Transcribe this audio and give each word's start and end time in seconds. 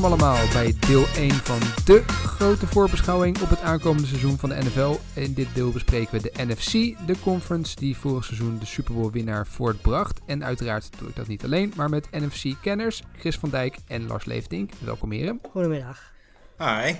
Welkom 0.00 0.20
allemaal 0.20 0.48
bij 0.52 0.74
deel 0.78 1.06
1 1.16 1.30
van 1.30 1.58
de 1.84 2.02
grote 2.08 2.66
voorbeschouwing 2.66 3.40
op 3.40 3.48
het 3.48 3.60
aankomende 3.60 4.06
seizoen 4.06 4.38
van 4.38 4.48
de 4.48 4.54
NFL. 4.54 4.96
In 5.14 5.34
dit 5.34 5.54
deel 5.54 5.70
bespreken 5.70 6.12
we 6.12 6.30
de 6.30 6.44
NFC, 6.44 6.72
de 7.06 7.20
conference 7.22 7.76
die 7.76 7.96
vorig 7.96 8.24
seizoen 8.24 8.58
de 8.58 8.66
Super 8.66 8.94
Bowl 8.94 9.10
winnaar 9.10 9.46
voortbracht. 9.46 10.20
En 10.26 10.44
uiteraard 10.44 10.98
doe 10.98 11.08
ik 11.08 11.16
dat 11.16 11.26
niet 11.26 11.44
alleen, 11.44 11.72
maar 11.76 11.88
met 11.88 12.10
NFC-kenners 12.10 13.02
Chris 13.18 13.38
van 13.38 13.50
Dijk 13.50 13.76
en 13.86 14.06
Lars 14.06 14.24
Leefdink. 14.24 14.70
Welkom 14.78 15.12
heren. 15.12 15.40
Goedemiddag. 15.50 16.12
Hi. 16.58 16.94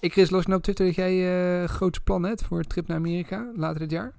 Ik 0.00 0.12
Chris, 0.12 0.30
los 0.30 0.46
nou 0.46 0.56
op 0.56 0.62
Twitter 0.62 0.86
dat 0.86 0.94
jij 0.94 1.62
eh 1.62 1.68
grote 1.68 2.00
plannen 2.00 2.30
hebt 2.30 2.44
voor 2.44 2.58
een 2.58 2.66
trip 2.66 2.86
naar 2.86 2.96
Amerika 2.96 3.52
later 3.54 3.78
dit 3.78 3.90
jaar. 3.90 4.12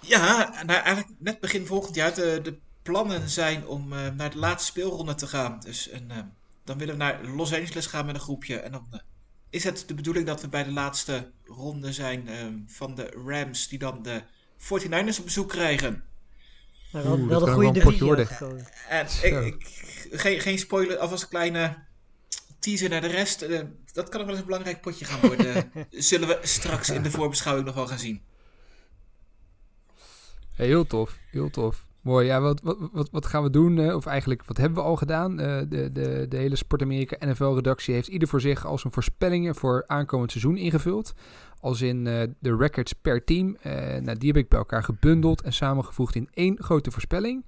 Ja, 0.00 0.52
nou 0.66 0.80
eigenlijk 0.80 1.08
net 1.18 1.40
begin 1.40 1.66
volgend 1.66 1.94
jaar. 1.94 2.14
De, 2.14 2.40
de 2.42 2.58
plannen 2.82 3.28
zijn 3.28 3.66
om 3.66 3.92
eh, 3.92 4.08
naar 4.08 4.30
de 4.30 4.38
laatste 4.38 4.70
speelronde 4.70 5.14
te 5.14 5.26
gaan. 5.26 5.60
Dus 5.60 5.88
en, 5.88 6.10
eh, 6.10 6.18
dan 6.64 6.78
willen 6.78 6.94
we 6.94 7.00
naar 7.02 7.24
Los 7.24 7.52
Angeles 7.54 7.86
gaan 7.86 8.06
met 8.06 8.14
een 8.14 8.20
groepje. 8.20 8.56
En 8.56 8.72
dan 8.72 8.86
eh, 8.90 8.98
is 9.50 9.64
het 9.64 9.84
de 9.86 9.94
bedoeling 9.94 10.26
dat 10.26 10.40
we 10.40 10.48
bij 10.48 10.64
de 10.64 10.72
laatste 10.72 11.30
ronde 11.44 11.92
zijn 11.92 12.28
eh, 12.28 12.46
van 12.66 12.94
de 12.94 13.22
Rams, 13.26 13.68
die 13.68 13.78
dan 13.78 14.02
de 14.02 14.22
49ers 14.58 15.18
op 15.18 15.24
bezoek 15.24 15.48
krijgen. 15.48 16.04
Maar 16.92 17.02
wel, 17.02 17.18
Oeh, 17.18 17.28
wel 17.28 17.40
dat 17.40 17.48
goede 17.48 17.80
wel 17.80 17.92
een 17.92 17.98
worden. 17.98 18.28
uitgekozen. 18.28 18.66
En 18.88 19.06
ik, 19.22 19.54
ik, 19.54 20.20
geen, 20.20 20.40
geen 20.40 20.58
spoiler, 20.58 20.98
alvast 20.98 21.22
een 21.22 21.28
kleine 21.28 21.76
teaser 22.58 22.88
naar 22.88 23.00
de 23.00 23.06
rest. 23.06 23.40
Dat 23.92 24.08
kan 24.08 24.20
nog 24.20 24.20
wel 24.20 24.28
eens 24.28 24.38
een 24.38 24.44
belangrijk 24.44 24.80
potje 24.80 25.04
gaan 25.04 25.20
worden. 25.20 25.72
Zullen 25.90 26.28
we 26.28 26.38
straks 26.42 26.90
in 26.90 27.02
de 27.02 27.10
voorbeschouwing 27.10 27.66
nog 27.66 27.74
wel 27.74 27.86
gaan 27.86 27.98
zien. 27.98 28.22
Hey, 30.52 30.66
heel 30.66 30.86
tof, 30.86 31.18
heel 31.30 31.50
tof. 31.50 31.86
Mooi, 32.02 32.26
ja, 32.26 32.40
wat, 32.40 32.60
wat, 32.60 32.78
wat, 32.92 33.08
wat 33.10 33.26
gaan 33.26 33.42
we 33.42 33.50
doen? 33.50 33.78
eh, 33.78 33.94
of 33.94 34.06
eigenlijk, 34.06 34.44
wat 34.44 34.56
hebben 34.56 34.82
we 34.82 34.88
al 34.88 34.96
gedaan? 34.96 35.40
Eh, 35.40 35.60
de, 35.68 35.92
de, 35.92 36.26
de 36.28 36.36
hele 36.36 36.56
Sport 36.56 36.82
Amerika 36.82 37.26
NFL-redactie 37.26 37.94
heeft 37.94 38.08
ieder 38.08 38.28
voor 38.28 38.40
zich 38.40 38.66
al 38.66 38.78
zijn 38.78 38.92
voorspellingen 38.92 39.54
voor 39.54 39.84
aankomend 39.86 40.30
seizoen 40.30 40.56
ingevuld. 40.56 41.14
Als 41.60 41.80
in 41.80 42.06
eh, 42.06 42.22
de 42.38 42.56
records 42.56 42.92
per 42.92 43.24
team. 43.24 43.56
Nou, 44.02 44.18
die 44.18 44.28
heb 44.28 44.36
ik 44.36 44.48
bij 44.48 44.58
elkaar 44.58 44.84
gebundeld 44.84 45.42
en 45.42 45.52
samengevoegd 45.52 46.14
in 46.14 46.28
één 46.34 46.62
grote 46.62 46.90
voorspelling. 46.90 47.44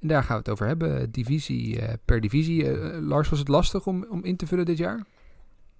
En 0.00 0.08
daar 0.08 0.22
gaan 0.22 0.36
we 0.36 0.42
het 0.42 0.50
over 0.50 0.66
hebben, 0.66 1.10
divisie 1.10 1.80
per 2.04 2.20
divisie. 2.20 2.80
Lars, 3.00 3.28
was 3.28 3.38
het 3.38 3.48
lastig 3.48 3.86
om, 3.86 4.06
om 4.10 4.24
in 4.24 4.36
te 4.36 4.46
vullen 4.46 4.64
dit 4.64 4.78
jaar? 4.78 5.04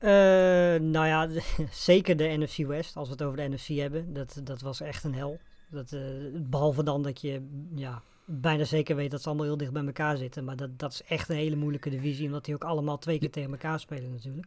Eh, 0.05 0.81
nou 0.81 1.07
ja, 1.07 1.29
zeker 1.71 2.17
de 2.17 2.37
NFC 2.39 2.67
West, 2.67 2.97
als 2.97 3.09
we 3.09 3.13
het 3.13 3.23
over 3.23 3.37
de 3.37 3.49
NFC 3.49 3.67
hebben. 3.67 4.13
Dat, 4.13 4.41
dat 4.45 4.61
was 4.61 4.81
echt 4.81 5.05
een 5.05 5.15
hel. 5.15 5.39
Dat, 5.71 5.93
eh, 5.93 6.01
behalve 6.33 6.83
dan 6.83 7.03
dat 7.03 7.21
je 7.21 7.49
ja, 7.75 8.03
bijna 8.25 8.65
zeker 8.65 8.97
weet 8.97 9.11
dat 9.11 9.23
ze 9.23 9.29
allemaal 9.29 9.47
heel 9.47 9.57
dicht 9.57 9.73
bij 9.73 9.85
elkaar 9.85 10.17
zitten. 10.17 10.45
Maar 10.45 10.57
dat, 10.57 10.79
dat 10.79 10.93
is 10.93 11.03
echt 11.03 11.29
een 11.29 11.37
hele 11.37 11.57
moeilijke 11.57 11.91
divisie, 11.91 12.27
omdat 12.27 12.45
die 12.45 12.55
ook 12.55 12.65
allemaal 12.65 12.99
twee 12.99 13.19
keer 13.19 13.31
tegen 13.31 13.51
elkaar 13.51 13.81
spelen 13.81 14.11
natuurlijk. 14.11 14.47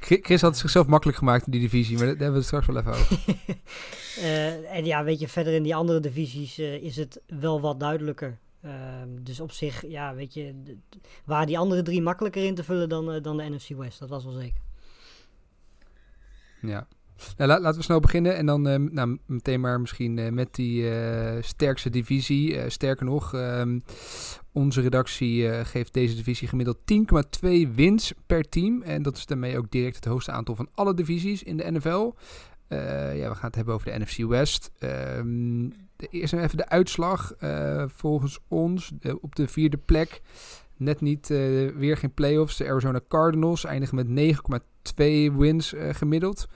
Chris 0.00 0.40
had 0.40 0.50
het 0.50 0.60
zichzelf 0.60 0.86
makkelijk 0.86 1.18
gemaakt 1.18 1.46
in 1.46 1.52
die 1.52 1.60
divisie, 1.60 1.96
maar 1.96 2.06
daar 2.06 2.16
hebben 2.16 2.32
we 2.32 2.38
het 2.38 2.46
straks 2.46 2.66
wel 2.66 2.76
even 2.76 2.92
over. 2.92 3.18
Eh, 4.12 4.76
en 4.76 4.84
ja, 4.84 5.04
weet 5.04 5.20
je, 5.20 5.28
verder 5.28 5.54
in 5.54 5.62
die 5.62 5.74
andere 5.74 6.00
divisies 6.00 6.58
eh, 6.58 6.82
is 6.82 6.96
het 6.96 7.20
wel 7.26 7.60
wat 7.60 7.80
duidelijker. 7.80 8.38
Ehm, 8.60 9.08
dus 9.20 9.40
op 9.40 9.52
zich, 9.52 9.86
ja, 9.86 10.14
weet 10.14 10.34
je, 10.34 10.54
waren 11.24 11.46
die 11.46 11.58
andere 11.58 11.82
drie 11.82 12.02
makkelijker 12.02 12.44
in 12.44 12.54
te 12.54 12.64
vullen 12.64 12.88
dan, 12.88 13.12
eh, 13.12 13.22
dan 13.22 13.36
de 13.36 13.48
NFC 13.48 13.68
West. 13.68 13.98
Dat 13.98 14.08
was 14.08 14.24
wel 14.24 14.32
zeker. 14.32 14.60
Ja. 16.60 16.86
Nou, 17.36 17.50
la- 17.50 17.60
laten 17.60 17.78
we 17.78 17.84
snel 17.84 18.00
beginnen 18.00 18.36
en 18.36 18.46
dan 18.46 18.68
eh, 18.68 18.78
nou, 18.78 19.18
meteen 19.26 19.60
maar 19.60 19.80
misschien 19.80 20.18
eh, 20.18 20.30
met 20.30 20.54
die 20.54 20.90
eh, 20.90 21.42
sterkste 21.42 21.90
divisie. 21.90 22.56
Eh, 22.56 22.70
sterker 22.70 23.04
nog, 23.04 23.34
ehm, 23.34 23.78
onze 24.52 24.80
redactie 24.80 25.64
geeft 25.64 25.92
deze 25.94 26.14
divisie 26.14 26.48
gemiddeld 26.48 26.78
10,2 26.84 27.68
wins 27.74 28.12
per 28.26 28.48
team. 28.48 28.82
En 28.82 29.02
dat 29.02 29.16
is 29.16 29.26
daarmee 29.26 29.58
ook 29.58 29.70
direct 29.70 29.94
het 29.96 30.04
hoogste 30.04 30.30
aantal 30.30 30.54
van 30.56 30.68
alle 30.74 30.94
divisies 30.94 31.42
in 31.42 31.56
de 31.56 31.70
NFL. 31.70 32.12
Ja, 33.14 33.28
we 33.28 33.34
gaan 33.34 33.46
het 33.46 33.54
hebben 33.54 33.74
over 33.74 33.92
de 33.92 33.98
NFC 33.98 34.16
West. 34.28 34.70
Ehm, 34.78 35.68
eerst 36.10 36.32
even 36.32 36.56
de 36.56 36.68
uitslag. 36.68 37.32
Volgens 37.86 38.38
ons 38.48 38.92
op 39.20 39.36
de 39.36 39.48
vierde 39.48 39.76
plek. 39.76 40.20
Net 40.82 41.00
niet, 41.00 41.30
eh, 41.30 41.38
weer 41.76 41.96
geen 41.96 42.14
playoffs. 42.14 42.56
De 42.56 42.68
Arizona 42.68 43.00
Cardinals 43.08 43.64
eindigen 43.64 43.96
met 43.96 44.08
9,2 44.08 45.32
wins 45.36 45.74
eh, 45.74 45.94
gemiddeld. 45.94 46.46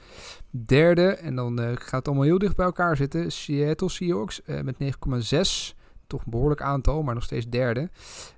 Derde, 0.50 1.06
en 1.08 1.34
dan 1.34 1.60
eh, 1.60 1.66
gaat 1.74 1.90
het 1.90 2.06
allemaal 2.06 2.24
heel 2.24 2.38
dicht 2.38 2.56
bij 2.56 2.66
elkaar 2.66 2.96
zitten. 2.96 3.32
Seattle 3.32 3.88
Seahawks 3.88 4.40
met 4.62 4.76
9,6. 4.78 5.74
Toch 6.06 6.24
een 6.24 6.30
behoorlijk 6.30 6.60
aantal, 6.62 7.02
maar 7.02 7.14
nog 7.14 7.22
steeds 7.24 7.48
derde. 7.48 7.90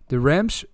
De 0.06 0.18
Rams 0.18 0.66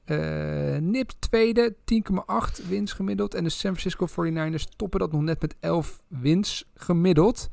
nipt 0.81 1.17
tweede, 1.21 1.75
10,8 1.85 2.69
wins 2.69 2.93
gemiddeld. 2.93 3.35
En 3.35 3.45
de 3.45 3.51
San 3.51 3.77
Francisco 3.77 4.07
49ers 4.09 4.77
toppen 4.77 5.01
dat 5.01 5.13
nog 5.13 5.23
net 5.23 5.41
met 5.41 5.55
11 5.61 6.03
wins 6.09 6.71
gemiddeld. 6.75 7.49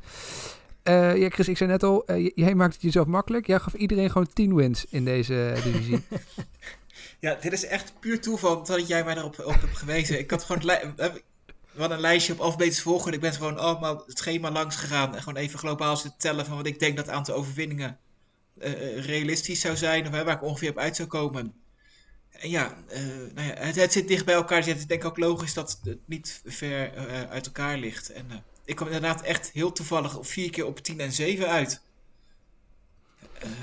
Ja, 0.84 1.30
Chris, 1.30 1.48
ik 1.48 1.58
zei 1.58 1.70
net 1.70 1.84
al, 1.84 2.14
j- 2.16 2.32
jij 2.36 2.56
maakt 2.56 2.74
het 2.74 2.82
jezelf 2.82 3.08
makkelijk. 3.08 3.48
Jij 3.48 3.60
gaf 3.60 3.74
iedereen 3.74 4.10
gewoon 4.10 4.28
10 4.34 4.56
wins 4.56 4.86
in 4.86 5.06
deze 5.06 5.52
divisie. 5.64 6.02
Ja, 7.20 7.36
dit 7.36 7.54
is 7.54 7.66
echt 7.66 8.00
puur 8.00 8.22
toeval 8.22 8.64
dat 8.64 8.88
jij 8.88 9.04
mij 9.04 9.14
daarop 9.14 9.40
op 9.40 9.62
hebt 9.62 9.78
gewezen. 9.78 10.20
Ik 10.20 10.32
had 10.32 10.44
gewoon 10.44 10.70
eh, 10.70 11.14
een 11.76 12.00
lijstje 12.00 12.34
op 12.34 12.40
alfabetisch 12.40 12.82
volgorde. 12.82 13.16
Ik 13.16 13.22
ben 13.22 13.34
gewoon 13.34 13.58
allemaal 13.58 14.04
het 14.08 14.18
schema 14.18 14.52
langs 14.52 14.76
gegaan. 14.76 15.16
En 15.16 15.22
gewoon 15.22 15.42
even 15.42 15.60
globaal 15.60 15.98
zitten 15.98 16.20
tellen 16.20 16.46
van 16.46 16.56
wat 16.56 16.66
ik 16.66 16.80
denk 16.80 16.96
dat 16.96 17.06
het 17.06 17.16
aantal 17.16 17.36
overwinningen 17.36 18.00
eh, 18.60 18.72
eh, 18.72 19.06
realistisch 19.06 19.60
zou 19.60 19.76
zijn. 19.76 20.08
Of 20.08 20.12
waar 20.12 20.28
ik 20.28 20.44
ongeveer 20.44 20.70
op 20.70 20.78
uit 20.78 20.96
zou 20.96 21.08
komen. 21.08 21.54
En 22.30 22.50
ja, 22.50 22.76
nou 23.34 23.48
ja 23.48 23.54
het, 23.54 23.76
het 23.76 23.92
zit 23.92 24.08
dicht 24.08 24.26
bij 24.26 24.36
elkaar. 24.36 24.58
Dus 24.58 24.68
het 24.68 24.78
is 24.78 24.88
denk 24.88 25.02
ik 25.02 25.08
ook 25.08 25.18
logisch 25.18 25.54
dat 25.54 25.80
het 25.84 26.00
niet 26.06 26.42
ver 26.46 26.96
uit 27.30 27.46
elkaar 27.46 27.78
ligt. 27.78 28.10
En 28.12 28.44
ik 28.66 28.76
kwam 28.76 28.88
inderdaad 28.88 29.22
echt 29.22 29.52
heel 29.52 29.72
toevallig 29.72 30.18
vier 30.22 30.50
keer 30.50 30.66
op 30.66 30.80
10 30.80 31.00
en 31.00 31.12
7 31.12 31.48
uit. 31.48 31.82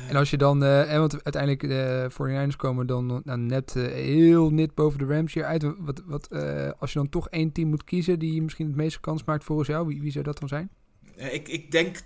En 0.09 0.17
als 0.17 0.31
je 0.31 0.37
dan, 0.37 0.63
eh, 0.63 0.93
en 0.93 0.99
want 1.01 1.25
uiteindelijk 1.25 1.61
de 1.63 2.07
49ers 2.11 2.57
komen 2.57 2.87
dan 2.87 3.23
nou, 3.25 3.39
net 3.39 3.77
eh, 3.77 3.83
heel 3.85 4.51
net 4.51 4.75
boven 4.75 4.99
de 4.99 5.15
Rams 5.15 5.35
hier 5.35 5.45
uit. 5.45 5.65
Wat, 5.79 6.03
wat, 6.07 6.27
eh, 6.27 6.71
als 6.79 6.93
je 6.93 6.99
dan 6.99 7.09
toch 7.09 7.29
één 7.29 7.53
team 7.53 7.69
moet 7.69 7.85
kiezen 7.85 8.19
die 8.19 8.43
misschien 8.43 8.67
het 8.67 8.77
meeste 8.77 9.01
kans 9.01 9.25
maakt 9.25 9.45
volgens 9.45 9.69
jou, 9.69 9.87
wie, 9.87 10.01
wie 10.01 10.13
zou 10.13 10.25
dat 10.25 10.39
dan 10.39 10.49
zijn? 10.49 10.71
Eh, 11.19 11.35
ik, 11.35 11.49
ik 11.49 11.71
denk 11.71 12.01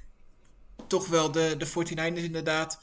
toch 0.87 1.09
wel 1.09 1.33
de, 1.33 1.55
de 1.59 1.67
49ers 1.67 2.25
inderdaad. 2.25 2.81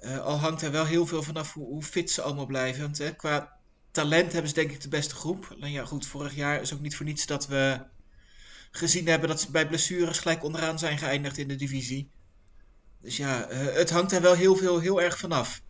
Eh, 0.00 0.18
al 0.18 0.38
hangt 0.38 0.62
er 0.62 0.70
wel 0.70 0.84
heel 0.84 1.06
veel 1.06 1.22
vanaf 1.22 1.52
hoe, 1.52 1.66
hoe 1.66 1.82
fit 1.82 2.10
ze 2.10 2.22
allemaal 2.22 2.46
blijven. 2.46 2.82
Want 2.82 3.00
eh, 3.00 3.10
qua 3.16 3.58
talent 3.90 4.32
hebben 4.32 4.48
ze 4.48 4.54
denk 4.54 4.70
ik 4.70 4.80
de 4.80 4.88
beste 4.88 5.14
groep. 5.14 5.56
Nou 5.58 5.72
ja, 5.72 5.84
goed, 5.84 6.06
vorig 6.06 6.34
jaar 6.34 6.60
is 6.60 6.74
ook 6.74 6.80
niet 6.80 6.96
voor 6.96 7.06
niets 7.06 7.26
dat 7.26 7.46
we 7.46 7.80
gezien 8.70 9.06
hebben 9.06 9.28
dat 9.28 9.40
ze 9.40 9.50
bij 9.50 9.68
blessures 9.68 10.18
gelijk 10.18 10.44
onderaan 10.44 10.78
zijn 10.78 10.98
geëindigd 10.98 11.38
in 11.38 11.48
de 11.48 11.56
divisie. 11.56 12.10
Dus 13.00 13.16
ja, 13.16 13.44
eh, 13.48 13.74
het 13.74 13.90
hangt 13.90 14.12
er 14.12 14.20
wel 14.22 14.34
heel 14.34 14.56
veel, 14.56 14.78
heel 14.78 15.02
erg 15.02 15.18
vanaf. 15.18 15.62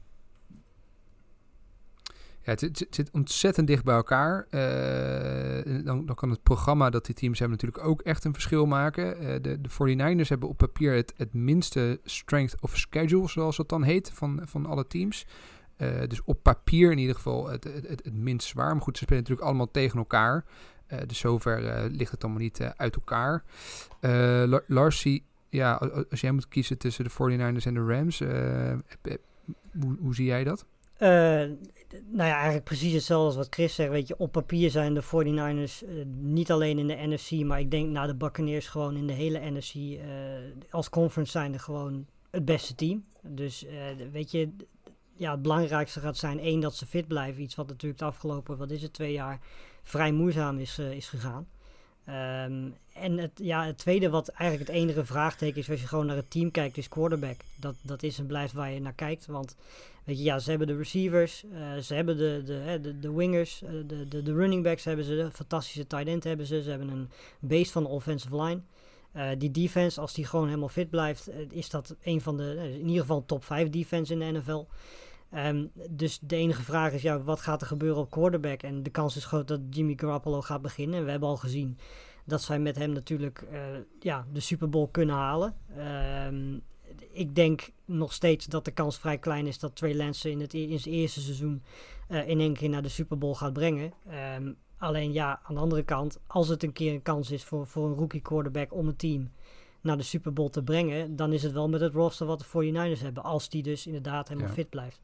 Ja, 2.42 2.52
het, 2.52 2.86
zit 2.90 3.10
ontzettend 3.10 3.66
dicht 3.66 3.84
bij 3.84 3.94
elkaar. 3.94 4.46
Eh, 4.50 5.84
dan, 5.84 6.06
dan 6.06 6.14
kan 6.14 6.30
het 6.30 6.42
programma 6.42 6.90
dat 6.90 7.06
die 7.06 7.14
teams 7.14 7.38
hebben 7.38 7.58
natuurlijk 7.58 7.88
ook 7.88 8.02
echt 8.02 8.24
een 8.24 8.32
verschil 8.32 8.66
maken. 8.66 9.18
Eh, 9.18 9.42
de, 9.42 9.60
de 9.60 9.68
49ers 9.68 10.28
hebben 10.28 10.48
op 10.48 10.56
papier 10.56 10.94
het, 10.94 11.14
het 11.16 11.34
minste 11.34 12.00
strength 12.04 12.60
of 12.60 12.76
schedule, 12.76 13.28
zoals 13.28 13.56
het 13.56 13.68
dan 13.68 13.82
heet, 13.82 14.10
van, 14.14 14.40
van 14.44 14.66
alle 14.66 14.86
teams. 14.86 15.26
Dus 16.08 16.22
op 16.24 16.42
papier 16.42 16.90
in 16.90 16.98
ieder 16.98 17.14
geval 17.14 17.48
het, 17.48 17.64
het, 17.64 17.88
het, 17.88 18.04
het 18.04 18.14
minst 18.14 18.48
zwaar. 18.48 18.72
Maar 18.72 18.82
goed, 18.82 18.96
ze 18.96 19.02
spelen 19.02 19.22
natuurlijk 19.22 19.48
allemaal 19.48 19.70
tegen 19.70 19.98
elkaar. 19.98 20.44
Dus 21.06 21.18
zover 21.18 21.90
ligt 21.90 22.10
het 22.10 22.24
allemaal 22.24 22.42
niet 22.42 22.60
uit 22.76 22.94
elkaar. 22.94 23.44
La- 24.46 24.62
Larsie, 24.66 25.24
ja, 25.56 25.74
als 26.10 26.20
jij 26.20 26.32
moet 26.32 26.48
kiezen 26.48 26.78
tussen 26.78 27.04
de 27.04 27.10
49ers 27.10 27.66
en 27.66 27.74
de 27.74 27.84
Rams, 27.84 28.20
eh, 28.20 28.74
hoe, 29.80 29.96
hoe 30.00 30.14
zie 30.14 30.24
jij 30.24 30.44
dat? 30.44 30.66
Eh, 30.96 31.08
nou 32.06 32.28
ja, 32.28 32.34
eigenlijk 32.34 32.64
precies 32.64 32.92
hetzelfde 32.92 33.26
als 33.26 33.36
wat 33.36 33.54
Chris 33.54 33.74
zegt. 33.74 33.90
Weet 33.90 34.08
je, 34.08 34.18
op 34.18 34.32
papier 34.32 34.70
zijn 34.70 34.94
de 34.94 35.02
49ers 35.02 35.84
eh, 35.84 35.94
niet 36.20 36.50
alleen 36.50 36.78
in 36.78 36.86
de 36.86 36.96
NFC, 37.06 37.30
maar 37.44 37.60
ik 37.60 37.70
denk 37.70 37.90
na 37.90 38.06
de 38.06 38.14
Buccaneers 38.14 38.68
gewoon 38.68 38.96
in 38.96 39.06
de 39.06 39.12
hele 39.12 39.50
NFC. 39.50 40.00
als 40.70 40.88
conference 40.88 41.30
zijn 41.30 41.52
er 41.52 41.60
gewoon 41.60 42.06
het 42.30 42.44
beste 42.44 42.74
team. 42.74 43.04
Dus 43.22 43.66
weet 44.12 44.30
je, 44.30 44.50
ja, 45.14 45.30
het 45.30 45.42
belangrijkste 45.42 46.00
gaat 46.00 46.16
zijn 46.16 46.38
één 46.38 46.60
dat 46.60 46.74
ze 46.74 46.86
fit 46.86 47.08
blijven. 47.08 47.42
Iets 47.42 47.54
wat 47.54 47.68
natuurlijk 47.68 48.00
de 48.00 48.06
afgelopen, 48.06 48.56
wat 48.56 48.70
is 48.70 48.82
het, 48.82 48.92
twee 48.92 49.12
jaar 49.12 49.40
vrij 49.82 50.12
moeizaam 50.12 50.58
is, 50.58 50.78
is 50.78 51.08
gegaan. 51.08 51.46
Ehm, 52.06 52.68
en 52.92 53.18
het, 53.18 53.30
ja, 53.34 53.66
het 53.66 53.78
tweede 53.78 54.10
wat 54.10 54.28
eigenlijk 54.28 54.70
het 54.70 54.78
enige 54.80 55.04
vraagteken 55.04 55.60
is 55.60 55.70
als 55.70 55.80
je 55.80 55.86
gewoon 55.86 56.06
naar 56.06 56.16
het 56.16 56.30
team 56.30 56.50
kijkt, 56.50 56.76
is 56.76 56.88
quarterback. 56.88 57.40
Dat, 57.60 57.74
dat 57.82 58.02
is 58.02 58.18
en 58.18 58.26
blijft 58.26 58.52
waar 58.52 58.70
je 58.70 58.80
naar 58.80 58.92
kijkt. 58.92 59.26
Want 59.26 59.56
weet 60.04 60.18
je, 60.18 60.24
ja, 60.24 60.38
ze 60.38 60.50
hebben 60.50 60.68
de 60.68 60.76
receivers, 60.76 61.44
eh, 61.52 61.76
ze 61.76 61.94
hebben 61.94 62.16
de, 62.16 62.42
de, 62.44 62.78
de, 62.82 62.98
de 62.98 63.12
wingers, 63.12 63.62
eh, 63.62 63.70
de, 63.86 64.08
de, 64.08 64.22
de 64.22 64.32
running 64.32 64.62
backs 64.62 64.84
hebben 64.84 65.04
ze, 65.04 65.16
de 65.16 65.30
fantastische 65.30 65.86
tight 65.86 66.06
end 66.06 66.24
hebben 66.24 66.46
ze. 66.46 66.62
Ze 66.62 66.70
hebben 66.70 66.88
een 66.88 67.08
base 67.38 67.72
van 67.72 67.82
de 67.82 67.88
offensive 67.88 68.42
line. 68.42 68.60
Eh, 69.12 69.28
die 69.38 69.50
defense, 69.50 70.00
als 70.00 70.14
die 70.14 70.26
gewoon 70.26 70.46
helemaal 70.46 70.68
fit 70.68 70.90
blijft, 70.90 71.30
is 71.50 71.70
dat 71.70 71.96
een 72.02 72.20
van 72.20 72.36
de, 72.36 72.76
in 72.80 72.86
ieder 72.86 73.00
geval 73.00 73.24
top 73.26 73.44
5 73.44 73.70
defense 73.70 74.12
in 74.12 74.18
de 74.18 74.38
NFL. 74.38 74.64
Ehm, 75.36 75.66
dus 75.90 76.18
de 76.22 76.36
enige 76.36 76.62
vraag 76.62 76.92
is, 76.92 77.02
ja, 77.02 77.22
wat 77.22 77.40
gaat 77.40 77.60
er 77.60 77.66
gebeuren 77.66 77.98
op 78.02 78.10
quarterback? 78.10 78.62
En 78.62 78.82
de 78.82 78.90
kans 78.90 79.16
is 79.16 79.24
groot 79.24 79.48
dat 79.48 79.60
Jimmy 79.70 79.92
Garoppolo 79.96 80.40
gaat 80.42 80.62
beginnen. 80.62 80.98
En 80.98 81.04
we 81.04 81.10
hebben 81.10 81.28
al 81.28 81.36
gezien 81.36 81.78
dat 82.24 82.42
zij 82.42 82.58
met 82.58 82.76
hem 82.76 82.92
natuurlijk 82.92 83.42
eh, 83.50 83.60
ja, 84.00 84.26
de 84.32 84.40
Super 84.40 84.68
Bowl 84.68 84.88
kunnen 84.90 85.14
halen. 85.14 85.54
Ehm, 85.76 86.58
ik 87.10 87.34
denk 87.34 87.70
nog 87.84 88.12
steeds 88.12 88.46
dat 88.46 88.64
de 88.64 88.70
kans 88.70 88.98
vrij 88.98 89.18
klein 89.18 89.46
is 89.46 89.58
dat 89.58 89.76
Trey 89.76 89.94
Lance 89.96 90.30
in, 90.30 90.40
het, 90.40 90.52
e- 90.54 90.68
in 90.70 90.80
zijn 90.80 90.94
eerste 90.94 91.20
seizoen 91.20 91.62
eh, 92.08 92.28
in 92.28 92.40
één 92.40 92.54
keer 92.54 92.68
naar 92.68 92.82
de 92.82 92.88
Super 92.88 93.18
Bowl 93.18 93.34
gaat 93.34 93.52
brengen. 93.52 93.92
Ehm, 94.08 94.52
alleen 94.78 95.12
ja, 95.12 95.40
aan 95.42 95.54
de 95.54 95.60
andere 95.60 95.82
kant, 95.82 96.18
als 96.26 96.48
het 96.48 96.62
een 96.62 96.72
keer 96.72 96.92
een 96.92 97.02
kans 97.02 97.30
is 97.30 97.44
voor, 97.44 97.66
voor 97.66 97.86
een 97.86 97.94
rookie 97.94 98.20
quarterback 98.22 98.72
om 98.74 98.88
een 98.88 98.96
team 98.96 99.30
naar 99.80 99.96
de 99.96 100.02
Super 100.02 100.32
Bowl 100.32 100.48
te 100.48 100.62
brengen, 100.62 101.16
dan 101.16 101.32
is 101.32 101.42
het 101.42 101.52
wel 101.52 101.68
met 101.68 101.80
het 101.80 101.92
roster 101.92 102.26
wat 102.26 102.38
de 102.38 102.44
49ers 102.96 103.02
hebben. 103.02 103.22
Als 103.22 103.48
die 103.48 103.62
dus 103.62 103.86
inderdaad 103.86 104.28
helemaal 104.28 104.48
Ja. 104.48 104.54
fit 104.54 104.70
blijft. 104.70 105.00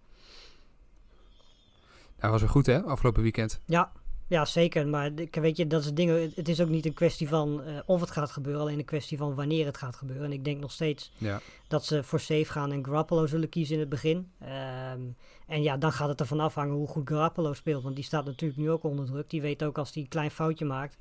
Hij 2.23 2.31
was 2.31 2.41
weer 2.41 2.51
goed, 2.51 2.67
hè, 2.67 2.83
afgelopen 2.83 3.23
weekend. 3.23 3.61
Ja, 3.67 3.93
ja, 4.27 4.45
zeker. 4.45 4.89
Maar 4.89 5.11
weet 5.31 5.57
je, 5.57 5.67
dat 5.67 5.81
is 5.81 5.87
het 5.87 5.97
ding. 5.97 6.11
Het, 6.11 6.37
het 6.37 6.49
is 6.49 6.61
ook 6.61 6.69
niet 6.69 6.87
een 6.87 6.95
kwestie 6.95 7.29
van 7.29 7.63
eh, 7.63 7.79
of 7.87 8.01
het 8.01 8.11
gaat 8.11 8.31
gebeuren, 8.31 8.63
alleen 8.63 8.79
een 8.79 8.85
kwestie 8.85 9.19
van 9.19 9.35
wanneer 9.35 9.67
het 9.67 9.77
gaat 9.77 9.97
gebeuren. 9.97 10.25
En 10.25 10.33
ik 10.33 10.45
denk 10.45 10.61
nog 10.61 10.73
steeds 10.73 11.13
Ja. 11.19 11.41
dat 11.69 11.85
ze 11.85 12.03
voor 12.03 12.21
safe 12.21 12.45
gaan 12.45 12.73
en 12.73 12.85
Garoppolo 12.85 13.27
zullen 13.27 13.49
kiezen 13.49 13.75
in 13.75 13.81
het 13.81 13.89
begin. 13.89 14.31
Ehm, 14.41 15.01
en 15.47 15.63
ja, 15.63 15.77
dan 15.77 15.93
gaat 15.93 16.09
het 16.09 16.21
ervan 16.21 16.41
afhangen 16.41 16.75
hoe 16.75 16.87
goed 16.89 17.09
Garoppolo 17.09 17.53
speelt. 17.53 17.83
Want 17.83 17.95
die 17.95 18.05
staat 18.05 18.25
natuurlijk 18.25 18.61
nu 18.61 18.71
ook 18.71 18.85
onder 18.85 19.07
druk. 19.07 19.31
Die 19.31 19.43
weet 19.43 19.65
ook 19.65 19.79
als 19.79 19.95
hij 19.95 20.03
een 20.03 20.09
klein 20.09 20.31
foutje 20.31 20.65
maakt, 20.65 20.99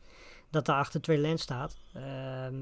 dat 0.51 0.65
daar 0.65 0.77
achter 0.77 1.01
Trey 1.01 1.17
Lance 1.17 1.43
staat. 1.43 1.77
Ehm, 1.93 2.55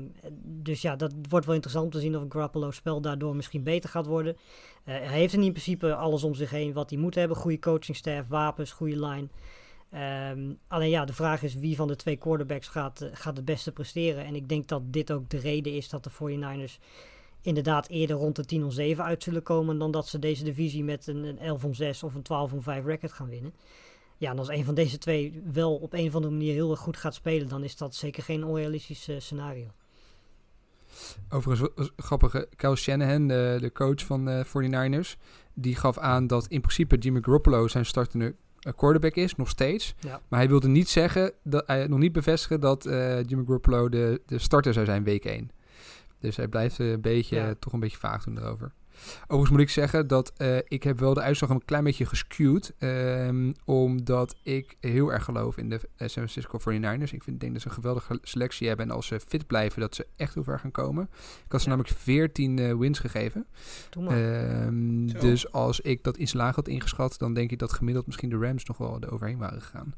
dus 0.44 0.82
ja, 0.82 0.96
dat 0.96 1.14
wordt 1.30 1.46
wel 1.46 1.56
interessant 1.56 1.86
om 1.86 1.92
te 1.92 2.00
zien 2.00 2.18
of 2.18 2.24
Garoppolo's 2.30 2.76
spel 2.76 3.02
daardoor 3.02 3.36
misschien 3.36 3.64
beter 3.64 3.90
gaat 3.90 4.06
worden. 4.06 4.38
Eh, 4.84 4.96
hij 4.96 5.20
heeft 5.20 5.34
in 5.34 5.40
principe 5.52 5.96
alles 5.96 6.24
om 6.24 6.34
zich 6.34 6.50
heen 6.50 6.74
wat 6.74 6.90
hij 6.90 7.00
moet 7.00 7.16
hebben. 7.16 7.38
Goede 7.38 7.60
coachingstaff, 7.60 8.28
wapens, 8.28 8.72
goede 8.72 9.06
line. 9.08 9.28
Ehm, 9.90 10.54
alleen 10.68 10.90
ja, 10.90 11.06
de 11.06 11.14
vraag 11.14 11.44
is 11.44 11.56
wie 11.56 11.76
van 11.76 11.88
de 11.88 11.96
twee 11.96 12.16
quarterbacks 12.16 12.68
gaat, 12.68 13.02
eh, 13.02 13.10
gaat 13.14 13.36
het 13.36 13.46
beste 13.46 13.72
presteren. 13.72 14.26
En 14.26 14.36
ik 14.36 14.50
denk 14.50 14.68
dat 14.68 14.82
dit 14.86 15.12
ook 15.12 15.30
de 15.30 15.40
reden 15.40 15.74
is 15.74 15.90
dat 15.90 16.04
de 16.04 16.10
49ers 16.10 16.80
inderdaad 17.42 17.90
eerder 17.90 18.16
rond 18.16 18.36
de 18.36 18.46
10 18.46 18.64
om 18.64 18.72
7 18.72 19.04
uit 19.04 19.24
zullen 19.24 19.44
komen 19.44 19.78
dan 19.78 19.92
dat 19.92 20.08
ze 20.08 20.20
deze 20.20 20.44
divisie 20.44 20.84
met 20.84 21.08
een, 21.08 21.24
een 21.24 21.40
11 21.40 21.64
om 21.64 21.74
6 21.74 22.04
of 22.04 22.16
een 22.16 22.22
12 22.22 22.54
om 22.54 22.62
5 22.62 22.86
record 22.86 23.12
gaan 23.12 23.30
winnen. 23.30 23.54
Ja, 24.20 24.32
en 24.32 24.40
als 24.40 24.48
een 24.50 24.66
van 24.66 24.76
deze 24.76 24.98
twee 24.98 25.42
wel 25.52 25.76
op 25.76 25.94
een 25.94 26.08
of 26.08 26.16
andere 26.16 26.34
manier 26.34 26.54
heel 26.54 26.72
erg 26.72 26.80
goed 26.80 26.98
gaat 26.98 27.14
spelen, 27.16 27.48
dan 27.48 27.64
is 27.64 27.78
dat 27.78 27.96
zeker 27.96 28.24
geen 28.24 28.44
onrealistisch 28.44 29.08
eh, 29.08 29.16
scenario. 29.20 29.68
Overigens, 31.30 31.90
grappige, 31.98 32.48
Kyle 32.56 32.76
Shanahan, 32.76 33.28
de, 33.28 33.58
de 33.62 33.72
coach 33.72 34.06
van 34.06 34.26
de 34.26 34.46
49ers, 34.46 35.20
die 35.54 35.76
gaf 35.76 35.98
aan 35.98 36.28
dat 36.28 36.48
in 36.48 36.62
principe 36.62 36.98
Jimmy 36.98 37.22
Garoppolo 37.22 37.68
zijn 37.68 37.86
startende 37.86 38.36
eh, 38.60 38.74
quarterback 38.76 39.16
is, 39.16 39.36
nog 39.36 39.50
steeds. 39.50 39.96
Ja. 40.00 40.22
Maar 40.28 40.40
hij 40.40 40.50
wilde 40.50 40.68
niet 40.68 40.90
zeggen, 40.90 41.34
dat, 41.44 41.68
hij 41.68 41.88
nog 41.88 42.00
niet 42.00 42.12
bevestigen 42.12 42.60
dat 42.60 42.86
eh, 42.86 43.24
Jimmy 43.24 43.44
Garoppolo 43.46 43.90
de, 43.90 44.22
de 44.26 44.40
starter 44.40 44.74
zou 44.74 44.86
zijn 44.86 45.04
week 45.04 45.26
1. 45.26 45.52
Dus 46.20 46.36
hij 46.36 46.48
blijft 46.48 46.80
eh, 46.80 46.92
een 46.92 47.02
beetje, 47.02 47.36
Ja. 47.36 47.54
toch 47.60 47.74
een 47.74 47.80
beetje 47.80 47.98
vaag 47.98 48.24
doen 48.24 48.38
erover. 48.38 48.72
Overigens 49.22 49.50
moet 49.50 49.60
ik 49.60 49.70
zeggen 49.70 50.08
dat 50.08 50.34
eh, 50.38 50.58
ik 50.68 50.84
heb 50.84 51.00
wel 51.00 51.14
de 51.14 51.22
uitslag 51.22 51.50
een 51.50 51.66
klein 51.66 51.84
beetje 51.84 52.06
geskewd. 52.06 52.74
ehm, 52.78 53.52
omdat 53.66 54.36
ik 54.44 54.78
heel 54.80 55.14
erg 55.14 55.24
geloof 55.24 55.58
in 55.58 55.70
de 55.70 55.76
eh, 55.76 55.82
San 55.98 56.10
Francisco 56.10 56.60
49ers. 56.60 57.12
Ik 57.14 57.24
vind, 57.24 57.40
denk 57.40 57.54
dat 57.54 57.62
ze 57.62 57.68
een 57.68 57.74
geweldige 57.74 58.20
selectie 58.22 58.68
hebben. 58.68 58.86
En 58.90 58.96
als 58.96 59.08
ze 59.08 59.20
fit 59.20 59.48
blijven, 59.48 59.82
dat 59.82 59.96
ze 59.96 60.08
echt 60.16 60.34
heel 60.34 60.44
ver 60.44 60.60
gaan 60.60 60.72
komen. 60.72 61.10
Ik 61.46 61.52
had 61.52 61.62
ze 61.62 61.70
Ja. 61.70 61.76
namelijk 61.76 62.00
14 62.02 62.60
eh, 62.60 62.76
wins 62.78 63.00
gegeven. 63.00 63.46
Ehm, 64.08 65.08
Zo. 65.08 65.20
dus 65.20 65.52
als 65.52 65.80
ik 65.82 66.04
dat 66.04 66.18
iets 66.18 66.34
laag 66.34 66.56
had 66.56 66.68
ingeschat, 66.68 67.18
dan 67.18 67.34
denk 67.34 67.52
ik 67.52 67.60
dat 67.60 67.74
gemiddeld 67.74 68.06
misschien 68.06 68.30
de 68.30 68.38
Rams 68.38 68.64
nog 68.66 68.78
wel 68.78 68.98
er 69.02 69.12
overheen 69.14 69.38
waren 69.38 69.62
gegaan. 69.62 69.94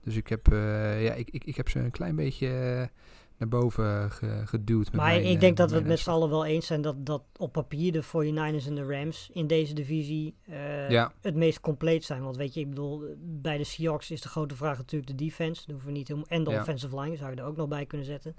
Dus 0.00 0.16
ik 0.16 0.28
heb, 0.28 0.52
eh, 0.52 1.04
ja, 1.04 1.12
ik, 1.12 1.28
ik, 1.30 1.44
ik 1.44 1.56
heb 1.56 1.68
ze 1.68 1.78
een 1.78 1.90
klein 1.90 2.16
beetje 2.16 2.90
naar 3.38 3.48
boven 3.48 4.10
ge- 4.10 4.42
geduwd. 4.44 4.84
Met 4.84 4.94
maar 4.94 5.06
mijn, 5.06 5.24
ik 5.26 5.34
eh, 5.34 5.40
denk 5.40 5.56
dat 5.56 5.70
we 5.70 5.76
het 5.76 5.86
met 5.86 5.98
z'n 5.98 6.10
allen 6.10 6.28
wel 6.30 6.44
eens 6.44 6.66
zijn 6.66 6.80
dat, 6.82 7.06
dat 7.06 7.22
op 7.36 7.52
papier 7.52 7.92
de 7.92 8.02
49ers 8.04 8.66
en 8.66 8.74
de 8.74 8.84
Rams 8.86 9.30
in 9.32 9.46
deze 9.46 9.74
divisie 9.74 10.34
eh, 10.42 10.90
Ja. 10.90 11.12
het 11.20 11.34
meest 11.34 11.60
compleet 11.60 12.04
zijn. 12.04 12.22
Want 12.22 12.36
weet 12.36 12.54
je, 12.54 12.60
ik 12.60 12.68
bedoel, 12.68 13.02
bij 13.18 13.58
de 13.58 13.64
Seahawks 13.64 14.10
is 14.10 14.20
de 14.20 14.28
grote 14.28 14.56
vraag 14.56 14.76
natuurlijk 14.76 15.10
de 15.18 15.24
defense. 15.24 15.60
Dat 15.62 15.70
hoeven 15.70 15.86
we 15.92 15.96
niet 15.98 16.08
helemaal. 16.08 16.28
En 16.28 16.44
de 16.44 16.50
Ja. 16.50 16.60
offensive 16.60 17.00
line 17.00 17.16
zou 17.16 17.30
je 17.30 17.36
er 17.36 17.44
ook 17.46 17.56
nog 17.56 17.68
bij 17.68 17.86
kunnen 17.86 18.06
zetten. 18.06 18.34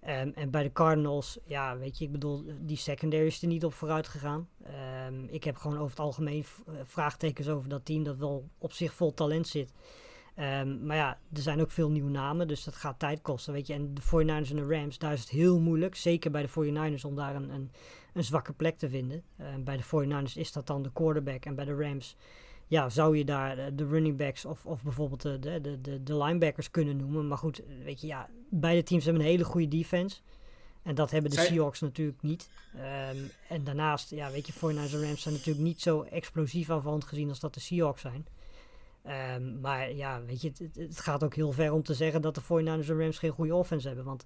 Ehm, 0.00 0.30
en 0.34 0.50
bij 0.50 0.62
de 0.62 0.72
Cardinals, 0.72 1.38
ja, 1.46 1.78
weet 1.78 1.98
je, 1.98 2.04
ik 2.04 2.12
bedoel, 2.12 2.44
die 2.60 2.76
secondary 2.76 3.26
is 3.26 3.42
er 3.42 3.48
niet 3.48 3.64
op 3.64 3.74
vooruit 3.74 4.08
gegaan. 4.08 4.48
Ehm, 4.64 5.24
ik 5.26 5.44
heb 5.44 5.56
gewoon 5.56 5.76
over 5.78 5.90
het 5.90 6.00
algemeen 6.00 6.44
eh, 6.66 6.74
vraagtekens 6.84 7.48
over 7.48 7.68
dat 7.68 7.84
team 7.84 8.02
dat 8.02 8.16
wel 8.16 8.48
op 8.58 8.72
zich 8.72 8.94
vol 8.94 9.14
talent 9.14 9.46
zit. 9.48 9.72
Ehm, 10.34 10.86
maar 10.86 10.96
ja, 10.96 11.18
er 11.32 11.42
zijn 11.42 11.60
ook 11.60 11.70
veel 11.70 11.90
nieuwe 11.90 12.10
namen, 12.10 12.48
dus 12.48 12.64
dat 12.64 12.74
gaat 12.76 12.98
tijd 12.98 13.22
kosten, 13.22 13.52
weet 13.52 13.66
je. 13.66 13.72
En 13.72 13.94
de 13.94 14.02
49ers 14.02 14.50
en 14.50 14.56
de 14.56 14.66
Rams, 14.66 14.98
daar 14.98 15.12
is 15.12 15.20
het 15.20 15.28
heel 15.28 15.60
moeilijk, 15.60 15.94
zeker 15.94 16.30
bij 16.30 16.42
de 16.42 16.48
49ers, 16.48 17.04
om 17.04 17.16
daar 17.16 17.34
een, 17.34 17.50
een, 17.50 17.70
een 18.12 18.24
zwakke 18.24 18.52
plek 18.52 18.78
te 18.78 18.88
vinden. 18.88 19.22
Ehm, 19.36 19.62
bij 19.62 19.76
de 19.76 19.82
49ers 19.82 20.36
is 20.36 20.52
dat 20.52 20.66
dan 20.66 20.82
de 20.82 20.92
quarterback 20.92 21.44
en 21.44 21.54
bij 21.54 21.64
de 21.64 21.74
Rams, 21.74 22.16
ja, 22.66 22.88
zou 22.88 23.16
je 23.16 23.24
daar 23.24 23.58
eh, 23.58 23.66
de 23.74 23.86
running 23.86 24.16
backs 24.16 24.44
of, 24.44 24.66
of 24.66 24.82
bijvoorbeeld 24.82 25.22
de, 25.22 25.38
de, 25.38 25.80
de, 25.80 26.02
de, 26.02 26.16
linebackers 26.16 26.70
kunnen 26.70 26.96
noemen. 26.96 27.28
Maar 27.28 27.38
goed, 27.38 27.62
weet 27.84 28.00
je, 28.00 28.06
ja, 28.06 28.28
beide 28.50 28.82
teams 28.82 29.04
hebben 29.04 29.22
een 29.22 29.28
hele 29.28 29.44
goede 29.44 29.68
defense. 29.68 30.20
En 30.82 30.94
dat 30.94 31.10
hebben 31.10 31.30
de 31.30 31.36
Zij- 31.36 31.46
Seahawks 31.46 31.80
natuurlijk 31.80 32.22
niet. 32.22 32.50
Ehm, 32.76 33.16
en 33.48 33.64
daarnaast, 33.64 34.10
ja, 34.10 34.30
weet 34.30 34.46
je, 34.46 34.52
49ers 34.52 34.92
en 34.94 35.02
Rams 35.06 35.22
zijn 35.22 35.34
natuurlijk 35.34 35.64
niet 35.64 35.80
zo 35.80 36.02
explosief 36.02 36.70
aanvallend 36.70 37.04
gezien 37.04 37.28
als 37.28 37.40
dat 37.40 37.54
de 37.54 37.60
Seahawks 37.60 38.00
zijn. 38.00 38.26
Ehm, 39.04 39.60
maar 39.60 39.92
ja, 39.94 40.22
weet 40.26 40.42
je, 40.42 40.48
het, 40.48 40.76
het- 40.76 41.00
gaat 41.00 41.24
ook 41.24 41.34
heel 41.34 41.52
ver 41.52 41.72
om 41.72 41.82
te 41.82 41.94
zeggen 41.94 42.22
dat 42.22 42.34
de 42.34 42.40
49ers 42.40 42.88
en 42.88 42.98
Rams 42.98 43.18
geen 43.18 43.30
goede 43.30 43.54
offense 43.54 43.86
hebben. 43.86 44.04
Want 44.04 44.24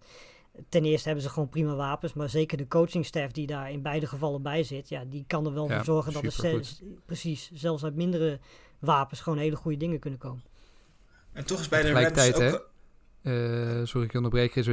ten 0.68 0.84
eerste 0.84 1.06
hebben 1.06 1.24
ze 1.24 1.30
gewoon 1.30 1.48
prima 1.48 1.74
wapens, 1.74 2.12
maar 2.12 2.28
zeker 2.28 2.56
de 2.56 2.68
coachingstaff 2.68 3.32
die 3.32 3.46
daar 3.46 3.70
in 3.70 3.82
beide 3.82 4.06
gevallen 4.06 4.42
bij 4.42 4.62
zit, 4.62 4.88
ja, 4.88 5.04
die 5.04 5.24
kan 5.26 5.46
er 5.46 5.54
wel 5.54 5.68
Ja, 5.68 5.74
voor 5.76 5.84
zorgen 5.84 6.12
dat 6.12 6.22
er 6.22 6.32
zelfs, 6.32 6.82
precies, 7.04 7.50
zelfs 7.54 7.84
uit 7.84 7.94
mindere 7.94 8.38
wapens 8.78 9.20
gewoon 9.20 9.38
hele 9.38 9.56
goede 9.56 9.76
dingen 9.78 9.98
kunnen 9.98 10.18
komen. 10.18 10.42
En 11.32 11.46
toch 11.46 11.60
is 11.60 11.68
bij 11.68 11.82
de 11.82 11.92
Rams 11.92 12.06
Tegelijkertijd, 12.06 12.54
ook... 12.54 12.70
Eh, 13.22 13.80
sorry, 13.84 14.06
ik 14.06 14.14
onderbreek. 14.14 14.54
Is, 14.54 14.66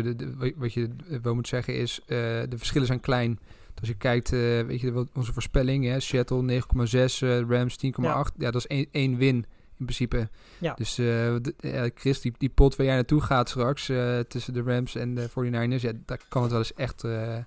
wat 0.55 0.73
je 0.73 0.89
eh, 1.09 1.19
wel 1.21 1.35
moet 1.35 1.47
zeggen 1.47 1.75
is, 1.75 1.99
eh, 1.99 2.07
de 2.49 2.57
verschillen 2.57 2.87
zijn 2.87 2.99
klein. 2.99 3.39
Als 3.79 3.87
je 3.87 3.97
kijkt, 3.97 4.33
eh, 4.33 4.39
weet 4.39 4.81
je, 4.81 4.91
wat 4.91 5.07
onze 5.13 5.33
voorspelling, 5.33 5.85
hè, 5.85 5.99
Seattle 5.99 6.41
9,6, 6.41 7.21
eh, 7.21 7.39
Rams 7.49 7.77
10,8. 7.77 8.33
Ja. 8.37 8.51
dat 8.51 8.55
is 8.55 8.67
één, 8.67 8.87
één 8.91 9.17
win 9.17 9.45
in 9.77 9.85
principe. 9.85 10.29
Ja. 10.57 10.73
Dus 10.73 10.97
eh, 10.97 11.35
ja, 11.59 11.89
Chris, 11.95 12.21
die, 12.21 12.33
die 12.37 12.49
pot 12.49 12.75
waar 12.75 12.85
jij 12.85 12.95
naartoe 12.95 13.21
gaat 13.21 13.49
straks, 13.49 13.89
eh, 13.89 14.19
tussen 14.19 14.53
de 14.53 14.61
Rams 14.61 14.95
en 14.95 15.15
de 15.15 15.29
49ers, 15.29 15.81
ja, 15.81 15.91
daar 16.05 16.19
kan 16.29 16.41
het 16.41 16.51
wel 16.51 16.59
eens 16.59 16.73
echt, 16.73 17.03
eh, 17.03 17.37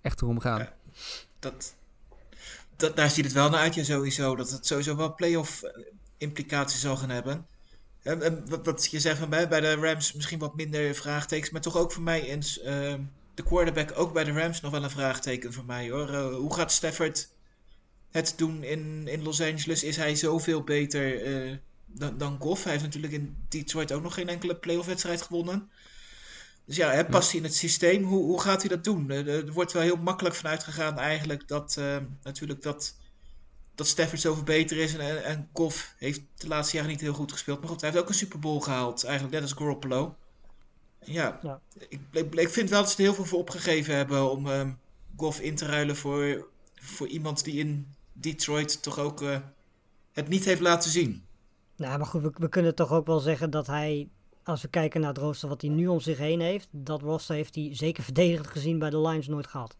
echt 0.00 0.22
erom 0.22 0.40
gaan. 0.40 0.58
Ja. 0.58 0.74
Dat, 1.38 1.74
dat, 2.76 2.96
daar 2.96 3.10
ziet 3.10 3.24
het 3.24 3.34
wel 3.34 3.50
naar 3.50 3.60
uit, 3.60 3.74
ja, 3.74 3.82
sowieso. 3.82 4.36
Dat 4.36 4.50
het 4.50 4.66
sowieso 4.66 4.96
wel 4.96 5.14
playoff 5.14 5.62
implicaties 6.16 6.80
zal 6.80 6.96
gaan 6.96 7.10
hebben. 7.10 7.46
En, 8.02 8.22
en 8.22 8.48
wat, 8.48 8.66
wat 8.66 8.90
je 8.90 9.00
zegt 9.00 9.18
van 9.18 9.28
mij, 9.28 9.48
bij 9.48 9.60
de 9.60 9.74
Rams 9.74 10.12
misschien 10.12 10.38
wat 10.38 10.56
minder 10.56 10.94
vraagtekens, 10.94 11.50
maar 11.50 11.60
toch 11.60 11.76
ook 11.76 11.92
voor 11.92 12.02
mij 12.02 12.22
eens 12.22 12.60
ehm, 12.60 13.00
de 13.34 13.42
quarterback 13.42 13.92
ook 13.94 14.12
bij 14.12 14.24
de 14.24 14.32
Rams 14.32 14.60
nog 14.60 14.70
wel 14.70 14.82
een 14.82 14.90
vraagteken 14.90 15.52
voor 15.52 15.64
mij 15.64 15.90
hoor. 15.90 16.16
Hoe 16.16 16.54
gaat 16.54 16.72
Stafford 16.72 17.28
het 18.10 18.34
doen 18.36 18.62
in, 18.62 19.08
in 19.08 19.22
Los 19.22 19.40
Angeles? 19.40 19.84
Is 19.84 19.96
hij 19.96 20.14
zoveel 20.14 20.62
beter 20.62 21.22
eh, 21.22 21.56
dan, 21.88 22.18
dan 22.18 22.36
Goff? 22.40 22.62
Hij 22.62 22.72
heeft 22.72 22.84
natuurlijk 22.84 23.12
in 23.12 23.36
Detroit 23.48 23.92
ook 23.92 24.02
nog 24.02 24.14
geen 24.14 24.28
enkele 24.28 24.56
playoff 24.56 24.86
wedstrijd 24.86 25.22
gewonnen. 25.22 25.70
Dus 26.64 26.76
ja, 26.76 26.90
hè, 26.90 27.04
past 27.04 27.30
hij 27.30 27.38
in 27.38 27.46
het 27.46 27.54
systeem? 27.54 28.02
Hoe, 28.02 28.24
hoe 28.24 28.40
gaat 28.40 28.60
hij 28.60 28.68
dat 28.68 28.84
doen? 28.84 29.10
Er 29.10 29.52
wordt 29.52 29.72
wel 29.72 29.82
heel 29.82 29.96
makkelijk 29.96 30.34
vanuit 30.34 30.64
gegaan 30.64 30.98
eigenlijk 30.98 31.48
dat 31.48 31.76
eh, 31.78 31.96
natuurlijk 32.22 32.62
dat, 32.62 32.96
dat 33.74 33.86
Stafford 33.86 34.20
zoveel 34.20 34.42
beter 34.42 34.76
is. 34.76 34.96
En, 34.96 35.24
en, 35.24 35.50
heeft 35.96 36.20
de 36.34 36.48
laatste 36.48 36.76
jaren 36.76 36.90
niet 36.90 37.00
heel 37.00 37.12
goed 37.12 37.32
gespeeld. 37.32 37.60
Maar 37.60 37.68
goed, 37.68 37.80
hij 37.80 37.90
heeft 37.90 38.02
ook 38.02 38.08
een 38.08 38.14
Super 38.14 38.38
Bowl 38.38 38.60
gehaald. 38.60 39.04
Eigenlijk 39.04 39.34
net 39.34 39.42
als 39.42 39.52
Garoppolo. 39.52 40.16
Ja, 41.04 41.38
Ja. 41.42 41.60
Ik, 41.88 42.00
ik, 42.12 42.34
ik 42.34 42.48
vind 42.48 42.70
wel 42.70 42.80
dat 42.80 42.90
ze 42.90 42.96
er 42.96 43.02
heel 43.02 43.14
veel 43.14 43.24
voor 43.24 43.38
opgegeven 43.38 43.94
hebben 43.94 44.30
om 44.30 44.50
ehm 44.50 44.70
Goff 45.16 45.40
in 45.40 45.56
te 45.56 45.66
ruilen 45.66 45.96
voor 45.96 46.48
voor 46.80 47.06
iemand 47.06 47.44
die 47.44 47.58
in 47.58 47.94
Detroit 48.12 48.82
toch 48.82 48.98
ook 48.98 49.22
eh, 49.22 49.38
het 50.12 50.28
niet 50.28 50.44
heeft 50.44 50.60
laten 50.60 50.90
zien. 50.90 51.24
Nou, 51.78 51.98
maar 51.98 52.06
goed, 52.06 52.22
we, 52.22 52.30
we 52.34 52.48
kunnen 52.48 52.74
toch 52.74 52.92
ook 52.92 53.06
wel 53.06 53.18
zeggen 53.20 53.50
dat 53.50 53.66
hij, 53.66 54.08
als 54.44 54.62
we 54.62 54.68
kijken 54.68 55.00
naar 55.00 55.08
het 55.08 55.18
rooster 55.18 55.48
wat 55.48 55.60
hij 55.60 55.70
nu 55.70 55.86
om 55.86 56.00
zich 56.00 56.18
heen 56.18 56.40
heeft, 56.40 56.68
dat 56.70 57.02
roster 57.02 57.34
heeft 57.34 57.54
hij 57.54 57.68
zeker 57.72 58.02
verdedigend 58.02 58.46
gezien 58.46 58.78
bij 58.78 58.90
de 58.90 59.00
Lions 59.00 59.26
nooit 59.28 59.46
gehad. 59.46 59.76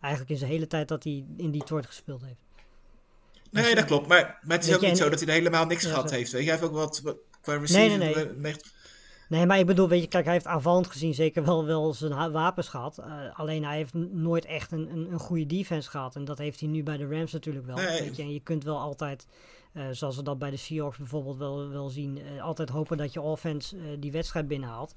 Eigenlijk 0.00 0.32
in 0.32 0.38
zijn 0.38 0.50
hele 0.50 0.66
tijd 0.66 0.88
dat 0.88 1.04
hij 1.04 1.24
in 1.36 1.50
Detroit 1.50 1.86
gespeeld 1.86 2.22
heeft. 2.24 2.40
Nee, 3.50 3.74
dat 3.74 3.84
klopt. 3.84 4.06
Maar, 4.08 4.38
maar 4.42 4.56
het 4.56 4.66
is 4.66 4.74
ook 4.74 4.80
je, 4.80 4.86
niet 4.86 4.98
zo 4.98 5.08
dat 5.08 5.20
hij 5.20 5.34
helemaal 5.34 5.66
niks 5.66 5.82
Ja, 5.82 5.88
gehad 5.88 6.08
zo. 6.08 6.14
heeft. 6.14 6.32
Hij 6.32 6.42
heeft 6.42 6.62
ook 6.62 6.72
wat, 6.72 7.00
wat 7.00 7.16
qua 7.40 7.52
Nee, 7.52 7.60
receiver. 7.60 7.98
nee, 7.98 8.14
nee. 8.14 8.24
eh, 8.28 8.36
mee- 8.36 8.56
Nee, 9.28 9.46
maar 9.46 9.58
ik 9.58 9.66
bedoel, 9.66 9.88
weet 9.88 10.02
je, 10.02 10.08
kijk, 10.08 10.24
hij 10.24 10.32
heeft 10.32 10.46
aanvallend 10.46 10.86
gezien 10.86 11.14
zeker 11.14 11.44
wel, 11.44 11.64
wel 11.64 11.94
zijn 11.94 12.32
wapens 12.32 12.68
gehad. 12.68 12.98
Eh, 12.98 13.38
alleen 13.38 13.64
hij 13.64 13.76
heeft 13.76 13.94
nooit 13.94 14.44
echt 14.44 14.72
een, 14.72 14.90
een, 14.90 15.12
een 15.12 15.18
goede 15.18 15.46
defense 15.46 15.90
gehad. 15.90 16.16
En 16.16 16.24
dat 16.24 16.38
heeft 16.38 16.60
hij 16.60 16.68
nu 16.68 16.82
bij 16.82 16.96
de 16.96 17.06
Rams 17.08 17.32
natuurlijk 17.32 17.66
wel. 17.66 17.76
Nee. 17.76 18.00
Weet 18.00 18.16
je, 18.16 18.22
en 18.22 18.32
je 18.32 18.40
kunt 18.40 18.64
wel 18.64 18.78
altijd, 18.78 19.26
eh, 19.26 19.65
zoals 19.90 20.16
we 20.16 20.22
dat 20.22 20.38
bij 20.38 20.50
de 20.50 20.56
Seahawks 20.56 20.98
bijvoorbeeld 20.98 21.36
wel, 21.36 21.68
wel 21.68 21.88
zien, 21.88 22.18
eh, 22.18 22.42
altijd 22.42 22.68
hopen 22.68 22.96
dat 22.96 23.12
je 23.12 23.20
offense 23.20 23.76
eh, 23.76 23.82
die 23.98 24.12
wedstrijd 24.12 24.48
binnenhaalt. 24.48 24.94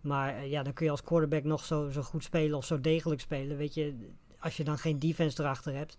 Maar 0.00 0.36
eh, 0.36 0.50
ja, 0.50 0.62
dan 0.62 0.72
kun 0.72 0.84
je 0.84 0.90
als 0.90 1.02
quarterback 1.02 1.44
nog 1.44 1.64
zo, 1.64 1.90
zo 1.90 2.02
goed 2.02 2.24
spelen 2.24 2.56
of 2.56 2.64
zo 2.64 2.80
degelijk 2.80 3.20
spelen. 3.20 3.56
Weet 3.56 3.74
je, 3.74 4.10
als 4.38 4.56
je 4.56 4.64
dan 4.64 4.78
geen 4.78 4.98
defense 4.98 5.40
erachter 5.40 5.74
hebt, 5.74 5.98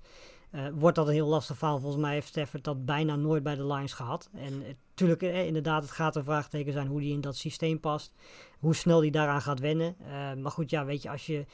eh, 0.52 0.66
wordt 0.74 0.96
dat 0.96 1.08
een 1.08 1.14
heel 1.14 1.28
lastig 1.28 1.58
verhaal. 1.58 1.80
Volgens 1.80 2.02
mij 2.02 2.14
heeft 2.14 2.28
Stafford 2.28 2.64
dat 2.64 2.86
bijna 2.86 3.16
nooit 3.16 3.44
bij 3.44 3.56
de 3.56 3.66
Lions 3.66 3.94
gehad. 3.94 4.30
En 4.34 4.64
natuurlijk, 4.90 5.22
eh, 5.22 5.46
inderdaad, 5.46 5.82
het 5.82 5.92
gaat 5.92 6.16
een 6.16 6.24
vraagteken 6.24 6.74
zijn 6.74 6.88
hoe 6.88 7.00
die 7.00 7.14
in 7.14 7.22
dat 7.22 7.36
systeem 7.36 7.80
past. 7.80 8.14
Hoe 8.60 8.76
snel 8.76 9.00
die 9.00 9.12
daaraan 9.12 9.42
gaat 9.42 9.60
wennen. 9.60 9.96
Eh, 10.00 10.34
maar 10.34 10.52
goed, 10.52 10.70
ja, 10.70 10.86
weet 10.86 11.02
je, 11.02 11.10
als 11.10 11.26
je 11.26 11.46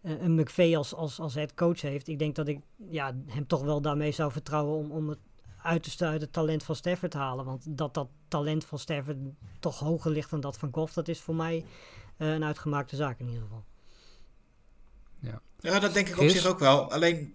eh, 0.00 0.22
een 0.22 0.34
McVay 0.34 0.76
als, 0.76 0.94
als, 0.94 1.20
als 1.20 1.34
head 1.34 1.54
coach 1.54 1.80
heeft, 1.80 2.08
ik 2.08 2.18
denk 2.18 2.34
dat 2.34 2.48
ik 2.48 2.60
ja, 2.90 3.16
hem 3.26 3.46
toch 3.46 3.62
wel 3.62 3.80
daarmee 3.80 4.12
zou 4.12 4.32
vertrouwen 4.32 4.78
om, 4.78 4.90
om 4.90 5.08
het 5.08 5.18
uiterste 5.62 6.04
uit 6.04 6.20
het 6.20 6.32
talent 6.32 6.62
van 6.62 6.76
Stafford 6.76 7.10
te 7.10 7.18
halen. 7.18 7.44
Want 7.44 7.62
dat 7.68 7.94
dat 7.94 8.08
talent 8.28 8.64
van 8.64 8.78
Stafford 8.78 9.16
toch 9.60 9.78
hoger 9.78 10.10
ligt 10.10 10.30
dan 10.30 10.40
dat 10.40 10.58
van 10.58 10.68
Goff, 10.72 10.92
dat 10.92 11.08
is 11.08 11.20
voor 11.20 11.34
mij 11.34 11.64
eh, 12.16 12.32
een 12.32 12.44
uitgemaakte 12.44 12.96
zaak 12.96 13.18
in 13.18 13.26
ieder 13.26 13.42
geval. 13.42 13.64
Ja, 15.62 15.78
dat 15.78 15.94
denk 15.94 16.08
ik 16.08 16.18
op 16.18 16.28
zich 16.28 16.46
ook 16.46 16.58
wel. 16.58 16.92
Alleen, 16.92 17.34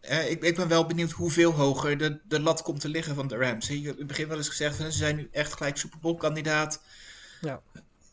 eh, 0.00 0.30
ik, 0.30 0.42
ik 0.42 0.56
ben 0.56 0.68
wel 0.68 0.86
benieuwd 0.86 1.10
hoeveel 1.10 1.52
hoger 1.52 1.98
de, 1.98 2.20
de 2.28 2.40
lat 2.40 2.62
komt 2.62 2.80
te 2.80 2.88
liggen 2.88 3.14
van 3.14 3.28
de 3.28 3.36
Rams. 3.36 3.68
Je 3.68 3.74
hebt 3.74 3.86
in 3.86 3.98
het 3.98 4.06
begin 4.06 4.28
wel 4.28 4.36
eens 4.36 4.48
gezegd, 4.48 4.76
van, 4.76 4.92
ze 4.92 4.98
zijn 4.98 5.16
nu 5.16 5.28
echt 5.32 5.52
gelijk 5.52 5.76
Super 5.76 5.98
Bowl 5.98 6.16
kandidaat. 6.16 6.82
Ja. 7.40 7.60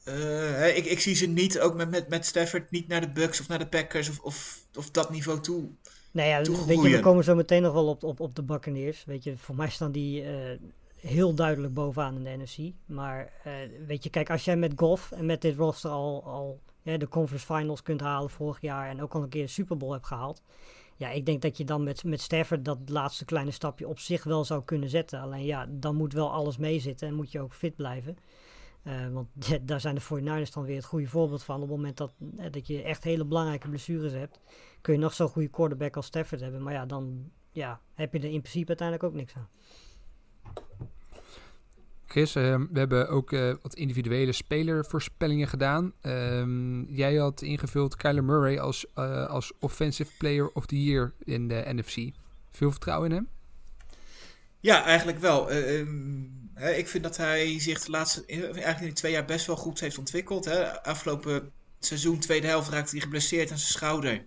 Eh, 0.03 0.13
hè, 0.15 0.67
ik, 0.67 0.86
ik 0.86 1.00
zie 1.00 1.15
ze 1.15 1.25
niet, 1.25 1.60
ook 1.60 1.75
met, 1.75 1.89
met, 1.89 2.10
met 2.10 2.25
Stafford, 2.25 2.72
niet 2.72 2.88
naar 2.88 3.01
de 3.01 3.12
Bucks 3.12 3.39
of 3.39 3.48
naar 3.48 3.60
de 3.60 3.67
Packers 3.67 4.10
of, 4.10 4.20
of, 4.20 4.60
of 4.74 4.91
dat 4.91 5.10
niveau 5.10 5.39
toe. 5.39 5.70
Nou 6.13 6.27
ja, 6.27 6.65
weet 6.65 6.82
je, 6.82 6.89
we 6.89 7.00
komen 7.00 7.24
zo 7.24 7.36
meteen 7.36 7.62
nog 7.62 7.74
wel 7.74 7.88
op, 7.88 8.03
op, 8.03 8.20
op 8.20 8.36
de 8.36 8.43
Buccaneers. 8.43 9.05
Weet 9.05 9.24
je, 9.24 9.38
voor 9.38 9.55
mij 9.55 9.70
staan 9.70 9.91
die 9.91 10.24
eh, 10.24 10.60
heel 11.00 11.34
duidelijk 11.34 11.74
bovenaan 11.74 12.15
in 12.15 12.24
de 12.24 12.43
NFC. 12.43 12.74
Maar 12.86 13.32
eh, 13.43 13.53
weet 13.88 14.03
je, 14.03 14.10
kijk, 14.10 14.29
als 14.29 14.46
jij 14.46 14.58
met 14.58 14.74
golf 14.75 15.12
en 15.12 15.25
met 15.25 15.41
dit 15.41 15.55
roster 15.55 15.89
al, 15.89 16.24
al 16.24 16.60
ja, 16.82 16.98
de 16.98 17.08
conference 17.08 17.46
finals 17.46 17.82
kunt 17.82 18.01
halen 18.01 18.29
vorig 18.29 18.62
jaar 18.62 18.89
en 18.89 19.01
ook 19.01 19.13
al 19.13 19.24
een 19.24 19.29
keer 19.29 19.43
de 19.43 19.51
Super 19.51 19.77
Bowl 19.77 19.93
hebt 19.93 20.05
gehaald. 20.05 20.41
Ja, 20.96 21.10
ik 21.10 21.25
denk 21.25 21.41
dat 21.41 21.58
je 21.58 21.65
dan 21.65 21.84
met, 21.84 22.03
met 22.03 22.22
Stafford 22.22 22.65
dat 22.65 22.77
laatste 22.86 23.25
kleine 23.25 23.51
stapje 23.51 23.88
op 23.88 24.00
zich 24.00 24.24
wel 24.24 24.46
zou 24.46 24.63
kunnen 24.63 24.89
zetten. 24.89 25.20
Alleen 25.20 25.46
ja, 25.46 25.67
dan 25.70 25.96
moet 25.96 26.13
wel 26.13 26.32
alles 26.32 26.58
meezitten 26.58 27.08
en 27.08 27.13
moet 27.13 27.32
je 27.32 27.41
ook 27.41 27.53
fit 27.53 27.75
blijven. 27.75 28.17
Eh, 28.84 29.08
want 29.12 29.27
ja, 29.48 29.58
daar 29.62 29.82
zijn 29.82 29.96
de 29.96 30.01
49ers 30.01 30.53
dan 30.53 30.63
weer 30.63 30.75
het 30.75 30.86
goede 30.86 31.08
voorbeeld 31.08 31.43
van. 31.43 31.55
Op 31.55 31.62
het 31.62 31.70
moment 31.70 31.98
dat, 31.98 32.13
dat 32.51 32.67
je 32.67 32.82
echt 32.82 33.03
hele 33.03 33.25
belangrijke 33.25 33.70
blessures 33.70 34.13
hebt, 34.13 34.39
kun 34.84 34.94
je 34.94 35.00
nog 35.00 35.13
zo'n 35.13 35.30
goede 35.30 35.48
quarterback 35.48 35.96
als 35.96 36.06
Stafford 36.06 36.42
hebben. 36.42 36.63
Maar 36.63 36.74
ja, 36.74 36.86
dan 36.86 37.32
ja, 37.52 37.82
heb 37.94 38.13
je 38.13 38.20
er 38.20 38.32
in 38.32 38.42
principe 38.42 38.68
uiteindelijk 38.68 39.08
ook 39.08 39.13
niks 39.13 39.34
aan. 39.36 39.50
Chris, 42.06 42.36
ehm, 42.36 42.66
we 42.72 42.80
hebben 42.80 43.10
ook 43.10 43.32
eh, 43.32 43.54
wat 43.62 43.75
individuele 43.75 44.32
spelervoorspellingen 44.32 45.48
gedaan. 45.48 45.94
Ehm, 46.02 46.84
jij 46.84 47.16
had 47.16 47.42
ingevuld 47.42 47.96
Kyler 47.96 48.24
Murray 48.24 48.60
als, 48.60 48.86
eh, 48.94 49.28
als 49.28 49.52
Offensive 49.60 50.12
Player 50.18 50.50
of 50.52 50.66
the 50.66 50.84
Year 50.84 51.13
in 51.24 51.48
de 51.48 51.63
NFC. 51.66 52.12
Veel 52.52 52.72
vertrouwen 52.72 53.10
in 53.10 53.16
hem? 53.16 53.28
Ja, 54.60 54.84
eigenlijk 54.84 55.20
wel. 55.20 55.50
Eh, 55.50 55.80
ehm, 55.80 56.22
hè, 56.54 56.72
ik 56.72 56.88
vind 56.88 57.04
dat 57.04 57.18
hij 57.18 57.60
zich 57.60 57.80
de 57.80 57.92
laatste, 57.92 58.25
eigenlijk 58.25 58.80
in 58.80 58.86
die 58.86 58.94
twee 58.94 59.12
jaar 59.12 59.25
best 59.25 59.46
wel 59.46 59.56
goed 59.56 59.80
heeft 59.80 59.98
ontwikkeld. 59.98 60.46
Hè. 60.46 60.84
Afgelopen 60.84 61.52
seizoen, 61.80 62.20
tweede 62.20 62.48
helft, 62.48 62.70
raakte 62.70 62.92
hij 62.92 63.00
geblesseerd 63.00 63.52
aan 63.52 63.58
zijn 63.58 63.72
schouder. 63.72 64.24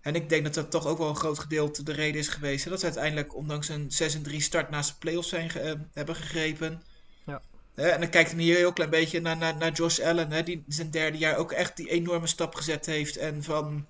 En 0.00 0.14
ik 0.14 0.28
denk 0.28 0.44
dat 0.44 0.54
dat 0.54 0.70
toch 0.70 0.86
ook 0.86 0.98
wel 0.98 1.08
een 1.08 1.16
groot 1.16 1.38
gedeelte 1.38 1.82
de 1.82 1.92
reden 1.92 2.20
is 2.20 2.28
geweest. 2.28 2.64
Hè, 2.64 2.70
dat 2.70 2.78
ze 2.80 2.84
uiteindelijk, 2.86 3.34
ondanks 3.36 3.68
een 3.68 3.90
6-3 3.90 4.36
start 4.36 4.70
naast 4.70 4.88
de 4.90 4.96
playoffs 4.98 5.28
zijn, 5.28 5.50
ge- 5.50 5.60
eh, 5.60 5.74
hebben 5.92 6.14
gegrepen. 6.16 6.82
Ja. 7.26 7.40
En 7.74 8.00
dan 8.00 8.10
kijkt 8.10 8.30
hij 8.32 8.40
hier 8.42 8.56
heel 8.56 8.72
klein 8.72 8.90
beetje 8.90 9.20
naar, 9.20 9.36
naar, 9.36 9.56
naar 9.56 9.72
Josh 9.72 10.00
Allen, 10.00 10.30
hè, 10.32 10.42
die 10.42 10.64
zijn 10.68 10.90
derde 10.90 11.18
jaar 11.18 11.36
ook 11.36 11.52
echt 11.52 11.76
die 11.76 11.90
enorme 11.90 12.26
stap 12.26 12.54
gezet 12.54 12.86
heeft. 12.86 13.16
En 13.16 13.42
van, 13.42 13.86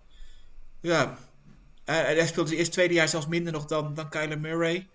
ja, 0.81 1.19
hij, 1.85 2.15
hij 2.15 2.27
speelde 2.27 2.51
het 2.51 2.59
eerste 2.59 2.75
tweede 2.75 2.95
jaar 2.95 3.09
zelfs 3.09 3.27
minder 3.27 3.53
nog 3.53 3.67
dan, 3.67 3.95
dan 3.95 4.09
Kyler 4.09 4.41
Murray. 4.41 4.89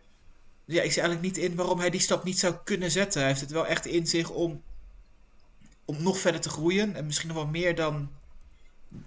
Ja, 0.66 0.82
ik 0.82 0.92
zie 0.92 1.02
eigenlijk 1.02 1.36
niet 1.36 1.46
in 1.50 1.56
waarom 1.56 1.80
hij 1.80 1.90
die 1.90 2.00
stap 2.00 2.24
niet 2.24 2.40
zou 2.40 2.56
kunnen 2.64 2.92
zetten. 2.92 3.20
Hij 3.20 3.30
heeft 3.30 3.42
het 3.42 3.52
wel 3.52 3.68
echt 3.68 3.86
in 3.86 4.08
zich 4.08 4.30
om, 4.30 4.62
om 5.86 6.04
nog 6.04 6.20
verder 6.20 6.42
te 6.42 6.50
groeien. 6.50 6.96
En 6.96 7.06
misschien 7.06 7.28
nog 7.28 7.38
wel 7.38 7.48
meer 7.48 7.76
dan, 7.76 8.12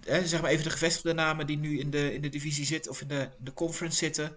zeg 0.04 0.40
maar 0.40 0.50
even 0.50 0.64
de 0.64 0.70
gevestigde 0.70 1.12
namen 1.12 1.46
die 1.46 1.56
nu 1.56 1.78
in 1.78 1.90
de, 1.90 2.14
in 2.14 2.20
de 2.20 2.28
divisie 2.28 2.64
zitten 2.64 2.90
of 2.90 3.00
in 3.00 3.08
de, 3.08 3.28
de 3.38 3.52
conference 3.52 3.96
zitten. 3.96 4.36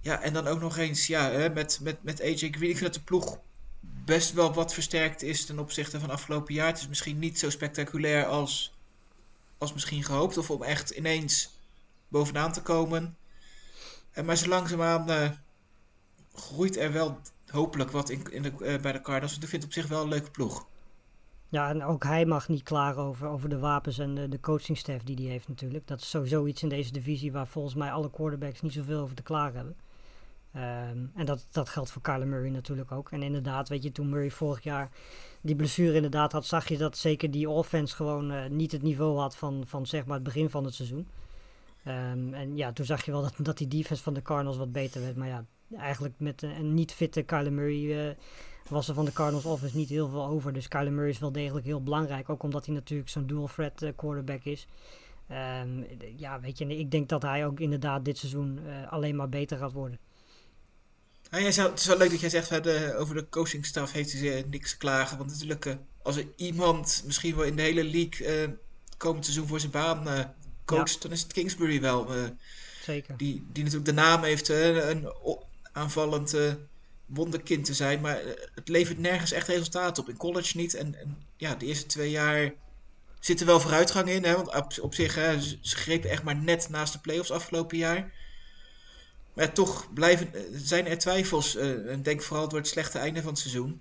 Ja, 0.00 0.22
en 0.22 0.32
dan 0.32 0.46
ook 0.46 0.60
nog 0.60 0.76
eens 0.76 1.06
ja, 1.06 1.30
hè, 1.30 1.50
met, 1.50 1.78
met, 1.82 2.02
met 2.02 2.20
AJ 2.20 2.36
Green. 2.36 2.70
Ik 2.70 2.76
vind 2.76 2.80
dat 2.80 2.94
de 2.94 3.00
ploeg 3.00 3.38
best 3.80 4.32
wel 4.32 4.52
wat 4.52 4.74
versterkt 4.74 5.22
is 5.22 5.44
ten 5.44 5.58
opzichte 5.58 6.00
van 6.00 6.10
afgelopen 6.10 6.54
jaar. 6.54 6.66
Het 6.66 6.78
is 6.78 6.88
misschien 6.88 7.18
niet 7.18 7.38
zo 7.38 7.50
spectaculair 7.50 8.26
als, 8.26 8.74
als 9.58 9.72
misschien 9.72 10.04
gehoopt. 10.04 10.38
Of 10.38 10.50
om 10.50 10.62
echt 10.62 10.90
ineens 10.90 11.50
bovenaan 12.08 12.52
te 12.52 12.62
komen. 12.62 13.16
En 14.12 14.24
maar 14.24 14.36
zo 14.36 14.48
langzaamaan 14.48 15.10
eh, 15.10 15.30
groeit 16.34 16.76
er 16.76 16.92
wel 16.92 17.20
hopelijk 17.46 17.90
wat 17.90 18.10
in, 18.10 18.32
in 18.32 18.42
de, 18.42 18.48
eh, 18.48 18.80
bij 18.80 18.92
de 18.92 19.00
Cardinals. 19.00 19.30
Want 19.30 19.42
ik 19.42 19.48
vind 19.48 19.62
het 19.62 19.64
op 19.64 19.72
zich 19.72 19.86
wel 19.86 20.02
een 20.02 20.08
leuke 20.08 20.30
ploeg. 20.30 20.66
Ja, 21.50 21.68
en 21.68 21.84
ook 21.84 22.04
hij 22.04 22.26
mag 22.26 22.48
niet 22.48 22.62
klagen 22.62 23.02
over, 23.02 23.28
over 23.28 23.48
de 23.48 23.58
wapens 23.58 23.98
en 23.98 24.14
de, 24.14 24.28
de 24.28 24.40
coachingstaff 24.40 25.04
die 25.04 25.16
hij 25.16 25.24
heeft 25.24 25.48
natuurlijk. 25.48 25.86
Dat 25.86 26.00
is 26.00 26.10
sowieso 26.10 26.46
iets 26.46 26.62
in 26.62 26.68
deze 26.68 26.92
divisie 26.92 27.32
waar 27.32 27.46
volgens 27.46 27.74
mij 27.74 27.92
alle 27.92 28.10
quarterbacks 28.10 28.60
niet 28.60 28.72
zoveel 28.72 29.00
over 29.00 29.14
te 29.16 29.22
klagen 29.22 29.56
hebben. 29.56 29.76
Ehm, 30.52 31.06
en 31.14 31.26
dat, 31.26 31.46
dat 31.50 31.68
geldt 31.68 31.90
voor 31.90 32.02
Kyler 32.02 32.26
Murray 32.26 32.50
natuurlijk 32.50 32.92
ook. 32.92 33.10
En 33.10 33.22
inderdaad, 33.22 33.68
weet 33.68 33.82
je, 33.82 33.92
toen 33.92 34.08
Murray 34.08 34.30
vorig 34.30 34.62
jaar 34.62 34.90
die 35.40 35.56
blessure 35.56 35.94
inderdaad 35.94 36.32
had, 36.32 36.46
zag 36.46 36.68
je 36.68 36.78
dat 36.78 36.96
zeker 36.96 37.30
die 37.30 37.48
offense 37.48 37.96
gewoon 37.96 38.30
eh, 38.30 38.50
niet 38.50 38.72
het 38.72 38.82
niveau 38.82 39.18
had 39.18 39.36
van, 39.36 39.64
van 39.66 39.86
zeg 39.86 40.04
maar 40.04 40.14
het 40.14 40.24
begin 40.24 40.50
van 40.50 40.64
het 40.64 40.74
seizoen. 40.74 41.08
Ehm, 41.84 42.34
en 42.34 42.56
ja, 42.56 42.72
toen 42.72 42.84
zag 42.84 43.04
je 43.04 43.10
wel 43.10 43.22
dat, 43.22 43.34
dat 43.38 43.58
die 43.58 43.68
defense 43.68 44.02
van 44.02 44.14
de 44.14 44.22
Cardinals 44.22 44.56
wat 44.56 44.72
beter 44.72 45.00
werd. 45.00 45.16
Maar 45.16 45.28
ja, 45.28 45.44
eigenlijk 45.76 46.14
met 46.18 46.42
een, 46.42 46.50
een 46.50 46.74
niet 46.74 46.92
fitte 46.92 47.22
Kyler 47.22 47.52
Murray 47.52 48.08
eh, 48.08 48.16
was 48.68 48.88
er 48.88 48.94
van 48.94 49.04
de 49.04 49.12
Cardinals 49.12 49.44
offense 49.44 49.76
niet 49.76 49.88
heel 49.88 50.08
veel 50.08 50.26
over. 50.26 50.52
Dus 50.52 50.68
Kyler 50.68 50.92
Murray 50.92 51.10
is 51.10 51.18
wel 51.18 51.32
degelijk 51.32 51.66
heel 51.66 51.82
belangrijk. 51.82 52.28
Ook 52.28 52.42
omdat 52.42 52.66
hij 52.66 52.74
natuurlijk 52.74 53.08
zo'n 53.08 53.26
dual 53.26 53.46
threat 53.54 53.82
eh, 53.82 53.90
quarterback 53.96 54.44
is. 54.44 54.66
Ehm, 55.28 55.82
ja, 56.16 56.40
weet 56.40 56.58
je, 56.58 56.78
ik 56.78 56.90
denk 56.90 57.08
dat 57.08 57.22
hij 57.22 57.46
ook 57.46 57.60
inderdaad 57.60 58.04
dit 58.04 58.18
seizoen 58.18 58.58
eh, 58.66 58.92
alleen 58.92 59.16
maar 59.16 59.28
beter 59.28 59.58
gaat 59.58 59.72
worden. 59.72 59.98
Jij 61.30 61.52
zou, 61.52 61.70
het 61.70 61.78
is 61.80 61.86
wel 61.86 61.96
leuk 61.96 62.10
dat 62.10 62.20
jij 62.20 62.30
zegt, 62.30 62.62
de, 62.64 62.94
over 62.98 63.14
de 63.14 63.28
coachingstaf 63.28 63.92
heeft 63.92 64.12
hij 64.12 64.36
eh, 64.38 64.44
niks 64.50 64.70
te 64.70 64.76
klagen. 64.78 65.18
Want 65.18 65.30
natuurlijk, 65.30 65.66
eh, 65.66 65.74
als 66.02 66.16
er 66.16 66.26
iemand 66.36 67.02
misschien 67.06 67.36
wel 67.36 67.44
in 67.44 67.56
de 67.56 67.62
hele 67.62 67.84
league 67.84 68.26
eh 68.26 68.48
komend 68.96 69.24
seizoen 69.24 69.46
voor 69.46 69.60
zijn 69.60 69.72
baan 69.72 70.08
eh, 70.08 70.24
coacht, 70.64 71.02
dan 71.02 71.10
is 71.10 71.22
het 71.22 71.32
Kingsbury 71.32 71.80
wel. 71.80 72.14
eh, 72.14 72.22
Zeker. 72.82 73.16
die, 73.16 73.46
die 73.52 73.62
natuurlijk 73.64 73.90
de 73.90 73.96
naam 74.00 74.22
heeft 74.22 74.48
eh, 74.50 74.88
een 74.88 75.08
aanvallend 75.72 76.34
eh, 76.34 76.52
wonderkind 77.08 77.64
te 77.64 77.74
zijn. 77.74 78.00
Maar 78.00 78.16
eh, 78.16 78.30
het 78.54 78.68
levert 78.68 78.98
nergens 78.98 79.32
echt 79.32 79.48
resultaat 79.48 79.98
op. 79.98 80.08
In 80.08 80.16
college 80.16 80.56
niet. 80.56 80.74
En, 80.74 80.94
en 80.94 81.22
ja, 81.36 81.54
de 81.54 81.66
eerste 81.66 81.86
twee 81.86 82.10
jaar 82.10 82.52
zit 83.20 83.40
er 83.40 83.46
wel 83.46 83.60
vooruitgang 83.60 84.08
in. 84.08 84.24
Hè, 84.24 84.34
want 84.34 84.80
op, 84.80 84.94
zich, 84.94 85.14
hè, 85.14 85.40
ze, 85.40 85.58
grepen 85.62 86.10
echt 86.10 86.22
maar 86.22 86.36
net 86.36 86.68
naast 86.68 86.92
de 86.92 86.98
playoffs 86.98 87.30
afgelopen 87.30 87.76
jaar. 87.76 88.12
Maar 89.32 89.52
toch 89.52 89.92
blijven, 89.92 90.34
eh, 90.34 90.40
zijn 90.52 90.86
er 90.86 90.98
twijfels. 90.98 91.56
eh, 91.56 91.92
en 91.92 92.02
denk 92.02 92.22
vooral 92.22 92.48
door 92.48 92.58
het 92.58 92.68
slechte 92.68 92.98
einde 92.98 93.20
van 93.20 93.30
het 93.30 93.38
seizoen. 93.38 93.80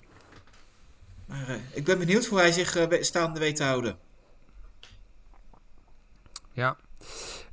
Maar 1.26 1.60
ik 1.74 1.84
ben 1.84 2.00
benieuwd 2.00 2.26
hoe 2.26 2.40
hij 2.40 2.52
zich 2.52 2.88
staande 3.00 3.40
weet 3.40 3.56
te 3.56 3.64
houden. 3.64 3.98
Ja. 6.52 6.78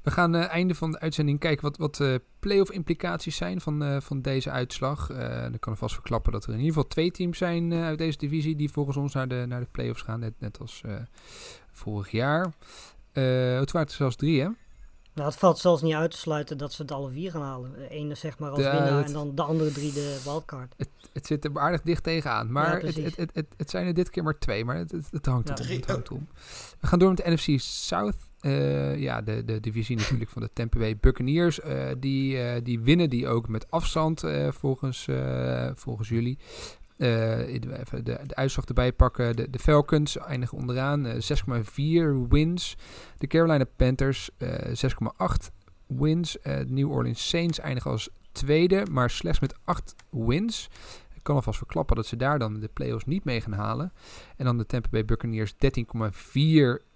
We 0.04 0.10
gaan 0.10 0.34
uh, 0.36 0.48
einde 0.48 0.74
van 0.74 0.90
de 0.90 1.00
uitzending 1.00 1.38
kijken 1.38 1.62
wat, 1.64 1.76
wat 1.76 1.98
uh, 2.00 2.14
playoff 2.38 2.70
implicaties 2.70 3.36
zijn 3.36 3.60
van, 3.60 3.82
uh, 3.82 4.00
van 4.00 4.20
deze 4.22 4.50
uitslag. 4.50 5.10
Uh, 5.10 5.18
dan 5.40 5.58
kan 5.58 5.72
ik 5.72 5.78
vast 5.78 5.94
verklappen 5.94 6.32
dat 6.32 6.44
er 6.44 6.50
in 6.52 6.58
ieder 6.58 6.72
geval 6.72 6.88
twee 6.88 7.10
teams 7.10 7.38
zijn 7.38 7.70
uh, 7.70 7.84
uit 7.84 7.98
deze 7.98 8.18
divisie 8.18 8.56
die 8.56 8.70
volgens 8.70 8.96
ons 8.96 9.14
naar 9.14 9.28
de, 9.28 9.44
naar 9.48 9.60
de 9.60 9.68
playoffs 9.70 10.02
gaan, 10.02 10.20
net, 10.20 10.32
net 10.38 10.58
als 10.60 10.82
uh, 10.86 10.94
vorig 11.72 12.10
jaar. 12.10 12.52
Uh, 13.12 13.58
het 13.58 13.72
waren 13.72 13.88
er 13.88 13.94
zelfs 13.94 14.16
drie, 14.16 14.40
hè? 14.40 14.48
Nou, 15.14 15.28
het 15.28 15.38
valt 15.38 15.58
zelfs 15.58 15.82
niet 15.82 15.94
uit 15.94 16.10
te 16.10 16.16
sluiten 16.16 16.58
dat 16.58 16.72
ze 16.72 16.82
het 16.82 16.92
alle 16.92 17.10
vier 17.10 17.30
gaan 17.30 17.42
halen. 17.42 17.72
De 17.72 17.88
ene 17.88 18.14
zeg 18.14 18.38
maar 18.38 18.50
als 18.50 18.60
Ja, 18.60 18.72
winnaar 18.72 19.04
en 19.04 19.12
dan 19.12 19.34
de 19.34 19.42
andere 19.42 19.72
drie 19.72 19.92
de 19.92 20.20
wildcard. 20.24 20.74
Het 21.12 21.26
zit 21.26 21.44
er 21.44 21.58
aardig 21.58 21.82
dicht 21.82 22.02
tegenaan. 22.02 22.52
Maar 22.52 22.80
het, 22.80 22.96
het, 22.96 23.16
het, 23.16 23.30
het, 23.34 23.46
het 23.56 23.70
zijn 23.70 23.86
er 23.86 23.94
dit 23.94 24.10
keer 24.10 24.22
maar 24.22 24.38
twee. 24.38 24.64
Maar 24.64 24.76
het, 24.76 24.90
het, 24.90 25.06
het 25.10 25.26
hangt 25.26 25.48
Ja. 25.48 25.54
om. 25.54 25.70
Het 25.70 25.86
hangt 25.86 26.10
om. 26.10 26.28
We 26.80 26.86
gaan 26.86 26.98
door 26.98 27.08
met 27.08 27.24
de 27.24 27.30
NFC 27.30 27.60
South. 27.60 28.16
Eh, 28.44 28.96
ja, 28.96 29.22
de, 29.22 29.44
de 29.44 29.60
divisie 29.60 29.96
natuurlijk 29.96 30.30
van 30.30 30.42
de 30.42 30.50
Tampa 30.52 30.78
Bay 30.78 30.96
Buccaneers. 30.96 31.60
Eh, 31.60 31.86
die, 31.98 32.38
eh, 32.38 32.60
die 32.64 32.80
winnen 32.80 33.10
die 33.10 33.28
ook 33.28 33.48
met 33.48 33.70
afstand 33.70 34.24
volgens, 34.48 35.08
volgens 35.74 36.08
jullie. 36.08 36.38
Even 36.98 38.04
de, 38.04 38.20
de 38.26 38.34
uitslag 38.34 38.64
erbij 38.64 38.92
pakken. 38.92 39.36
De, 39.36 39.50
de 39.50 39.58
Falcons 39.58 40.18
eindigen 40.18 40.58
onderaan. 40.58 41.06
eh, 41.06 41.14
6,4 41.14 42.28
wins. 42.28 42.76
De 43.18 43.26
Carolina 43.26 43.64
Panthers 43.76 44.30
eh 44.38 44.74
6,8 44.74 45.50
wins. 45.86 46.36
De 46.42 46.64
New 46.68 46.90
Orleans 46.90 47.28
Saints 47.28 47.60
eindigen 47.60 47.90
als 47.90 48.08
tweede, 48.32 48.86
maar 48.90 49.10
slechts 49.10 49.40
met 49.40 49.54
8 49.64 49.94
wins. 50.10 50.68
Kan 51.24 51.34
alvast 51.34 51.58
verklappen 51.58 51.96
dat 51.96 52.06
ze 52.06 52.16
daar 52.16 52.38
dan 52.38 52.60
de 52.60 52.70
playoffs 52.72 53.04
niet 53.04 53.24
mee 53.24 53.40
gaan 53.40 53.52
halen. 53.52 53.92
En 54.36 54.44
dan 54.44 54.58
de 54.58 54.66
Tampa 54.66 54.88
Bay 54.90 55.04
Buccaneers 55.04 55.54
13,4 55.54 55.58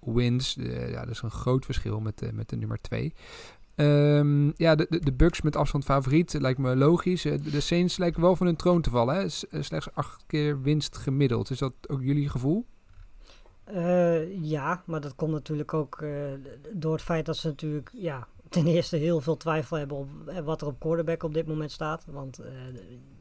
wins. 0.00 0.56
Eh, 0.56 0.90
ja, 0.90 1.00
dat 1.00 1.10
is 1.10 1.22
een 1.22 1.30
groot 1.30 1.64
verschil 1.64 2.00
met, 2.00 2.18
de 2.18 2.32
met 2.32 2.48
de 2.48 2.56
nummer 2.56 2.80
2. 2.80 3.14
Ehm, 3.74 4.50
ja, 4.56 4.74
de, 4.74 4.86
de, 4.88 4.98
de 5.00 5.12
Bucks 5.12 5.42
met 5.42 5.56
afstand 5.56 5.84
favoriet 5.84 6.32
lijkt 6.40 6.58
me 6.58 6.76
logisch. 6.76 7.24
Eh, 7.24 7.38
De, 7.42 7.60
Saints 7.60 7.96
lijken 7.98 8.20
wel 8.20 8.36
van 8.36 8.46
hun 8.46 8.56
troon 8.56 8.80
te 8.82 8.90
vallen. 8.90 9.14
Hè? 9.14 9.22
Eh, 9.22 9.62
Slechts 9.62 9.94
acht 9.94 10.24
keer 10.26 10.62
winst 10.62 10.96
gemiddeld. 10.96 11.50
Is 11.50 11.58
dat 11.58 11.72
ook 11.86 12.02
jullie 12.02 12.28
gevoel? 12.28 12.66
Eh, 13.64 14.42
ja, 14.44 14.82
maar 14.86 15.00
dat 15.00 15.14
komt 15.14 15.32
natuurlijk 15.32 15.74
ook 15.74 16.02
eh, 16.02 16.10
door 16.72 16.92
het 16.92 17.02
feit 17.02 17.26
dat 17.26 17.36
ze 17.36 17.46
natuurlijk 17.46 17.90
ja, 17.92 18.26
ten 18.48 18.66
eerste 18.66 18.96
heel 18.96 19.20
veel 19.20 19.36
twijfel 19.36 19.76
hebben 19.76 19.96
op 19.96 20.08
eh, 20.26 20.38
wat 20.38 20.60
er 20.60 20.66
op 20.66 20.80
quarterback 20.80 21.22
op 21.22 21.34
dit 21.34 21.46
moment 21.46 21.72
staat. 21.72 22.04
Want 22.10 22.38
eh, 22.38 22.50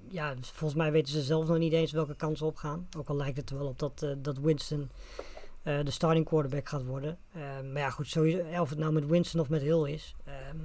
ja, 0.09 0.33
volgens 0.41 0.79
mij 0.79 0.91
weten 0.91 1.11
ze 1.11 1.21
zelf 1.21 1.47
nog 1.47 1.57
niet 1.57 1.73
eens 1.73 1.91
welke 1.91 2.15
kansen 2.15 2.45
opgaan. 2.45 2.87
Ook 2.97 3.07
al 3.07 3.15
lijkt 3.15 3.37
het 3.37 3.49
er 3.49 3.57
wel 3.57 3.67
op 3.67 3.79
dat, 3.79 4.01
eh, 4.01 4.11
dat 4.17 4.37
Winston 4.37 4.89
eh, 5.63 5.83
de 5.83 5.91
starting 5.91 6.25
quarterback 6.25 6.69
gaat 6.69 6.85
worden. 6.85 7.17
Eh, 7.31 7.41
maar 7.41 7.81
ja, 7.81 7.89
goed, 7.89 8.07
sowieso, 8.07 8.61
of 8.61 8.69
het 8.69 8.79
nou 8.79 8.93
met 8.93 9.05
Winston 9.05 9.41
of 9.41 9.49
met 9.49 9.61
Hill 9.61 9.83
is. 9.83 10.15
ehm, 10.25 10.57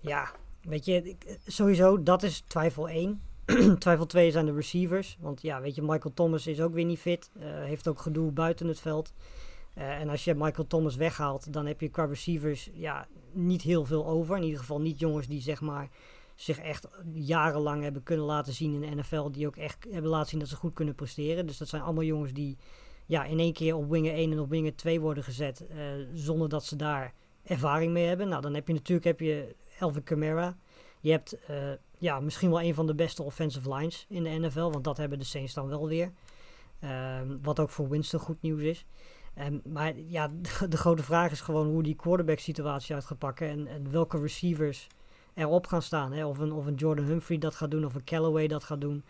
ja, 0.00 0.30
weet 0.62 0.84
je, 0.84 1.16
sowieso, 1.46 2.02
dat 2.02 2.22
is 2.22 2.44
twijfel 2.46 2.88
1. 2.88 3.22
twijfel 3.78 4.06
2 4.06 4.30
zijn 4.30 4.46
de 4.46 4.54
receivers. 4.54 5.16
Want 5.20 5.42
ja, 5.42 5.60
weet 5.60 5.74
je, 5.74 5.82
Michael 5.82 6.14
Thomas 6.14 6.46
is 6.46 6.60
ook 6.60 6.72
weer 6.72 6.84
niet 6.84 6.98
fit. 6.98 7.30
heeft 7.38 7.88
ook 7.88 8.00
gedoe 8.00 8.30
buiten 8.30 8.66
het 8.66 8.80
veld. 8.80 9.12
En 9.74 10.08
als 10.08 10.24
je 10.24 10.34
Michael 10.34 10.66
Thomas 10.66 10.96
weghaalt, 10.96 11.52
dan 11.52 11.66
heb 11.66 11.80
je 11.80 11.88
qua 11.88 12.04
receivers 12.04 12.70
ja, 12.72 13.06
niet 13.32 13.62
heel 13.62 13.84
veel 13.84 14.06
over. 14.06 14.36
In 14.36 14.42
ieder 14.42 14.58
geval 14.58 14.80
niet 14.80 14.98
jongens 14.98 15.26
die 15.26 15.40
zeg 15.40 15.60
maar, 15.60 15.88
zich 16.40 16.58
echt 16.58 16.88
jarenlang 17.12 17.82
hebben 17.82 18.02
kunnen 18.02 18.26
laten 18.26 18.52
zien 18.52 18.74
in 18.74 18.80
de 18.80 18.96
NFL. 18.96 19.30
Die 19.30 19.46
ook 19.46 19.56
echt 19.56 19.86
hebben 19.90 20.10
laten 20.10 20.28
zien 20.28 20.38
dat 20.38 20.48
ze 20.48 20.56
goed 20.56 20.74
kunnen 20.74 20.94
presteren. 20.94 21.46
Dus 21.46 21.58
dat 21.58 21.68
zijn 21.68 21.82
allemaal 21.82 22.04
jongens 22.04 22.32
die 22.32 22.56
ja, 23.06 23.24
in 23.24 23.38
één 23.38 23.52
keer 23.52 23.76
op 23.76 23.90
winger 23.90 24.12
1 24.12 24.32
en 24.32 24.40
op 24.40 24.48
winger 24.48 24.76
2 24.76 25.00
worden 25.00 25.24
gezet. 25.24 25.66
eh, 25.66 25.76
zonder 26.14 26.48
dat 26.48 26.64
ze 26.64 26.76
daar 26.76 27.14
ervaring 27.42 27.92
mee 27.92 28.06
hebben. 28.06 28.28
Nou, 28.28 28.42
dan 28.42 28.54
heb 28.54 28.66
je 28.66 28.74
natuurlijk 28.74 29.06
heb 29.06 29.20
je 29.20 29.56
Elvin 29.78 30.02
Kamara. 30.02 30.56
Je 31.00 31.10
hebt 31.10 31.44
eh, 31.46 31.56
ja, 31.98 32.20
misschien 32.20 32.50
wel 32.50 32.62
een 32.62 32.74
van 32.74 32.86
de 32.86 32.94
beste 32.94 33.22
offensive 33.22 33.74
lines 33.74 34.06
in 34.08 34.22
de 34.22 34.30
NFL. 34.30 34.70
Want 34.70 34.84
dat 34.84 34.96
hebben 34.96 35.18
de 35.18 35.24
Saints 35.24 35.54
dan 35.54 35.68
wel 35.68 35.88
weer. 35.88 36.12
Ehm, 36.80 37.36
wat 37.42 37.60
ook 37.60 37.70
voor 37.70 37.88
Winston 37.88 38.20
goed 38.20 38.42
nieuws 38.42 38.62
is. 38.62 38.86
Ehm, 39.34 39.58
maar 39.64 39.98
ja, 39.98 40.28
de, 40.68 40.76
grote 40.76 41.02
vraag 41.02 41.30
is 41.30 41.40
gewoon 41.40 41.66
hoe 41.66 41.82
die 41.82 41.96
quarterback 41.96 42.38
situatie 42.38 42.94
uit 42.94 43.04
gaat 43.04 43.18
pakken. 43.18 43.48
En, 43.48 43.66
en 43.66 43.90
welke 43.90 44.20
receivers 44.20 44.88
erop 45.38 45.66
gaan 45.66 45.82
staan. 45.82 46.12
Hè? 46.12 46.26
Of, 46.26 46.38
een, 46.38 46.52
of 46.52 46.66
een 46.66 46.74
Jordan 46.74 47.04
Humphrey 47.04 47.38
dat 47.38 47.54
gaat 47.54 47.70
doen. 47.70 47.84
Of 47.84 47.94
een 47.94 48.04
Callaway 48.04 48.46
dat 48.48 48.64
gaat 48.64 48.80
doen. 48.80 49.04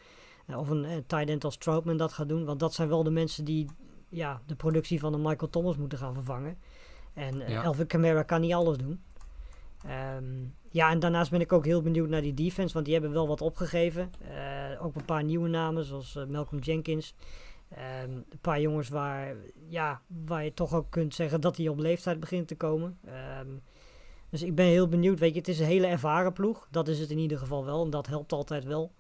eh, 0.47 0.59
of 0.59 0.69
een 0.71 0.85
eh, 0.85 0.97
tight 1.07 1.29
end 1.29 1.45
als 1.45 1.59
dat 1.97 2.13
gaat 2.13 2.29
doen. 2.29 2.45
Want 2.45 2.61
dat 2.61 2.75
zijn 2.75 2.89
wel 2.89 3.03
de 3.03 3.11
mensen 3.11 3.45
die 3.45 3.67
ja, 4.09 4.41
de 4.47 4.55
productie 4.55 5.01
van 5.01 5.15
een 5.15 5.23
Michael 5.23 5.51
Thomas 5.51 5.77
moeten 5.77 5.99
gaan 5.99 6.15
vervangen. 6.15 6.59
En 7.15 7.41
eh, 7.41 7.49
Ja. 7.49 7.63
Elvin 7.63 7.87
Kamara 7.87 8.23
kan 8.23 8.41
niet 8.41 8.53
alles 8.53 8.77
doen. 8.77 9.03
Ehm, 9.85 10.25
ja, 10.71 10.91
en 10.91 10.99
daarnaast 10.99 11.31
ben 11.31 11.41
ik 11.41 11.53
ook 11.53 11.65
heel 11.65 11.83
benieuwd 11.83 12.09
naar 12.09 12.23
die 12.23 12.35
defense, 12.35 12.73
want 12.75 12.85
die 12.85 12.95
hebben 12.95 13.13
wel 13.13 13.29
wat 13.29 13.41
opgegeven. 13.41 14.11
Ook 14.81 14.95
een 14.95 15.05
paar 15.05 15.25
nieuwe 15.25 15.49
namen, 15.49 15.85
zoals 15.85 16.19
Malcolm 16.29 16.61
Jenkins. 16.63 17.15
Ehm, 17.69 18.11
een 18.11 18.39
paar 18.41 18.61
jongens 18.61 18.89
waar, 18.89 19.35
ja, 19.69 20.01
waar 20.27 20.45
je 20.45 20.55
toch 20.55 20.75
ook 20.75 20.91
kunt 20.91 21.15
zeggen 21.15 21.41
dat 21.41 21.57
die 21.57 21.71
op 21.71 21.79
leeftijd 21.79 22.21
beginnen 22.21 22.47
te 22.47 22.57
komen. 22.57 22.99
Ehm, 23.05 23.47
dus 24.31 24.43
ik 24.43 24.55
ben 24.55 24.67
heel 24.67 24.89
benieuwd. 24.89 25.19
Weet 25.19 25.33
je, 25.33 25.39
het 25.39 25.49
is 25.49 25.59
een 25.59 25.67
hele 25.67 25.87
ervaren 25.87 26.33
ploeg. 26.33 26.69
Dat 26.71 26.89
is 26.89 26.99
het 26.99 27.11
in 27.11 27.19
ieder 27.19 27.39
geval 27.39 27.65
wel. 27.65 27.85
En 27.85 27.91
dat 27.91 28.07
helpt 28.07 28.33
altijd 28.33 28.65
wel. 28.65 28.93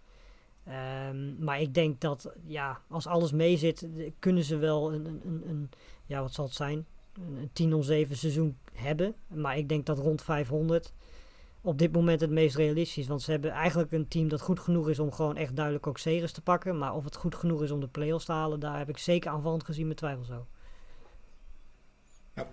Ehm, 0.64 1.44
maar 1.44 1.60
ik 1.60 1.74
denk 1.74 2.00
dat, 2.00 2.32
ja, 2.46 2.80
als 2.88 3.06
alles 3.06 3.32
meezit, 3.32 3.82
eh, 3.82 4.10
kunnen 4.18 4.44
ze 4.44 4.56
wel 4.56 4.92
een, 4.92 5.06
een, 5.06 5.42
een, 5.48 5.70
ja, 6.06 6.20
wat 6.20 6.34
zal 6.34 6.44
het 6.44 6.54
zijn? 6.54 6.86
Een, 7.12 7.36
een 7.36 7.50
10 7.52 7.74
om 7.74 7.82
7 7.82 8.16
seizoen 8.16 8.58
hebben. 8.72 9.14
Maar 9.26 9.58
ik 9.58 9.68
denk 9.68 9.86
dat 9.86 9.98
rond 9.98 10.22
500 10.22 10.92
op 11.60 11.78
dit 11.78 11.92
moment 11.92 12.20
het 12.20 12.30
meest 12.30 12.56
realistisch. 12.56 13.06
Want 13.06 13.22
ze 13.22 13.30
hebben 13.30 13.50
eigenlijk 13.50 13.92
een 13.92 14.08
team 14.08 14.28
dat 14.28 14.40
goed 14.40 14.60
genoeg 14.60 14.88
is 14.88 14.98
om 14.98 15.12
gewoon 15.12 15.36
echt 15.36 15.56
duidelijk 15.56 15.86
ook 15.86 15.98
zegens 15.98 16.32
te 16.32 16.40
pakken. 16.40 16.78
Maar 16.78 16.94
of 16.94 17.04
het 17.04 17.16
goed 17.16 17.34
genoeg 17.34 17.62
is 17.62 17.70
om 17.70 17.80
de 17.80 17.88
play-offs 17.88 18.24
te 18.24 18.32
halen, 18.32 18.60
daar 18.60 18.78
heb 18.78 18.88
ik 18.88 18.98
zeker 18.98 19.30
aanvallend 19.30 19.64
gezien 19.64 19.88
met 19.88 19.96
twijfels 19.96 20.30
over. 20.30 20.46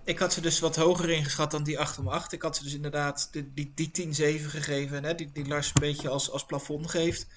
Ik 0.03 0.19
had 0.19 0.33
ze 0.33 0.41
dus 0.41 0.59
wat 0.59 0.75
hoger 0.75 1.09
ingeschat 1.09 1.51
dan 1.51 1.63
die 1.63 1.79
8 1.79 1.97
om 1.97 2.07
8. 2.07 2.31
Ik 2.31 2.41
had 2.41 2.57
ze 2.57 2.63
dus 2.63 2.73
inderdaad 2.73 3.29
die, 3.31 3.51
die, 3.53 3.71
die 3.91 4.39
10-7 4.39 4.45
gegeven, 4.45 5.03
hè, 5.03 5.15
die, 5.15 5.29
die 5.33 5.47
Lars 5.47 5.67
een 5.67 5.81
beetje 5.81 6.09
als, 6.09 6.31
als 6.31 6.45
plafond 6.45 6.89
geeft. 6.89 7.27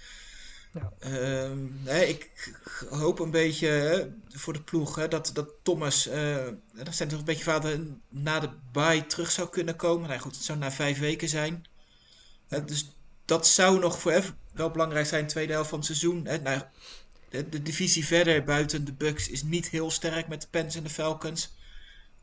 Ja. 0.72 0.92
Ehm, 0.98 1.58
hè, 1.84 2.00
ik 2.00 2.52
hoop 2.90 3.18
een 3.18 3.30
beetje 3.30 3.66
hè, 3.66 4.06
voor 4.28 4.52
de 4.52 4.62
ploeg 4.62 4.94
hè, 4.94 5.08
dat, 5.08 5.30
dat 5.34 5.48
Thomas, 5.62 6.06
eh 6.06 6.46
dat 6.72 6.94
zijn 6.94 7.08
toch 7.08 7.18
een 7.18 7.24
beetje 7.24 7.44
vader, 7.44 7.80
na 8.08 8.40
de 8.40 8.50
bye 8.72 9.06
terug 9.06 9.30
zou 9.30 9.48
kunnen 9.48 9.76
komen. 9.76 10.08
Nou 10.08 10.20
goed, 10.20 10.34
het 10.34 10.44
zou 10.44 10.58
na 10.58 10.70
vijf 10.70 10.98
weken 10.98 11.28
zijn. 11.28 11.66
Hè, 12.48 12.64
dus 12.64 12.96
dat 13.24 13.46
zou 13.46 13.78
nog 13.78 14.00
voor 14.00 14.12
even 14.12 14.36
wel 14.52 14.70
belangrijk 14.70 15.06
zijn, 15.06 15.26
tweede 15.26 15.52
helft 15.52 15.68
van 15.68 15.78
het 15.78 15.86
seizoen. 15.86 16.26
Hè. 16.26 16.38
Nou, 16.38 16.62
de, 17.28 17.48
de 17.48 17.62
divisie 17.62 18.06
verder 18.06 18.44
buiten 18.44 18.84
de 18.84 18.92
Bucks 18.92 19.28
is 19.28 19.42
niet 19.42 19.68
heel 19.68 19.90
sterk 19.90 20.28
met 20.28 20.40
de 20.40 20.48
Pens 20.50 20.74
en 20.76 20.82
de 20.82 20.90
Falcons. 20.90 21.56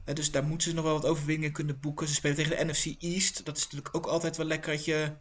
Hè, 0.06 0.14
dus 0.14 0.32
daar 0.32 0.44
moeten 0.44 0.70
ze 0.70 0.76
nog 0.76 0.84
wel 0.84 0.94
wat 0.94 1.06
overwinningen 1.06 1.52
kunnen 1.52 1.80
boeken. 1.80 2.08
Ze 2.08 2.14
spelen 2.14 2.36
tegen 2.36 2.58
de 2.58 2.64
NFC 2.72 2.86
East. 3.00 3.46
Dat 3.46 3.58
is 3.58 3.64
natuurlijk 3.64 3.96
ook 3.96 4.06
altijd 4.06 4.38
wel 4.38 4.46
lekker 4.46 4.72
dat 4.72 4.86
je 4.86 5.12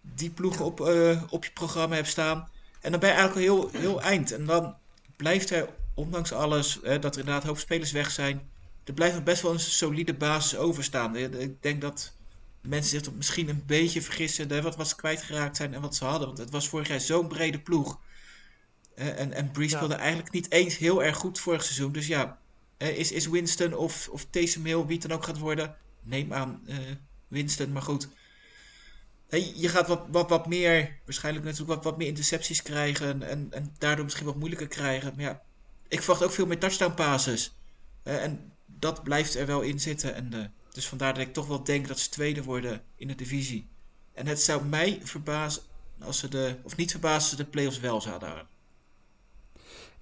die 0.00 0.30
ploegen 0.30 0.64
op, 0.64 0.80
eh, 0.80 1.22
op 1.30 1.44
je 1.44 1.50
programma 1.52 1.94
hebt 1.94 2.08
staan. 2.08 2.48
En 2.80 2.90
dan 2.90 3.00
ben 3.00 3.08
je 3.08 3.14
eigenlijk 3.14 3.48
al 3.48 3.56
heel, 3.56 3.80
heel 3.80 4.02
eind. 4.02 4.32
En 4.32 4.44
dan 4.46 4.74
blijft 5.16 5.50
er, 5.50 5.68
ondanks 5.94 6.32
alles, 6.32 6.78
hè, 6.82 6.98
dat 6.98 7.14
er 7.14 7.20
inderdaad 7.20 7.44
hoofdspelers 7.44 7.92
weg 7.92 8.10
zijn, 8.10 8.50
er 8.84 8.92
blijft 8.94 9.14
nog 9.14 9.24
best 9.24 9.42
wel 9.42 9.52
een 9.52 9.60
solide 9.60 10.14
basis 10.14 10.58
overstaan. 10.58 11.16
Eh, 11.16 11.40
Ik 11.40 11.62
denk 11.62 11.80
dat 11.80 12.12
mensen 12.60 13.00
zich 13.00 13.12
misschien 13.14 13.48
een 13.48 13.62
beetje 13.66 14.02
vergissen 14.02 14.48
hè, 14.48 14.62
wat, 14.62 14.76
wat 14.76 14.88
ze 14.88 14.96
kwijtgeraakt 14.96 15.56
zijn 15.56 15.74
en 15.74 15.80
wat 15.80 15.96
ze 15.96 16.04
hadden. 16.04 16.26
Want 16.26 16.38
het 16.38 16.50
was 16.50 16.68
vorig 16.68 16.88
jaar 16.88 17.00
zo'n 17.00 17.28
brede 17.28 17.58
ploeg. 17.60 17.98
Eh, 18.94 19.20
en, 19.20 19.32
en 19.32 19.50
Breeze 19.50 19.70
Ja. 19.70 19.76
speelde 19.76 19.94
eigenlijk 20.02 20.32
niet 20.32 20.50
eens 20.50 20.76
heel 20.76 21.02
erg 21.02 21.16
goed 21.16 21.40
vorig 21.40 21.62
seizoen. 21.64 21.92
Dus 21.92 22.06
ja, 22.06 22.24
eh, 22.24 22.32
is, 22.88 23.12
is 23.12 23.26
Winston 23.26 23.74
of, 23.74 24.08
of 24.08 24.26
Taysom 24.30 24.64
Hill, 24.64 24.84
wie 24.84 24.98
het 24.98 25.08
dan 25.08 25.16
ook 25.16 25.24
gaat 25.24 25.38
worden, 25.38 25.76
neem 26.02 26.32
aan 26.32 26.62
eh, 26.66 26.76
Winston, 27.28 27.72
maar 27.72 27.82
goed. 27.82 28.08
Hey, 29.28 29.52
je 29.56 29.68
gaat 29.68 29.88
wat, 29.88 30.02
wat, 30.10 30.28
wat 30.28 30.46
meer, 30.46 30.98
waarschijnlijk 31.04 31.44
natuurlijk 31.44 31.74
wat, 31.74 31.84
wat 31.84 31.98
meer 31.98 32.08
intercepties 32.08 32.62
krijgen 32.62 33.22
en, 33.22 33.52
en 33.52 33.74
daardoor 33.78 34.04
misschien 34.04 34.26
wat 34.26 34.36
moeilijker 34.36 34.68
krijgen. 34.68 35.12
Maar 35.16 35.24
ja, 35.24 35.42
ik 35.88 36.02
verwacht 36.02 36.24
ook 36.24 36.32
veel 36.32 36.46
meer 36.46 36.58
touchdown 36.58 36.94
passes. 36.94 37.54
Eh, 38.02 38.22
en 38.22 38.52
dat 38.66 39.02
blijft 39.02 39.34
er 39.34 39.46
wel 39.46 39.60
in 39.60 39.80
zitten. 39.80 40.14
En, 40.14 40.34
eh, 40.34 40.44
dus 40.72 40.88
vandaar 40.88 41.14
dat 41.14 41.22
ik 41.22 41.32
toch 41.32 41.46
wel 41.46 41.64
denk 41.64 41.88
dat 41.88 41.98
ze 41.98 42.08
tweede 42.08 42.42
worden 42.42 42.82
in 42.96 43.08
de 43.08 43.14
divisie. 43.14 43.68
En 44.12 44.26
het 44.26 44.42
zou 44.42 44.64
mij 44.64 45.00
verbazen 45.02 45.62
als 46.00 46.18
ze 46.18 46.28
de, 46.28 46.56
of 46.62 46.76
niet 46.76 46.90
verbazen 46.90 47.30
ze 47.30 47.36
de 47.36 47.44
playoffs 47.44 47.80
wel 47.80 48.00
zouden 48.00 48.28
houden. 48.28 48.50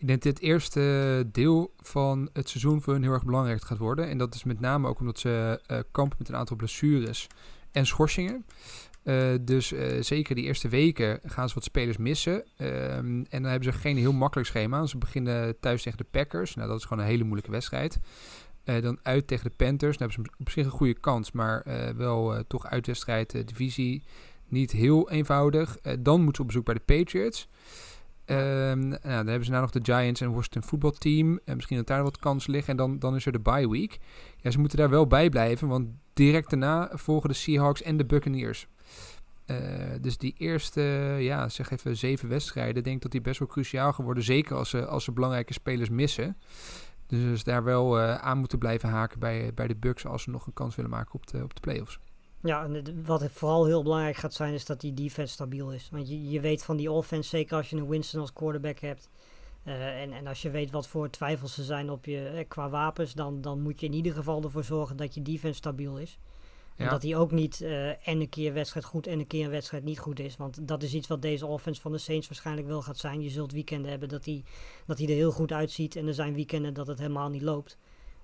Ik 0.01 0.07
denk 0.07 0.23
dat 0.23 0.35
dit 0.35 0.43
eerste 0.43 1.27
deel 1.33 1.73
van 1.81 2.29
het 2.33 2.49
seizoen 2.49 2.83
voor 2.83 2.93
hun 2.93 3.03
heel 3.03 3.13
erg 3.13 3.25
belangrijk 3.25 3.63
gaat 3.63 3.79
worden. 3.79 4.09
En 4.09 4.19
dat 4.19 4.35
is 4.35 4.45
met 4.45 4.61
name 4.61 4.89
ook 4.89 5.01
omdat 5.01 5.19
ze 5.19 5.61
eh, 5.67 5.79
kampen 5.91 6.17
met 6.19 6.29
een 6.29 6.37
aantal 6.37 6.57
blessures 6.57 7.27
en 7.73 7.87
schorsingen. 7.87 8.45
Eh, 9.03 9.33
dus 9.41 9.73
eh, 9.73 10.03
zeker 10.03 10.35
die 10.35 10.45
eerste 10.45 10.69
weken 10.69 11.21
gaan 11.25 11.49
ze 11.49 11.55
wat 11.55 11.65
spelers 11.65 11.97
missen. 11.97 12.45
Ehm, 12.57 13.25
en 13.29 13.43
dan 13.43 13.45
hebben 13.45 13.73
ze 13.73 13.79
geen 13.79 13.97
heel 13.97 14.13
makkelijk 14.13 14.49
schema. 14.49 14.87
Ze 14.87 14.99
beginnen 14.99 15.61
thuis 15.61 15.83
tegen 15.83 15.99
de 15.99 16.07
Packers. 16.11 16.55
Nou, 16.55 16.69
dat 16.69 16.79
is 16.79 16.85
gewoon 16.85 17.03
een 17.03 17.11
hele 17.11 17.25
moeilijke 17.25 17.51
wedstrijd. 17.51 17.99
Dan 18.65 18.99
uit 19.03 19.27
tegen 19.27 19.45
de 19.45 19.65
Panthers. 19.65 19.97
Dan 19.97 20.09
hebben 20.09 20.27
ze 20.27 20.43
op 20.43 20.51
zich 20.51 20.65
een 20.65 20.71
goede 20.71 21.01
kans, 21.01 21.33
maar 21.33 21.65
wel 21.97 22.45
toch 22.47 22.67
uitwedstrijd, 22.67 23.49
divisie. 23.49 24.03
Niet 24.49 24.71
heel 24.71 25.11
eenvoudig. 25.11 25.79
Dan 25.99 26.17
moeten 26.23 26.35
ze 26.35 26.41
op 26.41 26.47
bezoek 26.47 26.65
bij 26.65 26.75
de 26.75 26.81
Patriots. 26.81 27.49
Ehm, 28.31 28.89
nou, 28.89 29.01
dan 29.03 29.27
hebben 29.27 29.45
ze 29.45 29.51
nou 29.51 29.63
nog 29.63 29.71
de 29.71 29.93
Giants 29.93 30.21
en 30.21 30.33
Washington 30.33 30.63
voetbalteam. 30.63 31.41
En 31.45 31.55
misschien 31.57 31.77
dat 31.77 31.87
daar 31.87 32.03
wat 32.03 32.19
kans 32.19 32.47
liggen. 32.47 32.71
En 32.71 32.77
dan, 32.77 32.99
dan 32.99 33.15
is 33.15 33.27
er 33.27 33.33
de 33.33 33.41
bye 33.41 33.69
week. 33.69 33.99
Ja, 34.37 34.51
ze 34.51 34.59
moeten 34.59 34.79
daar 34.79 34.91
wel 34.91 35.07
bij 35.07 35.29
blijven. 35.29 35.69
Want 35.69 35.89
direct 36.13 36.51
daarna 36.51 36.91
volgen 36.93 37.29
de 37.29 37.35
Seahawks 37.35 37.83
en 37.83 37.97
de 37.97 38.05
Buccaneers. 38.05 38.67
Eh, 39.47 39.57
dus 40.01 40.19
die 40.19 40.35
eerste, 40.39 40.81
ja, 41.19 41.49
zeg 41.49 41.71
even 41.71 41.97
zeven 41.97 42.29
wedstrijden. 42.29 42.83
denk 42.83 43.03
dat 43.03 43.11
die 43.11 43.21
best 43.21 43.39
wel 43.39 43.49
cruciaal 43.49 43.93
geworden. 43.93 44.23
Zeker 44.23 44.57
als 44.57 44.71
ze, 44.71 44.87
als 44.87 45.05
ze 45.05 45.13
belangrijke 45.13 45.53
spelers 45.53 45.89
missen. 45.89 46.37
Dus 47.07 47.45
daar 47.45 47.65
wel 47.65 48.01
eh, 48.01 48.15
aan 48.15 48.39
moeten 48.39 48.59
blijven 48.59 48.89
haken 48.89 49.19
bij, 49.19 49.51
bij 49.55 49.67
de 49.67 49.77
Bucks. 49.77 50.07
Als 50.07 50.23
ze 50.23 50.31
nog 50.31 50.47
een 50.47 50.53
kans 50.53 50.77
willen 50.77 50.91
maken 50.91 51.15
op 51.15 51.27
de, 51.27 51.43
op 51.43 51.55
de 51.55 51.61
playoffs. 51.61 51.99
Ja, 52.43 52.65
en 52.65 53.05
wat 53.05 53.25
vooral 53.31 53.67
heel 53.67 53.83
belangrijk 53.83 54.17
gaat 54.17 54.35
zijn, 54.35 54.55
is 54.55 54.65
dat 54.65 54.81
die 54.81 54.95
defense 54.95 55.33
stabiel 55.33 55.73
is. 55.73 55.89
Want 55.93 56.09
je, 56.09 56.31
je 56.31 56.41
weet 56.41 56.65
van 56.65 56.77
die 56.77 56.91
offense, 56.91 57.29
zeker 57.29 57.57
als 57.57 57.71
je 57.71 57.77
een 57.77 57.89
Winston 57.89 58.21
als 58.21 58.33
quarterback 58.33 58.79
hebt. 58.79 59.09
eh, 59.65 60.01
en, 60.03 60.13
en 60.13 60.27
als 60.27 60.43
je 60.43 60.51
weet 60.51 60.71
wat 60.71 60.89
voor 60.89 61.11
twijfels 61.11 61.59
er 61.59 61.65
zijn 61.65 61.91
op 61.91 62.05
je, 62.05 62.27
eh, 62.29 62.45
qua 62.49 62.69
wapens, 62.71 63.13
dan, 63.15 63.41
dan 63.41 63.61
moet 63.63 63.81
je 63.81 63.87
in 63.87 63.93
ieder 63.93 64.13
geval 64.13 64.43
ervoor 64.43 64.65
zorgen 64.65 64.97
dat 64.97 65.15
je 65.15 65.23
defense 65.23 65.57
stabiel 65.57 65.99
is. 65.99 66.19
En 66.77 66.85
Ja. 66.85 66.91
dat 66.91 67.03
hij 67.03 67.17
ook 67.17 67.31
niet 67.31 67.61
eh, 67.61 67.89
en 68.09 68.21
een 68.21 68.29
keer 68.29 68.49
een 68.49 68.55
wedstrijd 68.55 68.87
goed 68.87 69.07
en 69.07 69.19
een 69.19 69.27
keer 69.27 69.45
een 69.45 69.51
wedstrijd 69.51 69.85
niet 69.85 69.99
goed 69.99 70.19
is. 70.21 70.37
Want 70.37 70.69
dat 70.69 70.83
is 70.83 70.95
iets 70.95 71.07
wat 71.09 71.23
deze 71.23 71.47
offense 71.47 71.81
van 71.81 71.93
de 71.93 71.99
Saints 71.99 72.29
waarschijnlijk 72.29 72.67
wel 72.67 72.83
gaat 72.83 72.99
zijn. 72.99 73.23
Je 73.23 73.31
zult 73.31 73.53
weekenden 73.53 73.91
hebben 73.91 74.09
dat 74.09 74.25
hij, 74.25 74.45
dat 74.87 74.99
hij 74.99 75.07
er 75.09 75.15
heel 75.15 75.33
goed 75.33 75.53
uitziet. 75.53 75.97
En 75.97 76.07
er 76.07 76.15
zijn 76.15 76.35
weekenden 76.35 76.75
dat 76.75 76.87
het 76.87 76.99
helemaal 76.99 77.29
niet 77.29 77.43
loopt. 77.43 77.77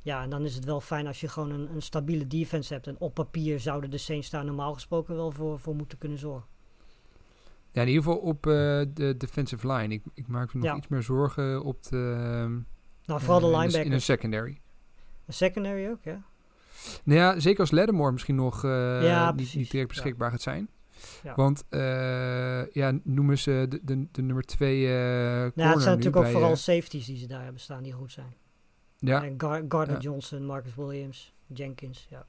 Ja, 0.07 0.23
en 0.23 0.31
dan 0.31 0.45
is 0.45 0.55
het 0.55 0.64
wel 0.64 0.81
fijn 0.81 1.07
als 1.07 1.21
je 1.21 1.29
gewoon 1.29 1.51
een, 1.51 1.69
een 1.75 1.83
stabiele 1.83 2.27
defense 2.27 2.73
hebt. 2.73 2.87
En 2.87 2.97
op 2.99 3.14
papier 3.14 3.61
zouden 3.61 3.90
de 3.90 3.99
Saints 3.99 4.31
daar 4.31 4.45
normaal 4.45 4.75
gesproken 4.75 5.14
wel 5.14 5.31
voor, 5.31 5.59
voor 5.61 5.75
moeten 5.77 5.99
kunnen 5.99 6.19
zorgen. 6.19 6.49
Ja, 7.73 7.83
in 7.83 7.88
ieder 7.88 8.03
geval 8.03 8.19
op 8.19 8.47
eh, 8.47 8.53
de 8.95 9.14
defensive 9.19 9.73
line. 9.73 9.95
Ik, 9.95 10.03
ik 10.14 10.27
maak 10.27 10.55
me 10.55 10.61
nog 10.61 10.69
Ja. 10.71 10.77
iets 10.77 10.88
meer 10.88 11.03
zorgen 11.03 11.62
op 11.64 11.83
de... 11.83 11.97
Nou, 13.05 13.21
vooral 13.21 13.40
de 13.40 13.47
eh, 13.47 13.53
in 13.53 13.55
In 13.55 13.61
linebackers. 13.61 13.95
een 13.95 14.01
secondary. 14.01 14.61
De 15.25 15.33
secondary 15.33 15.88
ook, 15.88 16.03
ja. 16.03 16.23
Nou 17.05 17.19
ja, 17.21 17.40
zeker 17.40 17.61
als 17.61 17.71
Lattimore 17.71 18.12
misschien 18.12 18.35
nog 18.35 18.64
eh, 18.64 18.71
Ja, 19.03 19.33
niet, 19.33 19.53
direct 19.53 19.73
ja. 19.73 19.87
beschikbaar 19.87 20.31
gaat 20.31 20.42
zijn. 20.42 20.69
Ja. 21.23 21.35
Want 21.35 21.64
ja, 22.73 22.99
noemen 23.03 23.38
ze 23.38 23.66
de, 23.69 23.81
de, 23.83 24.07
de 24.12 24.23
nummer 24.23 24.45
twee 24.45 24.87
eh 24.87 24.92
Nou, 24.95 25.51
het 25.55 25.83
zijn 25.83 25.97
natuurlijk 25.97 26.16
ook 26.16 26.33
vooral 26.33 26.57
safeties 26.57 27.07
die 27.07 27.16
ze 27.19 27.27
daar 27.27 27.42
hebben 27.42 27.61
staan 27.61 27.83
die 27.83 27.92
goed 27.92 28.12
zijn. 28.12 28.35
Ja, 28.98 29.24
En 29.24 29.35
Gar- 29.40 29.64
Gardner 29.68 29.96
Ja. 29.96 30.02
Johnson, 30.02 30.44
Marcus 30.46 30.74
Williams, 30.74 31.35
Jenkins, 31.46 32.06
ja. 32.11 32.26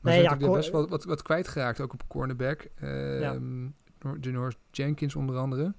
maar 0.00 0.12
Nee, 0.12 0.22
ze 0.28 0.36
ja, 0.38 0.52
best 0.52 0.70
wel 0.70 0.88
wat, 0.88 1.04
wat 1.04 1.22
kwijtgeraakt, 1.22 1.80
ook 1.80 1.92
op 1.92 2.08
cornerback. 2.08 2.66
Ehm 2.74 3.62
Nor- 4.00 4.18
Janoris 4.20 4.56
Jenkins 4.70 5.14
onder 5.14 5.36
andere. 5.36 5.74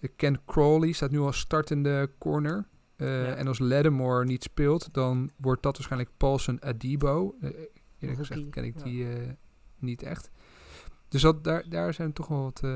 Eh, 0.00 0.08
Ken 0.16 0.40
Crawley 0.46 0.92
staat 0.92 1.10
nu 1.10 1.18
als 1.18 1.38
startende 1.38 2.10
corner. 2.18 2.66
Eh, 2.96 3.26
Ja. 3.26 3.34
En 3.34 3.46
als 3.46 3.58
Lattimore 3.58 4.24
niet 4.24 4.42
speelt, 4.42 4.88
dan 4.94 5.30
wordt 5.36 5.62
dat 5.62 5.76
waarschijnlijk 5.76 6.10
Paulson 6.16 6.62
Adibo. 6.62 7.34
Eh, 7.40 7.50
eerlijk 7.98 8.18
gezegd 8.20 8.50
ken 8.50 8.64
ik 8.64 8.76
ja. 8.76 8.82
die 8.84 9.08
eh, 9.12 9.28
niet 9.78 10.02
echt. 10.02 10.30
Dus 11.08 11.22
dat, 11.22 11.44
daar, 11.44 11.64
daar 11.68 11.94
zijn 11.94 12.12
toch 12.12 12.26
wel 12.28 12.42
wat 12.42 12.60
eh, 12.64 12.70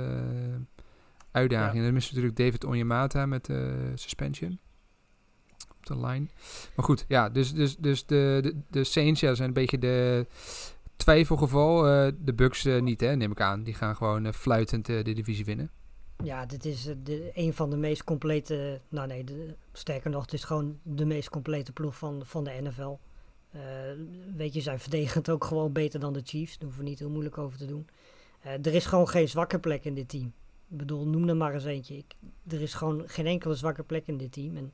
uitdagingen. 1.31 1.85
En 1.85 1.88
dan 1.88 1.96
is 1.96 2.09
natuurlijk 2.11 2.37
David 2.37 2.64
Onyemata 2.64 3.26
met 3.26 3.48
eh 3.48 3.72
suspension 3.94 4.59
de 5.87 5.97
line. 5.97 6.27
Maar 6.77 6.85
goed, 6.85 7.05
ja, 7.09 7.29
dus, 7.29 7.55
dus, 7.55 7.77
dus 7.77 8.07
de, 8.07 8.38
de, 8.42 8.57
de 8.71 8.85
Saints 8.85 9.21
ja, 9.21 9.35
zijn 9.35 9.49
een 9.49 9.55
beetje 9.55 9.79
de 9.79 10.27
twijfelgeval. 11.03 11.87
Eh, 11.87 12.12
de 12.18 12.33
Bucks 12.33 12.64
eh, 12.64 12.81
niet, 12.81 13.01
hè, 13.01 13.16
neem 13.16 13.31
ik 13.31 13.40
aan. 13.40 13.62
Die 13.62 13.75
gaan 13.75 13.97
gewoon 13.97 14.27
eh, 14.27 14.33
fluitend 14.33 14.87
de 14.87 15.03
divisie 15.03 15.45
winnen. 15.45 15.71
Ja, 16.25 16.47
dit 16.47 16.64
is 16.64 16.88
de, 17.03 17.31
een 17.35 17.55
van 17.55 17.71
de 17.71 17.77
meest 17.77 18.05
complete. 18.05 18.81
Nou 18.88 19.07
nee, 19.07 19.25
de, 19.25 19.55
sterker 19.73 20.11
nog, 20.11 20.23
het 20.23 20.33
is 20.33 20.45
gewoon 20.45 20.79
de 20.83 21.05
meest 21.05 21.29
complete 21.29 21.73
ploeg 21.73 21.97
van, 21.97 22.23
van 22.25 22.45
de 22.45 22.59
NFL. 22.62 22.99
Weet 24.37 24.55
je, 24.55 24.61
zijn 24.61 24.81
verdedigend 24.81 25.31
ook 25.31 25.45
gewoon 25.45 25.73
beter 25.73 26.01
dan 26.01 26.12
de 26.12 26.21
Chiefs. 26.25 26.53
Daar 26.53 26.62
hoeven 26.62 26.83
we 26.85 26.88
niet 26.88 26.99
heel 26.99 27.11
moeilijk 27.11 27.38
over 27.38 27.59
te 27.59 27.66
doen. 27.66 27.87
Er 28.40 28.75
is 28.75 28.87
gewoon 28.87 29.09
geen 29.09 29.29
zwakke 29.29 29.59
plek 29.59 29.85
in 29.85 29.95
dit 29.95 30.09
team. 30.09 30.33
Ik 30.68 30.77
bedoel, 30.77 31.07
noem 31.07 31.29
er 31.29 31.37
maar 31.37 31.55
eens 31.55 31.64
eentje. 31.64 31.97
Ik, 31.97 32.14
er 32.49 32.61
is 32.61 32.75
gewoon 32.75 33.03
geen 33.07 33.27
enkele 33.27 33.55
zwakke 33.55 33.83
plek 33.83 34.07
in 34.07 34.16
dit 34.16 34.33
team. 34.33 34.57
En 34.57 34.73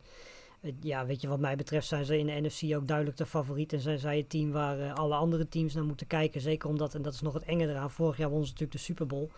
ja, 0.81 1.07
weet 1.07 1.21
je, 1.21 1.29
wat 1.29 1.41
mij 1.41 1.57
betreft 1.57 1.87
zijn 1.89 2.05
ze 2.05 2.19
in 2.19 2.27
de 2.27 2.41
NFC 2.41 2.77
ook 2.77 2.89
duidelijk 2.89 3.17
de 3.17 3.27
favoriet. 3.27 3.73
En 3.73 3.81
zijn 3.81 3.99
zij 3.99 4.17
het 4.17 4.31
team 4.31 4.51
waar 4.51 4.81
eh, 4.81 4.95
alle 4.95 5.15
andere 5.15 5.49
teams 5.49 5.75
naar 5.75 5.85
moeten 5.85 6.07
kijken. 6.07 6.41
Zeker 6.41 6.69
omdat, 6.69 6.95
en 6.95 7.03
dat 7.03 7.15
is 7.15 7.21
nog 7.21 7.35
het 7.35 7.43
enge 7.43 7.69
eraan, 7.69 7.91
vorig 7.91 8.17
jaar 8.17 8.31
won 8.31 8.45
ze 8.45 8.51
natuurlijk 8.51 8.79
de 8.79 8.85
Super 8.85 9.07
Bowl. 9.07 9.31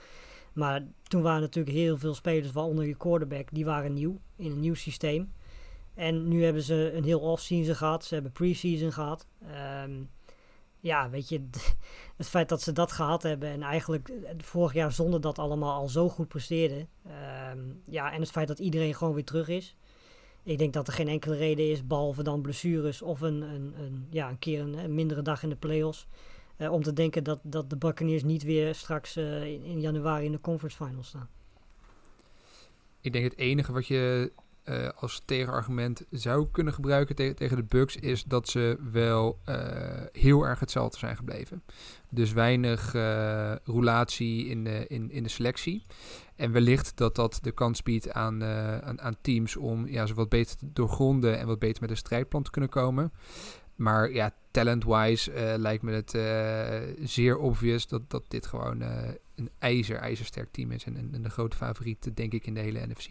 Maar 0.52 0.86
toen 1.02 1.22
waren 1.22 1.40
natuurlijk 1.40 1.76
heel 1.76 1.98
veel 1.98 2.14
spelers, 2.14 2.52
waaronder 2.52 2.86
je 2.86 2.96
quarterback, 2.96 3.48
die 3.52 3.64
waren 3.64 3.92
nieuw 3.92 4.20
in 4.36 4.50
een 4.50 4.60
nieuw 4.60 4.74
systeem. 4.74 5.32
En 5.94 6.28
nu 6.28 6.44
hebben 6.44 6.62
ze 6.62 6.92
een 6.94 7.04
heel 7.04 7.20
off-season 7.20 7.74
gehad. 7.74 8.04
Ze 8.04 8.14
hebben 8.14 8.32
pre-season 8.32 8.92
gehad. 8.92 9.26
Ehm, 9.46 10.02
ja, 10.80 11.10
weet 11.10 11.28
je, 11.28 11.48
het 12.16 12.28
feit 12.28 12.48
dat 12.48 12.62
ze 12.62 12.72
dat 12.72 12.92
gehad 12.92 13.22
hebben 13.22 13.48
en 13.48 13.62
eigenlijk 13.62 14.08
eh, 14.08 14.30
vorig 14.38 14.72
jaar 14.72 14.92
zonder 14.92 15.20
dat 15.20 15.38
allemaal 15.38 15.74
al 15.74 15.88
zo 15.88 16.08
goed 16.08 16.28
presteerden. 16.28 16.88
ehm, 17.06 17.58
ja, 17.84 18.12
en 18.12 18.20
het 18.20 18.30
feit 18.30 18.48
dat 18.48 18.58
iedereen 18.58 18.94
gewoon 18.94 19.14
weer 19.14 19.24
terug 19.24 19.48
is. 19.48 19.76
Ik 20.42 20.58
denk 20.58 20.72
dat 20.72 20.86
er 20.86 20.92
geen 20.92 21.08
enkele 21.08 21.36
reden 21.36 21.70
is, 21.70 21.86
behalve 21.86 22.22
dan 22.22 22.40
blessures 22.40 23.02
of 23.02 23.20
een, 23.20 23.42
een, 23.42 23.74
een, 23.78 24.06
ja, 24.10 24.28
een 24.28 24.38
keer 24.38 24.60
een, 24.60 24.94
mindere 24.94 25.22
dag 25.22 25.42
in 25.42 25.48
de 25.48 25.56
playoffs. 25.56 26.06
eh, 26.56 26.72
om 26.72 26.82
te 26.82 26.92
denken 26.92 27.24
dat, 27.24 27.38
dat 27.42 27.70
de 27.70 27.76
Buccaneers 27.76 28.22
niet 28.22 28.42
weer 28.42 28.74
straks 28.74 29.16
eh, 29.16 29.44
in, 29.44 29.80
januari 29.80 30.24
in 30.24 30.32
de 30.32 30.40
conference 30.40 30.84
finals 30.84 31.08
staan. 31.08 31.28
Ik 33.00 33.12
denk 33.12 33.24
het 33.24 33.36
enige 33.36 33.72
wat 33.72 33.86
je 33.86 34.32
eh, 34.62 34.88
als 34.96 35.22
tegenargument 35.24 36.04
zou 36.10 36.46
kunnen 36.50 36.72
gebruiken 36.74 37.14
te- 37.14 37.34
tegen 37.34 37.56
de 37.56 37.62
Bucks 37.62 37.96
is 37.96 38.24
dat 38.24 38.48
ze 38.48 38.78
wel 38.92 39.38
heel 40.12 40.46
erg 40.46 40.60
hetzelfde 40.60 40.98
zijn 40.98 41.16
gebleven. 41.16 41.62
Dus 42.08 42.32
weinig 42.32 42.92
roulatie 43.64 44.46
in 44.46 44.64
de, 44.64 44.86
in, 44.88 45.10
in 45.10 45.22
de 45.22 45.28
selectie. 45.28 45.84
En 46.40 46.52
wellicht 46.52 46.96
dat 46.96 47.16
dat 47.16 47.38
de 47.42 47.52
kans 47.52 47.82
biedt 47.82 48.12
aan, 48.12 48.42
eh, 48.42 48.78
aan, 48.78 49.00
aan 49.00 49.16
teams 49.20 49.56
om 49.56 49.88
ja, 49.88 50.06
ze 50.06 50.14
wat 50.14 50.28
beter 50.28 50.56
te 50.56 50.72
doorgronden 50.72 51.38
en 51.38 51.46
wat 51.46 51.58
beter 51.58 51.80
met 51.80 51.90
een 51.90 51.96
strijdplan 51.96 52.42
te 52.42 52.50
kunnen 52.50 52.70
komen. 52.70 53.12
Maar 53.76 54.12
ja, 54.12 54.34
talent-wise 54.50 55.32
eh, 55.32 55.58
lijkt 55.58 55.82
me 55.82 55.92
het 55.92 56.14
eh, 56.14 57.06
zeer 57.06 57.38
obvious 57.38 57.86
dat, 57.86 58.10
dat 58.10 58.24
dit 58.28 58.46
gewoon 58.46 58.82
eh, 58.82 59.08
een 59.34 59.50
ijzer, 59.58 59.96
ijzersterk 59.96 60.52
team 60.52 60.70
is. 60.70 60.84
En, 60.84 60.96
en, 60.96 61.10
en 61.14 61.22
de 61.22 61.30
grote 61.30 61.56
favoriet, 61.56 62.16
denk 62.16 62.32
ik, 62.32 62.46
in 62.46 62.54
de 62.54 62.60
hele 62.60 62.86
NFC. 62.86 63.08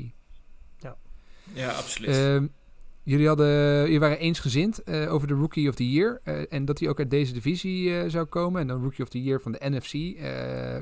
Ja, 1.54 1.72
absoluut. 1.72 2.50
Jullie, 3.10 3.28
hadden, 3.28 3.82
jullie 3.82 4.00
waren 4.00 4.20
eensgezind 4.20 4.84
eh 4.84 5.14
over 5.14 5.28
de 5.28 5.34
Rookie 5.34 5.70
of 5.70 5.76
the 5.76 5.90
Year. 5.90 6.22
eh, 6.24 6.54
en 6.54 6.66
dat 6.66 6.80
hij 6.80 6.90
ook 6.90 7.00
uit 7.00 7.10
deze 7.10 7.34
divisie 7.34 7.98
eh, 7.98 8.10
zou 8.10 8.26
komen. 8.26 8.62
En 8.62 8.68
dan 8.68 8.82
Rookie 8.82 9.04
of 9.04 9.10
the 9.10 9.24
Year 9.24 9.42
van 9.42 9.52
de 9.52 9.70
NFC. 9.70 9.92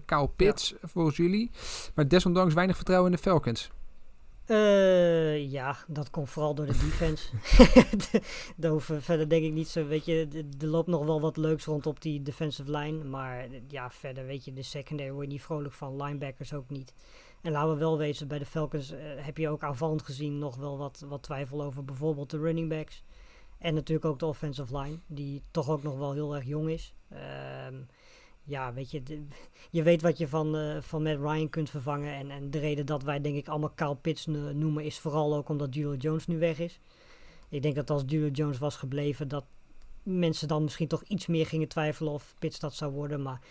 Kyle 0.05 0.29
Pitts, 0.35 0.73
volgens 0.81 1.17
jullie. 1.17 1.51
Maar 1.95 2.07
desondanks 2.07 2.53
weinig 2.53 2.75
vertrouwen 2.75 3.11
in 3.11 3.15
de 3.15 3.23
Falcons. 3.23 3.71
Ja, 5.49 5.77
dat 5.87 6.09
komt 6.09 6.29
vooral 6.29 6.55
door 6.55 6.65
de 6.65 6.71
defense. 6.71 7.29
Daar 8.57 8.71
hoeven 8.71 8.95
we 8.95 9.01
verder 9.01 9.29
denk 9.29 9.43
ik 9.43 9.53
niet 9.53 9.67
zo, 9.67 9.85
weet 9.85 10.05
je, 10.05 10.45
er 10.59 10.67
loopt 10.67 10.87
nog 10.87 11.05
wel 11.05 11.21
wat 11.21 11.37
leuks 11.37 11.65
rond 11.65 11.85
op 11.85 12.01
die 12.01 12.21
defensive 12.21 12.71
line. 12.71 13.03
Maar 13.03 13.47
ja, 13.67 13.91
verder 13.91 14.25
weet 14.25 14.45
je, 14.45 14.53
de 14.53 14.63
secondary 14.63 15.11
word 15.11 15.25
je 15.25 15.31
niet 15.31 15.41
vrolijk 15.41 15.73
van, 15.73 16.03
linebackers 16.03 16.53
ook 16.53 16.69
niet. 16.69 16.93
En 17.41 17.51
laten 17.51 17.73
we 17.73 17.79
wel 17.79 17.97
wezen, 17.97 18.27
bij 18.27 18.39
de 18.39 18.45
Falcons 18.45 18.91
eh, 18.91 18.99
heb 19.15 19.37
je 19.37 19.49
ook 19.49 19.63
aanvallend 19.63 20.01
gezien 20.01 20.37
nog 20.37 20.55
wel 20.55 20.77
wat, 20.77 21.05
wat 21.07 21.23
twijfel 21.23 21.63
over 21.63 21.85
bijvoorbeeld 21.85 22.29
de 22.29 22.37
running 22.37 22.69
backs. 22.69 23.03
En 23.57 23.73
natuurlijk 23.73 24.07
ook 24.07 24.19
de 24.19 24.25
offensive 24.25 24.77
line, 24.77 24.99
die 25.07 25.43
toch 25.51 25.69
ook 25.69 25.83
nog 25.83 25.97
wel 25.97 26.13
heel 26.13 26.35
erg 26.35 26.45
jong 26.45 26.69
is. 26.69 26.93
Ehm, 27.09 27.75
ja, 28.43 28.73
weet 28.73 28.91
je, 28.91 29.25
je 29.69 29.83
weet 29.83 30.01
wat 30.01 30.17
je 30.17 30.27
van, 30.27 30.55
eh, 30.55 30.81
van 30.81 31.03
Matt 31.03 31.19
Ryan 31.19 31.49
kunt 31.49 31.69
vervangen. 31.69 32.13
En, 32.13 32.31
en 32.31 32.51
de 32.51 32.59
reden 32.59 32.85
dat 32.85 33.03
wij 33.03 33.21
denk 33.21 33.35
ik 33.35 33.47
allemaal 33.47 33.71
Kyle 33.75 33.95
Pitts 33.95 34.25
no- 34.25 34.51
noemen 34.51 34.83
is 34.83 34.99
vooral 34.99 35.35
ook 35.35 35.49
omdat 35.49 35.73
Julio 35.73 35.95
Jones 35.95 36.27
nu 36.27 36.39
weg 36.39 36.59
is. 36.59 36.79
Ik 37.49 37.61
denk 37.61 37.75
dat 37.75 37.89
als 37.89 38.03
Julio 38.05 38.29
Jones 38.29 38.57
was 38.57 38.75
gebleven, 38.75 39.27
dat 39.27 39.45
mensen 40.03 40.47
dan 40.47 40.63
misschien 40.63 40.87
toch 40.87 41.03
iets 41.03 41.27
meer 41.27 41.45
gingen 41.45 41.67
twijfelen 41.67 42.13
of 42.13 42.33
Pitts 42.39 42.59
dat 42.59 42.73
zou 42.73 42.91
worden. 42.91 43.21
Maar 43.21 43.41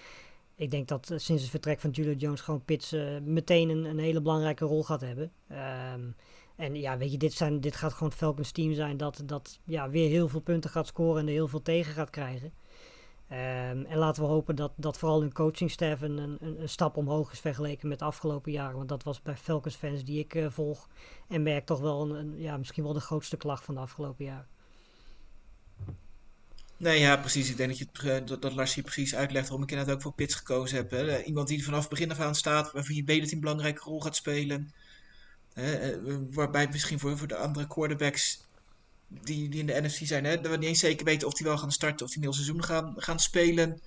ik 0.57 0.71
denk 0.71 0.89
dat 0.89 1.11
eh, 1.11 1.19
sinds 1.19 1.43
het 1.43 1.51
vertrek 1.51 1.81
van 1.81 1.91
Julio 1.91 2.13
Jones 2.13 2.41
gewoon 2.41 2.65
Pitts 2.65 2.93
eh, 2.93 3.19
meteen 3.23 3.69
een, 3.69 3.85
een 3.85 3.99
hele 3.99 4.21
belangrijke 4.21 4.65
rol 4.65 4.85
gaat 4.85 5.01
hebben. 5.01 5.33
Ehm, 5.49 6.11
en 6.57 6.75
ja, 6.75 6.99
weet 6.99 7.13
je, 7.13 7.19
dit, 7.19 7.33
zijn, 7.33 7.61
dit 7.61 7.77
gaat 7.77 7.93
gewoon 7.93 8.09
het 8.09 8.19
Falcons 8.19 8.51
team 8.51 8.73
zijn 8.73 8.97
dat, 8.97 9.23
dat 9.25 9.61
ja, 9.65 9.91
weer 9.91 10.09
heel 10.09 10.29
veel 10.29 10.41
punten 10.41 10.71
gaat 10.71 10.87
scoren 10.87 11.21
en 11.21 11.27
heel 11.27 11.49
veel 11.49 11.63
tegen 11.63 11.93
gaat 11.93 12.11
krijgen. 12.11 12.53
Ehm, 13.29 13.85
en 13.85 13.99
laten 13.99 14.23
we 14.23 14.29
hopen 14.29 14.57
dat, 14.57 14.73
dat 14.77 14.99
vooral 14.99 15.21
hun 15.21 15.33
coachingstaff 15.33 16.03
een, 16.03 16.19
een, 16.19 16.61
een 16.61 16.69
stap 16.69 16.97
omhoog 16.97 17.33
is 17.33 17.41
vergeleken 17.41 17.89
met 17.89 17.99
de 17.99 18.05
afgelopen 18.05 18.53
jaren. 18.53 18.77
Want 18.77 18.89
dat 18.89 19.03
was 19.03 19.23
bij 19.23 19.37
Falcons 19.37 19.77
fans 19.77 20.05
die 20.05 20.19
ik 20.19 20.35
eh, 20.35 20.51
volg 20.51 20.89
en 21.29 21.43
merk 21.43 21.67
toch 21.67 21.81
wel 21.81 22.17
een, 22.17 22.39
ja, 22.39 22.57
misschien 22.57 22.85
wel 22.85 22.93
de 22.93 23.01
grootste 23.01 23.37
klacht 23.37 23.65
van 23.65 23.75
de 23.75 23.81
afgelopen 23.81 24.25
jaren. 24.25 24.47
Nee, 26.79 27.01
ja, 27.01 27.17
precies. 27.17 27.51
Ik 27.51 27.57
denk 27.57 27.69
dat, 27.69 27.79
je 27.79 27.87
eh, 28.11 28.27
dat, 28.27 28.43
dat 28.43 28.53
Lars 28.53 28.75
hier 28.75 28.85
precies 28.85 29.15
uitlegt 29.15 29.49
waarom 29.49 29.65
ik 29.65 29.71
inderdaad 29.71 29.95
ook 29.95 30.03
voor 30.03 30.13
Pits 30.13 30.35
gekozen 30.35 30.77
heb. 30.77 30.91
Hè. 30.91 31.23
Iemand 31.23 31.49
die 31.49 31.65
vanaf 31.65 31.81
het 31.81 31.89
begin 31.89 32.11
af 32.11 32.21
aan 32.21 32.35
staat, 32.35 32.73
waarvan 32.73 32.95
je 32.95 33.05
weet 33.05 33.19
dat 33.19 33.27
hij 33.27 33.35
een 33.35 33.41
belangrijke 33.41 33.83
rol 33.83 34.01
gaat 34.01 34.17
spelen. 34.17 34.73
Eh, 35.55 35.89
eh, 35.89 35.99
waarbij 36.31 36.69
misschien 36.69 36.99
voor, 36.99 37.19
voor 37.19 37.29
de 37.29 37.37
andere 37.37 37.67
quarterbacks 37.67 38.47
die, 39.09 39.49
die 39.49 39.61
in 39.61 39.67
de 39.67 39.81
NFC 39.81 40.07
zijn, 40.07 40.25
hè, 40.25 40.41
dat 40.41 40.51
we 40.51 40.57
niet 40.57 40.69
eens 40.69 40.79
zeker 40.79 41.05
weten 41.05 41.27
of 41.27 41.35
die 41.35 41.47
wel 41.47 41.59
gaan 41.59 41.73
starten 41.73 42.07
of 42.07 42.13
die 42.13 42.19
een 42.19 42.25
heel 42.25 42.33
seizoen 42.33 42.65
gaan, 42.65 42.95
gaan 42.97 43.21
spelen. 43.21 43.81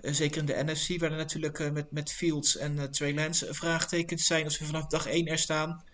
Eh, 0.00 0.12
zeker 0.12 0.40
in 0.40 0.46
de 0.46 0.62
NFC, 0.64 1.00
waar 1.00 1.10
er 1.10 1.16
natuurlijk 1.16 1.72
met, 1.72 1.90
met 1.90 2.12
Fields 2.12 2.56
en 2.56 2.78
eh, 2.78 2.84
Trey 2.84 3.14
Lance 3.14 3.54
vraagtekens 3.54 4.26
zijn 4.26 4.44
als 4.44 4.58
we 4.58 4.64
vanaf 4.64 4.86
dag 4.86 5.06
1 5.06 5.26
er 5.26 5.38
staan. 5.38 5.84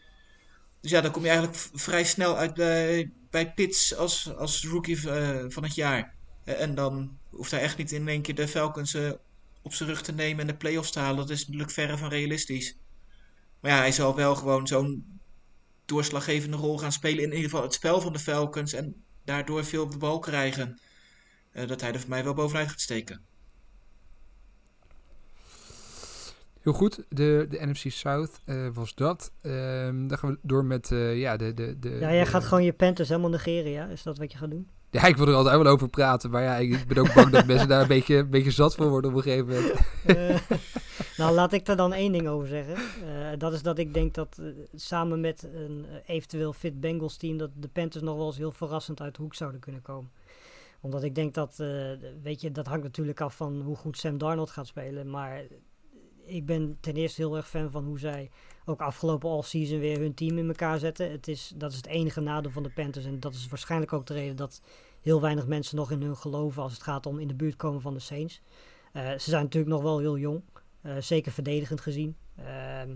Dus 0.80 0.90
ja, 0.90 1.00
dan 1.00 1.10
kom 1.10 1.22
je 1.22 1.28
eigenlijk 1.28 1.58
vrij 1.74 2.04
snel 2.04 2.36
uit 2.36 2.54
bij, 2.54 3.10
bij 3.30 3.52
Pitts 3.52 3.96
als, 3.96 4.34
als 4.36 4.64
rookie 4.64 5.00
van 5.48 5.62
het 5.62 5.74
jaar. 5.74 6.14
Eh, 6.44 6.60
en 6.60 6.74
dan 6.74 7.18
hoeft 7.30 7.50
hij 7.50 7.60
echt 7.60 7.76
niet 7.76 7.92
in 7.92 8.08
één 8.08 8.22
keer 8.22 8.34
de 8.34 8.48
Falcons 8.48 8.94
eh, 8.94 9.10
op 9.62 9.74
zijn 9.74 9.88
rug 9.88 10.02
te 10.02 10.12
nemen 10.12 10.40
en 10.40 10.46
de 10.46 10.56
playoffs 10.56 10.90
te 10.90 10.98
halen. 10.98 11.16
Dat 11.16 11.30
is 11.30 11.46
natuurlijk 11.46 11.70
verre 11.70 11.98
van 11.98 12.08
realistisch. 12.08 12.76
Maar 13.60 13.70
ja, 13.70 13.78
hij 13.78 13.92
zal 13.92 14.14
wel 14.16 14.34
gewoon 14.34 14.66
zo'n 14.66 15.20
doorslaggevende 15.84 16.56
rol 16.56 16.78
gaan 16.78 16.92
spelen 16.92 17.24
in 17.24 17.30
ieder 17.30 17.44
geval 17.50 17.62
het 17.62 17.74
spel 17.74 18.00
van 18.00 18.12
de 18.12 18.18
Falcons. 18.18 18.72
En 18.72 19.04
daardoor 19.24 19.64
veel 19.64 19.82
op 19.82 19.90
de 19.90 19.98
bal 19.98 20.18
krijgen. 20.18 20.78
Eh, 21.52 21.68
dat 21.68 21.80
hij 21.80 21.92
er 21.92 22.00
voor 22.00 22.08
mij 22.08 22.24
wel 22.24 22.34
bovenuit 22.34 22.68
gaat 22.68 22.80
steken. 22.80 23.20
Heel 26.60 26.72
goed, 26.72 27.04
de, 27.08 27.46
de 27.48 27.66
NFC 27.66 27.90
South 27.90 28.40
eh, 28.44 28.68
was 28.72 28.94
dat. 28.94 29.32
Ehm, 29.40 30.06
dan 30.06 30.18
gaan 30.18 30.30
we 30.30 30.38
door 30.42 30.64
met 30.64 30.92
eh, 30.92 31.18
ja, 31.18 31.36
de, 31.36 31.54
de, 31.54 31.78
de... 31.78 31.88
Ja, 31.88 32.12
jij 32.12 32.24
de- 32.24 32.30
gaat 32.30 32.44
gewoon 32.44 32.64
je 32.64 32.72
Panthers 32.72 33.08
helemaal 33.08 33.30
negeren, 33.30 33.70
ja? 33.70 33.86
Is 33.86 34.02
dat 34.02 34.18
wat 34.18 34.32
je 34.32 34.38
gaat 34.38 34.50
doen? 34.50 34.68
Ja, 34.90 35.04
ik 35.04 35.16
wil 35.16 35.26
er 35.26 35.34
altijd 35.34 35.62
wel 35.62 35.72
over 35.72 35.88
praten, 35.88 36.30
maar 36.30 36.42
ja, 36.42 36.56
ik, 36.56 36.86
ben 36.86 36.98
ook 36.98 37.14
bang 37.14 37.30
dat 37.30 37.46
mensen 37.46 37.68
daar 37.68 37.80
een 37.80 37.88
beetje, 37.98 38.16
een 38.16 38.30
beetje 38.30 38.50
zat 38.50 38.74
voor 38.74 38.88
worden 38.88 39.10
op 39.10 39.16
een 39.16 39.22
gegeven 39.22 39.46
moment. 39.46 39.74
Eh, 40.04 40.56
nou, 41.16 41.34
laat 41.34 41.52
ik 41.52 41.68
er 41.68 41.76
dan 41.76 41.92
één 41.92 42.12
ding 42.12 42.28
over 42.28 42.48
zeggen. 42.48 42.74
Eh, 42.74 43.38
dat 43.38 43.52
is 43.52 43.62
dat 43.62 43.78
ik 43.78 43.94
denk 43.94 44.14
dat 44.14 44.38
eh, 44.40 44.46
samen 44.74 45.20
met 45.20 45.48
een 45.54 45.86
eventueel 46.06 46.52
fit 46.52 46.80
Bengals 46.80 47.16
team... 47.16 47.38
dat 47.38 47.50
de 47.54 47.68
Panthers 47.68 48.04
nog 48.04 48.16
wel 48.16 48.26
eens 48.26 48.36
heel 48.36 48.52
verrassend 48.52 49.00
uit 49.00 49.16
de 49.16 49.22
hoek 49.22 49.34
zouden 49.34 49.60
kunnen 49.60 49.82
komen. 49.82 50.10
Omdat 50.80 51.02
ik 51.02 51.14
denk 51.14 51.34
dat, 51.34 51.56
weet 52.22 52.40
je, 52.40 52.52
dat 52.52 52.66
hangt 52.66 52.82
natuurlijk 52.82 53.20
af 53.20 53.36
van 53.36 53.60
hoe 53.60 53.76
goed 53.76 53.98
Sam 53.98 54.18
Darnold 54.18 54.50
gaat 54.50 54.66
spelen. 54.66 55.10
Maar 55.10 55.42
ik 56.30 56.46
ben 56.46 56.76
ten 56.80 56.94
eerste 56.94 57.20
heel 57.20 57.36
erg 57.36 57.48
fan 57.48 57.70
van 57.70 57.84
hoe 57.84 57.98
zij 57.98 58.30
ook 58.64 58.80
afgelopen 58.80 59.30
all-season 59.30 59.78
weer 59.78 59.98
hun 59.98 60.14
team 60.14 60.38
in 60.38 60.48
elkaar 60.48 60.78
zetten. 60.78 61.10
Het 61.10 61.28
is, 61.28 61.52
dat 61.56 61.70
is 61.70 61.76
het 61.76 61.86
enige 61.86 62.20
nadeel 62.20 62.50
van 62.50 62.62
de 62.62 62.70
Panthers. 62.70 63.04
En 63.04 63.20
dat 63.20 63.34
is 63.34 63.48
waarschijnlijk 63.48 63.92
ook 63.92 64.06
de 64.06 64.14
reden 64.14 64.36
dat 64.36 64.62
heel 65.00 65.20
weinig 65.20 65.46
mensen 65.46 65.76
nog 65.76 65.90
in 65.90 66.02
hun 66.02 66.16
geloven 66.16 66.62
als 66.62 66.72
het 66.72 66.82
gaat 66.82 67.06
om 67.06 67.18
in 67.18 67.28
de 67.28 67.34
buurt 67.34 67.56
komen 67.56 67.80
van 67.80 67.94
de 67.94 68.00
Saints. 68.00 68.40
Eh, 68.92 69.10
ze 69.10 69.30
zijn 69.30 69.42
natuurlijk 69.42 69.72
nog 69.72 69.82
wel 69.82 69.98
heel 69.98 70.18
jong. 70.18 70.42
eh, 70.80 70.96
zeker 70.98 71.32
verdedigend 71.32 71.80
gezien. 71.80 72.16
Ehm, 72.36 72.90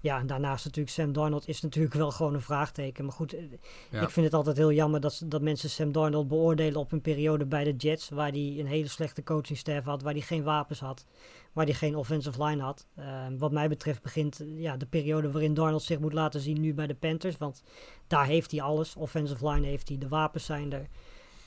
ja, 0.00 0.18
en 0.18 0.26
daarnaast 0.26 0.64
natuurlijk 0.64 0.94
Sam 0.94 1.12
Darnold 1.12 1.48
is 1.48 1.60
natuurlijk 1.60 1.94
wel 1.94 2.10
gewoon 2.10 2.34
een 2.34 2.40
vraagteken. 2.42 3.04
Maar 3.04 3.12
goed, 3.14 3.32
eh, 3.34 3.42
Ja. 3.90 4.02
ik 4.02 4.10
vind 4.10 4.26
het 4.26 4.34
altijd 4.34 4.56
heel 4.56 4.72
jammer 4.72 5.00
dat, 5.00 5.22
dat 5.24 5.42
mensen 5.42 5.70
Sam 5.70 5.92
Darnold 5.92 6.28
beoordelen 6.28 6.80
op 6.80 6.92
een 6.92 7.00
periode 7.00 7.46
bij 7.46 7.64
de 7.64 7.76
Jets. 7.76 8.08
Waar 8.08 8.30
hij 8.30 8.56
een 8.58 8.66
hele 8.66 8.88
slechte 8.88 9.22
coachingstaff 9.22 9.86
had, 9.86 10.02
waar 10.02 10.12
hij 10.12 10.22
geen 10.22 10.42
wapens 10.42 10.80
had. 10.80 11.06
Waar 11.52 11.64
hij 11.64 11.74
geen 11.74 11.96
offensive 11.96 12.44
line 12.44 12.62
had. 12.62 12.86
Ehm, 12.96 13.36
wat 13.38 13.52
mij 13.52 13.68
betreft 13.68 14.02
begint 14.02 14.40
eh, 14.40 14.60
ja, 14.60 14.76
de 14.76 14.86
periode 14.86 15.30
waarin 15.30 15.54
Darnold 15.54 15.82
zich 15.82 15.98
moet 15.98 16.12
laten 16.12 16.40
zien 16.40 16.60
nu 16.60 16.74
bij 16.74 16.86
de 16.86 16.94
Panthers. 16.94 17.38
Want 17.38 17.62
daar 18.06 18.26
heeft 18.26 18.50
hij 18.50 18.62
alles. 18.62 18.96
Offensive 18.96 19.48
line 19.48 19.66
heeft 19.66 19.88
hij, 19.88 19.98
de 19.98 20.08
wapens 20.08 20.44
zijn 20.44 20.72
er. 20.72 20.86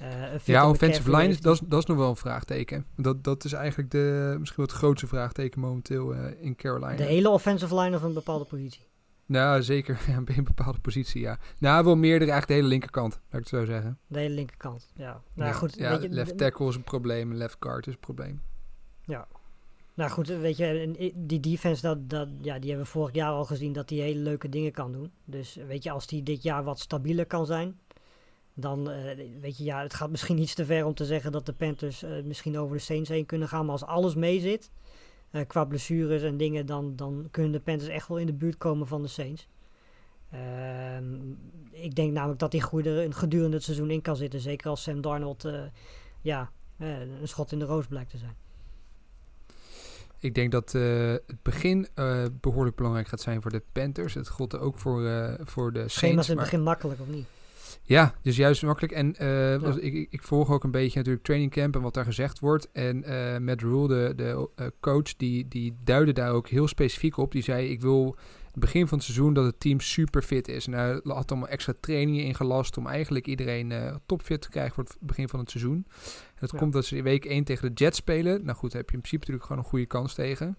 Eh, 0.03 0.39
Ja, 0.43 0.69
offensive 0.69 1.15
line, 1.15 1.35
dat 1.41 1.53
is, 1.53 1.59
dat 1.67 1.79
is 1.79 1.85
nog 1.85 1.97
wel 1.97 2.09
een 2.09 2.15
vraagteken. 2.15 2.85
Dat, 2.95 3.23
dat 3.23 3.43
is 3.43 3.53
eigenlijk 3.53 3.91
de, 3.91 4.35
misschien 4.39 4.57
wel 4.63 4.65
het 4.67 4.75
grootste 4.75 5.07
vraagteken 5.07 5.59
momenteel 5.59 6.13
eh, 6.13 6.31
in 6.39 6.55
Carolina. 6.55 6.95
De 6.95 7.03
hele 7.03 7.29
offensive 7.29 7.75
line 7.79 7.95
of 7.95 8.03
een 8.03 8.13
bepaalde 8.13 8.45
positie. 8.45 8.81
Nou, 9.25 9.61
zeker 9.63 9.99
ja, 10.07 10.21
bij 10.21 10.37
een 10.37 10.43
bepaalde 10.43 10.79
positie, 10.79 11.21
ja. 11.21 11.37
Nou, 11.59 11.83
wel 11.83 11.95
meerdere, 11.95 12.31
eigenlijk 12.31 12.47
de 12.47 12.53
hele 12.53 12.67
linkerkant, 12.67 13.11
laat 13.13 13.23
ik 13.31 13.39
het 13.39 13.47
zo 13.47 13.65
zeggen. 13.65 13.97
De 14.07 14.19
hele 14.19 14.33
linkerkant. 14.35 14.91
Ja, 14.95 15.21
nou 15.33 15.49
ja, 15.49 15.55
goed. 15.55 15.75
ja, 15.77 15.89
weet 15.89 16.01
je, 16.01 16.09
left 16.09 16.37
tackle 16.37 16.67
is 16.67 16.75
een 16.75 16.83
probleem, 16.83 17.33
left 17.33 17.57
guard 17.59 17.87
is 17.87 17.93
een 17.93 17.99
probleem. 17.99 18.41
Nou 19.95 20.11
goed, 20.11 20.27
weet 20.27 20.57
je, 20.57 20.95
i- 20.99 21.13
die 21.15 21.39
defense, 21.39 21.81
dat, 21.81 22.09
dat, 22.09 22.27
ja, 22.41 22.59
die 22.59 22.69
hebben 22.69 22.85
we 22.85 22.91
vorig 22.91 23.15
jaar 23.15 23.31
al 23.31 23.45
gezien 23.45 23.73
dat 23.73 23.87
die 23.87 24.01
hele 24.01 24.19
leuke 24.19 24.49
dingen 24.49 24.71
kan 24.71 24.91
doen. 24.91 25.11
Dus 25.25 25.57
weet 25.67 25.83
je, 25.83 25.91
als 25.91 26.07
die 26.07 26.23
dit 26.23 26.43
jaar 26.43 26.63
wat 26.63 26.79
stabieler 26.79 27.25
kan 27.25 27.45
zijn, 27.45 27.79
dan 28.53 28.91
eh, 28.91 29.17
weet 29.41 29.57
je, 29.57 29.63
ja, 29.63 29.81
het 29.81 29.93
gaat 29.93 30.09
misschien 30.09 30.37
iets 30.37 30.53
te 30.53 30.65
ver 30.65 30.85
om 30.85 30.93
te 30.93 31.05
zeggen 31.05 31.31
dat 31.31 31.45
de 31.45 31.53
Panthers 31.53 32.03
eh, 32.03 32.11
misschien 32.23 32.57
over 32.57 32.75
de 32.75 32.81
Saints 32.81 33.09
heen 33.09 33.25
kunnen 33.25 33.47
gaan. 33.47 33.63
Maar 33.65 33.71
als 33.71 33.83
alles 33.83 34.15
mee 34.15 34.39
zit, 34.39 34.71
eh, 35.31 35.41
qua 35.47 35.65
blessures 35.65 36.21
en 36.21 36.37
dingen, 36.37 36.65
dan, 36.65 36.95
dan 36.95 37.27
kunnen 37.31 37.51
de 37.51 37.59
Panthers 37.59 37.89
echt 37.89 38.07
wel 38.07 38.17
in 38.17 38.25
de 38.25 38.33
buurt 38.33 38.57
komen 38.57 38.87
van 38.87 39.01
de 39.01 39.07
Saints. 39.07 39.47
Ehm, 40.31 41.31
ik 41.71 41.95
denk 41.95 42.11
namelijk 42.13 42.39
dat 42.39 42.51
die 42.51 42.61
groei 42.61 42.85
er 42.85 43.03
een 43.05 43.13
gedurende 43.13 43.55
het 43.55 43.65
seizoen 43.65 43.91
in 43.91 44.01
kan 44.01 44.15
zitten. 44.15 44.39
Zeker 44.39 44.69
als 44.69 44.83
Sam 44.83 45.01
Darnold 45.01 45.47
ja, 46.21 46.51
een 46.77 47.27
schot 47.27 47.51
in 47.51 47.59
de 47.59 47.65
roos 47.65 47.87
blijkt 47.87 48.09
te 48.09 48.17
zijn. 48.17 48.35
Ik 50.19 50.35
denk 50.35 50.51
dat 50.51 50.71
het 50.71 51.41
begin 51.41 51.87
eh, 51.93 52.25
behoorlijk 52.41 52.75
belangrijk 52.75 53.07
gaat 53.07 53.21
zijn 53.21 53.41
voor 53.41 53.51
de 53.51 53.63
Panthers. 53.71 54.13
Het 54.13 54.27
gold 54.27 54.57
ook 54.57 54.79
voor, 54.79 55.01
voor 55.43 55.73
de 55.73 55.87
Saints. 55.87 56.01
in 56.03 56.17
het 56.17 56.27
maar- 56.27 56.35
begin 56.35 56.61
makkelijk, 56.61 56.99
of 56.99 57.07
niet? 57.07 57.27
Ja, 57.81 58.13
dus 58.21 58.35
juist 58.35 58.63
makkelijk. 58.63 58.93
En 58.93 59.15
eh, 59.15 59.75
ik, 59.77 60.07
ik, 60.09 60.23
volg 60.23 60.51
ook 60.51 60.63
een 60.63 60.71
beetje 60.71 60.97
natuurlijk 60.97 61.25
training 61.25 61.51
camp 61.51 61.75
en 61.75 61.81
wat 61.81 61.93
daar 61.93 62.05
gezegd 62.05 62.39
wordt. 62.39 62.71
En 62.71 63.03
eh 63.03 63.39
Matt 63.39 63.61
Rule, 63.61 63.87
de, 63.87 64.13
de 64.15 64.49
eh, 64.55 64.67
coach, 64.79 65.15
die, 65.15 65.47
die 65.47 65.75
duidde 65.83 66.13
daar 66.13 66.31
ook 66.31 66.47
heel 66.47 66.67
specifiek 66.67 67.17
op. 67.17 67.31
Die 67.31 67.43
zei, 67.43 67.69
ik 67.69 67.81
wil 67.81 68.15
het 68.45 68.61
begin 68.61 68.87
van 68.87 68.97
het 68.97 69.07
seizoen 69.07 69.33
dat 69.33 69.45
het 69.45 69.59
team 69.59 69.79
super 69.79 70.21
fit 70.21 70.47
is. 70.47 70.67
En 70.67 70.73
hij 70.73 70.99
had 71.03 71.31
allemaal 71.31 71.49
extra 71.49 71.73
trainingen 71.79 72.23
ingelast 72.23 72.77
om 72.77 72.87
eigenlijk 72.87 73.27
iedereen 73.27 73.73
topfit 74.05 74.41
te 74.41 74.49
krijgen 74.49 74.73
voor 74.73 74.83
het 74.83 74.97
begin 74.99 75.29
van 75.29 75.39
het 75.39 75.49
seizoen. 75.49 75.85
En 76.27 76.39
dat 76.39 76.51
Ja. 76.51 76.57
komt 76.57 76.73
dat 76.73 76.85
ze 76.85 76.97
in 76.97 77.03
week 77.03 77.25
1 77.25 77.43
tegen 77.43 77.67
de 77.67 77.83
Jets 77.83 77.97
spelen. 77.97 78.45
Nou 78.45 78.57
goed, 78.57 78.71
daar 78.71 78.81
heb 78.81 78.89
je 78.89 78.95
in 78.95 79.01
principe 79.01 79.19
natuurlijk 79.19 79.45
gewoon 79.45 79.63
een 79.63 79.69
goede 79.69 79.85
kans 79.85 80.13
tegen. 80.13 80.57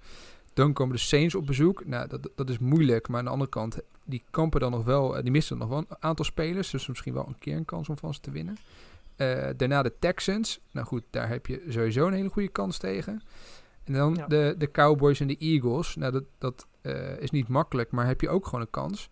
Dan 0.55 0.73
komen 0.73 0.95
de 0.97 1.01
Saints 1.03 1.35
op 1.35 1.47
bezoek. 1.47 1.87
Nou, 1.87 2.09
dat, 2.09 2.29
dat 2.35 2.49
is 2.51 2.59
moeilijk. 2.59 3.09
Maar 3.09 3.19
aan 3.19 3.25
de 3.25 3.31
andere 3.31 3.51
kant, 3.51 3.79
die 4.05 4.23
kampen 4.31 4.61
dan 4.61 4.71
nog 4.71 4.85
wel, 4.85 5.17
eh, 5.17 5.23
die 5.23 5.33
missen 5.33 5.59
nog 5.59 5.69
wel 5.69 5.79
een 5.79 5.87
aantal 6.01 6.25
spelers. 6.25 6.71
Dus 6.71 6.87
misschien 6.87 7.15
wel 7.15 7.27
een 7.29 7.39
keer 7.39 7.57
een 7.57 7.65
kans 7.65 7.89
om 7.89 7.97
van 7.99 8.15
ze 8.15 8.21
te 8.21 8.31
winnen. 8.31 8.57
Eh, 9.17 9.49
daarna 9.57 9.83
de 9.83 9.93
Texans. 9.99 10.61
Nou 10.71 10.87
goed, 10.87 11.03
daar 11.11 11.29
heb 11.29 11.47
je 11.47 11.65
sowieso 11.69 12.07
een 12.07 12.13
hele 12.13 12.29
goede 12.29 12.49
kans 12.49 12.79
tegen. 12.79 13.23
En 13.85 13.93
dan 13.93 14.15
Ja. 14.15 14.27
de, 14.27 14.55
de 14.59 14.71
Cowboys 14.71 15.21
en 15.21 15.27
de 15.27 15.37
Eagles. 15.39 15.97
Nou, 15.97 16.13
dat, 16.13 16.25
dat 16.39 16.67
eh, 16.85 17.19
is 17.19 17.31
niet 17.31 17.49
makkelijk, 17.49 17.91
maar 17.91 18.07
heb 18.07 18.21
je 18.21 18.29
ook 18.29 18.45
gewoon 18.45 18.61
een 18.61 18.71
kans. 18.71 19.09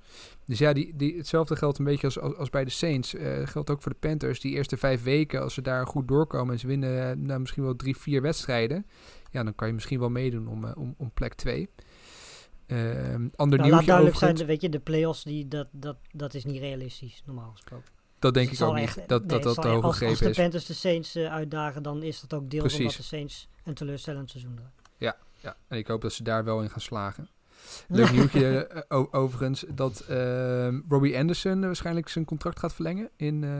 Dus 0.46 0.58
ja, 0.58 0.72
die, 0.72 0.96
die, 0.96 1.16
hetzelfde 1.16 1.56
geldt 1.56 1.78
een 1.78 1.84
beetje 1.84 2.06
als, 2.06 2.18
als, 2.18 2.36
als 2.36 2.50
bij 2.50 2.64
de 2.64 2.70
Saints. 2.70 3.14
Eh 3.14 3.46
geldt 3.46 3.70
ook 3.70 3.82
voor 3.82 3.92
de 3.92 4.08
Panthers. 4.08 4.40
Die 4.40 4.52
eerste 4.52 4.76
vijf 4.76 5.02
weken, 5.02 5.42
als 5.42 5.54
ze 5.54 5.62
daar 5.62 5.86
goed 5.86 6.08
doorkomen 6.08 6.52
en 6.52 6.60
ze 6.60 6.66
winnen 6.66 7.10
eh, 7.10 7.16
nou, 7.16 7.40
misschien 7.40 7.62
wel 7.62 7.76
drie, 7.76 7.96
vier 7.96 8.22
wedstrijden. 8.22 8.86
Ja, 9.30 9.42
dan 9.42 9.54
kan 9.54 9.68
je 9.68 9.74
misschien 9.74 9.98
wel 9.98 10.08
meedoen 10.08 10.48
om, 10.48 10.64
om, 10.64 10.94
om 10.98 11.10
plek 11.14 11.34
twee. 11.34 11.68
Ehm 12.66 13.28
ander 13.36 13.58
Nou, 13.58 13.70
laat 13.70 13.86
duidelijk 13.86 14.16
zijn, 14.16 14.36
weet 14.36 14.60
je, 14.60 14.68
de 14.68 14.80
play-offs, 14.80 15.22
die, 15.24 15.48
dat, 15.48 15.66
dat, 15.70 15.96
dat 16.12 16.34
is 16.34 16.44
niet 16.44 16.60
realistisch, 16.60 17.22
normaal 17.26 17.50
gesproken. 17.50 17.92
Dat 18.18 18.34
denk 18.34 18.48
Dus 18.48 18.60
ik 18.60 18.66
ook 18.66 18.74
niet. 18.74 18.94
dat 19.06 19.20
nee, 19.20 19.28
dat, 19.28 19.42
dat 19.42 19.62
te 19.62 19.68
hoog 19.68 19.84
als, 19.84 19.84
als 19.84 19.98
gegrepen 19.98 20.24
de 20.24 20.30
is. 20.30 20.36
Panthers 20.36 20.66
de 20.66 20.74
Saints 20.74 21.16
uitdagen, 21.16 21.82
dan 21.82 22.02
is 22.02 22.20
dat 22.20 22.34
ook 22.34 22.50
deel 22.50 22.68
van 22.68 22.82
dat 22.82 22.92
de 22.92 23.02
Saints 23.02 23.48
een 23.64 23.74
teleurstellend 23.74 24.30
seizoen 24.30 24.54
draaien. 24.54 24.82
Ja, 25.42 25.56
en 25.68 25.78
ik 25.78 25.86
hoop 25.86 26.00
dat 26.00 26.12
ze 26.12 26.22
daar 26.22 26.44
wel 26.44 26.62
in 26.62 26.70
gaan 26.70 26.80
slagen. 26.80 27.28
Leuk 27.88 28.12
nieuwtje 28.16 28.66
eh, 28.66 29.02
overigens 29.10 29.64
dat 29.74 30.00
ehm, 30.00 30.80
Robbie 30.88 31.18
Anderson 31.18 31.60
waarschijnlijk 31.60 32.08
zijn 32.08 32.24
contract 32.24 32.58
gaat 32.58 32.74
verlengen 32.74 33.10
in 33.16 33.44
eh, 33.44 33.50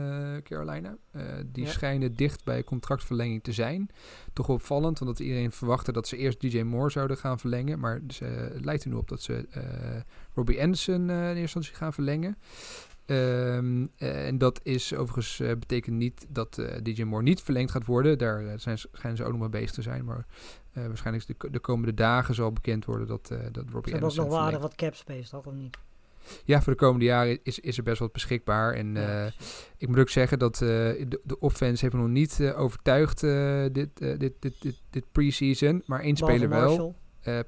Carolina. 0.43 0.95
Eh, 1.11 1.21
die 1.45 1.63
Ja. 1.65 1.69
schijnen 1.71 2.13
dicht 2.15 2.43
bij 2.43 2.63
contractverlenging 2.63 3.43
te 3.43 3.51
zijn. 3.51 3.89
Toch 4.33 4.49
opvallend, 4.49 5.01
omdat 5.01 5.19
iedereen 5.19 5.51
verwachtte 5.51 5.91
dat 5.91 6.07
ze 6.07 6.17
eerst 6.17 6.41
DJ 6.41 6.61
Moore 6.61 6.89
zouden 6.89 7.17
gaan 7.17 7.39
verlengen. 7.39 7.79
Maar 7.79 8.01
ze, 8.07 8.23
het 8.25 8.65
lijkt 8.65 8.83
er 8.83 8.89
nu 8.89 8.95
op 8.95 9.07
dat 9.09 9.21
ze 9.21 9.47
eh, 9.51 9.61
Robbie 10.35 10.61
Anderson 10.61 11.09
eh, 11.09 11.15
in 11.15 11.21
eerste 11.21 11.39
instantie 11.41 11.73
gaan 11.75 11.93
verlengen. 11.93 12.37
Ehm, 13.05 13.85
eh, 13.97 14.27
en 14.27 14.37
dat 14.37 14.59
is 14.63 14.93
overigens 14.95 15.39
eh, 15.39 15.47
betekent 15.47 15.95
niet 15.95 16.25
dat 16.29 16.57
eh, 16.57 16.81
DJ 16.83 17.03
Moore 17.03 17.23
niet 17.23 17.41
verlengd 17.41 17.71
gaat 17.71 17.85
worden. 17.85 18.17
Daar 18.17 18.45
eh, 18.45 18.53
zijn, 18.57 18.77
ze- 18.77 18.89
schijnen 18.93 19.17
ze 19.17 19.23
ook 19.23 19.31
nog 19.31 19.39
mee 19.39 19.49
bezig 19.49 19.71
te 19.71 19.81
zijn. 19.81 20.05
Maar 20.05 20.25
eh, 20.73 20.87
waarschijnlijk 20.87 21.27
de, 21.27 21.51
de 21.51 21.59
komende 21.59 21.93
dagen 21.93 22.35
zal 22.35 22.51
bekend 22.51 22.85
worden 22.85 23.07
dat, 23.07 23.31
eh 23.31 23.37
dat 23.51 23.65
Robbie 23.71 23.93
ook 23.93 23.99
Anderson 23.99 24.23
nog 24.23 24.33
wel 24.33 24.43
aardig 24.43 24.59
verlengt. 24.59 24.61
wat 24.61 24.75
cap 24.75 24.95
space, 24.95 25.29
toch? 25.29 25.45
Of 25.45 25.53
niet? 25.53 25.77
Ja, 26.43 26.61
voor 26.61 26.73
de 26.73 26.79
komende 26.79 27.05
jaren 27.05 27.39
is, 27.43 27.59
is 27.59 27.77
er 27.77 27.83
best 27.83 27.99
wat 27.99 28.11
beschikbaar. 28.11 28.73
En 28.73 28.93
Ja, 28.93 29.25
eh, 29.25 29.31
ik 29.77 29.87
moet 29.87 29.99
ook 29.99 30.09
zeggen 30.09 30.39
dat 30.39 30.55
de, 30.55 31.19
de 31.23 31.39
offense 31.39 31.81
heeft 31.81 31.95
me 31.95 32.01
nog 32.01 32.09
niet 32.09 32.53
overtuigd 32.55 33.19
dit, 33.21 33.97
dit, 33.97 34.19
dit, 34.19 34.61
dit, 34.61 34.81
dit 34.89 35.05
preseason. 35.11 35.83
Maar 35.85 35.99
één 35.99 36.13
Behalve 36.13 36.35
speler 36.35 36.49
wel. 36.59 36.95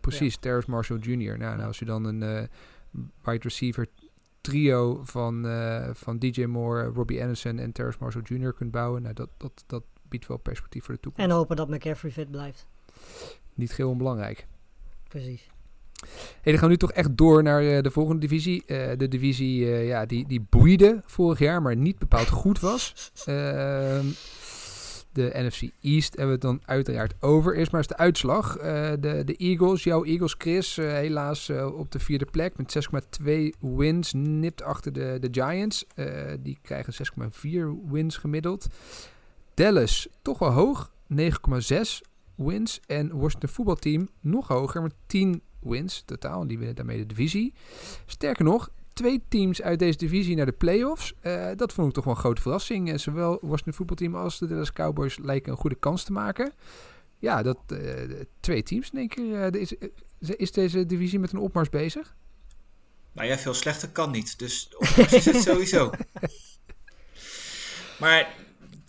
Precies, 0.02 0.38
Terrace 0.38 0.70
Marshall 0.70 1.00
Jr. 1.00 1.38
Nou, 1.38 1.56
nou, 1.56 1.68
als 1.68 1.80
je 1.80 1.86
dan 1.86 2.06
een 2.06 2.50
wide 3.24 3.44
receiver 3.44 3.88
trio 4.42 5.02
van, 5.04 5.46
van 5.94 6.20
DJ 6.20 6.44
Moore, 6.44 6.84
Robbie 6.84 7.22
Anderson 7.22 7.60
en 7.60 7.72
Terrace 7.72 7.98
Marshall 8.00 8.24
Jr. 8.24 8.54
kunt 8.54 8.72
bouwen, 8.72 9.02
nou, 9.02 9.14
dat, 9.14 9.30
dat, 9.38 9.64
dat 9.68 9.84
biedt 10.10 10.28
wel 10.28 10.38
perspectief 10.38 10.84
voor 10.84 10.94
de 10.94 11.00
toekomst. 11.00 11.30
En 11.30 11.36
hopen 11.36 11.56
dat 11.56 11.70
McCaffrey 11.70 12.12
fit 12.12 12.32
blijft. 12.32 12.68
Niet 13.54 13.76
heel 13.76 13.90
onbelangrijk. 13.90 14.48
Precies. 15.08 15.48
Hey, 16.42 16.52
dan 16.52 16.58
gaan 16.58 16.64
we 16.64 16.68
nu 16.68 16.78
toch 16.78 16.92
echt 16.92 17.18
door 17.18 17.44
naar 17.44 17.62
eh, 17.62 17.82
de 17.82 17.92
volgende 17.92 18.22
divisie. 18.22 18.64
Eh, 18.66 18.98
de 18.98 19.08
divisie 19.08 19.66
eh, 19.66 19.88
ja, 19.88 20.06
die, 20.06 20.28
die 20.28 20.46
boeide 20.50 21.02
vorig 21.06 21.40
jaar, 21.40 21.62
maar 21.62 21.76
niet 21.76 22.00
bepaald 22.00 22.30
goed 22.30 22.60
was. 22.60 22.94
Ehm, 23.26 24.06
de 25.12 25.32
NFC 25.34 25.62
East 25.82 26.16
hebben 26.16 26.26
we 26.26 26.32
het 26.32 26.42
dan 26.42 26.62
uiteraard 26.66 27.14
over. 27.20 27.56
Eerst 27.56 27.72
maar 27.72 27.82
eens 27.82 27.90
de 27.90 27.98
uitslag. 27.98 28.58
De, 28.58 29.22
de 29.26 29.36
Eagles, 29.36 29.84
jouw 29.84 30.04
Eagles 30.04 30.36
Chris, 30.38 30.76
helaas 30.76 31.50
op 31.50 31.92
de 31.92 32.00
vierde 32.00 32.26
plek 32.26 32.58
met 32.58 32.88
6,2 33.24 33.32
wins. 33.60 34.14
Nipt 34.14 34.62
achter 34.62 34.94
de, 34.94 35.18
de 35.22 35.28
Giants. 35.32 35.86
Die 36.40 36.58
krijgen 36.62 36.94
6,4 37.84 37.90
wins 37.92 38.18
gemiddeld. 38.18 38.68
Dallas, 39.54 40.08
toch 40.22 40.40
wel 40.40 40.52
hoog, 40.52 40.92
9,6 41.14 41.28
wins. 42.36 42.80
En 42.86 43.18
Washington 43.18 43.50
voetbalteam 43.50 44.10
nog 44.22 44.48
hoger 44.48 44.82
met 44.82 44.94
10 45.06 45.42
wins 45.60 46.04
totaal. 46.06 46.42
En 46.42 46.48
die 46.48 46.58
winnen 46.58 46.76
daarmee 46.76 46.98
de 46.98 47.06
divisie. 47.06 47.54
Sterker 48.06 48.44
nog, 48.46 48.70
twee 48.94 49.22
teams 49.28 49.62
uit 49.62 49.80
deze 49.80 49.98
divisie 49.98 50.36
naar 50.36 50.46
de 50.46 50.52
playoffs. 50.52 51.14
Eh 51.22 51.48
dat 51.56 51.74
vond 51.74 51.88
ik 51.88 51.94
toch 51.94 52.04
wel 52.04 52.14
een 52.14 52.20
grote 52.20 52.42
verrassing. 52.42 52.90
En 52.92 53.00
zowel 53.00 53.38
Washington 53.42 53.74
voetbalteam 53.74 54.16
als 54.16 54.40
de 54.40 54.48
Dallas 54.48 54.74
Cowboys 54.74 55.18
lijken 55.18 55.52
een 55.52 55.58
goede 55.58 55.76
kans 55.76 56.04
te 56.04 56.12
maken. 56.12 56.54
Ja, 57.20 57.44
dat 57.44 57.58
eh, 57.68 57.80
twee 58.40 58.64
teams 58.64 58.90
in 58.92 58.98
één 59.00 59.08
keer. 59.08 59.42
eh, 59.54 59.62
is, 59.62 59.78
eh, 59.78 59.90
is 60.20 60.52
deze 60.52 60.86
divisie 60.86 61.20
met 61.20 61.32
een 61.32 61.40
opmars 61.40 61.70
bezig? 61.70 62.16
Nou 63.12 63.28
ja, 63.28 63.38
veel 63.38 63.54
slechter 63.54 63.90
kan 63.90 64.12
niet. 64.12 64.40
Dus 64.40 64.70
opmars 64.78 65.14
is 65.14 65.26
het 65.26 65.42
sowieso. 65.52 65.92
Maar 68.00 68.36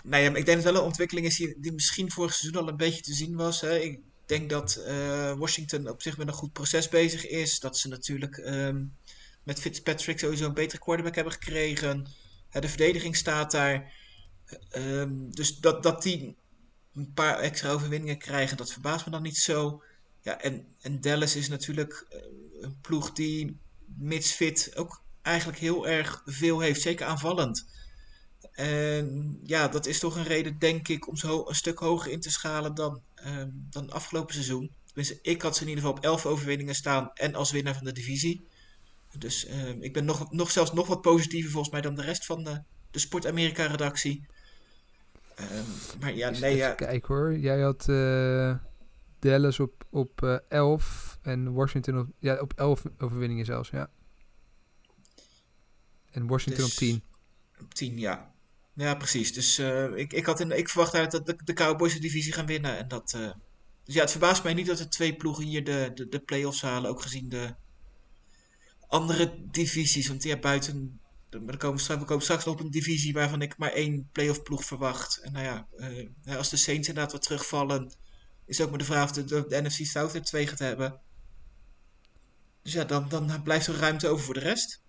nou 0.07 0.23
ja, 0.23 0.35
ik 0.35 0.47
denk 0.47 0.63
dat 0.63 0.73
wel 0.73 0.81
een 0.81 0.87
ontwikkeling 0.87 1.27
is 1.27 1.37
die, 1.37 1.73
misschien 1.73 2.11
vorig 2.11 2.35
seizoen 2.35 2.63
al 2.63 2.69
een 2.69 2.77
beetje 2.77 3.03
te 3.03 3.15
zien 3.15 3.37
was. 3.37 3.61
Hè. 3.61 3.79
Ik 3.79 4.01
denk 4.27 4.51
dat 4.51 4.75
eh, 4.75 5.33
Washington 5.33 5.89
op 5.89 6.03
zich 6.03 6.17
met 6.17 6.27
een 6.27 6.33
goed 6.33 6.53
proces 6.53 6.89
bezig 6.89 7.27
is. 7.27 7.61
Dat 7.61 7.79
ze 7.79 7.89
natuurlijk 7.89 8.37
ehm, 8.37 8.85
met 9.43 9.61
Fitzpatrick 9.61 10.19
sowieso 10.19 10.47
een 10.47 10.55
betere 10.55 10.81
quarterback 10.81 11.15
hebben 11.15 11.33
gekregen. 11.33 12.07
De 12.51 12.69
verdediging 12.69 13.17
staat 13.17 13.51
daar. 13.51 13.93
Ehm, 14.71 15.31
dus 15.31 15.59
dat, 15.59 15.83
dat 15.83 16.03
die 16.03 16.37
een 16.95 17.13
paar 17.13 17.39
extra 17.39 17.71
overwinningen 17.71 18.19
krijgen, 18.19 18.57
dat 18.57 18.73
verbaast 18.73 19.05
me 19.05 19.11
dan 19.11 19.23
niet 19.23 19.37
zo. 19.37 19.83
Ja, 20.23 20.41
en, 20.41 20.67
en 20.81 21.01
Dallas 21.01 21.37
is 21.37 21.49
natuurlijk 21.49 22.07
eh, 22.09 22.21
een 22.61 22.81
ploeg 22.81 23.13
die 23.13 23.59
mits 23.99 24.33
fit 24.33 24.77
ook 24.77 25.03
eigenlijk 25.23 25.59
heel 25.59 25.89
erg 25.89 26.23
veel 26.25 26.61
heeft, 26.61 26.81
zeker 26.81 27.07
aanvallend. 27.07 27.67
En 28.57 29.39
ja, 29.45 29.69
dat 29.69 29.87
is 29.87 29.99
toch 29.99 30.17
een 30.17 30.25
reden, 30.25 30.59
denk 30.59 30.89
ik, 30.89 31.09
om 31.09 31.17
zo 31.17 31.45
een 31.49 31.55
stuk 31.55 31.79
hoger 31.79 32.13
in 32.13 32.21
te 32.21 32.31
schalen 32.31 32.75
dan, 32.75 33.01
ehm, 33.15 33.51
dan 33.53 33.91
afgelopen 33.91 34.35
seizoen. 34.35 34.71
Tenminste, 34.87 35.19
ik 35.23 35.43
had 35.43 35.57
ze 35.57 35.63
in 35.63 35.69
ieder 35.69 35.85
geval 35.85 35.99
op 35.99 36.05
11 36.05 36.27
overwinningen 36.27 36.75
staan 36.75 37.11
en 37.15 37.35
als 37.35 37.51
winnaar 37.51 37.75
van 37.75 37.85
de 37.85 37.93
divisie. 37.93 38.47
Dus 39.19 39.47
ehm, 39.47 39.83
ik 39.83 39.93
ben 39.93 40.05
nog, 40.05 40.33
nog 40.33 40.51
zelfs 40.51 40.73
nog 40.73 40.87
wat 40.87 41.01
positiever 41.01 41.51
volgens 41.51 41.73
mij 41.73 41.81
dan 41.81 41.95
de 41.95 42.03
rest 42.03 42.27
van 42.27 42.45
de, 42.45 42.63
de 42.91 42.99
Sport 42.99 43.27
Amerika 43.27 43.67
redactie. 43.67 44.27
Ehm, 45.35 45.65
maar 46.01 46.15
ja, 46.15 46.31
nee, 46.31 46.57
ja, 46.57 46.73
kijken 46.73 47.15
hoor. 47.15 47.39
Jij 47.39 47.61
had 47.61 47.89
eh, 47.89 48.57
Dallas 49.19 49.61
op, 49.61 49.87
op 49.91 50.23
eh 50.23 50.37
11 50.49 51.19
en 51.23 51.53
Washington 51.53 51.99
op, 51.99 52.07
ja, 52.19 52.41
op 52.41 52.53
11 52.53 52.83
overwinningen 52.99 53.45
zelfs, 53.45 53.71
ja. 53.71 53.91
En 56.11 56.27
Washington 56.27 56.65
Dus- 56.65 56.73
op 56.73 56.79
10. 56.79 57.03
op 57.61 57.75
10, 57.75 57.99
ja. 57.99 58.35
Ja, 58.77 58.95
precies. 58.95 59.33
Dus 59.33 59.59
eh, 59.59 59.97
ik, 59.97 60.13
ik, 60.13 60.27
had 60.27 60.41
in, 60.41 60.51
ik 60.51 60.69
verwacht 60.69 60.95
uit 60.95 61.11
dat 61.11 61.27
de, 61.27 61.37
de 61.45 61.53
Cowboys 61.53 61.93
de 61.93 62.01
divisie 62.01 62.33
gaan 62.33 62.47
winnen. 62.47 62.79
En 62.79 62.89
dat, 62.89 63.13
eh, 63.13 63.31
dus 63.85 63.95
ja, 63.95 64.01
het 64.01 64.11
verbaast 64.11 64.43
mij 64.43 64.55
niet 64.55 64.67
dat 64.67 64.79
er 64.79 64.91
twee 64.91 65.17
ploegen 65.17 65.45
hier 65.45 65.65
de, 65.65 65.91
de, 65.95 66.09
de 66.09 66.21
play-offs 66.21 66.63
halen. 66.63 66.91
Ook 66.91 67.03
gezien 67.03 67.29
de 67.29 67.55
andere 68.89 69.47
divisies. 69.51 70.09
Want 70.09 70.23
ja, 70.23 70.39
buiten... 70.39 71.01
Dan 71.31 71.57
komen 71.57 71.77
we, 71.77 71.83
straks, 71.83 72.01
we 72.01 72.07
komen 72.07 72.23
straks 72.23 72.45
nog 72.45 72.55
op 72.55 72.61
een 72.61 72.71
divisie 72.71 73.13
waarvan 73.13 73.43
ik 73.43 73.59
maar 73.59 73.73
één 73.73 74.09
play-off 74.13 74.43
ploeg 74.43 74.65
verwacht. 74.65 75.21
En 75.23 75.33
nou 75.33 75.45
ja, 75.45 75.67
eh, 76.25 76.37
als 76.37 76.51
de 76.51 76.57
Saints 76.57 76.89
inderdaad 76.89 77.13
wat 77.13 77.23
terugvallen... 77.23 77.95
Is 78.47 78.61
ook 78.61 78.71
maar 78.71 78.79
de 78.79 78.85
vraag 78.85 79.05
of 79.05 79.13
de, 79.13 79.25
de, 79.25 79.45
de 79.49 79.63
NFC 79.63 79.87
South 79.87 80.15
er 80.15 80.23
twee 80.23 80.47
gaat 80.47 80.59
hebben. 80.59 81.01
Dus 82.63 82.73
ja, 82.73 82.85
dan, 82.85 83.09
dan 83.09 83.43
blijft 83.43 83.67
er 83.67 83.77
ruimte 83.77 84.09
over 84.09 84.25
voor 84.25 84.35
de 84.35 84.41
rest. 84.41 84.83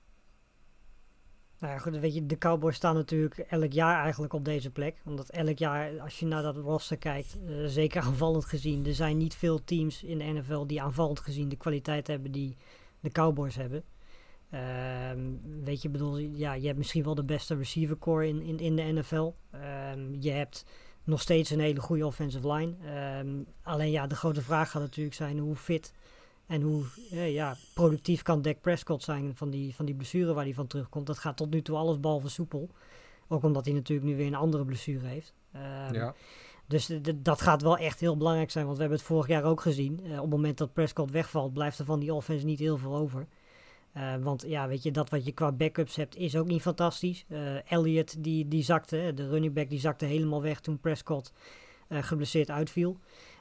Nou 1.60 1.80
goed, 1.80 1.98
weet 1.98 2.14
je, 2.14 2.26
de 2.26 2.38
Cowboys 2.38 2.76
staan 2.76 2.96
natuurlijk 2.96 3.38
elk 3.38 3.72
jaar 3.72 4.02
eigenlijk 4.02 4.34
op 4.34 4.46
deze 4.46 4.72
plek. 4.72 4.96
Omdat 5.06 5.30
elk 5.30 5.58
jaar, 5.58 6.00
als 6.00 6.20
je 6.20 6.26
naar 6.26 6.42
dat 6.42 6.56
roster 6.56 6.98
kijkt, 6.98 7.38
eh, 7.48 7.56
zeker 7.66 8.02
aanvallend 8.02 8.46
gezien, 8.46 8.86
er 8.86 8.94
zijn 8.94 9.18
niet 9.18 9.36
veel 9.36 9.64
teams 9.64 10.04
in 10.04 10.18
de 10.18 10.24
NFL 10.24 10.66
die 10.66 10.82
aanvallend 10.82 11.20
gezien 11.20 11.50
de 11.50 11.56
kwaliteit 11.56 12.08
hebben 12.08 12.32
die 12.32 12.58
de 13.00 13.12
Cowboys 13.12 13.56
hebben. 13.56 13.84
Ehm, 14.50 15.20
weet 15.64 15.82
je, 15.82 15.90
bedoel, 15.90 16.18
ja, 16.18 16.54
je 16.54 16.66
hebt 16.66 16.78
misschien 16.78 17.04
wel 17.04 17.16
de 17.16 17.24
beste 17.24 17.56
receiver 17.56 17.98
core 17.98 18.28
in, 18.28 18.42
in, 18.42 18.60
in 18.60 18.76
de 18.76 18.82
NFL. 18.82 19.32
Ehm, 19.52 20.14
je 20.20 20.32
hebt 20.32 20.66
nog 21.04 21.22
steeds 21.22 21.50
een 21.50 21.60
hele 21.60 21.80
goede 21.80 22.06
offensive 22.06 22.54
line. 22.54 22.74
Ehm, 22.86 23.44
alleen 23.62 23.92
ja, 23.92 24.08
de 24.08 24.16
grote 24.16 24.42
vraag 24.42 24.72
gaat 24.72 24.82
natuurlijk 24.82 25.16
zijn 25.16 25.38
hoe 25.38 25.56
fit 25.56 25.94
en 26.48 26.62
hoe 26.62 26.84
eh, 27.12 27.34
ja, 27.34 27.56
productief 27.74 28.22
kan 28.22 28.42
Dak 28.42 28.62
Prescott 28.62 29.04
zijn 29.04 29.36
van 29.36 29.50
die, 29.50 29.76
van 29.76 29.86
die 29.86 29.96
blessure 29.96 30.34
waar 30.34 30.44
hij 30.44 30.54
van 30.54 30.68
terugkomt. 30.68 31.08
Dat 31.08 31.18
gaat 31.18 31.38
tot 31.38 31.50
nu 31.50 31.62
toe 31.62 31.78
alles 31.78 32.00
behalve 32.00 32.30
soepel. 32.30 32.70
Ook 33.28 33.44
omdat 33.44 33.66
hij 33.66 33.74
natuurlijk 33.74 34.08
nu 34.08 34.16
weer 34.16 34.28
een 34.28 34.36
andere 34.36 34.66
blessure 34.66 35.08
heeft. 35.08 35.34
Ehm, 35.52 35.94
ja. 35.94 36.14
Dus 36.68 36.92
dat 37.16 37.42
gaat 37.42 37.62
wel 37.62 37.78
echt 37.78 38.00
heel 38.00 38.18
belangrijk 38.18 38.52
zijn. 38.52 38.66
Want 38.66 38.78
we 38.78 38.84
hebben 38.84 39.00
het 39.00 39.10
vorig 39.10 39.28
jaar 39.28 39.44
ook 39.44 39.62
gezien. 39.62 40.00
Eh, 40.04 40.12
op 40.12 40.22
het 40.22 40.30
moment 40.30 40.58
dat 40.58 40.74
Prescott 40.74 41.12
wegvalt, 41.12 41.54
blijft 41.54 41.80
er 41.80 41.86
van 41.86 42.00
die 42.00 42.14
offense 42.14 42.46
niet 42.46 42.60
heel 42.60 42.78
veel 42.78 42.96
over. 42.96 43.28
Eh, 43.92 44.16
want 44.16 44.44
ja, 44.48 44.68
weet 44.68 44.84
je, 44.84 44.92
dat 44.92 45.10
wat 45.10 45.26
je 45.26 45.32
qua 45.32 45.52
backups 45.52 45.96
hebt 45.96 46.16
is 46.16 46.36
ook 46.36 46.48
niet 46.48 46.62
fantastisch. 46.62 47.26
Eh 47.28 47.72
Elliott 47.72 48.24
die, 48.24 48.48
die 48.48 48.64
zakte, 48.64 49.12
de 49.16 49.30
running 49.30 49.54
back 49.54 49.70
die 49.70 49.80
zakte 49.80 50.06
helemaal 50.06 50.42
weg 50.42 50.60
toen 50.60 50.80
Prescott 50.80 51.34
eh, 51.88 52.04
geblesseerd 52.04 52.50
uitviel. 52.50 52.98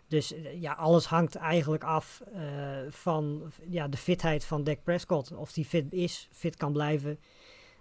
Dus 0.08 0.32
eh, 0.34 0.60
ja, 0.60 0.72
alles 0.72 1.06
hangt 1.06 1.34
eigenlijk 1.34 1.84
af 1.84 2.22
eh, 2.34 2.42
van 2.88 3.52
ja, 3.68 3.88
de 3.88 3.96
fitheid 3.96 4.44
van 4.44 4.64
Dak 4.64 4.82
Prescott. 4.82 5.32
Of 5.32 5.52
die 5.52 5.64
fit 5.64 5.92
is, 5.92 6.28
fit 6.32 6.56
kan 6.56 6.72
blijven. 6.72 7.18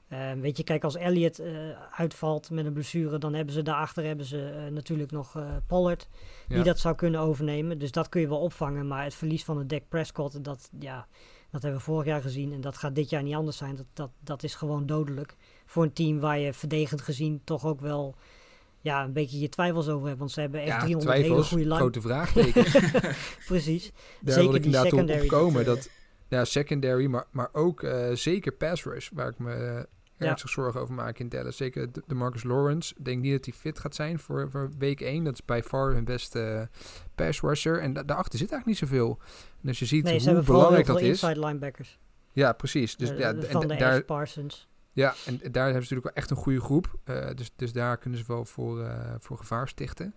Eh, 0.07 0.31
weet 0.31 0.57
je, 0.57 0.63
kijk, 0.63 0.83
als 0.83 0.95
Elliott 0.95 1.39
eh, 1.39 1.53
uitvalt 1.91 2.49
met 2.49 2.65
een 2.65 2.73
blessure, 2.73 3.17
dan 3.17 3.33
hebben 3.33 3.53
ze 3.53 3.61
daarachter 3.61 4.03
hebben 4.03 4.25
ze, 4.25 4.69
natuurlijk 4.71 5.11
nog 5.11 5.37
Pollard, 5.67 6.07
die 6.47 6.57
Ja. 6.57 6.63
dat 6.63 6.79
zou 6.79 6.95
kunnen 6.95 7.19
overnemen. 7.19 7.77
Dus 7.77 7.91
dat 7.91 8.09
kun 8.09 8.21
je 8.21 8.27
wel 8.27 8.39
opvangen. 8.39 8.87
Maar 8.87 9.03
het 9.03 9.15
verlies 9.15 9.43
van 9.43 9.57
de 9.57 9.65
Dak 9.65 9.87
Prescott, 9.89 10.43
dat, 10.43 10.69
ja, 10.79 11.07
dat 11.51 11.61
hebben 11.61 11.79
we 11.79 11.85
vorig 11.85 12.05
jaar 12.05 12.21
gezien. 12.21 12.53
En 12.53 12.61
dat 12.61 12.77
gaat 12.77 12.95
dit 12.95 13.09
jaar 13.09 13.23
niet 13.23 13.35
anders 13.35 13.57
zijn. 13.57 13.75
Dat, 13.75 13.85
dat, 13.93 14.09
dat 14.19 14.43
is 14.43 14.55
gewoon 14.55 14.85
dodelijk. 14.85 15.35
Voor 15.65 15.83
een 15.83 15.93
team 15.93 16.19
waar 16.19 16.39
je 16.39 16.53
verdedigend 16.53 17.01
gezien 17.01 17.41
toch 17.43 17.65
ook 17.65 17.81
wel 17.81 18.15
ja, 18.85 19.03
een 19.03 19.13
beetje 19.13 19.39
je 19.39 19.49
twijfels 19.49 19.87
over 19.87 20.07
hebt. 20.07 20.19
Want 20.19 20.31
ze 20.31 20.39
hebben 20.41 20.59
echt 20.59 20.69
Ja, 20.69 20.79
300 20.79 21.17
hele 21.17 21.43
goede 21.43 21.63
line. 21.63 21.75
grote 21.75 22.01
vraagtekens. 22.01 22.71
Precies. 23.47 23.91
Daar 24.21 24.33
Zeker 24.33 24.41
wil 24.47 24.55
ik 24.55 24.63
die 24.63 24.65
inderdaad 24.65 24.83
op 24.83 24.89
secondary, 24.99 25.21
opkomen. 25.23 25.65
dat, 25.65 25.89
ja, 26.27 26.45
secondary, 26.45 27.05
maar, 27.05 27.25
maar 27.31 27.49
ook 27.53 27.83
eh, 27.83 28.11
zeker 28.13 28.51
pass 28.51 28.83
rush, 28.83 29.09
waar 29.13 29.27
ik 29.29 29.39
me 29.39 29.85
Ja. 30.17 30.25
ernstig 30.27 30.49
zorgen 30.49 30.81
over 30.81 30.93
maak 30.95 31.19
in 31.19 31.29
Dallas. 31.29 31.57
Zeker 31.57 31.91
de, 31.91 32.03
de 32.07 32.15
Marcus 32.15 32.43
Lawrence. 32.43 32.93
Ik 32.97 33.05
denk 33.05 33.21
niet 33.21 33.31
dat 33.31 33.45
hij 33.45 33.53
fit 33.53 33.79
gaat 33.79 33.95
zijn 33.95 34.19
voor, 34.19 34.47
voor 34.51 34.69
week 34.77 35.01
1. 35.01 35.23
Dat 35.23 35.33
is 35.33 35.45
bij 35.45 35.63
far 35.63 35.93
hun 35.93 36.05
beste 36.05 36.41
eh, 36.41 36.77
pass 37.15 37.41
rusher. 37.41 37.79
En 37.81 37.93
da- 37.93 38.03
daarachter 38.03 38.39
zit 38.39 38.51
eigenlijk 38.51 38.81
niet 38.81 38.89
zoveel. 38.89 39.19
En 39.61 39.67
als 39.67 39.79
je 39.79 39.85
ziet 39.85 40.03
Nee, 40.03 40.17
hoe 40.17 40.25
hebben 40.25 40.45
belangrijk 40.45 40.85
dat 40.85 41.01
is. 41.01 41.23
Ja, 42.33 42.53
precies. 42.53 42.95
Dus 42.95 43.09
ja, 43.09 43.33
en 43.33 43.77
daar, 43.77 44.03
Parsons. 44.03 44.67
Ja, 44.95 45.13
en 45.25 45.37
daar 45.37 45.63
hebben 45.63 45.85
ze 45.85 45.93
natuurlijk 45.93 46.03
wel 46.03 46.13
echt 46.13 46.29
een 46.29 46.37
goede 46.37 46.59
groep. 46.61 46.95
Eh, 47.03 47.29
dus, 47.35 47.51
dus 47.55 47.71
daar 47.73 47.97
kunnen 47.97 48.19
ze 48.19 48.25
wel 48.27 48.45
voor, 48.45 48.83
eh, 48.83 49.15
voor 49.19 49.37
gevaar 49.37 49.67
stichten. 49.67 50.13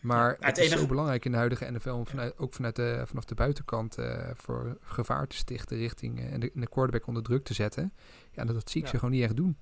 Maar 0.00 0.30
het 0.30 0.44
het 0.44 0.58
is 0.58 0.64
enige- 0.66 0.80
zo 0.80 0.86
belangrijk 0.86 1.24
in 1.24 1.30
de 1.30 1.36
huidige 1.36 1.70
NFL 1.70 1.90
om 1.90 2.06
vanuit, 2.06 2.38
ook 2.38 2.52
vanuit 2.54 2.76
de, 2.76 3.02
vanaf 3.06 3.24
de 3.24 3.34
buitenkant 3.34 3.98
eh, 3.98 4.30
voor 4.34 4.78
gevaar 4.80 5.26
te 5.26 5.36
stichten 5.36 5.76
richting 5.76 6.18
eh, 6.20 6.32
en, 6.32 6.40
de, 6.40 6.66
quarterback 6.68 7.06
onder 7.06 7.22
druk 7.22 7.44
te 7.44 7.54
zetten. 7.54 7.92
Ja, 8.32 8.44
dat, 8.44 8.54
dat 8.54 8.70
zie 8.70 8.80
ik 8.80 8.86
Ja. 8.86 8.92
ze 8.92 8.98
gewoon 8.98 9.14
niet 9.14 9.22
echt 9.24 9.36
doen. 9.36 9.56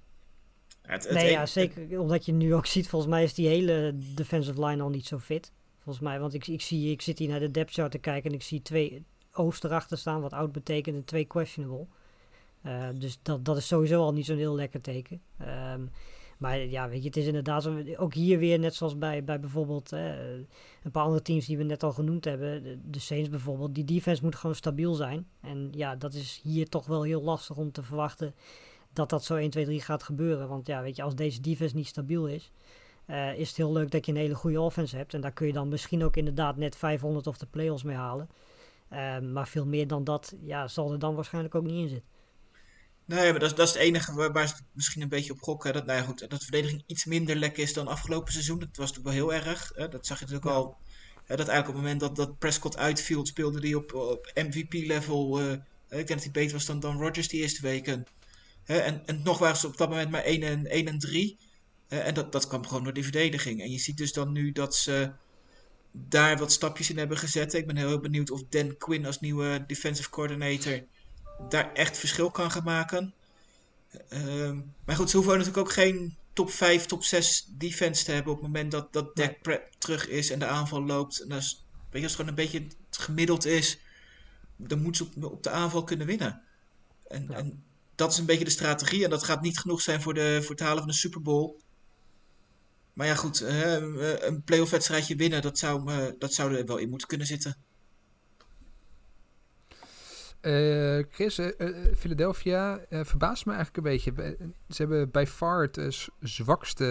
Het, 0.82 1.04
het 1.04 1.12
Nee, 1.12 1.24
een- 1.26 1.30
ja, 1.30 1.46
zeker. 1.46 2.00
Omdat 2.00 2.24
je 2.26 2.32
nu 2.32 2.54
ook 2.54 2.66
ziet, 2.66 2.88
volgens 2.88 3.10
mij 3.10 3.22
is 3.22 3.34
die 3.34 3.48
hele 3.48 3.94
defensive 4.14 4.64
line 4.66 4.82
al 4.82 4.88
niet 4.88 5.06
zo 5.06 5.18
fit. 5.18 5.52
Volgens 5.82 6.04
mij, 6.04 6.20
want 6.20 6.34
ik, 6.34 6.46
ik, 6.46 6.60
zie, 6.60 6.90
ik 6.90 7.02
zit 7.02 7.18
hier 7.18 7.28
naar 7.28 7.40
de 7.40 7.50
depth 7.50 7.72
chart 7.72 7.90
te 7.90 7.98
kijken 7.98 8.30
en 8.30 8.36
ik 8.36 8.42
zie 8.42 8.62
twee 8.62 9.04
Oost 9.34 9.64
erachter 9.64 9.98
staan, 9.98 10.20
wat 10.20 10.32
oud 10.32 10.52
betekent, 10.52 10.96
en 10.96 11.04
twee 11.04 11.24
questionable. 11.24 11.86
Eh, 12.62 12.88
dus 12.94 13.18
dat, 13.22 13.44
dat 13.44 13.56
is 13.56 13.66
sowieso 13.66 14.02
al 14.02 14.12
niet 14.12 14.26
zo'n 14.26 14.36
heel 14.36 14.54
lekker 14.54 14.80
teken. 14.80 15.20
Ehm, 15.38 15.80
maar 16.38 16.58
ja, 16.58 16.88
weet 16.88 17.00
je, 17.02 17.06
het 17.06 17.16
is 17.16 17.26
inderdaad 17.26 17.62
zo, 17.62 17.82
ook 17.96 18.14
hier 18.14 18.38
weer, 18.38 18.58
net 18.58 18.74
zoals 18.74 18.98
bij, 18.98 19.24
bij 19.24 19.40
bijvoorbeeld 19.40 19.90
een 19.92 20.90
paar 20.92 21.04
andere 21.04 21.22
teams 21.22 21.46
die 21.46 21.56
we 21.56 21.62
net 21.62 21.82
al 21.82 21.92
genoemd 21.92 22.24
hebben, 22.24 22.82
de, 22.90 22.98
Saints 22.98 23.28
bijvoorbeeld, 23.28 23.74
die 23.74 23.84
defense 23.84 24.24
moet 24.24 24.34
gewoon 24.34 24.56
stabiel 24.56 24.94
zijn. 24.94 25.26
En 25.40 25.68
ja, 25.70 25.96
dat 25.96 26.14
is 26.14 26.40
hier 26.42 26.68
toch 26.68 26.86
wel 26.86 27.02
heel 27.02 27.22
lastig 27.22 27.56
om 27.56 27.72
te 27.72 27.82
verwachten 27.82 28.34
dat 28.92 29.10
dat 29.10 29.24
zo 29.24 29.36
1, 29.36 29.50
2, 29.50 29.64
3 29.64 29.80
gaat 29.80 30.02
gebeuren. 30.02 30.48
Want 30.48 30.66
ja, 30.66 30.82
weet 30.82 30.96
je, 30.96 31.02
als 31.02 31.14
deze 31.14 31.40
defense 31.40 31.76
niet 31.76 31.86
stabiel 31.86 32.26
is, 32.26 32.52
eh, 33.06 33.38
is 33.38 33.48
het 33.48 33.56
heel 33.56 33.72
leuk 33.72 33.90
dat 33.90 34.06
je 34.06 34.12
een 34.12 34.18
hele 34.18 34.34
goede 34.34 34.60
offense 34.60 34.96
hebt. 34.96 35.14
En 35.14 35.20
daar 35.20 35.32
kun 35.32 35.46
je 35.46 35.52
dan 35.52 35.68
misschien 35.68 36.04
ook 36.04 36.16
inderdaad 36.16 36.56
net 36.56 36.76
500 36.76 37.26
of 37.26 37.38
de 37.38 37.46
playoffs 37.46 37.82
mee 37.82 37.96
halen. 37.96 38.28
Eh, 38.88 39.18
maar 39.18 39.48
veel 39.48 39.66
meer 39.66 39.86
dan 39.86 40.04
dat 40.04 40.36
ja, 40.40 40.68
zal 40.68 40.92
er 40.92 40.98
dan 40.98 41.14
waarschijnlijk 41.14 41.54
ook 41.54 41.64
niet 41.64 41.82
in 41.82 41.88
zitten. 41.88 42.10
Nee, 43.04 43.30
maar 43.30 43.40
dat, 43.40 43.50
is- 43.50 43.56
dat 43.56 43.66
is 43.68 43.72
het 43.74 43.82
enige 43.82 44.14
waar, 44.14 44.32
waar 44.32 44.48
ze 44.48 44.54
misschien 44.72 45.02
een 45.02 45.08
beetje 45.08 45.32
op 45.32 45.40
gokken. 45.42 45.72
Dat, 45.72 45.86
nou 45.86 45.98
ja, 45.98 46.04
goed, 46.04 46.18
dat 46.18 46.30
de 46.30 46.38
verdediging 46.38 46.82
iets 46.86 47.04
minder 47.04 47.36
lekker 47.36 47.62
is 47.62 47.72
dan 47.72 47.86
afgelopen 47.88 48.32
seizoen. 48.32 48.58
Dat 48.58 48.76
was 48.76 48.92
natuurlijk 48.92 49.16
wel 49.16 49.32
heel 49.34 49.46
erg. 49.46 49.72
Hè? 49.74 49.88
Dat 49.88 50.06
zag 50.06 50.18
je 50.18 50.24
natuurlijk 50.24 50.52
al. 50.56 50.76
Hè, 51.24 51.36
dat 51.36 51.48
eigenlijk 51.48 51.68
op 51.68 51.74
het 51.74 51.82
moment 51.82 52.00
dat, 52.00 52.16
dat 52.16 52.38
Prescott 52.38 52.76
uitviel, 52.76 53.26
speelde 53.26 53.60
hij 53.60 53.74
op, 53.74 53.94
op 53.94 54.30
MVP-level. 54.34 55.40
eh, 55.40 55.52
ik 55.52 56.06
denk 56.06 56.08
dat 56.08 56.22
hij 56.22 56.30
beter 56.30 56.52
was 56.52 56.66
dan, 56.66 56.80
dan 56.80 56.98
Rodgers 57.00 57.28
die 57.28 57.40
eerste 57.40 57.62
weken. 57.62 58.06
Hè? 58.64 58.78
En, 58.78 59.06
en 59.06 59.22
nog 59.22 59.38
waren 59.38 59.56
ze 59.56 59.66
op 59.66 59.76
dat 59.76 59.88
moment 59.88 60.10
maar 60.10 60.22
1 60.22 60.42
en, 60.42 60.66
1 60.66 60.86
en 60.88 60.98
3. 60.98 61.38
Hè? 61.88 61.98
En 61.98 62.14
dat, 62.14 62.32
dat 62.32 62.46
kwam 62.46 62.66
gewoon 62.66 62.84
door 62.84 62.92
die 62.92 63.02
verdediging. 63.02 63.60
En 63.62 63.70
je 63.70 63.78
ziet 63.78 63.96
dus 63.96 64.12
dan 64.12 64.32
nu 64.32 64.52
dat 64.52 64.76
ze 64.76 65.12
daar 65.92 66.38
wat 66.38 66.52
stapjes 66.52 66.90
in 66.90 66.98
hebben 66.98 67.16
gezet. 67.18 67.54
Ik 67.54 67.66
ben 67.66 67.76
heel 67.76 68.00
benieuwd 68.00 68.30
of 68.30 68.42
Dan 68.48 68.76
Quinn 68.76 69.06
als 69.06 69.20
nieuwe 69.20 69.64
defensive 69.66 70.10
coordinator 70.10 70.84
daar 71.48 71.72
echt 71.72 71.98
verschil 71.98 72.30
kan 72.30 72.50
gaan 72.50 72.64
maken. 72.64 73.14
Ehm, 74.08 74.60
maar 74.84 74.96
goed, 74.96 75.10
ze 75.10 75.16
hoeven 75.16 75.38
natuurlijk 75.38 75.66
ook 75.66 75.72
geen 75.72 76.16
top 76.32 76.50
5, 76.50 76.86
top 76.86 77.04
6 77.04 77.46
defense 77.58 78.04
te 78.04 78.12
hebben 78.12 78.32
op 78.32 78.38
het 78.38 78.46
moment 78.46 78.70
dat, 78.70 78.92
dat 78.92 79.16
Dak 79.16 79.42
Pre- 79.42 79.68
terug 79.78 80.08
is 80.08 80.30
en 80.30 80.38
de 80.38 80.46
aanval 80.46 80.84
loopt. 80.84 81.20
En 81.20 81.28
dat 81.28 81.40
is, 81.40 81.64
weet 81.90 82.02
je, 82.02 82.02
als 82.02 82.02
het 82.02 82.14
gewoon 82.14 82.28
een 82.28 82.34
beetje 82.34 82.66
gemiddeld 82.90 83.44
is, 83.44 83.78
dan 84.56 84.82
moeten 84.82 85.06
ze 85.12 85.26
op, 85.26 85.32
op 85.32 85.42
de 85.42 85.50
aanval 85.50 85.84
kunnen 85.84 86.06
winnen. 86.06 86.42
En, 87.08 87.26
Ja. 87.28 87.36
en 87.36 87.64
dat 87.94 88.12
is 88.12 88.18
een 88.18 88.26
beetje 88.26 88.44
de 88.44 88.50
strategie. 88.50 89.04
En 89.04 89.10
dat 89.10 89.24
gaat 89.24 89.42
niet 89.42 89.58
genoeg 89.58 89.80
zijn 89.80 90.02
voor, 90.02 90.14
de, 90.14 90.38
voor 90.40 90.50
het 90.50 90.60
halen 90.60 90.78
van 90.78 90.88
de 90.88 90.94
Super 90.96 91.22
Bowl. 91.22 91.60
Maar 92.92 93.06
ja, 93.06 93.14
goed, 93.14 93.40
eh, 93.40 93.72
een 94.20 94.42
playoff 94.44 94.70
wedstrijdje 94.70 95.16
winnen, 95.16 95.42
dat 95.42 95.58
zou, 95.58 95.90
dat 96.18 96.34
zou 96.34 96.56
er 96.56 96.66
wel 96.66 96.76
in 96.76 96.88
moeten 96.88 97.08
kunnen 97.08 97.26
zitten. 97.26 97.56
Eh, 100.42 100.98
Chris, 101.10 101.38
eh, 101.38 101.48
eh, 101.58 101.96
Philadelphia 101.96 102.78
eh, 102.78 103.00
verbaast 103.04 103.46
me 103.46 103.52
eigenlijk 103.52 103.86
een 103.86 103.92
beetje. 103.92 104.36
Ze 104.68 104.82
hebben 104.82 105.10
bij 105.10 105.26
far 105.26 105.62
het 105.62 106.08
zwakste 106.20 106.84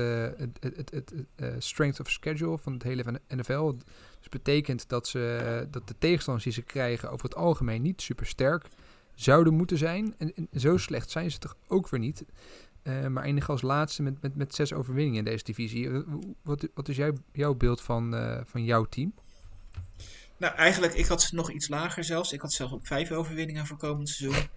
het, 0.60 1.14
strength 1.58 2.00
of 2.00 2.10
schedule 2.10 2.58
van 2.58 2.74
het 2.74 2.84
hele 2.84 3.04
NFL. 3.28 3.74
Dus 4.20 4.30
betekent 4.30 4.90
dat, 4.90 5.08
ze, 5.08 5.68
dat 5.72 5.88
de 5.88 5.96
tegenstanders 5.98 6.46
die 6.46 6.54
ze 6.54 6.62
krijgen 6.62 7.12
over 7.12 7.26
het 7.26 7.36
algemeen 7.36 7.82
niet 7.82 8.02
super 8.02 8.26
sterk 8.26 8.68
zouden 9.16 9.54
moeten 9.54 9.78
zijn. 9.78 10.16
En, 10.18 10.34
zo 10.54 10.78
slecht 10.78 11.10
zijn 11.10 11.32
ze 11.32 11.38
toch 11.38 11.56
ook 11.68 11.90
weer 11.90 12.00
niet. 12.00 12.26
Maar 12.84 13.24
eindigen 13.24 13.50
als 13.54 13.62
laatste 13.62 14.04
met, 14.04 14.22
met, 14.22 14.36
met 14.36 14.56
zes 14.56 14.74
overwinningen 14.74 15.20
in 15.20 15.26
deze 15.26 15.44
divisie. 15.44 15.90
Wat, 16.44 16.68
wat 16.74 16.88
is 16.88 17.00
jouw, 17.32 17.54
beeld 17.54 17.82
van, 17.82 18.16
van 18.46 18.64
jouw 18.64 18.84
team? 18.84 19.14
Nou, 20.42 20.56
eigenlijk, 20.56 20.94
ik 20.94 21.06
had 21.06 21.22
ze 21.22 21.36
nog 21.36 21.52
iets 21.52 21.68
lager 21.68 22.04
zelfs. 22.04 22.32
Ik 22.34 22.42
had 22.42 22.54
zelfs 22.54 22.74
op 22.74 22.88
vijf 22.88 23.12
overwinningen 23.12 23.66
voor 23.68 23.78
komend 23.78 24.10
seizoen. 24.10 24.48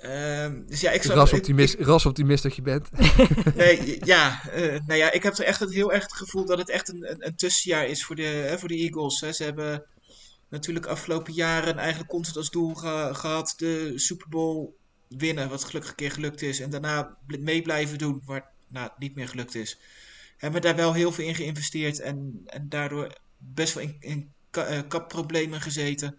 Ehm, 0.00 0.62
dus 0.66 0.80
ja, 0.80 0.90
ik 0.90 1.02
zou... 1.02 1.14
ik- 1.14 1.20
Rasoptimist, 1.20 1.74
rasoptimist 1.78 2.42
dat 2.42 2.56
je 2.56 2.62
bent. 2.62 2.88
Nee, 3.54 3.98
ja, 4.04 4.48
eh, 4.48 4.80
nou 4.86 4.94
ja, 4.98 5.10
ik 5.12 5.22
heb 5.22 5.38
er 5.38 5.44
echt 5.44 5.60
het, 5.60 5.72
heel 5.74 5.92
erg 5.92 6.02
het 6.02 6.12
gevoel 6.12 6.44
dat 6.44 6.58
het 6.58 6.70
echt 6.70 6.88
een, 6.88 7.10
een, 7.10 7.26
een 7.26 7.36
tussenjaar 7.36 7.86
is 7.86 8.04
voor 8.04 8.16
de, 8.16 8.22
hè, 8.22 8.58
voor 8.58 8.68
de 8.68 8.76
Eagles. 8.76 9.20
Hè. 9.20 9.32
Ze 9.32 9.44
hebben 9.44 9.84
natuurlijk 10.48 10.86
afgelopen 10.86 11.32
jaren 11.32 11.78
eigenlijk 11.78 12.10
constant 12.10 12.36
als 12.36 12.50
doel 12.50 12.74
ge- 12.74 13.10
gehad 13.12 13.54
de 13.56 13.92
Super 13.96 14.28
Bowl 14.28 14.68
winnen, 15.08 15.48
wat 15.48 15.64
gelukkig 15.64 15.90
een 15.90 15.96
keer 15.96 16.12
gelukt 16.12 16.42
is. 16.42 16.60
En 16.60 16.70
daarna 16.70 17.16
mee 17.26 17.62
blijven 17.62 17.98
doen, 17.98 18.22
waar 18.24 18.50
nou, 18.68 18.90
niet 18.98 19.14
meer 19.14 19.28
gelukt 19.28 19.54
is. 19.54 19.78
Hebben 20.36 20.60
daar 20.62 20.76
wel 20.76 20.92
heel 20.92 21.12
veel 21.12 21.24
in 21.26 21.34
geïnvesteerd 21.34 22.00
en, 22.00 22.40
en 22.46 22.68
daardoor 22.68 23.12
best 23.38 23.74
wel 23.74 23.82
in, 23.82 23.96
in 24.00 24.32
kapproblemen 24.88 25.60
gezeten. 25.60 26.18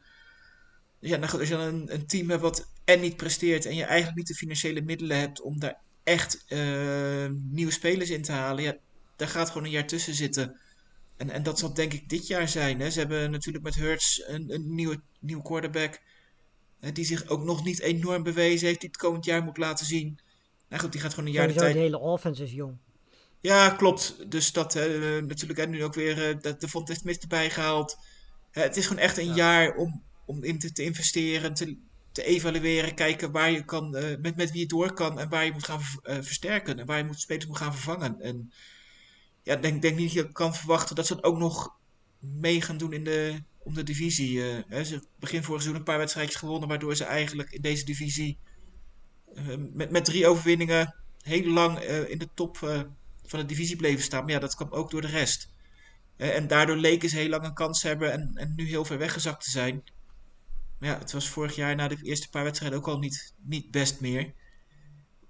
Dus 0.99 1.09
ja, 1.09 1.17
nou 1.17 1.29
goed, 1.29 1.39
als 1.39 1.49
je 1.49 1.55
dan 1.55 1.65
een, 1.65 1.93
een 1.93 2.07
team 2.07 2.29
hebt 2.29 2.41
wat 2.41 2.71
en 2.83 2.99
niet 2.99 3.17
presteert 3.17 3.65
en 3.65 3.75
je 3.75 3.83
eigenlijk 3.83 4.17
niet 4.17 4.27
de 4.27 4.35
financiële 4.35 4.81
middelen 4.81 5.19
hebt 5.19 5.41
om 5.41 5.59
daar 5.59 5.77
echt 6.03 6.43
eh, 6.47 7.27
nieuwe 7.31 7.71
spelers 7.71 8.09
in 8.09 8.21
te 8.21 8.31
halen, 8.31 8.63
ja, 8.63 8.75
daar 9.15 9.27
gaat 9.27 9.47
gewoon 9.47 9.63
een 9.63 9.69
jaar 9.69 9.87
tussen 9.87 10.13
zitten. 10.13 10.59
En, 11.17 11.29
en 11.29 11.43
dat 11.43 11.59
zal 11.59 11.73
denk 11.73 11.93
ik 11.93 12.09
dit 12.09 12.27
jaar 12.27 12.49
zijn. 12.49 12.79
Hè. 12.79 12.89
Ze 12.89 12.99
hebben 12.99 13.31
natuurlijk 13.31 13.63
met 13.63 13.75
Hurts 13.75 14.23
een, 14.27 14.53
een 14.53 14.75
nieuwe, 14.75 15.01
nieuwe 15.19 15.43
quarterback. 15.43 16.01
hè, 16.79 16.91
die 16.91 17.05
zich 17.05 17.27
ook 17.27 17.43
nog 17.43 17.63
niet 17.63 17.79
enorm 17.79 18.23
bewezen 18.23 18.67
heeft. 18.67 18.79
Die 18.79 18.89
het 18.89 19.01
komend 19.01 19.25
jaar 19.25 19.43
moet 19.43 19.57
laten 19.57 19.85
zien. 19.85 20.19
Nou 20.69 20.81
goed, 20.81 20.91
die 20.91 21.01
gaat 21.01 21.13
gewoon 21.13 21.25
een 21.25 21.35
jaar 21.35 21.47
de 21.47 21.53
tijd. 21.53 21.73
de 21.73 21.79
hele 21.79 21.99
offense 21.99 22.43
is 22.43 22.51
jong. 22.51 22.77
Ja, 23.39 23.69
klopt. 23.69 24.31
Dus 24.31 24.51
dat 24.51 24.73
hè, 24.73 25.17
eh, 25.17 25.23
natuurlijk 25.23 25.59
en 25.59 25.69
nu 25.69 25.83
ook 25.83 25.93
weer 25.93 26.29
eh, 26.29 26.55
de, 26.59 26.67
Fontes 26.67 26.97
Smith 26.97 27.21
erbij 27.21 27.49
gehaald. 27.49 27.97
Hè, 28.53 28.61
het 28.61 28.77
is 28.77 28.87
gewoon 28.87 29.03
echt 29.03 29.17
een 29.17 29.33
jaar 29.33 29.75
om, 29.75 30.03
om 30.25 30.43
in 30.43 30.59
te, 30.59 30.71
te 30.71 30.83
investeren, 30.83 31.53
te, 31.53 31.77
te 32.11 32.23
evalueren, 32.23 32.95
kijken 32.95 33.31
waar 33.31 33.51
je 33.51 33.65
kan, 33.65 33.95
eh, 33.95 34.17
met, 34.21 34.35
met 34.35 34.51
wie 34.51 34.59
je 34.61 34.67
door 34.67 34.93
kan 34.93 35.19
en 35.19 35.29
waar 35.29 35.45
je 35.45 35.51
moet 35.51 35.65
gaan 35.65 35.81
eh, 36.03 36.15
versterken 36.21 36.79
en 36.79 36.85
waar 36.85 36.97
je 36.97 37.03
moet, 37.03 37.19
spelers 37.19 37.47
moet 37.47 37.57
gaan 37.57 37.73
vervangen. 37.73 38.21
En 38.21 38.51
ja, 39.43 39.55
ik 39.55 39.61
denk, 39.61 39.81
denk 39.81 39.97
niet 39.97 40.13
dat 40.13 40.25
je 40.25 40.31
kan 40.31 40.55
verwachten 40.55 40.95
dat 40.95 41.07
ze 41.07 41.15
dat 41.15 41.23
ook 41.23 41.37
nog 41.37 41.75
mee 42.19 42.61
gaan 42.61 42.77
doen 42.77 42.93
in 42.93 43.03
de, 43.03 43.43
om 43.63 43.73
de 43.73 43.83
divisie. 43.83 44.49
eh, 44.49 44.63
hè. 44.67 44.83
Ze 44.83 45.01
begin 45.19 45.43
vorig 45.43 45.61
seizoen 45.61 45.79
een 45.79 45.87
paar 45.87 45.97
wedstrijdjes 45.97 46.39
gewonnen, 46.39 46.69
waardoor 46.69 46.95
ze 46.95 47.03
eigenlijk 47.03 47.51
in 47.51 47.61
deze 47.61 47.85
divisie 47.85 48.37
eh, 49.35 49.43
met, 49.73 49.91
met 49.91 50.05
drie 50.05 50.27
overwinningen 50.27 50.95
heel 51.21 51.45
lang 51.51 51.79
eh, 51.79 52.09
in 52.09 52.17
de 52.17 52.29
top 52.33 52.63
eh, 52.63 52.81
van 53.25 53.39
de 53.39 53.45
divisie 53.45 53.75
bleven 53.75 54.03
staan. 54.03 54.23
Maar 54.23 54.33
ja, 54.33 54.39
dat 54.39 54.55
kwam 54.55 54.71
ook 54.71 54.91
door 54.91 55.01
de 55.01 55.07
rest. 55.07 55.52
En 56.17 56.47
daardoor 56.47 56.75
leken 56.75 57.09
ze 57.09 57.17
heel 57.17 57.29
lang 57.29 57.43
een 57.43 57.53
kans 57.53 57.81
te 57.81 57.87
hebben 57.87 58.35
en, 58.35 58.53
nu 58.55 58.67
heel 58.67 58.85
ver 58.85 58.97
weggezakt 58.97 59.43
te 59.43 59.49
zijn. 59.49 59.83
Maar 60.79 60.89
ja, 60.89 60.97
het 60.97 61.11
was 61.11 61.29
vorig 61.29 61.55
jaar 61.55 61.75
na 61.75 61.87
de 61.87 61.97
eerste 62.01 62.29
paar 62.29 62.43
wedstrijden 62.43 62.79
ook 62.79 62.87
al 62.87 62.99
niet, 62.99 63.33
niet 63.41 63.71
best 63.71 64.01
meer. 64.01 64.33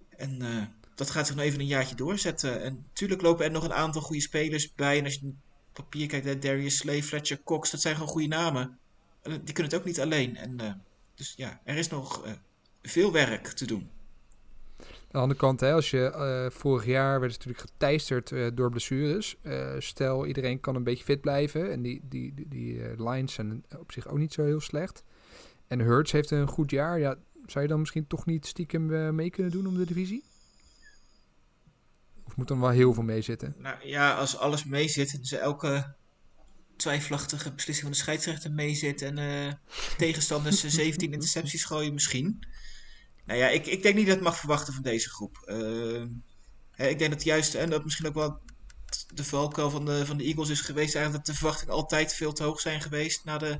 En 0.09 0.41
eh, 0.41 0.63
dat 0.95 1.09
gaat 1.09 1.27
zich 1.27 1.35
nog 1.35 1.45
even 1.45 1.59
een 1.59 1.65
jaartje 1.65 1.95
doorzetten. 1.95 2.61
En 2.63 2.83
natuurlijk 2.87 3.21
lopen 3.21 3.45
er 3.45 3.51
nog 3.51 3.63
een 3.63 3.73
aantal 3.73 4.01
goede 4.01 4.21
spelers 4.21 4.73
bij. 4.73 4.97
En 4.97 5.03
als 5.03 5.13
je 5.13 5.27
op 5.27 5.35
papier 5.73 6.07
kijkt, 6.07 6.41
Darius 6.41 6.77
Slay, 6.77 7.03
Fletcher 7.03 7.43
Cox, 7.43 7.71
dat 7.71 7.81
zijn 7.81 7.95
gewoon 7.95 8.09
goede 8.09 8.27
namen. 8.27 8.79
Eh, 9.21 9.33
Die 9.33 9.53
kunnen 9.53 9.71
het 9.71 9.79
ook 9.81 9.87
niet 9.87 9.99
alleen. 9.99 10.35
En, 10.35 10.59
eh, 10.59 10.73
dus 11.15 11.33
ja, 11.35 11.61
er 11.63 11.77
is 11.77 11.89
nog 11.89 12.23
veel 12.81 13.11
werk 13.11 13.47
te 13.47 13.65
doen. 13.65 13.89
Aan 15.13 15.19
de 15.19 15.25
andere 15.27 15.39
kant, 15.39 15.59
hè, 15.59 15.73
als 15.73 15.89
je 15.89 16.11
eh, 16.11 16.49
vorig 16.49 16.85
jaar 16.85 17.19
werd 17.19 17.31
ze 17.31 17.37
natuurlijk 17.37 17.69
geteisterd 17.69 18.31
eh, 18.31 18.47
door 18.53 18.69
blessures. 18.69 19.35
Eh, 19.41 19.75
stel, 19.79 20.25
iedereen 20.25 20.59
kan 20.59 20.75
een 20.75 20.83
beetje 20.83 21.03
fit 21.03 21.21
blijven. 21.21 21.71
En 21.71 21.81
die, 21.81 22.01
die, 22.03 22.33
die, 22.33 22.47
die 22.47 23.03
lines 23.03 23.33
zijn 23.33 23.63
op 23.79 23.91
zich 23.91 24.07
ook 24.07 24.17
niet 24.17 24.33
zo 24.33 24.43
heel 24.43 24.59
slecht. 24.59 25.03
En 25.67 25.79
Hurts 25.79 26.11
heeft 26.11 26.31
een 26.31 26.47
goed 26.47 26.71
jaar. 26.71 26.99
Ja, 26.99 27.15
zou 27.45 27.63
je 27.63 27.69
dan 27.69 27.79
misschien 27.79 28.07
toch 28.07 28.25
niet 28.25 28.45
stiekem 28.45 29.15
mee 29.15 29.29
kunnen 29.29 29.51
doen 29.51 29.67
om 29.67 29.77
de 29.77 29.85
divisie? 29.85 30.23
Of 32.23 32.35
moet 32.35 32.47
dan 32.47 32.59
wel 32.59 32.69
heel 32.69 32.93
veel 32.93 33.03
mee 33.03 33.21
zitten? 33.21 33.55
Nou 33.57 33.87
ja, 33.87 34.13
als 34.13 34.37
alles 34.37 34.65
meezit, 34.65 35.19
dus 35.19 35.31
elke 35.31 35.95
twijfelachtige 36.75 37.51
beslissing 37.51 37.87
van 37.87 37.91
de 37.91 38.03
scheidsrechter 38.03 38.51
meezit 38.51 39.01
en 39.01 39.17
tegenstanders 39.97 40.63
eh, 40.65 40.69
17 40.69 41.13
intercepties 41.13 41.65
gooien 41.65 41.93
misschien. 41.93 42.45
Nou 43.25 43.39
ja, 43.39 43.49
ik, 43.49 43.65
ik 43.65 43.83
denk 43.83 43.95
niet 43.95 44.05
dat 44.05 44.15
het 44.15 44.23
mag 44.23 44.37
verwachten 44.37 44.73
van 44.73 44.83
deze 44.83 45.09
groep. 45.09 45.37
Ehm, 45.45 46.07
hè, 46.71 46.87
ik 46.87 46.99
denk 46.99 47.11
dat 47.11 47.23
juist, 47.23 47.55
en 47.55 47.69
dat 47.69 47.83
misschien 47.83 48.07
ook 48.07 48.13
wel 48.13 48.39
de 49.13 49.23
valkuil 49.23 49.69
van 49.69 49.85
de, 49.85 50.05
van 50.05 50.17
de 50.17 50.23
Eagles 50.23 50.49
is 50.49 50.61
geweest, 50.61 50.95
eigenlijk 50.95 51.25
dat 51.25 51.35
de 51.35 51.41
verwachtingen 51.41 51.73
altijd 51.73 52.13
veel 52.13 52.33
te 52.33 52.43
hoog 52.43 52.59
zijn 52.59 52.81
geweest 52.81 53.25
na 53.25 53.37
de 53.37 53.59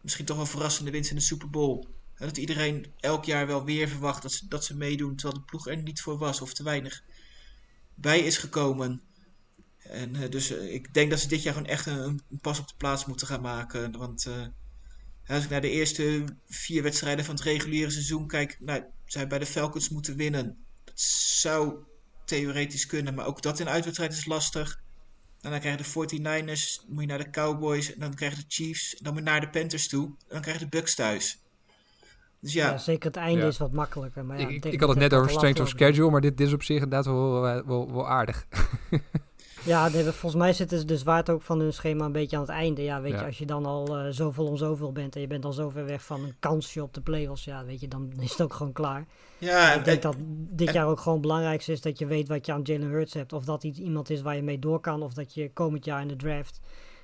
misschien 0.00 0.24
toch 0.24 0.36
wel 0.36 0.46
verrassende 0.46 0.90
winst 0.90 1.10
in 1.10 1.16
de 1.16 1.22
Super 1.22 1.50
Bowl. 1.50 1.86
Hè, 2.14 2.26
dat 2.26 2.36
iedereen 2.36 2.92
elk 3.00 3.24
jaar 3.24 3.46
wel 3.46 3.64
weer 3.64 3.88
verwacht 3.88 4.22
dat 4.22 4.32
ze, 4.32 4.48
dat 4.48 4.64
ze 4.64 4.76
meedoen, 4.76 5.16
terwijl 5.16 5.40
de 5.40 5.46
ploeg 5.46 5.66
er 5.66 5.82
niet 5.82 6.00
voor 6.00 6.18
was 6.18 6.40
of 6.40 6.54
te 6.54 6.62
weinig 6.62 7.02
bij 7.94 8.20
is 8.20 8.38
gekomen. 8.38 9.02
En 9.78 10.14
eh, 10.14 10.30
dus 10.30 10.50
eh, 10.50 10.74
ik 10.74 10.94
denk 10.94 11.10
dat 11.10 11.20
ze 11.20 11.28
dit 11.28 11.42
jaar 11.42 11.54
gewoon 11.54 11.68
echt 11.68 11.86
een, 11.86 12.22
een 12.30 12.40
pas 12.40 12.58
op 12.58 12.68
de 12.68 12.74
plaats 12.76 13.04
moeten 13.06 13.26
gaan 13.26 13.40
maken. 13.40 13.98
Want 13.98 14.26
eh, 14.26 14.46
als 15.28 15.44
ik 15.44 15.50
naar 15.50 15.60
de 15.60 15.70
eerste 15.70 16.24
vier 16.46 16.82
wedstrijden 16.82 17.24
van 17.24 17.34
het 17.34 17.44
reguliere 17.44 17.90
seizoen 17.90 18.26
kijk, 18.26 18.56
nou, 18.60 18.82
zij 19.04 19.26
bij 19.26 19.38
de 19.38 19.46
Falcons 19.46 19.88
moeten 19.88 20.16
winnen. 20.16 20.64
Dat 20.84 21.00
zou 21.00 21.74
theoretisch 22.24 22.86
kunnen, 22.86 23.14
maar 23.14 23.26
ook 23.26 23.42
dat 23.42 23.60
in 23.60 23.68
uitwedstrijd 23.68 24.12
is 24.12 24.26
lastig. 24.26 24.80
En 25.40 25.50
dan 25.50 25.60
krijg 25.60 25.92
je 25.92 26.06
de 26.08 26.18
49ers, 26.20 26.76
dan 26.76 26.94
moet 26.94 27.02
je 27.02 27.08
naar 27.08 27.18
de 27.18 27.30
Cowboys, 27.30 27.94
en 27.94 28.00
dan 28.00 28.14
krijg 28.14 28.32
je 28.32 28.38
de 28.38 28.44
Chiefs, 28.48 28.96
en 28.96 29.04
dan 29.04 29.12
moet 29.12 29.22
je 29.22 29.28
naar 29.28 29.40
de 29.40 29.48
Panthers 29.48 29.88
toe, 29.88 30.06
en 30.06 30.14
dan 30.28 30.40
krijg 30.40 30.58
je 30.58 30.64
de 30.64 30.70
Bucks 30.70 30.94
thuis. 30.94 31.42
Dus 32.40 32.52
ja, 32.52 32.70
Ja, 32.70 32.78
zeker 32.78 33.06
het 33.06 33.16
einde 33.16 33.40
Ja. 33.40 33.46
is 33.46 33.58
wat 33.58 33.72
makkelijker. 33.72 34.24
Maar 34.24 34.40
ja, 34.40 34.48
ik, 34.48 34.64
ik, 34.64 34.80
had 34.80 34.88
het 34.88 34.98
net 34.98 35.14
over 35.14 35.30
strength 35.30 35.60
of 35.60 35.68
schedule, 35.68 36.10
maar 36.10 36.20
dit, 36.20 36.36
dit 36.36 36.46
is 36.46 36.52
op 36.52 36.62
zich 36.62 36.82
inderdaad 36.82 37.04
wel, 37.04 37.40
wel, 37.40 37.64
wel, 37.66 37.92
wel 37.92 38.08
aardig. 38.08 38.46
Ja, 39.64 39.88
nee, 39.88 40.02
volgens 40.04 40.34
mij 40.34 40.52
zitten 40.52 40.78
ze 40.78 40.84
de 40.84 40.96
zwaarte 40.96 41.32
ook 41.32 41.42
van 41.42 41.60
hun 41.60 41.72
schema 41.72 42.04
een 42.04 42.12
beetje 42.12 42.36
aan 42.36 42.42
het 42.42 42.50
einde. 42.50 42.82
Ja, 42.82 43.00
weet 43.00 43.12
Ja. 43.12 43.18
je, 43.20 43.26
als 43.26 43.38
je 43.38 43.46
dan 43.46 43.66
al 43.66 43.96
eh, 43.98 44.06
zoveel 44.10 44.46
om 44.46 44.56
zoveel 44.56 44.92
bent 44.92 45.14
en 45.14 45.20
je 45.20 45.26
bent 45.26 45.44
al 45.44 45.52
zo 45.52 45.68
ver 45.68 45.84
weg 45.84 46.04
van 46.04 46.22
een 46.24 46.34
kansje 46.38 46.82
op 46.82 46.94
de 46.94 47.00
play-offs, 47.00 47.44
ja, 47.44 47.64
weet 47.64 47.80
je, 47.80 47.88
dan 47.88 48.12
is 48.20 48.30
het 48.30 48.42
ook 48.42 48.52
gewoon 48.54 48.72
klaar. 48.72 49.06
ja 49.38 49.72
ik 49.72 49.84
denk 49.84 49.96
en- 49.96 50.10
dat 50.10 50.16
dit 50.50 50.68
en- 50.68 50.74
jaar 50.74 50.86
ook 50.86 50.98
gewoon 50.98 51.18
het 51.18 51.26
belangrijkste 51.26 51.72
is 51.72 51.80
dat 51.80 51.98
je 51.98 52.06
weet 52.06 52.28
wat 52.28 52.46
je 52.46 52.52
aan 52.52 52.62
Jalen 52.62 52.88
Hurts 52.88 53.14
hebt. 53.14 53.32
Of 53.32 53.44
dat 53.44 53.64
iets 53.64 53.78
iemand 53.78 54.10
is 54.10 54.22
waar 54.22 54.36
je 54.36 54.42
mee 54.42 54.58
door 54.58 54.80
kan, 54.80 55.02
of 55.02 55.12
dat 55.14 55.34
je 55.34 55.52
komend 55.52 55.84
jaar 55.84 56.00
in 56.00 56.08
de 56.08 56.16
draft 56.16 56.60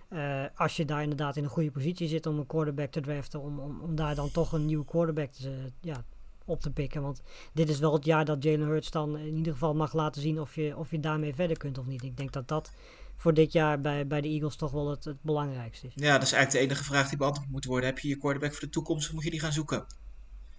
eh, 0.08 0.42
als 0.54 0.76
je 0.76 0.84
daar 0.84 1.02
inderdaad 1.02 1.36
in 1.36 1.44
een 1.44 1.50
goede 1.50 1.70
positie 1.70 2.08
zit 2.08 2.26
om 2.26 2.38
een 2.38 2.46
quarterback 2.46 2.90
te 2.90 3.00
draften, 3.00 3.40
om, 3.40 3.58
om, 3.58 3.80
om 3.80 3.94
daar 3.94 4.14
dan 4.14 4.30
toch 4.30 4.52
een 4.52 4.64
nieuwe 4.66 4.84
quarterback 4.84 5.30
te, 5.32 5.50
ja, 5.80 6.04
op 6.44 6.60
te 6.60 6.70
pikken. 6.70 7.02
Want 7.02 7.22
dit 7.52 7.68
is 7.68 7.78
wel 7.78 7.92
het 7.92 8.04
jaar 8.04 8.24
dat 8.24 8.42
Jalen 8.42 8.66
Hurts 8.68 8.90
dan 8.90 9.18
in 9.18 9.36
ieder 9.36 9.52
geval 9.52 9.74
mag 9.74 9.92
laten 9.92 10.22
zien 10.22 10.40
of 10.40 10.54
je, 10.54 10.76
of 10.76 10.90
je 10.90 11.00
daarmee 11.00 11.34
verder 11.34 11.56
kunt 11.56 11.78
of 11.78 11.86
niet. 11.86 12.02
Ik 12.02 12.16
denk 12.16 12.32
dat 12.32 12.48
dat 12.48 12.72
voor 13.16 13.34
dit 13.34 13.52
jaar 13.52 13.80
bij, 13.80 14.06
bij 14.06 14.20
de 14.20 14.28
Eagles 14.28 14.56
toch 14.56 14.70
wel 14.70 14.90
het, 14.90 15.04
het 15.04 15.22
belangrijkste 15.22 15.86
is. 15.86 15.92
Ja, 15.94 16.12
dat 16.12 16.22
is 16.22 16.32
eigenlijk 16.32 16.50
de 16.50 16.58
enige 16.72 16.84
vraag 16.90 17.08
die 17.08 17.18
beantwoord 17.18 17.50
moet 17.50 17.64
worden. 17.64 17.88
Heb 17.88 17.98
je 17.98 18.08
je 18.08 18.16
quarterback 18.18 18.50
voor 18.52 18.60
de 18.60 18.68
toekomst 18.68 19.08
of 19.08 19.14
moet 19.14 19.24
je 19.24 19.30
die 19.30 19.40
gaan 19.40 19.52
zoeken? 19.52 19.84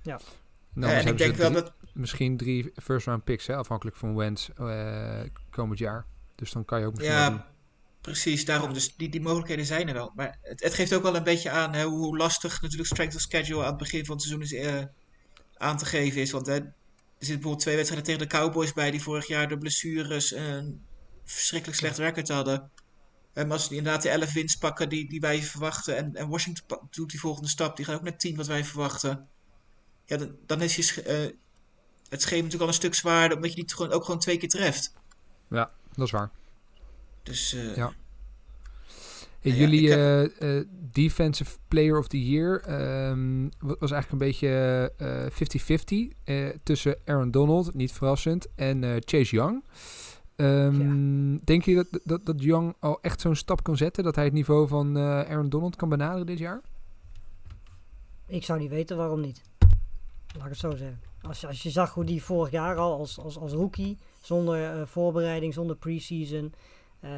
Ja. 0.02 0.20
Nou, 0.74 0.92
Eh, 0.94 1.00
en 1.00 1.08
ik 1.08 1.18
denk 1.18 1.36
wel 1.36 1.52
drie- 1.52 1.62
dat... 1.64 1.74
misschien 1.94 2.38
drie 2.38 2.72
first 2.76 3.06
round 3.06 3.24
picks, 3.24 3.48
hè, 3.48 3.56
afhankelijk 3.56 3.98
van 3.98 4.16
Wentz 4.16 4.50
eh, 4.50 5.22
komend 5.50 5.80
jaar. 5.80 6.06
Dus 6.36 6.52
dan 6.52 6.66
kan 6.66 6.80
je 6.80 6.86
ook 6.86 6.94
misschien. 6.96 7.16
Ja, 7.16 7.48
precies. 8.02 8.46
Daarom. 8.46 8.74
Dus 8.74 8.96
die, 8.96 9.10
die 9.10 9.22
mogelijkheden 9.22 9.66
zijn 9.66 9.88
er 9.88 9.94
wel. 9.94 10.12
Maar 10.16 10.38
het, 10.42 10.64
het 10.64 10.74
geeft 10.74 10.94
ook 10.94 11.02
wel 11.04 11.16
een 11.16 11.24
beetje 11.24 11.50
aan 11.50 11.74
hè, 11.74 11.84
hoe 11.84 12.18
lastig 12.18 12.62
natuurlijk 12.62 12.90
strength 12.90 13.16
of 13.16 13.22
schedule 13.22 13.62
aan 13.62 13.68
het 13.70 13.78
begin 13.78 14.06
van 14.06 14.16
het 14.16 14.24
seizoen 14.26 14.44
is 14.44 14.54
eh, 14.54 14.84
aan 15.58 15.78
te 15.78 15.86
geven 15.86 16.22
is. 16.22 16.32
Want 16.32 16.46
hè, 16.46 16.54
er 16.54 16.74
zitten 17.18 17.36
bijvoorbeeld 17.36 17.60
twee 17.60 17.76
wedstrijden 17.76 18.08
tegen 18.08 18.28
de 18.28 18.36
Cowboys 18.36 18.74
bij 18.74 18.92
die 18.92 19.02
vorig 19.02 19.28
jaar 19.28 19.48
door 19.48 19.58
blessures 19.58 20.32
een 20.32 20.86
verschrikkelijk 21.24 21.80
slecht 21.80 21.98
record 21.98 22.28
hadden. 22.28 22.72
En 23.34 23.52
als 23.52 23.68
die 23.68 23.78
inderdaad 23.78 24.02
de 24.02 24.10
11 24.10 24.34
winst 24.34 24.60
pakken 24.60 24.90
die, 24.90 25.10
die 25.10 25.20
wij 25.20 25.42
verwachten. 25.42 25.98
En, 25.98 26.16
en 26.16 26.30
Washington 26.30 26.80
doet 26.90 27.10
die 27.10 27.20
volgende 27.20 27.50
stap. 27.50 27.76
Die 27.76 27.86
gaat 27.86 27.96
ook 27.96 28.02
net 28.02 28.20
10 28.20 28.36
wat 28.36 28.48
wij 28.48 28.66
verwachten. 28.66 29.28
Ja, 30.06 30.18
dan, 30.18 30.36
dan 30.46 30.62
is 30.62 30.76
je 30.76 31.02
eh, 31.02 31.38
het 32.10 32.22
schema 32.22 32.42
natuurlijk 32.42 32.62
al 32.62 32.68
een 32.68 32.74
stuk 32.74 32.96
zwaarder. 32.96 33.38
Omdat 33.38 33.54
je 33.54 33.56
die 33.56 33.76
gewoon, 33.76 33.92
ook 33.92 34.06
gewoon 34.06 34.20
twee 34.20 34.38
keer 34.38 34.50
treft. 34.50 34.94
Ja, 35.50 35.72
dat 35.96 36.06
is 36.06 36.12
waar. 36.12 36.32
Dus 37.24 37.54
eh, 37.54 37.76
Ja. 37.76 37.94
Jullie 39.54 39.94
eh, 39.96 40.58
eh, 40.58 40.66
Defensive 40.92 41.58
Player 41.68 41.98
of 41.98 42.08
the 42.08 42.26
Year 42.30 42.62
ehm, 42.62 43.44
wa- 43.60 43.76
was 43.80 43.92
eigenlijk 43.92 44.12
een 44.12 44.18
beetje 44.28 44.48
eh, 44.98 46.12
50-50 46.12 46.18
eh, 46.24 46.48
tussen 46.64 46.98
Aaron 47.06 47.32
Donald, 47.32 47.74
niet 47.74 47.92
verrassend, 47.92 48.48
en 48.56 48.84
Chase 49.06 49.36
Young. 49.36 49.64
Ehm, 50.36 51.38
Denk 51.44 51.64
je 51.66 51.76
dat, 51.76 52.00
dat, 52.04 52.26
dat 52.26 52.44
Young 52.44 52.74
al 52.80 53.00
echt 53.02 53.22
zo'n 53.22 53.36
stap 53.36 53.64
kan 53.64 53.78
zetten, 53.78 54.04
dat 54.04 54.16
hij 54.16 54.24
het 54.26 54.34
niveau 54.34 54.68
van 54.68 54.98
Aaron 54.98 55.50
Donald 55.50 55.76
kan 55.76 55.90
benaderen 55.90 56.26
dit 56.26 56.38
jaar? 56.38 56.62
Ik 58.28 58.44
zou 58.44 58.60
niet 58.60 58.70
weten 58.70 58.98
waarom 58.98 59.22
niet. 59.22 59.42
Laat 60.36 60.44
ik 60.44 60.50
het 60.50 60.60
zo 60.60 60.70
zeggen. 60.76 61.00
Als, 61.22 61.42
je- 61.42 61.48
als 61.48 61.64
je 61.64 61.70
zag 61.70 61.94
hoe 61.94 62.04
die 62.04 62.24
vorig 62.24 62.52
jaar 62.52 62.76
al 62.76 62.98
als, 62.98 63.20
als, 63.20 63.38
als 63.38 63.52
rookie, 63.52 63.98
zonder 64.22 64.88
voorbereiding, 64.88 65.54
zonder 65.54 65.76
preseason, 65.76 66.54
eh, 67.06 67.12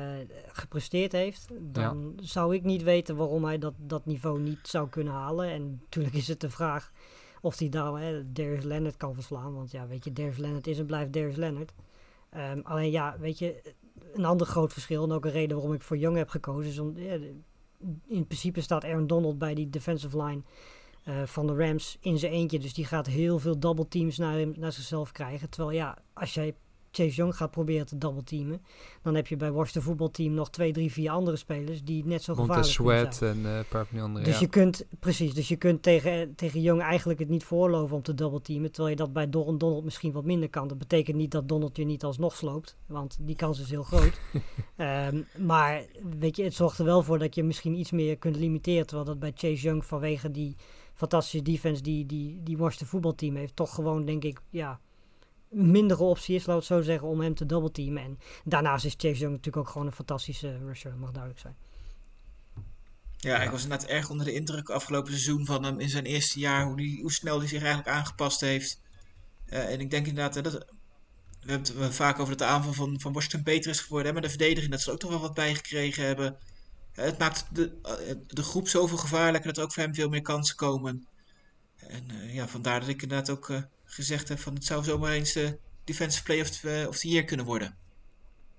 gepresteerd 0.47 1.11
heeft, 1.11 1.47
dan 1.61 2.13
zou 2.21 2.55
ik 2.55 2.63
niet 2.63 2.83
weten 2.83 3.15
waarom 3.15 3.45
hij 3.45 3.57
dat, 3.57 3.73
dat 3.77 4.05
niveau 4.05 4.39
niet 4.39 4.59
zou 4.67 4.89
kunnen 4.89 5.13
halen. 5.13 5.49
En 5.49 5.79
natuurlijk 5.81 6.15
is 6.15 6.27
het 6.27 6.39
de 6.39 6.49
vraag 6.49 6.91
of 7.41 7.59
hij 7.59 7.69
daar 7.69 7.93
hè, 7.93 8.31
Darius 8.31 8.63
Leonard 8.63 8.97
kan 8.97 9.13
verslaan. 9.13 9.53
Want 9.53 9.71
ja, 9.71 9.87
weet 9.87 10.03
je, 10.03 10.13
Darius 10.13 10.37
Leonard 10.37 10.67
is 10.67 10.79
en 10.79 10.85
blijft 10.85 11.13
Darius 11.13 11.35
Leonard. 11.35 11.73
Ehm, 12.29 12.59
alleen 12.63 12.91
ja, 12.91 13.15
weet 13.19 13.39
je, 13.39 13.73
een 14.13 14.25
ander 14.25 14.47
groot 14.47 14.73
verschil 14.73 15.03
en 15.03 15.11
ook 15.11 15.25
een 15.25 15.31
reden 15.31 15.57
waarom 15.57 15.75
ik 15.75 15.81
voor 15.81 15.97
Young 15.97 16.17
heb 16.17 16.29
gekozen 16.29 16.71
is 16.71 16.79
om, 16.79 16.97
ja, 16.97 17.17
in 18.07 18.27
principe 18.27 18.61
staat 18.61 18.85
Aaron 18.85 19.07
Donald 19.07 19.37
bij 19.37 19.53
die 19.53 19.69
defensive 19.69 20.23
line 20.23 20.41
eh, 21.03 21.23
van 21.23 21.47
de 21.47 21.55
Rams 21.55 21.97
in 22.01 22.17
zijn 22.17 22.31
eentje. 22.31 22.59
Dus 22.59 22.73
die 22.73 22.85
gaat 22.85 23.07
heel 23.07 23.39
veel 23.39 23.59
double 23.59 23.87
teams 23.87 24.17
naar, 24.17 24.37
hem, 24.37 24.53
naar 24.57 24.71
zichzelf 24.71 25.11
krijgen. 25.11 25.49
Terwijl 25.49 25.77
ja, 25.77 25.97
als 26.13 26.33
jij 26.33 26.55
Chase 26.97 27.15
Young 27.15 27.35
gaat 27.35 27.51
proberen 27.51 27.85
te 27.85 27.97
double 27.97 28.23
teamen, 28.23 28.61
dan 29.01 29.15
heb 29.15 29.27
je 29.27 29.35
bij 29.35 29.51
Washington 29.51 29.81
voetbalteam 29.81 30.33
nog 30.33 30.49
twee, 30.49 30.73
drie, 30.73 30.91
vier 30.91 31.09
andere 31.09 31.37
spelers 31.37 31.83
die 31.83 32.05
net 32.05 32.23
zo 32.23 32.35
Montez 32.35 32.55
gevaarlijk 32.55 33.11
Sweat 33.11 33.15
zijn. 33.15 33.45
en 33.45 33.51
eh, 33.51 33.57
een 33.57 33.67
paar 33.69 33.85
van 33.85 33.99
andere. 33.99 34.25
Dus 34.25 34.33
ja. 34.33 34.39
je 34.39 34.47
kunt, 34.47 34.85
precies, 34.99 35.33
dus 35.33 35.47
je 35.47 35.55
kunt 35.55 35.83
tegen, 35.83 36.35
tegen 36.35 36.61
Young 36.61 36.81
eigenlijk 36.81 37.19
het 37.19 37.29
niet 37.29 37.43
voorloven 37.43 37.95
om 37.95 38.01
te 38.01 38.13
double 38.13 38.41
teamen. 38.41 38.71
Terwijl 38.71 38.95
je 38.95 39.01
dat 39.03 39.13
bij 39.13 39.29
Don, 39.29 39.57
Donald 39.57 39.83
misschien 39.83 40.11
wat 40.11 40.25
minder 40.25 40.49
kan. 40.49 40.67
Dat 40.67 40.77
betekent 40.77 41.17
niet 41.17 41.31
dat 41.31 41.47
Donald 41.47 41.77
je 41.77 41.85
niet 41.85 42.03
alsnog 42.03 42.35
sloopt. 42.35 42.77
Want 42.85 43.17
die 43.21 43.35
kans 43.35 43.59
is 43.59 43.69
heel 43.69 43.83
groot. 43.83 44.19
Ehm, 44.75 45.21
maar 45.37 45.85
weet 46.19 46.35
je, 46.35 46.43
het 46.43 46.53
zorgt 46.53 46.79
er 46.79 46.85
wel 46.85 47.03
voor 47.03 47.19
dat 47.19 47.35
je 47.35 47.43
misschien 47.43 47.79
iets 47.79 47.91
meer 47.91 48.17
kunt 48.17 48.35
limiteren. 48.35 48.85
Terwijl 48.85 49.07
dat 49.07 49.19
bij 49.19 49.31
Chase 49.35 49.61
Young 49.61 49.85
vanwege 49.85 50.31
die 50.31 50.55
fantastische 50.93 51.41
defense 51.41 51.81
die, 51.81 52.05
die, 52.05 52.43
die 52.43 52.57
Washington 52.57 52.87
voetbalteam 52.87 53.35
heeft. 53.35 53.55
Toch 53.55 53.75
gewoon 53.75 54.05
denk 54.05 54.23
ik, 54.23 54.41
ja, 54.49 54.79
mindere 55.49 56.03
optie 56.03 56.35
is, 56.35 56.45
laat 56.45 56.57
het 56.57 56.65
zo 56.65 56.81
zeggen, 56.81 57.07
om 57.07 57.21
hem 57.21 57.35
te 57.35 57.45
double 57.45 57.71
teamen. 57.71 58.03
En 58.03 58.19
daarnaast 58.43 58.85
is 58.85 58.93
Chase 58.97 59.19
Young 59.19 59.31
natuurlijk 59.31 59.57
ook 59.57 59.69
gewoon 59.69 59.87
een 59.87 59.93
fantastische 59.93 60.57
rusher, 60.57 60.97
mag 60.97 61.11
duidelijk 61.11 61.41
zijn. 61.41 61.55
Ja, 63.17 63.41
ik 63.41 63.49
was 63.49 63.63
inderdaad 63.63 63.89
erg 63.89 64.09
onder 64.09 64.25
de 64.25 64.33
indruk 64.33 64.69
afgelopen 64.69 65.11
seizoen 65.11 65.45
van 65.45 65.63
hem 65.63 65.79
in 65.79 65.89
zijn 65.89 66.05
eerste 66.05 66.39
jaar. 66.39 66.65
Hoe, 66.65 66.99
hoe 67.01 67.11
snel 67.11 67.39
hij 67.39 67.47
zich 67.47 67.59
eigenlijk 67.59 67.89
aangepast 67.89 68.41
heeft. 68.41 68.79
Eh, 69.45 69.71
en 69.71 69.79
ik 69.79 69.89
denk 69.89 70.07
inderdaad 70.07 70.35
hè, 70.35 70.41
dat. 70.41 70.65
We 71.41 71.53
hebben 71.53 71.83
het 71.83 71.95
vaak 71.95 72.19
over 72.19 72.37
dat 72.37 72.47
de 72.47 72.53
aanval 72.53 72.73
van, 72.73 72.99
van 72.99 73.13
Washington 73.13 73.43
beter 73.43 73.71
is 73.71 73.79
geworden. 73.79 74.07
Hè, 74.07 74.13
maar 74.13 74.21
de 74.21 74.29
verdediging, 74.29 74.71
dat 74.71 74.81
ze 74.81 74.91
ook 74.91 74.99
toch 74.99 75.09
wel 75.09 75.19
wat 75.19 75.33
bij 75.33 75.55
gekregen 75.55 76.05
hebben. 76.05 76.37
Eh, 76.93 77.05
het 77.05 77.17
maakt 77.17 77.45
de, 77.51 77.71
eh, 77.83 78.15
de 78.27 78.43
groep 78.43 78.67
zoveel 78.67 78.97
gevaarlijker 78.97 79.47
dat 79.47 79.57
er 79.57 79.63
ook 79.63 79.73
voor 79.73 79.83
hem 79.83 79.95
veel 79.95 80.09
meer 80.09 80.21
kansen 80.21 80.55
komen. 80.55 81.07
En 81.87 82.03
eh, 82.09 82.33
ja, 82.33 82.47
vandaar 82.47 82.79
dat 82.79 82.89
ik 82.89 83.01
inderdaad 83.01 83.29
ook 83.29 83.49
eh, 83.49 83.61
gezegd 83.85 84.29
heb 84.29 84.39
van 84.39 84.53
het 84.53 84.65
zou 84.65 84.83
zomaar 84.83 85.11
eens 85.11 85.33
de 85.33 85.57
Defensive 85.83 86.23
Play 86.23 86.41
of 86.41 86.49
the, 86.49 86.85
of 86.89 86.97
the 86.97 87.09
Year 87.09 87.23
kunnen 87.23 87.45
worden. 87.45 87.77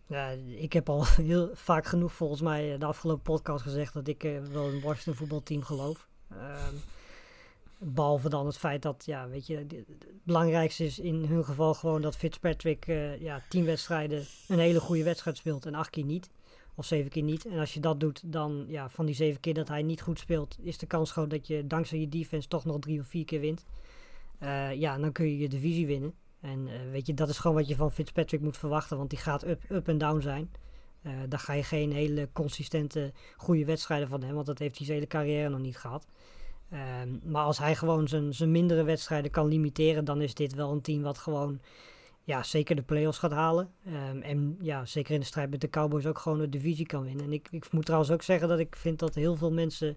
Ja, 0.08 0.28
ik 0.46 0.72
heb 0.72 0.88
al 0.88 1.06
heel 1.30 1.50
vaak 1.52 1.86
genoeg 1.86 2.12
volgens 2.12 2.40
mij 2.40 2.72
eh, 2.72 2.80
de 2.80 2.86
afgelopen 2.86 3.22
podcast 3.22 3.62
gezegd 3.62 3.94
dat 3.94 4.08
ik 4.08 4.24
eh, 4.24 4.40
wel 4.52 4.68
een 4.68 4.80
Washington 4.80 5.14
voetbalteam 5.14 5.62
geloof. 5.62 6.08
Ehm, 6.30 6.74
behalve 7.78 8.28
dan 8.28 8.46
het 8.46 8.58
feit 8.58 8.82
dat, 8.82 9.02
ja, 9.06 9.28
weet 9.28 9.46
je, 9.46 9.56
het 9.56 10.24
belangrijkste 10.24 10.84
is 10.84 10.98
in 10.98 11.24
hun 11.24 11.44
geval 11.44 11.74
gewoon 11.74 12.02
dat 12.02 12.16
Fitzpatrick 12.16 12.86
eh, 12.86 13.20
ja, 13.20 13.42
tien 13.48 13.64
wedstrijden 13.64 14.26
een 14.48 14.58
hele 14.58 14.80
goede 14.80 15.02
wedstrijd 15.02 15.36
speelt 15.36 15.66
en 15.66 15.74
acht 15.74 15.90
keer 15.90 16.04
niet. 16.04 16.30
Of 16.78 16.86
zeven 16.86 17.10
keer 17.10 17.22
niet. 17.22 17.46
En 17.46 17.58
als 17.58 17.74
je 17.74 17.80
dat 17.80 18.00
doet, 18.00 18.32
dan 18.32 18.64
ja, 18.68 18.90
van 18.90 19.06
die 19.06 19.14
zeven 19.14 19.40
keer 19.40 19.54
dat 19.54 19.68
hij 19.68 19.82
niet 19.82 20.00
goed 20.00 20.18
speelt, 20.18 20.56
is 20.60 20.78
de 20.78 20.86
kans 20.86 21.10
groot 21.10 21.30
dat 21.30 21.46
je 21.46 21.66
dankzij 21.66 21.98
je 21.98 22.08
defense 22.08 22.48
toch 22.48 22.64
nog 22.64 22.78
drie 22.78 23.00
of 23.00 23.06
vier 23.06 23.24
keer 23.24 23.40
wint. 23.40 23.66
Eh, 24.38 24.72
ja, 24.74 24.98
dan 24.98 25.12
kun 25.12 25.26
je 25.26 25.38
je 25.38 25.48
divisie 25.48 25.86
winnen. 25.86 26.14
En 26.40 26.68
eh, 26.68 26.90
weet 26.90 27.06
je, 27.06 27.14
dat 27.14 27.28
is 27.28 27.38
gewoon 27.38 27.56
wat 27.56 27.68
je 27.68 27.76
van 27.76 27.92
Fitzpatrick 27.92 28.40
moet 28.40 28.56
verwachten, 28.56 28.96
want 28.96 29.10
die 29.10 29.18
gaat 29.18 29.46
up, 29.46 29.62
up 29.70 29.88
en 29.88 29.98
down 29.98 30.20
zijn. 30.20 30.50
Eh 31.02 31.12
daar 31.28 31.38
ga 31.38 31.52
je 31.52 31.62
geen 31.62 31.92
hele 31.92 32.28
consistente 32.32 33.12
goede 33.36 33.64
wedstrijden 33.64 34.08
van 34.08 34.22
hem, 34.22 34.34
want 34.34 34.46
dat 34.46 34.58
heeft 34.58 34.76
hij 34.76 34.86
zijn 34.86 34.98
hele 34.98 35.10
carrière 35.10 35.48
nog 35.48 35.60
niet 35.60 35.78
gehad. 35.78 36.06
Ehm, 36.70 37.08
maar 37.22 37.44
als 37.44 37.58
hij 37.58 37.74
gewoon 37.74 38.08
zijn, 38.08 38.34
zijn 38.34 38.50
mindere 38.50 38.82
wedstrijden 38.82 39.30
kan 39.30 39.46
limiteren, 39.46 40.04
dan 40.04 40.20
is 40.20 40.34
dit 40.34 40.54
wel 40.54 40.72
een 40.72 40.80
team 40.80 41.02
wat 41.02 41.18
gewoon 41.18 41.60
ja, 42.28 42.42
zeker 42.42 42.76
de 42.76 42.82
playoffs 42.82 43.18
gaat 43.18 43.32
halen. 43.32 43.70
Ehm, 43.84 44.20
en 44.20 44.56
ja, 44.60 44.84
zeker 44.84 45.14
in 45.14 45.20
de 45.20 45.26
strijd 45.26 45.50
met 45.50 45.60
de 45.60 45.70
Cowboys 45.70 46.06
ook 46.06 46.18
gewoon 46.18 46.38
de 46.38 46.48
divisie 46.48 46.86
kan 46.86 47.02
winnen. 47.04 47.24
En 47.24 47.32
ik, 47.32 47.48
ik 47.50 47.72
moet 47.72 47.84
trouwens 47.84 48.10
ook 48.10 48.22
zeggen 48.22 48.48
dat 48.48 48.58
ik 48.58 48.76
vind 48.76 48.98
dat 48.98 49.14
heel 49.14 49.36
veel 49.36 49.52
mensen, 49.52 49.96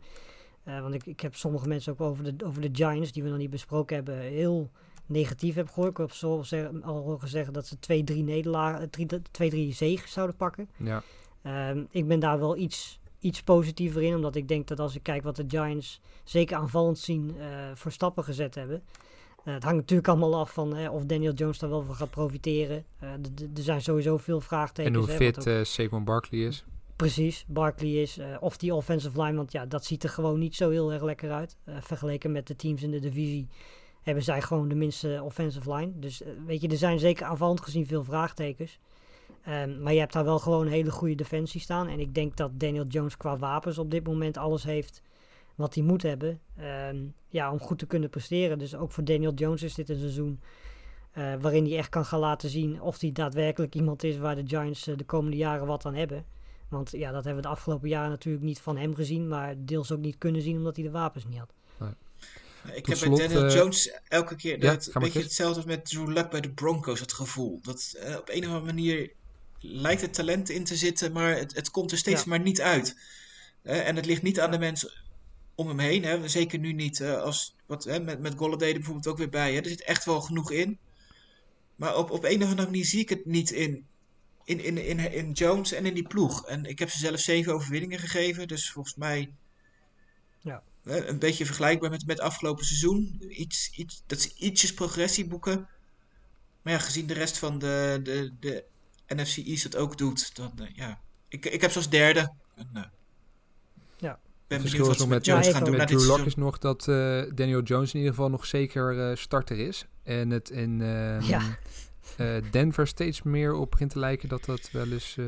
eh, 0.64 0.82
want 0.82 0.94
ik, 0.94 1.06
ik 1.06 1.20
heb 1.20 1.36
sommige 1.36 1.68
mensen 1.68 1.92
ook 1.92 2.02
over 2.02 2.24
de, 2.24 2.46
over 2.46 2.62
de 2.62 2.70
Giants, 2.72 3.12
die 3.12 3.24
we 3.24 3.30
nog 3.30 3.38
niet 3.38 3.50
besproken 3.50 3.96
hebben, 3.96 4.18
heel 4.18 4.70
negatief 5.06 5.56
heb 5.56 5.68
gehoord. 5.68 5.90
Ik 5.90 5.98
heb 5.98 6.12
zo 6.12 6.44
al 6.82 6.98
horen 6.98 7.28
zeggen 7.28 7.54
dat 7.54 7.68
ze 7.68 8.04
2-3 8.14 8.24
nederlagen, 8.24 8.90
2-3 8.90 9.68
zege 9.70 10.08
zouden 10.08 10.36
pakken. 10.36 10.70
Ja. 10.78 11.04
Ehm, 11.42 11.84
ik 11.90 12.08
ben 12.08 12.20
daar 12.20 12.40
wel 12.40 12.58
iets, 12.58 13.00
iets 13.20 13.44
positiever 13.44 14.02
in, 14.02 14.16
omdat 14.16 14.36
ik 14.36 14.48
denk 14.48 14.68
dat 14.68 14.80
als 14.80 14.96
ik 14.96 15.04
kijk 15.04 15.24
wat 15.24 15.36
de 15.36 15.46
Giants 15.48 16.02
zeker 16.24 16.58
aanvallend 16.58 17.00
zien 17.00 17.36
eh, 17.40 17.48
voor 17.74 17.92
stappen 17.92 18.24
gezet 18.24 18.56
hebben. 18.56 18.84
Eh, 19.44 19.54
het 19.54 19.64
hangt 19.64 19.78
natuurlijk 19.80 20.08
allemaal 20.08 20.36
af 20.40 20.54
van 20.54 20.90
of 20.90 21.06
Daniel 21.06 21.34
Jones 21.34 21.60
daar 21.60 21.70
wel 21.70 21.84
van 21.84 21.96
gaat 21.96 22.10
profiteren. 22.10 22.86
Eh, 23.00 23.10
er 23.56 23.64
zijn 23.64 23.82
sowieso 23.82 24.18
veel 24.18 24.42
vraagtekens. 24.42 24.96
En 24.96 25.02
hoe 25.02 25.10
hè, 25.12 25.16
fit 25.16 25.40
ook- 25.40 25.46
eh 25.46 25.64
Saquon 25.64 26.04
Barkley 26.04 26.40
is. 26.40 26.66
Precies, 26.96 27.46
Barkley 27.48 27.90
is. 28.02 28.20
of 28.40 28.58
die 28.58 28.74
offensive 28.76 29.22
line, 29.22 29.36
want 29.36 29.52
ja, 29.52 29.66
dat 29.66 29.86
ziet 29.86 30.04
er 30.04 30.10
gewoon 30.10 30.40
niet 30.40 30.56
zo 30.56 30.70
heel 30.70 30.94
erg 30.94 31.04
lekker 31.04 31.32
uit. 31.32 31.58
Vergeleken 31.80 32.32
met 32.32 32.48
de 32.48 32.56
teams 32.56 32.84
in 32.84 32.92
de 32.92 33.00
divisie 33.00 33.48
hebben 34.02 34.24
zij 34.24 34.42
gewoon 34.42 34.68
de 34.68 34.76
minste 34.76 35.22
offensive 35.24 35.74
line. 35.74 35.92
Dus 36.00 36.22
weet 36.46 36.62
je, 36.62 36.68
er 36.68 36.78
zijn 36.78 37.00
zeker 37.00 37.26
aanvallend 37.26 37.62
gezien 37.62 37.88
veel 37.88 38.04
vraagtekens. 38.04 38.80
Ehm, 39.44 39.82
maar 39.82 39.94
je 39.94 40.00
hebt 40.00 40.14
daar 40.14 40.24
wel 40.24 40.40
gewoon 40.40 40.66
een 40.66 40.72
hele 40.72 40.92
goede 40.92 41.16
defensie 41.16 41.62
staan. 41.62 41.88
En 41.88 42.00
ik 42.00 42.14
denk 42.16 42.38
dat 42.38 42.52
Daniel 42.60 42.86
Jones 42.86 43.18
qua 43.18 43.38
wapens 43.38 43.78
op 43.78 43.92
dit 43.92 44.04
moment 44.08 44.38
alles 44.38 44.64
heeft 44.64 45.02
wat 45.62 45.76
hij 45.76 45.84
moet 45.84 46.02
hebben. 46.02 46.40
ehm, 46.58 46.98
ja, 47.28 47.52
om 47.52 47.60
goed 47.60 47.80
te 47.80 47.86
kunnen 47.86 48.10
presteren. 48.10 48.60
Dus 48.60 48.76
ook 48.76 48.92
voor 48.92 49.04
Daniel 49.04 49.34
Jones 49.34 49.64
is 49.64 49.74
dit 49.74 49.90
een 49.90 50.00
seizoen 50.00 50.40
eh, 51.12 51.34
waarin 51.42 51.66
hij 51.66 51.78
echt 51.78 51.90
kan 51.90 52.06
gaan 52.06 52.20
laten 52.20 52.50
zien 52.50 52.82
of 52.82 53.00
hij 53.00 53.12
daadwerkelijk 53.12 53.76
iemand 53.76 54.04
is 54.04 54.18
waar 54.18 54.36
de 54.36 54.44
Giants 54.48 54.88
eh, 54.88 54.98
de 54.98 55.04
komende 55.04 55.38
jaren 55.38 55.68
wat 55.68 55.86
aan 55.86 55.96
hebben. 55.96 56.26
Want 56.70 56.92
ja, 56.92 57.12
dat 57.12 57.24
hebben 57.24 57.44
we 57.44 57.50
de 57.50 57.56
afgelopen 57.56 57.90
jaren 57.90 58.10
natuurlijk 58.10 58.44
niet 58.44 58.60
van 58.60 58.78
hem 58.78 58.96
gezien, 58.96 59.28
maar 59.28 59.56
deels 59.58 59.92
ook 59.92 60.00
niet 60.00 60.18
kunnen 60.18 60.42
zien 60.42 60.58
omdat 60.58 60.76
hij 60.76 60.86
de 60.86 60.92
wapens 60.92 61.26
niet 61.26 61.38
had. 61.38 61.54
Ik 62.66 62.74
Tot 62.76 62.88
heb 62.88 62.98
slot, 62.98 63.18
bij 63.18 63.28
Daniel 63.28 63.46
eh, 63.46 63.54
Jones 63.54 63.92
elke 64.08 64.36
keer 64.36 64.64
ja, 64.64 64.72
dat, 64.72 64.90
een 64.94 65.02
beetje 65.02 65.22
hetzelfde 65.22 65.56
als 65.56 65.66
met 65.66 65.86
Drew 65.86 66.08
Luck 66.08 66.30
bij 66.30 66.42
de 66.42 66.52
Broncos, 66.52 67.00
het 67.00 67.14
gevoel. 67.14 67.60
Dat 67.62 67.94
eh, 68.00 68.18
op 68.18 68.30
een 68.30 68.42
of 68.42 68.48
andere 68.48 68.66
manier 68.66 69.12
lijkt 69.60 70.02
het 70.02 70.14
talent 70.14 70.50
in 70.50 70.64
te 70.64 70.76
zitten, 70.76 71.12
maar 71.12 71.38
het, 71.38 71.56
het 71.56 71.72
komt 71.72 71.92
er 71.92 71.98
steeds 71.98 72.24
Ja. 72.24 72.30
maar 72.30 72.40
niet 72.40 72.62
uit. 72.62 72.98
En 73.62 73.96
het 73.96 74.06
ligt 74.06 74.22
niet 74.22 74.40
aan 74.40 74.52
de 74.52 74.60
mensen 74.60 74.92
om 75.56 75.68
hem 75.68 75.80
heen. 75.80 76.04
Hè. 76.04 76.28
Zeker 76.28 76.60
nu 76.60 76.74
niet. 76.74 77.00
eh, 77.00 77.22
als, 77.22 77.56
wat, 77.66 77.84
hè, 77.84 78.00
met, 78.00 78.20
met 78.20 78.38
Golladay 78.38 78.68
er 78.68 78.74
bijvoorbeeld 78.74 79.08
ook 79.08 79.18
weer 79.18 79.30
bij. 79.30 79.54
Hè. 79.54 79.60
Er 79.60 79.70
zit 79.70 79.84
echt 79.84 80.06
wel 80.06 80.22
genoeg 80.22 80.52
in. 80.52 80.78
Maar 81.76 81.96
op, 81.98 82.12
op 82.12 82.24
een 82.24 82.44
of 82.44 82.50
andere 82.50 82.68
manier 82.70 82.86
zie 82.86 83.00
ik 83.00 83.10
het 83.10 83.26
niet 83.26 83.52
in, 83.52 83.86
in, 84.44 84.60
in, 84.64 84.78
in, 84.78 85.12
in 85.14 85.32
Jones 85.32 85.72
en 85.72 85.86
in 85.86 85.94
die 85.94 86.08
ploeg. 86.08 86.46
En 86.48 86.66
ik 86.66 86.80
heb 86.80 86.90
ze 86.90 86.98
zelf 86.98 87.20
zeven 87.20 87.54
overwinningen 87.54 88.00
gegeven. 88.00 88.48
Dus 88.48 88.72
volgens 88.72 88.96
mij 88.96 89.34
Ja. 90.42 90.64
een 90.84 91.20
beetje 91.20 91.46
vergelijkbaar 91.46 91.90
met, 91.90 92.06
met 92.06 92.20
afgelopen 92.20 92.66
seizoen. 92.66 93.24
Iets, 93.28 93.70
iets, 93.76 94.04
dat 94.06 94.22
ze 94.22 94.32
ietsjes 94.36 94.74
progressie 94.74 95.28
boeken. 95.28 95.68
Maar 96.62 96.74
ja, 96.74 96.80
gezien 96.80 97.08
de 97.08 97.14
rest 97.14 97.38
van 97.38 97.60
de, 97.60 98.00
de, 98.04 98.32
de 98.40 98.64
NFC 99.08 99.38
East 99.38 99.64
dat 99.64 99.76
ook 99.76 99.98
doet, 99.98 100.36
dan 100.36 100.52
eh, 100.60 100.76
ja. 100.76 101.02
Ik, 101.28 101.46
ik 101.46 101.62
heb 101.62 101.72
ze 101.72 101.78
als 101.78 101.90
derde. 101.90 102.34
En, 102.56 102.70
eh. 102.74 102.84
Ben 104.52 104.60
verschil 104.62 104.86
wat 104.86 104.94
is 104.94 105.00
nog 105.00 105.08
met 105.10 105.18
met, 105.18 105.26
Jones 105.26 105.46
Ja, 105.46 105.52
gaan 105.52 105.64
doen 105.64 105.78
met 105.78 105.88
Drew 105.88 106.06
Lock 106.06 106.20
is 106.26 106.36
nog 106.36 106.58
dat 106.58 106.88
eh, 106.88 107.22
Daniel 107.36 107.62
Jones 107.62 107.94
in 107.94 108.00
ieder 108.00 108.14
geval 108.16 108.30
nog 108.30 108.46
zeker 108.46 109.10
eh, 109.10 109.16
starter 109.16 109.60
is. 109.60 109.86
En 110.04 110.30
het 110.30 110.50
in 110.50 110.82
ehm, 110.82 111.22
Ja. 111.22 111.42
eh, 112.18 112.52
Denver 112.52 112.88
steeds 112.88 113.22
meer 113.22 113.54
op 113.54 113.72
begint 113.72 113.92
te 113.92 114.00
lijken 114.00 114.30
dat 114.30 114.46
dat 114.46 114.70
wel 114.72 114.92
eens 114.92 115.18
eh, 115.18 115.26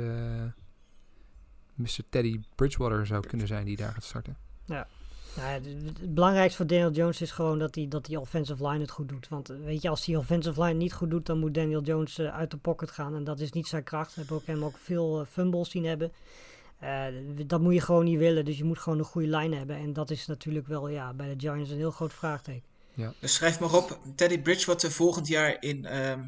Mr. 1.76 2.00
Teddy 2.10 2.40
Bridgewater 2.56 3.06
zou 3.06 3.28
kunnen 3.28 3.48
zijn 3.48 3.66
die 3.66 3.78
daar 3.78 3.94
gaat 3.94 4.04
starten. 4.04 4.38
Nou 4.66 4.86
ja, 5.36 5.42
het, 5.42 6.14
belangrijkste 6.14 6.58
voor 6.58 6.68
Daniel 6.68 6.92
Jones 6.92 7.22
is 7.22 7.32
gewoon 7.32 7.60
dat 7.60 7.76
hij 7.76 7.88
dat 7.88 8.06
die 8.06 8.20
offensive 8.20 8.68
line 8.68 8.80
het 8.82 8.92
goed 8.92 9.10
doet. 9.10 9.28
Want 9.28 9.48
weet 9.48 9.82
je, 9.82 9.90
als 9.90 10.06
die 10.06 10.18
offensive 10.18 10.64
line 10.64 10.78
niet 10.78 10.94
goed 10.94 11.10
doet, 11.10 11.26
dan 11.26 11.40
moet 11.40 11.54
Daniel 11.54 11.82
Jones 11.82 12.20
uit 12.20 12.52
de 12.52 12.58
pocket 12.58 12.92
gaan. 12.92 13.16
En 13.16 13.24
dat 13.24 13.40
is 13.40 13.52
niet 13.52 13.68
zijn 13.68 13.84
kracht. 13.84 14.14
We 14.16 14.20
hebben 14.20 14.38
ook 14.38 14.46
hem 14.46 14.64
ook 14.64 14.78
veel 14.78 15.26
fumbles 15.30 15.70
zien 15.70 15.86
hebben. 15.86 16.12
Eh, 16.84 17.06
dat 17.48 17.62
moet 17.62 17.74
je 17.74 17.82
gewoon 17.82 18.04
niet 18.04 18.18
willen. 18.18 18.46
Dus 18.46 18.58
je 18.58 18.64
moet 18.64 18.80
gewoon 18.80 19.00
een 19.00 19.06
goede 19.06 19.38
line 19.38 19.56
hebben. 19.56 19.76
En 19.76 19.94
dat 19.94 20.10
is 20.12 20.26
natuurlijk 20.26 20.68
wel 20.68 20.88
ja, 20.88 21.14
bij 21.14 21.36
de 21.36 21.40
Giants 21.40 21.70
een 21.70 21.78
heel 21.78 21.92
groot 21.92 22.14
vraagteken. 22.14 22.64
Dus 23.20 23.34
schrijf 23.34 23.60
maar 23.60 23.74
op, 23.74 24.00
Teddy 24.16 24.40
Bridgewater 24.40 24.92
volgend 24.92 25.28
jaar 25.28 25.58
in, 25.64 25.86
ehm, 25.86 26.24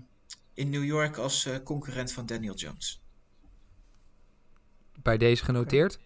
in 0.53 0.69
New 0.69 0.83
York 0.83 1.17
als 1.17 1.45
eh, 1.45 1.55
concurrent 1.63 2.11
van 2.11 2.25
Daniel 2.25 2.55
Jones. 2.55 3.01
Bij 5.01 5.17
deze 5.17 5.43
genoteerd. 5.43 5.99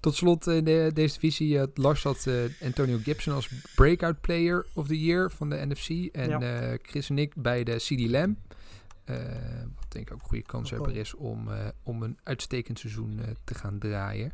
Tot 0.00 0.14
slot 0.14 0.46
in 0.46 0.64
de, 0.64 0.90
deze 0.94 1.14
divisie 1.14 1.58
had 1.58 1.78
Lars 1.78 2.02
had 2.02 2.26
eh, 2.26 2.34
Antonio 2.62 2.98
Gibson 2.98 3.34
als 3.34 3.48
breakout 3.74 4.20
player 4.20 4.66
of 4.74 4.86
the 4.86 5.00
year 5.00 5.30
van 5.30 5.50
de 5.50 5.66
NFC. 5.66 5.88
En 6.14 6.28
Ja. 6.28 6.40
eh, 6.70 6.78
Chris 6.82 7.10
en 7.10 7.18
ik 7.18 7.34
bij 7.36 7.64
de 7.64 7.76
CD 7.76 8.10
Lamb. 8.10 8.38
Denk 9.92 10.06
ik 10.06 10.12
ook 10.12 10.20
een 10.20 10.26
goede 10.26 10.42
Oké. 10.44 10.52
kanshebber 10.52 10.96
is 10.96 11.14
om, 11.14 11.48
eh, 11.48 11.68
om 11.82 12.02
een 12.02 12.18
uitstekend 12.22 12.78
seizoen 12.78 13.20
eh, 13.20 13.28
te 13.44 13.54
gaan 13.54 13.78
draaien. 13.78 14.32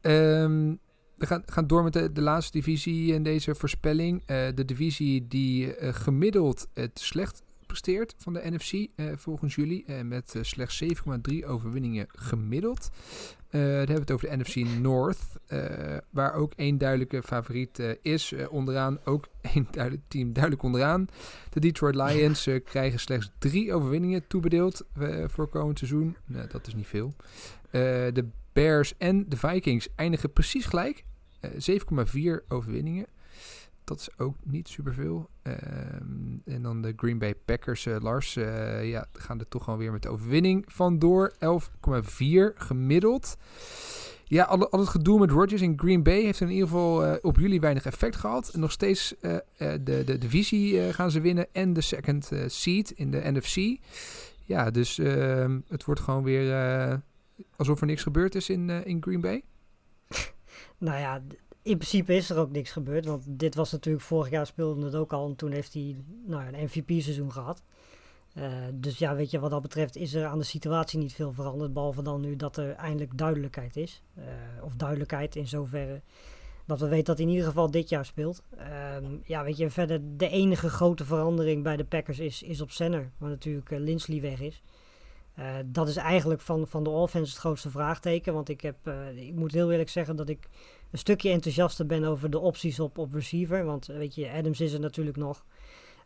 Ehm, 0.00 0.74
we 1.14 1.26
gaan, 1.26 1.42
gaan 1.46 1.66
door 1.66 1.82
met 1.82 1.92
de, 1.92 2.12
de 2.12 2.20
laatste 2.20 2.52
divisie 2.52 3.14
in 3.14 3.22
deze 3.22 3.54
voorspelling. 3.54 4.22
Eh, 4.26 4.48
de 4.54 4.64
divisie 4.64 5.28
die 5.28 5.74
gemiddeld 5.92 6.68
het 6.74 6.98
slecht 6.98 7.42
presteert 7.68 8.14
van 8.18 8.32
de 8.32 8.50
NFC 8.50 8.72
eh, 8.72 9.06
volgens 9.16 9.54
jullie. 9.54 9.84
eh, 9.84 10.00
met 10.02 10.34
eh, 10.34 10.42
slechts 10.42 10.84
7,3 10.84 11.46
overwinningen 11.46 12.06
gemiddeld. 12.08 12.90
Dan 13.50 13.60
hebben 13.60 13.94
we 13.94 14.00
het 14.00 14.10
over 14.10 14.28
de 14.28 14.36
NFC 14.36 14.56
North. 14.56 15.18
waar 16.10 16.34
ook 16.34 16.52
één 16.56 16.78
duidelijke 16.78 17.22
favoriet 17.22 17.98
is. 18.02 18.34
Onderaan 18.50 18.98
ook 19.04 19.28
één 19.54 19.66
duidelijk 19.70 20.02
team 20.08 20.32
duidelijk 20.32 20.62
onderaan. 20.62 21.06
De 21.50 21.60
Detroit 21.60 21.94
Lions 21.94 22.48
krijgen 22.64 23.00
slechts 23.00 23.30
drie 23.38 23.74
overwinningen 23.74 24.26
toebedeeld 24.26 24.86
voor 25.26 25.48
komend 25.48 25.78
seizoen. 25.78 26.16
Nou, 26.24 26.48
dat 26.48 26.66
is 26.66 26.74
niet 26.74 26.86
veel. 26.86 27.14
De 27.70 28.28
Bears 28.52 28.94
en 28.96 29.28
de 29.28 29.36
Vikings 29.36 29.88
eindigen 29.94 30.32
precies 30.32 30.66
gelijk. 30.66 31.04
Eh, 31.40 31.50
7,4 31.56 32.44
overwinningen. 32.48 33.06
Dat 33.88 34.00
is 34.00 34.18
ook 34.18 34.36
niet 34.44 34.68
superveel. 34.68 35.30
Ehm 35.42 36.28
en 36.44 36.62
dan 36.62 36.82
de 36.82 36.92
Green 36.96 37.18
Bay 37.18 37.34
Packers, 37.34 37.86
eh, 37.86 37.96
Lars, 38.00 38.36
eh, 38.36 38.88
ja, 38.88 39.06
gaan 39.12 39.40
er 39.40 39.48
toch 39.48 39.64
gewoon 39.64 39.78
weer 39.78 39.92
met 39.92 40.02
de 40.02 40.08
overwinning 40.08 40.64
vandoor. 40.66 41.32
11,4 41.38 42.52
gemiddeld. 42.54 43.36
Ja, 44.24 44.44
al, 44.44 44.80
het 44.80 44.88
gedoe 44.88 45.18
met 45.18 45.30
Rodgers 45.30 45.62
in 45.62 45.78
Green 45.78 46.02
Bay 46.02 46.22
heeft 46.22 46.40
in 46.40 46.50
ieder 46.50 46.68
geval 46.68 47.04
eh, 47.04 47.16
op 47.22 47.36
jullie 47.36 47.60
weinig 47.60 47.84
effect 47.84 48.16
gehad. 48.16 48.52
Nog 48.56 48.72
steeds 48.72 49.14
de, 49.58 50.02
de 50.04 50.18
divisie 50.18 50.92
gaan 50.92 51.10
ze 51.10 51.20
winnen 51.20 51.46
en 51.52 51.72
de 51.72 51.80
second 51.80 52.30
seed 52.46 52.90
in 52.90 53.10
de 53.10 53.30
NFC. 53.30 53.80
Ja, 54.44 54.70
dus 54.70 54.98
ehm, 54.98 55.60
het 55.68 55.84
wordt 55.84 56.00
gewoon 56.00 56.22
weer 56.22 57.02
alsof 57.56 57.80
er 57.80 57.86
niks 57.86 58.02
gebeurd 58.02 58.34
is 58.34 58.48
in, 58.48 58.70
in 58.70 59.02
Green 59.02 59.20
Bay. 59.20 59.42
Nou 60.80 60.98
ja, 60.98 61.22
in 61.68 61.76
principe 61.76 62.14
is 62.14 62.30
er 62.30 62.38
ook 62.38 62.50
niks 62.50 62.70
gebeurd. 62.70 63.06
Want 63.06 63.24
dit 63.26 63.54
was 63.54 63.72
natuurlijk 63.72 64.04
vorig 64.04 64.30
jaar 64.30 64.46
speelde 64.46 64.84
het 64.84 64.94
ook 64.94 65.12
al. 65.12 65.26
En 65.26 65.36
toen 65.36 65.50
heeft 65.50 65.72
hij 65.72 65.96
nou, 66.26 66.42
een 66.46 66.64
MVP-seizoen 66.64 67.32
gehad. 67.32 67.62
Eh, 68.34 68.52
dus 68.74 68.98
ja, 68.98 69.14
weet 69.14 69.30
je, 69.30 69.38
wat 69.38 69.50
dat 69.50 69.62
betreft 69.62 69.96
is 69.96 70.14
er 70.14 70.26
aan 70.26 70.38
de 70.38 70.44
situatie 70.44 70.98
niet 70.98 71.12
veel 71.12 71.32
veranderd. 71.32 71.72
Behalve 71.72 72.02
dan 72.02 72.20
nu 72.20 72.36
dat 72.36 72.56
er 72.56 72.74
eindelijk 72.74 73.18
duidelijkheid 73.18 73.76
is. 73.76 74.02
Eh, 74.14 74.24
of 74.62 74.74
duidelijkheid 74.74 75.36
in 75.36 75.48
zoverre 75.48 76.00
dat 76.66 76.80
we 76.80 76.88
weten 76.88 77.04
dat 77.04 77.16
hij 77.16 77.26
in 77.26 77.32
ieder 77.32 77.48
geval 77.48 77.70
dit 77.70 77.88
jaar 77.88 78.04
speelt. 78.04 78.42
Ehm, 78.56 79.04
ja, 79.24 79.44
weet 79.44 79.56
je, 79.56 79.70
verder 79.70 80.00
de 80.16 80.28
enige 80.28 80.68
grote 80.68 81.04
verandering 81.04 81.62
bij 81.62 81.76
de 81.76 81.84
Packers 81.84 82.18
is, 82.18 82.42
is 82.42 82.60
op 82.60 82.70
center. 82.70 83.10
Waar 83.18 83.30
natuurlijk 83.30 83.70
Lindsley 83.70 84.20
weg 84.20 84.40
is. 84.40 84.62
Dat 85.64 85.88
is 85.88 85.96
eigenlijk 85.96 86.40
van, 86.40 86.66
van 86.66 86.84
de 86.84 86.90
offense 86.90 87.30
het 87.30 87.40
grootste 87.40 87.70
vraagteken. 87.70 88.34
Want 88.34 88.48
ik, 88.48 88.60
heb, 88.60 88.76
ik 89.14 89.34
moet 89.34 89.52
heel 89.52 89.70
eerlijk 89.70 89.88
zeggen 89.88 90.16
dat 90.16 90.28
ik 90.28 90.48
een 90.90 90.98
stukje 90.98 91.30
enthousiaster 91.30 91.86
ben 91.86 92.04
over 92.04 92.30
de 92.30 92.38
opties 92.38 92.80
op, 92.80 92.98
op 92.98 93.12
receiver. 93.14 93.64
Want 93.64 93.88
eh, 93.88 93.96
weet 93.96 94.14
je, 94.14 94.30
Adams 94.30 94.60
is 94.60 94.72
er 94.72 94.80
natuurlijk 94.80 95.16
nog. 95.16 95.44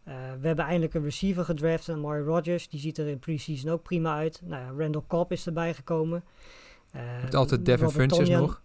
Eh, 0.05 0.15
we 0.41 0.47
hebben 0.47 0.65
eindelijk 0.65 0.95
een 0.95 1.03
receiver 1.03 1.45
gedraft, 1.45 1.89
en 1.89 2.01
Mario 2.01 2.25
Rodgers. 2.25 2.69
Die 2.69 2.81
ziet 2.81 2.99
er 2.99 3.07
in 3.09 3.19
preseason 3.19 3.71
ook 3.71 3.83
prima 3.83 4.17
uit. 4.17 4.41
Nou 4.45 4.63
ja, 4.63 4.83
Randall 4.83 5.03
Cobb 5.07 5.33
is 5.33 5.47
erbij 5.47 5.75
gekomen. 5.75 6.25
Eh, 6.93 7.01
Je 7.03 7.09
hebt 7.21 7.35
altijd 7.35 7.65
Devin 7.65 7.91
Funches 7.91 8.29
nog. 8.29 8.63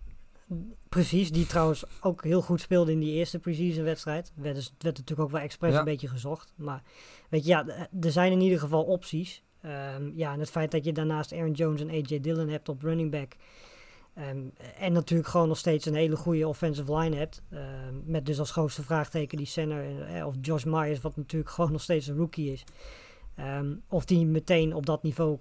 Precies, 0.90 1.32
die 1.32 1.46
trouwens 1.46 1.84
ook 2.02 2.24
heel 2.24 2.42
goed 2.42 2.62
speelde 2.62 2.92
in 2.92 3.00
die 3.00 3.14
eerste 3.14 3.40
preseason 3.40 3.84
wedstrijd. 3.84 4.32
Werd, 4.36 4.56
dus, 4.56 4.74
werd 4.80 4.98
natuurlijk 4.98 5.20
ook 5.28 5.32
wel 5.32 5.42
expres 5.42 5.72
Ja. 5.74 5.80
een 5.80 5.86
beetje 5.86 6.08
gezocht. 6.08 6.54
Maar 6.56 6.82
weet 7.30 7.44
je, 7.44 7.50
ja, 7.50 7.88
er 8.02 8.12
zijn 8.12 8.32
in 8.32 8.42
ieder 8.42 8.60
geval 8.60 8.84
opties. 8.84 9.44
Ehm, 9.62 10.12
ja, 10.16 10.34
en 10.34 10.40
het 10.40 10.50
feit 10.50 10.72
dat 10.72 10.86
je 10.86 10.92
daarnaast 10.92 11.34
Aaron 11.34 11.52
Jones 11.52 11.82
en 11.82 11.90
AJ 11.90 12.20
Dillon 12.20 12.48
hebt 12.50 12.70
op 12.70 12.82
running 12.82 13.12
back. 13.12 13.36
Ehm, 14.18 14.38
en 14.80 14.94
natuurlijk 14.94 15.30
gewoon 15.30 15.48
nog 15.48 15.58
steeds 15.58 15.86
een 15.86 15.96
hele 15.96 16.16
goede 16.16 16.48
offensive 16.48 16.96
line 16.96 17.16
hebt. 17.16 17.42
ehm, 17.50 17.96
met 18.04 18.26
dus 18.26 18.40
als 18.40 18.52
grootste 18.52 18.84
vraagteken 18.84 19.38
die 19.38 19.48
center. 19.48 20.02
eh, 20.02 20.28
of 20.28 20.36
Josh 20.42 20.64
Myers, 20.64 21.02
wat 21.02 21.16
natuurlijk 21.16 21.52
gewoon 21.56 21.72
nog 21.72 21.82
steeds 21.82 22.08
een 22.08 22.18
rookie 22.18 22.52
is. 22.52 22.64
Ehm, 23.36 23.76
of 23.88 24.06
die 24.06 24.26
meteen 24.26 24.74
op 24.74 24.86
dat 24.86 25.04
niveau 25.04 25.38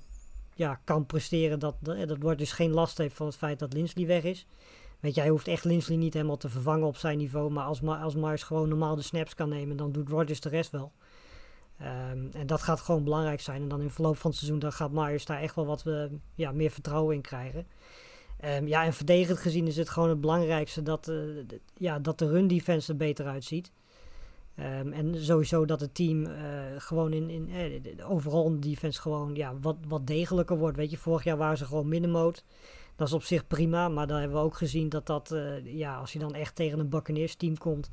ja, 0.55 0.81
kan 0.85 1.07
presteren. 1.07 1.59
Dat, 1.59 1.77
dat, 1.81 2.09
dat 2.09 2.18
wordt 2.20 2.39
dus 2.39 2.53
geen 2.53 2.70
last 2.70 2.99
heeft 2.99 3.16
van 3.16 3.27
het 3.27 3.37
feit 3.37 3.59
dat 3.59 3.72
Linsley 3.72 4.07
weg 4.07 4.22
is. 4.22 4.47
Weet 5.01 5.14
je, 5.14 5.20
hij 5.20 5.31
hoeft 5.31 5.49
echt 5.49 5.64
Linsley 5.64 5.97
niet 5.97 6.14
helemaal 6.14 6.37
te 6.37 6.49
vervangen 6.49 6.87
op 6.87 6.97
zijn 6.97 7.18
niveau. 7.18 7.51
Maar 7.51 7.64
als, 7.64 7.83
als 7.83 8.14
Myers 8.14 8.43
gewoon 8.43 8.68
normaal 8.68 8.97
de 8.97 9.03
snaps 9.03 9.35
kan 9.35 9.49
nemen, 9.49 9.77
dan 9.77 9.93
doet 9.93 10.09
Rodgers 10.09 10.41
de 10.41 10.49
rest 10.49 10.70
wel. 10.70 10.93
En 12.33 12.47
dat 12.47 12.62
gaat 12.62 12.81
gewoon 12.81 13.05
belangrijk 13.05 13.41
zijn. 13.41 13.62
En 13.62 13.68
dan 13.68 13.81
in 13.81 13.91
verloop 13.91 14.16
van 14.16 14.31
het 14.31 14.39
seizoen 14.39 14.59
dan 14.61 14.72
gaat 14.72 14.91
Myers 14.91 15.24
daar 15.24 15.41
echt 15.41 15.55
wel 15.55 15.66
wat 15.66 15.87
eh, 15.87 16.05
ja, 16.35 16.53
meer 16.53 16.70
vertrouwen 16.70 17.14
in 17.14 17.20
krijgen. 17.20 17.66
Ehm, 18.47 18.66
ja, 18.66 18.84
en 18.84 18.92
verdedigend 18.92 19.38
gezien 19.38 19.66
is 19.66 19.76
het 19.76 19.88
gewoon 19.88 20.09
het 20.09 20.20
belangrijkste 20.20 20.82
dat, 20.82 21.09
eh, 21.09 21.16
ja, 21.76 21.99
dat 21.99 22.18
de 22.18 22.28
run 22.28 22.47
defense 22.47 22.90
er 22.90 22.97
beter 22.97 23.26
uitziet. 23.26 23.70
Ehm, 24.57 24.92
en 24.92 25.24
sowieso 25.24 25.64
dat 25.64 25.80
het 25.80 25.94
team 25.94 26.26
eh, 26.26 26.42
gewoon 26.76 27.12
in, 27.12 27.30
in 27.30 27.51
eh, 27.51 28.11
overal 28.11 28.47
in 28.47 28.61
de 28.61 28.68
defense 28.68 29.01
gewoon 29.01 29.34
ja, 29.34 29.55
wat, 29.61 29.76
wat 29.88 30.07
degelijker 30.07 30.59
wordt. 30.59 30.76
Weet 30.76 30.90
je, 30.90 30.97
vorig 30.97 31.24
jaar 31.24 31.36
waren 31.36 31.59
ze 31.59 31.64
gewoon 31.64 31.88
middenmoot. 31.88 32.44
Dat 32.97 33.07
is 33.07 33.12
op 33.12 33.22
zich 33.22 33.47
prima, 33.47 33.88
maar 33.88 34.07
dan 34.07 34.18
hebben 34.18 34.36
we 34.38 34.44
ook 34.44 34.57
gezien 34.57 34.88
dat 34.88 35.07
dat, 35.07 35.32
eh, 35.32 35.74
ja, 35.74 35.97
als 35.97 36.12
je 36.12 36.18
dan 36.18 36.34
echt 36.34 36.55
tegen 36.55 36.78
een 36.78 36.88
Buccaneers 36.88 37.34
team 37.34 37.59
komt, 37.59 37.90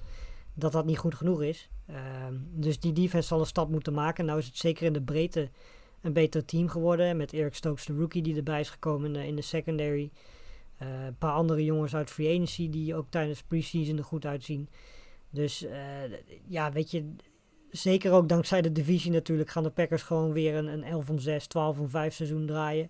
dat 0.53 0.71
dat 0.71 0.85
niet 0.85 0.97
goed 0.97 1.15
genoeg 1.15 1.41
is. 1.41 1.69
Ehm, 1.85 2.33
dus 2.51 2.79
die 2.79 2.93
defense 2.93 3.27
zal 3.27 3.39
een 3.39 3.45
stap 3.45 3.69
moeten 3.69 3.93
maken. 3.93 4.25
Nou 4.25 4.39
is 4.39 4.45
het 4.45 4.57
zeker 4.57 4.85
in 4.85 4.93
de 4.93 5.01
breedte 5.01 5.49
een 6.01 6.13
beter 6.13 6.45
team 6.45 6.67
geworden. 6.67 7.17
Met 7.17 7.33
Eric 7.33 7.55
Stokes, 7.55 7.85
de 7.85 7.93
rookie, 7.93 8.21
die 8.21 8.35
erbij 8.35 8.59
is 8.59 8.69
gekomen 8.69 9.15
in 9.15 9.35
de 9.35 9.41
secondary. 9.41 10.11
Eh, 10.83 11.05
een 11.05 11.17
paar 11.17 11.33
andere 11.33 11.63
jongens 11.63 11.95
uit 11.95 12.09
free 12.09 12.33
agency 12.33 12.69
die 12.69 12.95
ook 12.95 13.05
tijdens 13.09 13.43
preseason 13.43 13.97
er 13.97 14.03
goed 14.03 14.25
uitzien. 14.25 14.69
Dus 15.29 15.63
eh, 15.63 15.79
ja, 16.47 16.71
weet 16.71 16.91
je, 16.91 17.15
zeker 17.69 18.11
ook 18.11 18.29
dankzij 18.29 18.61
de 18.61 18.71
divisie 18.71 19.11
natuurlijk 19.11 19.49
gaan 19.49 19.63
de 19.63 19.69
Packers 19.69 20.03
gewoon 20.03 20.33
weer 20.33 20.55
een, 20.55 20.67
een 20.67 20.83
11 20.83 21.09
om 21.09 21.19
6, 21.19 21.47
12 21.47 21.79
om 21.79 21.89
5 21.89 22.13
seizoen 22.13 22.45
draaien. 22.45 22.89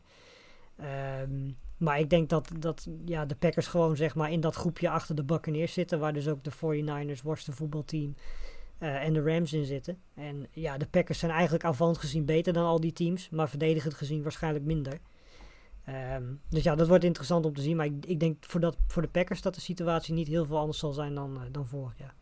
Ehm, 0.76 1.52
maar 1.78 2.00
ik 2.00 2.10
denk 2.10 2.30
dat, 2.30 2.50
dat 2.60 2.88
ja, 3.06 3.26
de 3.26 3.36
Packers 3.36 3.68
gewoon 3.68 3.96
zeg 3.96 4.16
maar 4.16 4.32
in 4.32 4.40
dat 4.40 4.56
groepje 4.56 4.90
achter 4.90 5.16
de 5.16 5.24
Buccaneers 5.24 5.74
zitten. 5.74 6.00
Waar 6.00 6.14
dus 6.14 6.28
ook 6.28 6.44
de 6.44 6.52
49ers, 6.52 7.22
Washington 7.22 7.54
voetbalteam 7.54 8.16
eh, 8.78 9.04
en 9.04 9.14
de 9.14 9.22
Rams 9.22 9.54
in 9.54 9.66
zitten. 9.66 9.98
En 10.14 10.48
ja, 10.52 10.78
de 10.78 10.88
Packers 10.88 11.20
zijn 11.20 11.32
eigenlijk 11.32 11.64
aanvallend 11.64 11.98
gezien 11.98 12.26
beter 12.26 12.54
dan 12.54 12.66
al 12.66 12.80
die 12.80 12.94
teams. 12.94 13.30
Maar 13.30 13.50
verdedigend 13.50 13.94
gezien 13.94 14.24
waarschijnlijk 14.24 14.66
minder. 14.66 15.00
Ehm, 15.86 16.24
dus 16.50 16.64
ja, 16.64 16.76
dat 16.76 16.88
wordt 16.88 17.04
interessant 17.04 17.46
om 17.46 17.54
te 17.54 17.62
zien. 17.62 17.76
Maar 17.76 17.86
ik, 17.86 18.06
ik 18.06 18.20
denk 18.20 18.38
voor, 18.46 18.60
dat, 18.60 18.78
voor 18.88 19.02
de 19.02 19.08
Packers 19.08 19.42
dat 19.42 19.56
de 19.56 19.62
situatie 19.62 20.14
niet 20.14 20.28
heel 20.28 20.46
veel 20.46 20.58
anders 20.58 20.80
zal 20.80 20.92
zijn 20.94 21.16
dan, 21.16 21.36
eh, 21.36 21.42
dan 21.52 21.68
vorig 21.68 21.98
jaar. 21.98 22.14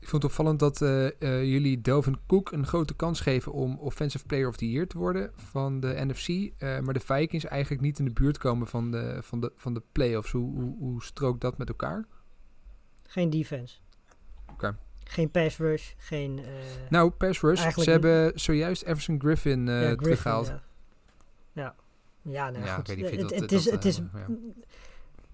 Ik 0.00 0.10
vond 0.10 0.22
het 0.22 0.30
opvallend 0.30 0.58
dat 0.58 0.82
eh, 0.82 1.06
eh, 1.06 1.44
jullie 1.44 1.80
Delvin 1.80 2.18
Cook 2.26 2.52
een 2.52 2.66
grote 2.66 2.94
kans 2.94 3.20
geven 3.20 3.52
om 3.52 3.78
Offensive 3.78 4.26
Player 4.26 4.48
of 4.48 4.56
the 4.56 4.70
Year 4.70 4.86
te 4.86 4.98
worden 4.98 5.30
van 5.36 5.80
de 5.80 5.94
NFC. 6.06 6.28
eh, 6.28 6.78
maar 6.80 6.94
de 6.94 7.00
Vikings 7.00 7.44
eigenlijk 7.44 7.82
niet 7.82 7.98
in 7.98 8.04
de 8.04 8.12
buurt 8.12 8.38
komen 8.38 8.66
van 8.66 8.90
de, 8.90 9.18
van 9.22 9.40
de, 9.40 9.52
van 9.56 9.74
de 9.74 9.82
playoffs. 9.92 10.30
Hoe, 10.30 10.54
hoe, 10.54 10.76
hoe 10.78 11.02
strookt 11.02 11.40
dat 11.40 11.58
met 11.58 11.68
elkaar? 11.68 12.06
Geen 13.06 13.30
defense. 13.30 13.76
Oké. 14.52 14.76
Geen 15.04 15.30
pass 15.30 15.56
rush. 15.58 15.92
Geen. 15.96 16.38
eh, 16.38 16.44
Nou, 16.90 17.10
pass 17.10 17.40
rush. 17.40 17.60
Ze 17.62 17.72
niet. 17.76 17.86
hebben 17.86 18.32
zojuist 18.40 18.82
Everson 18.82 19.20
Griffin 19.20 19.68
eh 19.68 19.74
ja, 19.74 19.80
Griffin, 19.80 19.98
teruggehaald. 20.02 20.46
Ja, 20.46 20.62
ja. 21.54 21.74
ja, 22.22 22.50
nou, 22.50 22.64
Ja, 22.64 22.74
goed. 22.74 22.88
ik 22.90 22.98
weet 23.00 23.10
niet 23.10 23.24
of 23.24 23.30
je 23.30 23.34
het, 23.36 23.50
dat- 23.50 23.50
het 23.50 23.50
dat, 23.50 23.58
is, 23.58 23.70
het 23.70 23.84
is, 23.84 23.96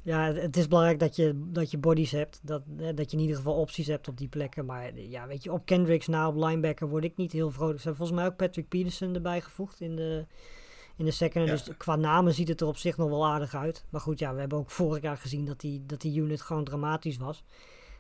ja. 0.03 0.27
ja, 0.29 0.35
het- 0.35 0.57
is 0.57 0.69
belangrijk 0.69 0.99
dat 0.99 1.17
je, 1.17 1.41
dat 1.53 1.71
je 1.71 1.79
bodies 1.79 2.11
hebt. 2.11 2.41
Dat, 2.43 2.63
dat 2.95 3.11
je 3.11 3.17
in 3.17 3.23
ieder 3.23 3.37
geval 3.37 3.55
opties 3.55 3.87
hebt 3.87 4.09
op 4.09 4.17
die 4.19 4.29
plekken. 4.29 4.65
Maar 4.67 4.85
eh, 4.85 5.11
ja, 5.11 5.27
weet 5.27 5.43
je, 5.43 5.53
op 5.53 5.65
Kendricks 5.67 6.07
na 6.07 6.29
op 6.29 6.37
linebacker 6.37 6.89
word 6.89 7.05
ik 7.05 7.17
niet 7.17 7.33
heel 7.33 7.51
vrolijk. 7.51 7.79
Ze 7.81 7.89
hebben 7.89 7.97
volgens 8.07 8.19
mij 8.21 8.29
ook 8.29 8.37
Patrick 8.37 8.69
Peterson 8.69 9.15
erbij 9.15 9.41
gevoegd 9.41 9.81
in 9.81 9.97
de, 9.97 10.27
in 10.97 11.05
de 11.05 11.11
second. 11.11 11.47
Ja. 11.47 11.51
Dus 11.53 11.77
qua 11.77 11.97
namen 11.97 12.35
ziet 12.35 12.49
het 12.49 12.61
er 12.61 12.67
op 12.67 12.77
zich 12.77 12.97
nog 12.97 13.09
wel 13.09 13.27
aardig 13.27 13.55
uit. 13.55 13.85
Maar 13.91 14.01
goed, 14.01 14.19
ja, 14.19 14.35
we 14.35 14.41
hebben 14.41 14.59
ook 14.59 14.71
vorig 14.71 15.03
jaar 15.03 15.17
gezien 15.17 15.45
dat 15.45 15.61
die, 15.61 15.87
dat 15.87 16.01
die 16.01 16.21
unit 16.21 16.41
gewoon 16.41 16.65
dramatisch 16.65 17.17
was. 17.19 17.45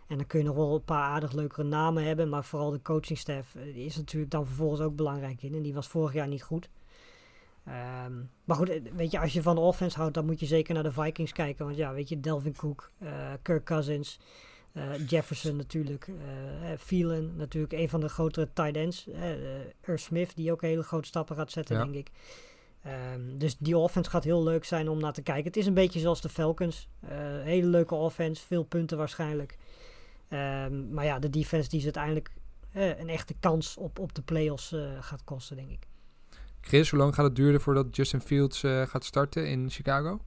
En 0.06 0.16
dan 0.16 0.26
kun 0.26 0.38
je 0.38 0.44
nog 0.44 0.56
wel 0.56 0.74
een 0.74 0.84
paar 0.84 1.02
aardig 1.02 1.32
leukere 1.32 1.62
namen 1.64 2.04
hebben. 2.04 2.28
Maar 2.28 2.44
vooral 2.44 2.70
de 2.70 2.82
coachingstaff 2.82 3.54
eh, 3.54 3.76
is 3.76 3.96
natuurlijk 3.96 4.30
dan 4.30 4.46
vervolgens 4.46 4.80
ook 4.80 4.96
belangrijk 4.96 5.42
in. 5.42 5.54
En 5.54 5.62
die 5.62 5.74
was 5.74 5.88
vorig 5.88 6.12
jaar 6.12 6.28
niet 6.28 6.42
goed. 6.42 6.68
Ehm, 7.70 8.12
maar 8.44 8.56
goed, 8.56 8.68
eh, 8.68 8.80
weet 8.96 9.10
je, 9.10 9.20
als 9.20 9.32
je 9.32 9.42
van 9.42 9.54
de 9.54 9.60
offense 9.60 9.98
houdt, 9.98 10.14
dan 10.14 10.26
moet 10.26 10.40
je 10.40 10.46
zeker 10.46 10.74
naar 10.74 10.82
de 10.82 10.92
Vikings 10.92 11.32
kijken. 11.32 11.64
Want 11.64 11.76
ja, 11.76 11.92
weet 11.92 12.08
je, 12.08 12.20
Delvin 12.20 12.56
Cook, 12.56 12.90
eh, 12.98 13.32
Kirk 13.42 13.64
Cousins, 13.64 14.18
eh, 14.72 15.08
Jefferson 15.08 15.56
natuurlijk, 15.56 16.08
eh 16.08 16.78
Phelan 16.78 17.36
natuurlijk, 17.36 17.72
een 17.72 17.88
van 17.88 18.00
de 18.00 18.08
grotere 18.08 18.48
tight 18.52 18.76
ends. 18.76 19.06
Irv 19.86 20.00
Smith, 20.00 20.36
die 20.36 20.52
ook 20.52 20.60
hele 20.62 20.82
grote 20.82 21.08
stappen 21.08 21.36
gaat 21.36 21.52
zetten, 21.52 21.76
Ja. 21.76 21.82
denk 21.84 21.94
ik. 21.94 22.10
Ehm, 22.82 23.38
dus 23.38 23.56
die 23.58 23.76
offense 23.76 24.10
gaat 24.10 24.24
heel 24.24 24.42
leuk 24.42 24.64
zijn 24.64 24.88
om 24.88 25.00
naar 25.00 25.12
te 25.12 25.22
kijken. 25.22 25.44
Het 25.44 25.56
is 25.56 25.66
een 25.66 25.74
beetje 25.74 26.00
zoals 26.00 26.20
de 26.20 26.28
Falcons. 26.28 26.88
Eh, 27.00 27.10
hele 27.42 27.66
leuke 27.66 27.94
offense, 27.94 28.46
veel 28.46 28.62
punten 28.64 28.98
waarschijnlijk. 28.98 29.58
Ehm, 30.28 30.92
maar 30.94 31.04
ja, 31.04 31.18
de 31.18 31.30
defense 31.30 31.68
die 31.68 31.78
ze 31.78 31.84
uiteindelijk 31.84 32.30
een 32.72 33.08
echte 33.08 33.34
kans 33.40 33.76
op, 33.76 33.98
op 33.98 34.14
de 34.14 34.22
playoffs 34.22 34.72
eh 34.72 34.80
gaat 35.00 35.24
kosten, 35.24 35.56
denk 35.56 35.70
ik. 35.70 35.86
Chris, 36.60 36.90
hoe 36.90 36.98
lang 36.98 37.14
gaat 37.14 37.24
het 37.24 37.36
duren 37.36 37.60
voordat 37.60 37.96
Justin 37.96 38.20
Fields 38.20 38.62
eh, 38.62 38.82
gaat 38.86 39.04
starten 39.04 39.48
in 39.48 39.70
Chicago? 39.70 40.20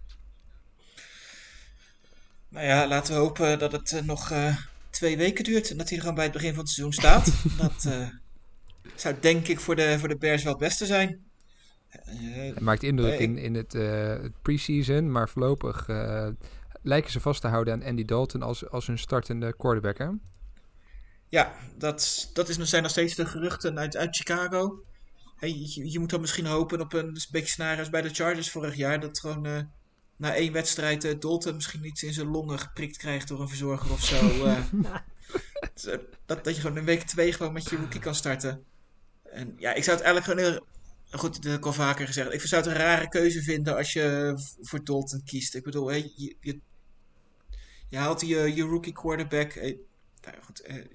Nou 2.49 2.65
ja, 2.65 2.87
laten 2.87 3.13
we 3.13 3.19
hopen 3.19 3.59
dat 3.59 3.71
het 3.71 3.91
eh, 3.91 4.01
nog 4.01 4.31
eh, 4.31 4.57
twee 4.89 5.17
weken 5.17 5.43
duurt 5.43 5.69
en 5.69 5.77
dat 5.77 5.87
hij 5.87 5.95
er 5.95 6.01
gewoon 6.03 6.15
bij 6.15 6.25
het 6.25 6.33
begin 6.33 6.53
van 6.53 6.63
het 6.63 6.69
seizoen 6.69 6.93
staat. 6.93 7.31
dat 7.61 8.11
zou 8.95 9.15
denk 9.19 9.47
ik 9.47 9.59
voor 9.59 9.75
de, 9.75 9.99
voor 9.99 10.07
de 10.07 10.17
Bears 10.17 10.43
wel 10.43 10.51
het 10.51 10.61
beste 10.61 10.85
zijn. 10.85 11.31
Hij 11.89 12.53
maakt 12.59 12.83
indruk 12.83 13.19
in, 13.19 13.37
in 13.37 13.55
het, 13.55 13.73
het 13.73 14.41
preseason, 14.41 15.11
maar 15.11 15.29
voorlopig 15.29 15.87
lijken 16.81 17.11
ze 17.11 17.19
vast 17.19 17.41
te 17.41 17.47
houden 17.47 17.73
aan 17.73 17.83
Andy 17.83 18.05
Dalton 18.05 18.41
als, 18.41 18.69
als 18.69 18.87
hun 18.87 18.97
startende 18.97 19.55
quarterback. 19.55 19.97
Hè? 19.97 20.07
Ja, 21.29 21.53
dat, 21.77 22.29
dat 22.33 22.49
is, 22.49 22.57
zijn 22.57 22.81
nog 22.81 22.91
steeds 22.91 23.15
de 23.15 23.25
geruchten 23.25 23.79
uit, 23.79 23.97
uit 23.97 24.15
Chicago. 24.15 24.83
Je, 25.47 25.91
je 25.91 25.99
moet 25.99 26.09
dan 26.09 26.21
misschien 26.21 26.45
hopen 26.45 26.81
op 26.81 26.93
een, 26.93 27.13
dus 27.13 27.29
beetje 27.29 27.47
scenario 27.47 27.79
als 27.79 27.89
bij 27.89 28.01
de 28.01 28.13
Chargers 28.13 28.51
vorig 28.51 28.75
jaar. 28.75 28.99
Dat 28.99 29.19
gewoon 29.19 29.45
eh, 29.45 29.59
na 30.17 30.35
één 30.35 30.53
wedstrijd 30.53 31.03
eh, 31.03 31.19
Dalton 31.19 31.55
misschien 31.55 31.85
iets 31.85 32.03
in 32.03 32.13
zijn 32.13 32.27
longen 32.27 32.59
geprikt 32.59 32.97
krijgt 32.97 33.27
door 33.27 33.41
een 33.41 33.47
verzorger 33.47 33.91
of 33.91 34.03
zo. 34.03 34.15
eh. 34.45 34.63
dat, 35.83 35.99
dat, 36.25 36.43
dat 36.43 36.55
je 36.55 36.61
gewoon 36.61 36.77
in 36.77 36.85
week 36.85 37.03
twee 37.03 37.33
gewoon 37.33 37.53
met 37.53 37.69
je 37.69 37.75
rookie 37.75 37.99
kan 37.99 38.15
starten. 38.15 38.63
En 39.23 39.53
ja, 39.57 39.73
ik 39.73 39.83
zou 39.83 39.97
het 39.97 40.05
eigenlijk 40.05 40.25
gewoon 40.25 40.51
heel... 40.51 40.65
Goed, 41.19 41.35
dat 41.35 41.43
heb 41.51 41.59
ik 41.59 41.65
al 41.65 41.73
vaker 41.73 42.05
gezegd. 42.05 42.33
Ik 42.33 42.41
zou 42.41 42.63
het 42.63 42.71
een 42.71 42.77
rare 42.77 43.07
keuze 43.07 43.41
vinden 43.41 43.75
als 43.75 43.93
je 43.93 44.33
voor 44.61 44.83
Dalton 44.83 45.23
kiest. 45.23 45.55
Ik 45.55 45.63
bedoel, 45.63 45.87
hey, 45.87 46.11
je, 46.15 46.35
je, 46.39 46.59
je 47.89 47.97
haalt 47.97 48.21
je, 48.21 48.55
je 48.55 48.63
rookie 48.63 48.93
quarterback. 48.93 49.55
nou 49.55 50.41
goed, 50.41 50.61
eh, 50.61 50.85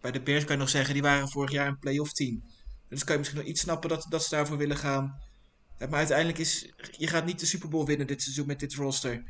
bij 0.00 0.10
de 0.10 0.20
Bears 0.20 0.44
kan 0.44 0.54
je 0.54 0.60
nog 0.60 0.70
zeggen, 0.70 0.94
die 0.94 1.02
waren 1.02 1.28
vorig 1.28 1.50
jaar 1.50 1.66
een 1.66 1.78
playoff 1.78 2.12
team. 2.12 2.42
Dus 2.90 3.04
kan 3.04 3.12
je 3.12 3.18
misschien 3.18 3.40
nog 3.40 3.48
iets 3.48 3.60
snappen 3.60 3.88
dat, 3.88 4.06
dat 4.08 4.22
ze 4.22 4.30
daarvoor 4.30 4.56
willen 4.56 4.76
gaan. 4.76 5.20
Eh, 5.78 5.88
Maar 5.88 5.98
uiteindelijk 5.98 6.38
is, 6.38 6.72
je 6.90 7.06
gaat 7.06 7.24
niet 7.26 7.40
de 7.40 7.46
Super 7.46 7.68
Bowl 7.68 7.86
winnen 7.86 8.06
dit 8.06 8.22
seizoen 8.22 8.46
met 8.46 8.60
dit 8.60 8.74
roster. 8.74 9.22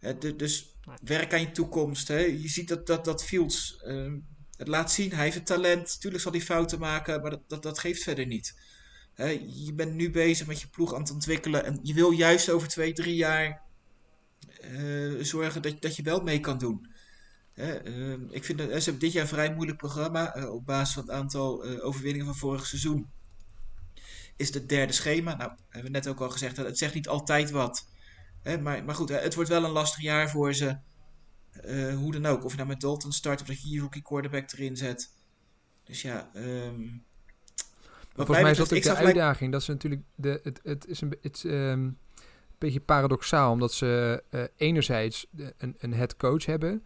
Eh, 0.00 0.14
du- 0.18 0.36
dus 0.36 0.76
werk 1.02 1.32
aan 1.32 1.40
je 1.40 1.50
toekomst. 1.50 2.08
Hè. 2.08 2.18
Je 2.18 2.48
ziet 2.48 2.68
dat, 2.68 2.86
dat, 2.86 3.04
dat 3.04 3.24
Fields 3.24 3.76
eh, 3.76 4.12
het 4.56 4.68
laat 4.68 4.92
zien. 4.92 5.12
Hij 5.12 5.22
heeft 5.24 5.36
het 5.36 5.46
talent. 5.46 6.00
Tuurlijk 6.00 6.22
zal 6.22 6.32
hij 6.32 6.40
fouten 6.40 6.78
maken, 6.78 7.20
maar 7.20 7.30
dat, 7.30 7.48
dat, 7.48 7.62
dat 7.62 7.78
geeft 7.78 8.02
verder 8.02 8.26
niet. 8.26 8.54
Je 9.46 9.72
bent 9.74 9.94
nu 9.94 10.10
bezig 10.10 10.46
met 10.46 10.60
je 10.60 10.68
ploeg 10.68 10.94
aan 10.94 11.00
het 11.00 11.10
ontwikkelen. 11.10 11.64
En 11.64 11.78
je 11.82 11.94
wil 11.94 12.10
juist 12.10 12.50
over 12.50 12.68
twee, 12.68 12.92
drie 12.92 13.14
jaar 13.16 13.62
eh, 14.60 15.12
zorgen 15.20 15.62
dat, 15.62 15.82
dat 15.82 15.96
je 15.96 16.02
wel 16.02 16.20
mee 16.20 16.40
kan 16.40 16.58
doen. 16.58 16.92
Hè, 17.54 17.72
ehm, 17.72 18.20
ik 18.30 18.44
vind 18.44 18.58
dat 18.58 18.68
ze 18.68 18.74
hebben 18.74 18.98
dit 18.98 19.12
jaar 19.12 19.22
een 19.22 19.28
vrij 19.28 19.54
moeilijk 19.54 19.78
programma 19.78 20.34
eh, 20.34 20.52
op 20.52 20.66
basis 20.66 20.94
van 20.94 21.02
het 21.02 21.12
aantal 21.12 21.64
eh, 21.64 21.84
overwinningen 21.84 22.26
van 22.26 22.36
vorig 22.36 22.66
seizoen. 22.66 23.10
Is 24.36 24.54
het 24.54 24.68
derde 24.68 24.92
schema. 24.92 25.36
Nou, 25.36 25.50
hebben 25.68 25.92
we 25.92 25.98
net 25.98 26.08
ook 26.08 26.20
al 26.20 26.30
gezegd, 26.30 26.56
dat 26.56 26.66
het 26.66 26.78
zegt 26.78 26.94
niet 26.94 27.08
altijd 27.08 27.50
wat. 27.50 27.86
Hè, 28.42 28.58
maar, 28.58 28.84
maar 28.84 28.94
goed, 28.94 29.08
hè, 29.08 29.16
het 29.18 29.34
wordt 29.34 29.50
wel 29.50 29.64
een 29.64 29.70
lastig 29.70 30.02
jaar 30.02 30.30
voor 30.30 30.54
ze. 30.54 30.76
Eh, 31.50 31.96
hoe 31.96 32.12
dan 32.12 32.26
ook. 32.26 32.44
Of 32.44 32.50
je 32.50 32.56
nou 32.56 32.68
met 32.68 32.80
Dalton 32.80 33.12
start 33.12 33.40
of 33.40 33.46
dat 33.46 33.62
je 33.62 33.70
je 33.70 33.80
rookie 33.80 34.02
quarterback 34.02 34.52
erin 34.52 34.76
zet. 34.76 35.10
Dus 35.84 36.02
ja, 36.02 36.30
wat 36.32 38.26
Volgens 38.26 38.40
mij 38.40 38.50
is 38.50 38.56
dat 38.56 38.72
ook 38.72 38.82
de 38.82 38.88
gelijk- 38.88 39.04
uitdaging. 39.04 39.52
Dat 39.52 39.62
ze 39.62 39.70
natuurlijk 39.70 40.02
de, 40.14 40.40
het, 40.42 40.60
het 40.62 40.86
is 40.86 41.00
een, 41.00 41.16
het, 41.20 41.44
ehm, 41.44 41.54
een 41.54 41.98
beetje 42.58 42.80
paradoxaal, 42.80 43.52
omdat 43.52 43.72
ze 43.72 44.22
enerzijds 44.56 45.26
een, 45.58 45.74
een 45.78 45.94
head 45.94 46.16
coach 46.16 46.46
hebben 46.46 46.82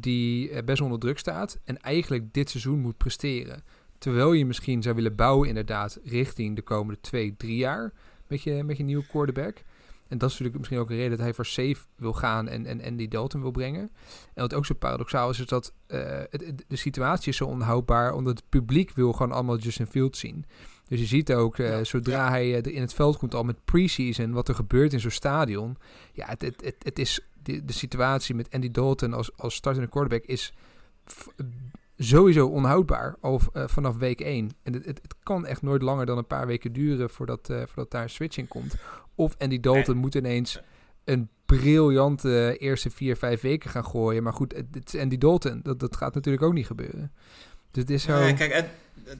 die 0.00 0.62
best 0.62 0.80
onder 0.80 0.98
druk 0.98 1.18
staat 1.18 1.58
en 1.64 1.78
eigenlijk 1.80 2.32
dit 2.34 2.50
seizoen 2.50 2.78
moet 2.78 2.96
presteren. 2.96 3.62
Terwijl 3.98 4.32
je 4.32 4.46
misschien 4.46 4.82
zou 4.82 4.94
willen 4.94 5.14
bouwen 5.14 5.48
inderdaad 5.48 5.98
richting 6.04 6.56
de 6.56 6.62
komende 6.62 7.00
twee, 7.00 7.36
drie 7.36 7.56
jaar 7.56 7.92
met 8.26 8.42
je, 8.42 8.62
met 8.64 8.76
je 8.76 8.82
nieuwe 8.82 9.06
quarterback. 9.06 9.62
En 10.08 10.18
dat 10.18 10.30
is 10.30 10.38
natuurlijk 10.38 10.58
misschien 10.58 10.78
ook 10.78 10.90
een 10.90 10.96
reden 10.96 11.10
dat 11.10 11.20
hij 11.20 11.34
voor 11.34 11.46
safe 11.46 11.76
wil 11.96 12.12
gaan 12.12 12.48
en, 12.48 12.66
en, 12.66 12.80
en 12.80 12.96
die 12.96 13.08
Dalton 13.08 13.40
wil 13.40 13.50
brengen. 13.50 13.90
En 14.34 14.42
wat 14.42 14.54
ook 14.54 14.66
zo 14.66 14.74
paradoxaal 14.74 15.30
is, 15.30 15.40
is 15.40 15.46
dat 15.46 15.74
eh, 15.86 16.00
het, 16.30 16.64
de 16.68 16.76
situatie 16.76 17.28
is 17.28 17.36
zo 17.36 17.44
onhoudbaar, 17.44 18.14
omdat 18.14 18.36
het 18.36 18.48
publiek 18.48 18.90
wil 18.90 19.12
gewoon 19.12 19.32
allemaal 19.32 19.58
Justin 19.58 19.86
Fields 19.86 20.18
zien. 20.18 20.44
Dus 20.88 21.00
je 21.00 21.06
ziet 21.06 21.32
ook, 21.32 21.58
eh, 21.58 21.68
Ja, 21.68 21.84
zodra 21.84 22.24
ja. 22.24 22.28
hij 22.28 22.62
eh, 22.62 22.74
in 22.74 22.80
het 22.80 22.94
veld 22.94 23.16
komt, 23.16 23.34
al 23.34 23.44
met 23.44 23.64
preseason, 23.64 24.32
wat 24.32 24.48
er 24.48 24.54
gebeurt 24.54 24.92
in 24.92 25.00
zo'n 25.00 25.10
stadion. 25.10 25.76
Ja, 26.12 26.26
het, 26.26 26.42
het, 26.42 26.64
het, 26.64 26.76
het 26.78 26.98
is 26.98 27.20
de, 27.42 27.64
de 27.64 27.72
situatie 27.72 28.34
met 28.34 28.50
Andy 28.50 28.70
Dalton 28.70 29.12
als, 29.12 29.36
als 29.36 29.54
startende 29.54 29.88
quarterback 29.88 30.24
is 30.24 30.52
sowieso 31.98 32.46
onhoudbaar 32.46 33.16
eh, 33.20 33.38
vanaf 33.66 33.96
week 33.96 34.20
1. 34.20 34.50
En 34.62 34.72
het, 34.72 34.84
het, 34.84 34.98
het 35.02 35.14
kan 35.22 35.46
echt 35.46 35.62
nooit 35.62 35.82
langer 35.82 36.06
dan 36.06 36.18
een 36.18 36.26
paar 36.26 36.46
weken 36.46 36.72
duren 36.72 37.10
voordat, 37.10 37.50
eh, 37.50 37.56
voordat 37.66 37.90
daar 37.90 38.02
een 38.02 38.10
switch 38.10 38.36
in 38.36 38.48
komt. 38.48 38.74
Of 39.14 39.34
Andy 39.38 39.60
Dalton 39.60 39.96
moet 39.96 40.14
ineens 40.14 40.60
een 41.04 41.28
briljante 41.46 42.56
eerste 42.58 42.90
vier, 42.90 43.16
vijf 43.16 43.40
weken 43.40 43.70
gaan 43.70 43.84
gooien. 43.84 44.22
Maar 44.22 44.32
goed, 44.32 44.54
het, 44.54 44.94
is 44.94 45.00
Andy 45.00 45.18
Dalton. 45.18 45.60
Dat, 45.62 45.80
dat 45.80 45.96
gaat 45.96 46.14
natuurlijk 46.14 46.44
ook 46.44 46.52
niet 46.52 46.66
gebeuren. 46.66 47.12
Dus 47.70 47.82
het 47.82 47.90
is 47.90 48.02
zo... 48.02 48.18
Nee, 48.18 48.34
kijk, 48.34 48.52
het, 48.52 48.68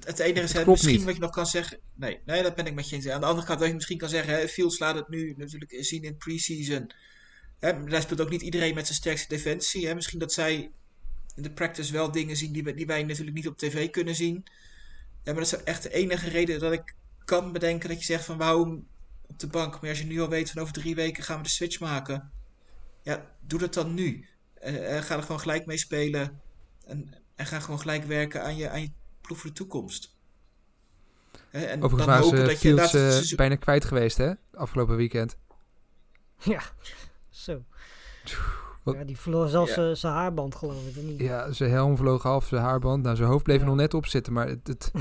het 0.05 0.19
enige 0.19 0.43
is 0.43 0.53
Het 0.53 0.67
misschien 0.67 0.95
niet. 0.95 1.05
wat 1.05 1.15
je 1.15 1.21
nog 1.21 1.31
kan 1.31 1.47
zeggen. 1.47 1.79
Nee, 1.95 2.21
nee, 2.25 2.43
dat 2.43 2.55
ben 2.55 2.67
ik 2.67 2.75
met 2.75 2.89
je 2.89 2.97
eens. 2.97 3.09
Aan 3.09 3.21
de 3.21 3.27
andere 3.27 3.47
kant, 3.47 3.59
wat 3.59 3.69
je 3.69 3.75
misschien 3.75 3.99
kan 3.99 4.09
zeggen, 4.09 4.35
hè, 4.35 4.49
Fields 4.49 4.79
laat 4.79 4.95
het 4.95 5.09
nu 5.09 5.35
natuurlijk 5.37 5.77
zien 5.79 6.03
in 6.03 6.17
preseason. 6.17 6.93
Hè, 7.63 7.85
daar 7.85 8.03
speelt 8.03 8.21
ook 8.21 8.31
niet 8.31 8.43
iedereen 8.43 8.75
met 8.75 8.85
zijn 8.87 8.99
sterkste 8.99 9.29
defensie. 9.29 9.87
Hè. 9.87 9.95
Misschien 9.95 10.19
dat 10.19 10.33
zij 10.33 10.71
in 11.35 11.43
de 11.43 11.51
practice 11.51 11.93
wel 11.93 12.11
dingen 12.13 12.37
zien 12.37 12.53
die, 12.53 12.63
wij- 12.65 12.75
die 12.75 12.87
wij 12.87 13.03
natuurlijk 13.03 13.37
niet 13.37 13.49
op 13.49 13.59
tv 13.59 13.91
kunnen 13.91 14.15
zien. 14.15 14.45
Ja, 15.25 15.33
maar 15.33 15.43
dat 15.43 15.53
is 15.53 15.63
echt 15.65 15.83
de 15.83 15.93
enige 15.93 16.29
reden 16.29 16.61
dat 16.61 16.73
ik 16.73 16.95
kan 17.25 17.53
bedenken 17.53 17.89
dat 17.89 17.99
je 17.99 18.05
zegt 18.05 18.25
van 18.25 18.39
waarom 18.39 18.87
op 19.27 19.39
de 19.39 19.47
bank. 19.47 19.81
Maar 19.81 19.91
als 19.91 19.99
je 19.99 20.07
nu 20.07 20.21
al 20.21 20.29
weet 20.29 20.51
van 20.51 20.63
over 20.63 20.73
drie 20.75 20.95
weken 20.95 21.23
gaan 21.23 21.37
we 21.37 21.43
de 21.43 21.49
switch 21.49 21.81
maken. 21.81 22.31
Ja, 23.03 23.31
doe 23.41 23.59
dat 23.59 23.75
dan 23.75 23.95
nu. 23.95 24.27
Eh, 24.55 24.97
eh, 24.97 25.05
ga 25.05 25.17
er 25.17 25.23
gewoon 25.23 25.41
gelijk 25.41 25.67
mee 25.67 25.77
spelen. 25.79 26.41
En, 26.87 27.15
en 27.35 27.47
ga 27.47 27.61
gewoon 27.61 27.81
gelijk 27.81 28.05
werken 28.05 28.43
aan 28.43 28.57
je, 28.57 28.69
aan 28.69 28.81
je 28.81 28.91
ploeg 29.21 29.39
voor 29.39 29.51
de 29.51 29.57
toekomst. 29.57 30.15
Hè, 31.51 31.65
en 31.65 31.83
Overigens 31.83 32.19
hopen 32.19 32.39
ze 32.39 32.45
dat 32.45 32.53
je 32.63 32.69
Fields 32.69 32.93
het 32.93 33.31
eh, 33.31 33.37
bijna 33.37 33.57
kwijt 33.57 33.85
geweest, 33.85 34.17
hè? 34.17 34.33
Afgelopen 34.55 34.97
weekend. 34.97 35.37
Ja, 36.39 36.63
zo. 37.43 37.63
Wat- 38.83 38.95
Ja, 38.95 39.05
die 39.05 39.19
verloor 39.19 39.49
zelfs 39.49 39.75
Ja. 39.75 39.95
zijn- 39.95 40.13
haarband, 40.13 40.55
geloof 40.55 40.87
ik. 40.87 41.03
niet? 41.03 41.21
Ja, 41.21 41.53
zijn 41.53 41.71
helm 41.71 41.97
vloog 41.97 42.27
af, 42.27 42.47
zijn 42.47 42.63
haarband. 42.63 43.03
Nou, 43.03 43.17
zijn 43.17 43.29
hoofd 43.29 43.43
bleef 43.45 43.57
er 43.57 43.63
Ja. 43.63 43.69
nog 43.69 43.77
net 43.77 43.95
op 43.95 44.07
zitten, 44.07 44.33
maar 44.33 44.49
het... 44.49 44.67
het 44.67 44.91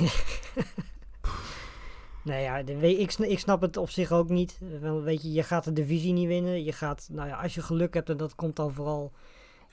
Nee, 2.24 2.44
ja, 2.44 2.64
de- 2.64 2.98
ik, 3.00 3.14
ik 3.14 3.40
snap 3.40 3.62
het 3.62 3.78
op 3.78 3.90
zich 3.90 4.12
ook 4.12 4.30
niet. 4.30 4.60
Wel, 4.82 5.02
weet 5.02 5.22
je, 5.22 5.32
je 5.32 5.44
gaat 5.44 5.64
de 5.64 5.74
divisie 5.74 6.14
niet 6.14 6.28
winnen. 6.28 6.64
Je 6.64 6.72
gaat, 6.72 7.08
nou 7.12 7.28
ja, 7.28 7.42
als 7.42 7.56
je 7.56 7.62
geluk 7.62 7.94
hebt, 7.94 8.10
en 8.10 8.18
dat 8.18 8.36
komt 8.36 8.56
dan 8.56 8.74
vooral 8.74 9.12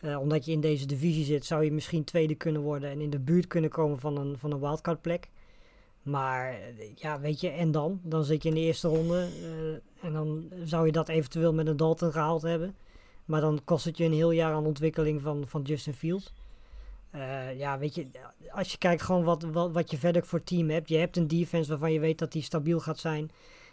eh, 0.01 0.21
omdat 0.21 0.45
je 0.45 0.53
in 0.53 0.61
deze 0.61 0.87
divisie 0.87 1.25
zit, 1.25 1.45
zou 1.45 1.65
je 1.65 1.73
misschien 1.73 2.05
tweede 2.05 2.35
kunnen 2.35 2.63
worden 2.63 2.91
en 2.91 3.01
in 3.01 3.11
de 3.11 3.19
buurt 3.19 3.47
kunnen 3.47 3.71
komen 3.71 3.99
van 3.99 4.19
een, 4.19 4.39
van 4.39 4.53
een 4.53 4.61
wildcard 4.61 5.01
plek. 5.01 5.29
Maar 6.09 6.53
eh, 6.53 6.95
ja, 6.95 7.21
weet 7.21 7.41
je, 7.41 7.49
en 7.49 7.71
dan? 7.71 8.01
Dan 8.03 8.25
zit 8.25 8.43
je 8.43 8.49
in 8.49 8.55
de 8.55 8.61
eerste 8.61 8.89
ronde 8.89 9.29
eh, 9.43 10.07
en 10.07 10.13
dan 10.13 10.53
zou 10.65 10.87
je 10.87 10.93
dat 10.93 11.09
eventueel 11.09 11.53
met 11.55 11.67
een 11.67 11.77
Dalton 11.77 12.13
gehaald 12.13 12.43
hebben. 12.43 12.77
Maar 13.25 13.41
dan 13.41 13.61
kost 13.65 13.85
het 13.85 13.97
je 13.97 14.05
een 14.05 14.13
heel 14.13 14.31
jaar 14.31 14.53
aan 14.53 14.67
ontwikkeling 14.67 15.23
van, 15.23 15.45
van 15.47 15.63
Justin 15.63 15.95
Fields. 15.95 16.33
Eh, 17.11 17.59
ja, 17.59 17.79
weet 17.79 17.95
je, 17.95 18.07
als 18.51 18.73
je 18.73 18.79
kijkt 18.79 19.03
gewoon 19.03 19.25
wat, 19.25 19.43
wat, 19.43 19.73
wat 19.73 19.91
je 19.91 19.99
verder 19.99 20.27
voor 20.27 20.45
team 20.45 20.71
hebt. 20.71 20.89
Je 20.89 20.97
hebt 20.97 21.17
een 21.17 21.29
defense 21.29 21.71
waarvan 21.71 21.93
je 21.93 22.01
weet 22.01 22.19
dat 22.19 22.33
die 22.33 22.43
stabiel 22.43 22.81
gaat 22.81 22.99
zijn. 22.99 23.31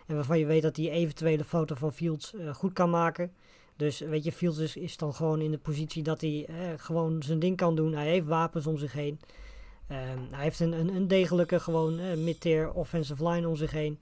En 0.07 0.15
waarvan 0.15 0.39
je 0.39 0.45
weet 0.45 0.61
dat 0.61 0.75
die 0.75 0.89
eventuele 0.89 1.43
foto 1.43 1.75
van 1.75 1.93
Fields 1.93 2.33
goed 2.53 2.73
kan 2.73 2.89
maken. 2.89 3.31
Dus 3.75 3.99
weet 3.99 4.23
je, 4.23 4.31
Fields 4.31 4.57
is, 4.57 4.75
is 4.75 4.97
dan 4.97 5.13
gewoon 5.13 5.41
in 5.41 5.51
de 5.51 5.57
positie 5.57 6.03
dat 6.03 6.21
hij 6.21 6.47
gewoon 6.77 7.23
zijn 7.23 7.39
ding 7.39 7.57
kan 7.57 7.75
doen. 7.75 7.93
Hij 7.93 8.07
heeft 8.07 8.27
wapens 8.27 8.67
om 8.67 8.77
zich 8.77 8.93
heen. 8.93 9.19
Ehm, 9.87 10.19
hij 10.31 10.43
heeft 10.43 10.59
een, 10.59 10.95
een, 10.95 11.07
degelijke 11.07 11.59
gewoon 11.59 11.99
eh, 11.99 12.17
mid-tier 12.17 12.71
offensive 12.73 13.29
line 13.29 13.47
om 13.47 13.55
zich 13.55 13.71
heen. 13.71 13.99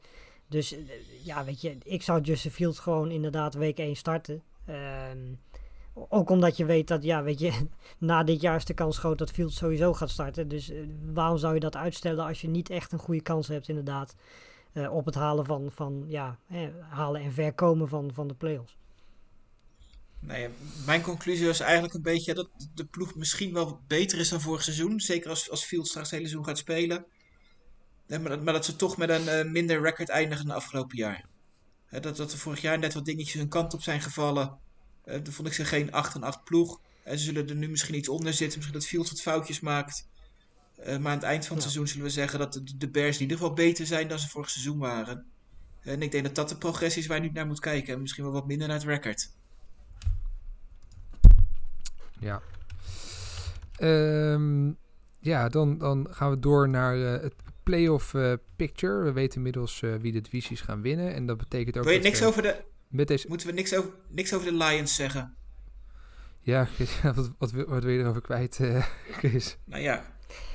Dus 0.47 0.73
eh, 0.73 0.79
ja, 1.23 1.45
weet 1.45 1.61
je, 1.61 1.77
ik 1.83 2.01
zou 2.01 2.21
Justin 2.21 2.51
Fields 2.51 2.79
gewoon 2.79 3.11
inderdaad 3.11 3.53
week 3.53 3.77
1 3.77 3.95
starten. 3.95 4.43
Ehm, 4.65 5.33
ook 5.93 6.29
omdat 6.29 6.57
je 6.57 6.65
weet 6.65 6.87
dat, 6.87 7.03
ja, 7.03 7.23
weet 7.23 7.39
je, 7.39 7.67
na 7.97 8.23
dit 8.23 8.41
jaar 8.41 8.55
is 8.55 8.65
de 8.65 8.73
kans 8.73 8.97
groot 8.97 9.17
dat 9.17 9.31
Fields 9.31 9.55
sowieso 9.55 9.93
gaat 9.93 10.09
starten. 10.09 10.47
Dus 10.47 10.69
eh, 10.69 10.79
waarom 11.13 11.37
zou 11.37 11.53
je 11.53 11.59
dat 11.59 11.75
uitstellen 11.75 12.25
als 12.25 12.41
je 12.41 12.47
niet 12.47 12.69
echt 12.69 12.91
een 12.91 12.99
goede 12.99 13.21
kans 13.21 13.47
hebt, 13.47 13.69
inderdaad, 13.69 14.15
op 14.89 15.05
het 15.05 15.15
halen 15.15 15.45
van, 15.45 15.71
van 15.71 16.03
ja, 16.07 16.37
halen 16.89 17.21
en 17.21 17.33
verkomen 17.33 17.87
van, 17.87 18.11
van 18.13 18.27
de 18.27 18.33
playoffs. 18.33 18.77
Nou 20.25 20.49
mijn 20.85 21.01
conclusie 21.01 21.45
was 21.45 21.59
eigenlijk 21.59 21.93
een 21.93 22.01
beetje 22.01 22.33
dat 22.33 22.49
de 22.73 22.85
ploeg 22.85 23.15
misschien 23.15 23.53
wel 23.53 23.81
beter 23.87 24.19
is 24.19 24.29
dan 24.29 24.41
vorig 24.41 24.63
seizoen. 24.63 24.99
Zeker 24.99 25.29
als, 25.29 25.49
als 25.49 25.63
Fields 25.63 25.89
straks 25.89 26.09
het 26.09 26.17
hele 26.19 26.29
seizoen 26.29 26.49
gaat 26.49 26.57
spelen. 26.57 27.05
Nee, 28.07 28.19
maar, 28.19 28.29
dat, 28.29 28.43
maar 28.43 28.53
dat 28.53 28.65
ze 28.65 28.75
toch 28.75 28.97
met 28.97 29.09
een 29.09 29.27
eh, 29.27 29.45
minder 29.45 29.81
record 29.81 30.09
eindigen 30.09 30.45
dan 30.45 30.55
afgelopen 30.55 30.97
jaar. 30.97 31.25
Dat, 31.89 32.17
dat 32.17 32.31
er 32.31 32.37
vorig 32.37 32.61
jaar 32.61 32.79
net 32.79 32.93
wat 32.93 33.05
dingetjes 33.05 33.33
hun 33.33 33.49
kant 33.49 33.73
op 33.73 33.81
zijn 33.81 34.01
gevallen. 34.01 34.59
Dan 35.05 35.25
vond 35.29 35.47
ik 35.47 35.53
ze 35.53 35.65
geen 35.65 35.91
8 35.91 36.15
en 36.15 36.23
8 36.23 36.43
ploeg. 36.43 36.81
En 37.03 37.17
ze 37.17 37.23
zullen 37.23 37.49
er 37.49 37.55
nu 37.55 37.69
misschien 37.69 37.95
iets 37.95 38.09
onder 38.09 38.33
zitten. 38.33 38.57
Misschien 38.57 38.79
dat 38.79 38.87
Fields 38.87 39.09
wat 39.09 39.21
foutjes 39.21 39.59
maakt. 39.59 40.07
Eh, 40.75 40.97
maar 40.97 41.11
aan 41.11 41.17
het 41.17 41.27
eind 41.27 41.45
van 41.45 41.55
het 41.55 41.65
Ja. 41.65 41.71
seizoen 41.71 41.87
zullen 41.87 42.05
we 42.05 42.11
zeggen 42.11 42.39
dat 42.39 42.53
de, 42.53 42.77
de 42.77 42.89
Bears 42.89 43.15
in 43.15 43.21
ieder 43.21 43.37
geval 43.37 43.53
beter 43.53 43.85
zijn 43.85 44.07
dan 44.07 44.19
ze 44.19 44.29
vorig 44.29 44.49
seizoen 44.49 44.77
waren. 44.77 45.25
En 45.81 46.01
ik 46.01 46.11
denk 46.11 46.23
dat 46.23 46.35
dat 46.35 46.49
de 46.49 46.57
progressie 46.57 47.01
is 47.01 47.07
waar 47.07 47.17
je 47.17 47.23
nu 47.23 47.29
naar 47.33 47.47
moet 47.47 47.59
kijken. 47.59 47.93
En 47.93 48.01
misschien 48.01 48.23
wel 48.23 48.33
wat 48.33 48.47
minder 48.47 48.67
naar 48.67 48.77
het 48.77 48.85
record. 48.85 49.29
Ja. 52.23 52.41
Ehm, 53.77 54.71
ja, 55.19 55.49
dan, 55.49 55.77
dan 55.77 56.07
gaan 56.09 56.29
we 56.29 56.39
door 56.39 56.69
naar 56.69 56.95
eh, 57.15 57.21
het 57.21 57.33
playoff 57.63 58.13
eh, 58.13 58.33
picture. 58.55 59.03
We 59.03 59.11
weten 59.11 59.37
inmiddels 59.37 59.81
eh, 59.81 59.95
wie 59.95 60.11
de 60.11 60.21
divisies 60.21 60.61
gaan 60.61 60.81
winnen. 60.81 61.13
En 61.13 61.25
dat 61.25 61.37
betekent 61.37 61.77
ook 61.77 61.83
Wil 61.83 61.93
je 61.93 61.99
niks 61.99 62.19
we 62.19 62.25
over 62.25 62.41
de, 62.41 62.63
met 62.87 63.07
deze... 63.07 63.27
Moeten 63.27 63.47
we 63.47 63.53
niks 63.53 63.75
over, 63.75 63.89
niks 64.09 64.33
over 64.33 64.51
de 64.51 64.57
Lions 64.57 64.95
zeggen? 64.95 65.35
Ja, 66.41 66.65
Chris, 66.75 67.01
wat, 67.01 67.31
wat, 67.37 67.51
wil- 67.51 67.65
wat 67.65 67.83
wil 67.83 67.93
je 67.93 67.99
erover 67.99 68.21
kwijt, 68.21 68.59
eh, 68.59 68.85
Chris? 69.19 69.57
Nou 69.65 69.81
ja, 69.83 70.05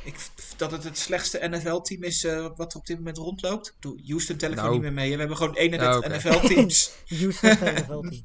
ik, 0.05 0.15
dat 0.57 0.71
het 0.71 0.85
het 0.85 0.99
slechtste 0.99 1.49
NFL-team 1.51 2.03
is 2.03 2.25
eh, 2.25 2.49
wat 2.57 2.73
er 2.73 2.79
op 2.79 2.87
dit 2.87 2.97
moment 2.97 3.17
rondloopt. 3.17 3.67
Ik 3.67 3.75
bedoel, 3.81 3.99
Houston 4.07 4.37
tel 4.37 4.51
ik 4.51 4.57
Nou. 4.57 4.73
niet 4.73 4.81
meer 4.81 4.93
mee. 4.93 5.13
We 5.13 5.19
hebben 5.19 5.37
gewoon 5.37 5.55
31 5.55 5.91
Ja, 5.91 6.07
oké. 6.09 6.17
NFL-teams 6.17 6.93
Houston 7.21 7.51
is 7.51 7.61
een 7.61 7.75
NFL 7.75 8.01
team. 8.01 8.23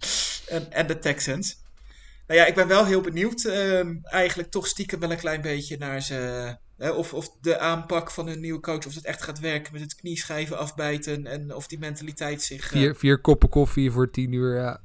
en, 0.47 0.71
en 0.71 0.87
de 0.87 0.99
Texans. 0.99 1.61
Nou 2.27 2.39
ja, 2.39 2.45
ik 2.45 2.55
ben 2.55 2.67
wel 2.67 2.85
heel 2.85 3.01
benieuwd. 3.01 3.45
ehm, 3.45 3.95
eigenlijk 4.03 4.51
toch 4.51 4.67
stiekem 4.67 4.99
wel 4.99 5.11
een 5.11 5.17
klein 5.17 5.41
beetje 5.41 5.77
naar 5.77 6.01
ze. 6.01 6.15
hè, 6.77 6.89
of, 6.89 7.13
of 7.13 7.29
de 7.41 7.59
aanpak 7.59 8.11
van 8.11 8.27
hun 8.27 8.39
nieuwe 8.39 8.59
coach, 8.59 8.85
of 8.85 8.95
het 8.95 9.05
echt 9.05 9.21
gaat 9.23 9.39
werken 9.39 9.73
met 9.73 9.81
het 9.81 9.95
knieschijven 9.95 10.57
afbijten. 10.57 11.27
En 11.27 11.55
of 11.55 11.67
die 11.67 11.79
mentaliteit 11.79 12.41
zich... 12.41 12.63
eh, 12.63 12.69
Vier, 12.69 12.95
vier 12.95 13.21
koppen 13.21 13.49
koffie 13.49 13.91
voor 13.91 14.11
tien 14.11 14.31
uur, 14.31 14.55
ja. 14.55 14.81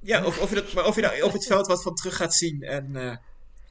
Ja, 0.00 0.24
of, 0.24 0.40
of, 0.40 0.48
je 0.48 0.54
dat, 0.54 0.72
maar 0.72 0.86
of 0.86 0.94
je 0.94 1.00
daar 1.00 1.22
op 1.22 1.32
het 1.32 1.46
veld 1.46 1.66
wat 1.66 1.82
van 1.82 1.94
terug 1.94 2.16
gaat 2.16 2.34
zien. 2.34 2.62
En 2.62 2.96
eh, 2.96 3.16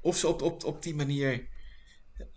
of 0.02 0.18
ze 0.18 0.28
op, 0.28 0.42
op, 0.42 0.64
op 0.64 0.84
die 0.84 0.96
manier 0.96 1.48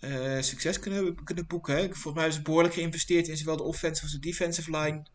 eh, 0.01 0.41
succes 0.41 0.79
kunnen, 0.79 1.25
kunnen 1.25 1.47
boeken. 1.47 1.75
Hè. 1.77 1.83
Volgens 1.83 2.15
mij 2.15 2.31
ze 2.31 2.43
behoorlijk 2.43 2.75
geïnvesteerd 2.75 3.29
in 3.29 3.37
zowel 3.37 3.57
de 3.57 3.63
offensive 3.63 4.03
als 4.03 4.13
de 4.13 4.19
defensive 4.19 4.71
line. 4.79 5.07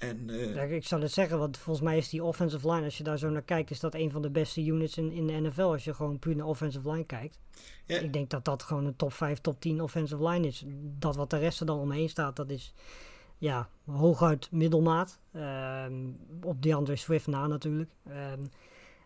En 0.00 0.30
eh, 0.30 0.54
Ja, 0.54 0.62
ik 0.62 0.86
zou 0.86 1.02
het 1.02 1.12
zeggen, 1.12 1.38
want 1.38 1.58
volgens 1.58 1.86
mij 1.86 1.96
is 1.96 2.08
die 2.08 2.24
offensive 2.24 2.70
line, 2.70 2.84
als 2.84 2.98
je 2.98 3.04
daar 3.04 3.18
zo 3.18 3.30
naar 3.30 3.42
kijkt, 3.42 3.70
is 3.70 3.80
dat 3.80 3.94
een 3.94 4.10
van 4.10 4.22
de 4.22 4.30
beste 4.30 4.64
units 4.64 4.96
in, 4.96 5.12
in 5.12 5.26
de 5.26 5.32
NFL. 5.32 5.62
Als 5.62 5.84
je 5.84 5.94
gewoon 5.94 6.18
puur 6.18 6.36
naar 6.36 6.46
offensive 6.46 6.90
line 6.90 7.04
kijkt. 7.04 7.38
Ik 7.86 8.12
denk 8.12 8.30
dat 8.30 8.44
dat 8.44 8.62
gewoon 8.62 8.84
een 8.84 8.96
top 8.96 9.12
5, 9.12 9.40
top 9.40 9.60
10 9.60 9.82
offensive 9.82 10.28
line 10.28 10.46
is. 10.46 10.64
Dat 10.98 11.16
wat 11.16 11.30
de 11.30 11.38
rest 11.38 11.60
er 11.60 11.66
dan 11.66 11.78
omheen 11.78 12.08
staat, 12.08 12.36
dat 12.36 12.50
is 12.50 12.74
ja, 13.38 13.68
hooguit 13.84 14.48
middelmaat. 14.50 15.18
Ehm, 15.32 15.94
op 16.42 16.62
DeAndre 16.62 16.96
Swift 16.96 17.26
na 17.26 17.46
natuurlijk. 17.46 17.90
Ehm, 18.08 18.40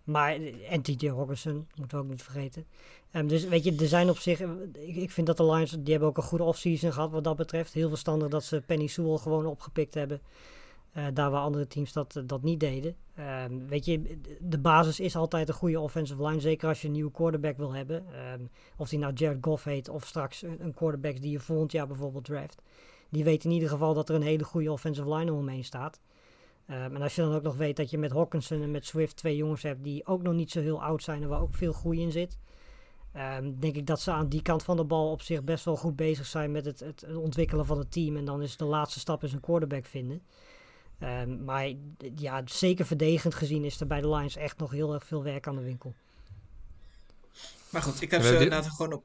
maar, 0.04 0.36
en 0.68 0.82
TJ 0.82 1.08
Hawkinson, 1.08 1.66
moeten 1.74 1.98
we 1.98 2.04
ook 2.04 2.10
niet 2.10 2.22
vergeten. 2.22 2.66
Ehm, 3.10 3.26
dus 3.26 3.44
weet 3.44 3.64
je, 3.64 3.76
er 3.76 3.88
zijn 3.88 4.10
op 4.10 4.18
zich, 4.18 4.40
ik, 4.72 4.96
ik 4.96 5.10
vind 5.10 5.26
dat 5.26 5.36
de 5.36 5.44
Lions, 5.44 5.70
die 5.70 5.90
hebben 5.90 6.08
ook 6.08 6.16
een 6.16 6.22
goede 6.22 6.44
offseason 6.44 6.92
gehad 6.92 7.10
wat 7.10 7.24
dat 7.24 7.36
betreft. 7.36 7.72
Heel 7.72 7.88
verstandig 7.88 8.28
dat 8.28 8.44
ze 8.44 8.62
Penny 8.66 8.86
Sewell 8.86 9.16
gewoon 9.18 9.46
opgepikt 9.46 9.94
hebben. 9.94 10.20
Eh, 10.94 11.06
daar 11.14 11.30
waar 11.30 11.40
andere 11.40 11.66
teams 11.66 11.92
dat, 11.92 12.22
dat 12.26 12.42
niet 12.42 12.60
deden. 12.60 12.96
Ehm, 13.14 13.66
weet 13.66 13.84
je, 13.84 14.20
de 14.40 14.58
basis 14.58 15.00
is 15.00 15.16
altijd 15.16 15.48
een 15.48 15.54
goede 15.54 15.80
offensive 15.80 16.26
line. 16.26 16.40
Zeker 16.40 16.68
als 16.68 16.80
je 16.80 16.86
een 16.86 16.92
nieuwe 16.92 17.10
quarterback 17.10 17.56
wil 17.56 17.74
hebben. 17.74 18.04
Ehm, 18.12 18.40
of 18.76 18.88
die 18.88 18.98
nou 18.98 19.12
Jared 19.12 19.38
Goff 19.40 19.64
heet 19.64 19.88
of 19.88 20.06
straks 20.06 20.42
een, 20.42 20.74
quarterback 20.74 21.20
die 21.20 21.30
je 21.30 21.40
volgend 21.40 21.72
jaar 21.72 21.86
bijvoorbeeld 21.86 22.24
draft. 22.24 22.62
Die 23.08 23.24
weet 23.24 23.44
in 23.44 23.50
ieder 23.50 23.68
geval 23.68 23.94
dat 23.94 24.08
er 24.08 24.14
een 24.14 24.22
hele 24.22 24.44
goede 24.44 24.72
offensive 24.72 25.14
line 25.14 25.32
omheen 25.32 25.64
staat. 25.64 26.00
Ehm, 26.66 26.94
en 26.94 27.02
als 27.02 27.14
je 27.14 27.22
dan 27.22 27.34
ook 27.34 27.42
nog 27.42 27.56
weet 27.56 27.76
dat 27.76 27.90
je 27.90 27.98
met 27.98 28.12
Hawkinson 28.12 28.62
en 28.62 28.70
met 28.70 28.86
Swift 28.86 29.16
twee 29.16 29.36
jongens 29.36 29.62
hebt 29.62 29.84
die 29.84 30.06
ook 30.06 30.22
nog 30.22 30.34
niet 30.34 30.50
zo 30.50 30.60
heel 30.60 30.82
oud 30.82 31.02
zijn 31.02 31.22
en 31.22 31.28
waar 31.28 31.40
ook 31.40 31.54
veel 31.54 31.72
groei 31.72 32.00
in 32.00 32.12
zit. 32.12 32.38
denk 33.58 33.76
ik 33.76 33.86
dat 33.86 34.00
ze 34.00 34.10
aan 34.10 34.28
die 34.28 34.42
kant 34.42 34.62
van 34.62 34.76
de 34.76 34.84
bal 34.84 35.10
op 35.10 35.22
zich 35.22 35.44
best 35.44 35.64
wel 35.64 35.76
goed 35.76 35.96
bezig 35.96 36.26
zijn 36.26 36.52
met 36.52 36.64
het, 36.64 36.80
het 36.80 37.16
ontwikkelen 37.16 37.66
van 37.66 37.78
het 37.78 37.92
team. 37.92 38.16
En 38.16 38.24
dan 38.24 38.42
is 38.42 38.56
de 38.56 38.64
laatste 38.64 39.00
stap 39.00 39.22
is 39.22 39.32
een 39.32 39.40
quarterback 39.40 39.86
vinden. 39.86 40.22
Ehm, 40.98 41.44
maar 41.44 41.72
ja, 42.16 42.42
zeker 42.44 42.86
verdedigend 42.86 43.34
gezien 43.34 43.64
is 43.64 43.80
er 43.80 43.86
bij 43.86 44.00
de 44.00 44.08
Lions 44.08 44.36
echt 44.36 44.58
nog 44.58 44.70
heel 44.70 44.94
erg 44.94 45.04
veel 45.04 45.22
werk 45.22 45.46
aan 45.46 45.56
de 45.56 45.62
winkel. 45.62 45.94
maar 47.70 47.82
goed, 47.82 48.00
ik 48.02 48.10
heb 48.10 48.22
ze 48.22 48.30
dit- 48.30 48.40
inderdaad 48.40 48.70
gewoon 48.70 48.92
op 48.92 49.04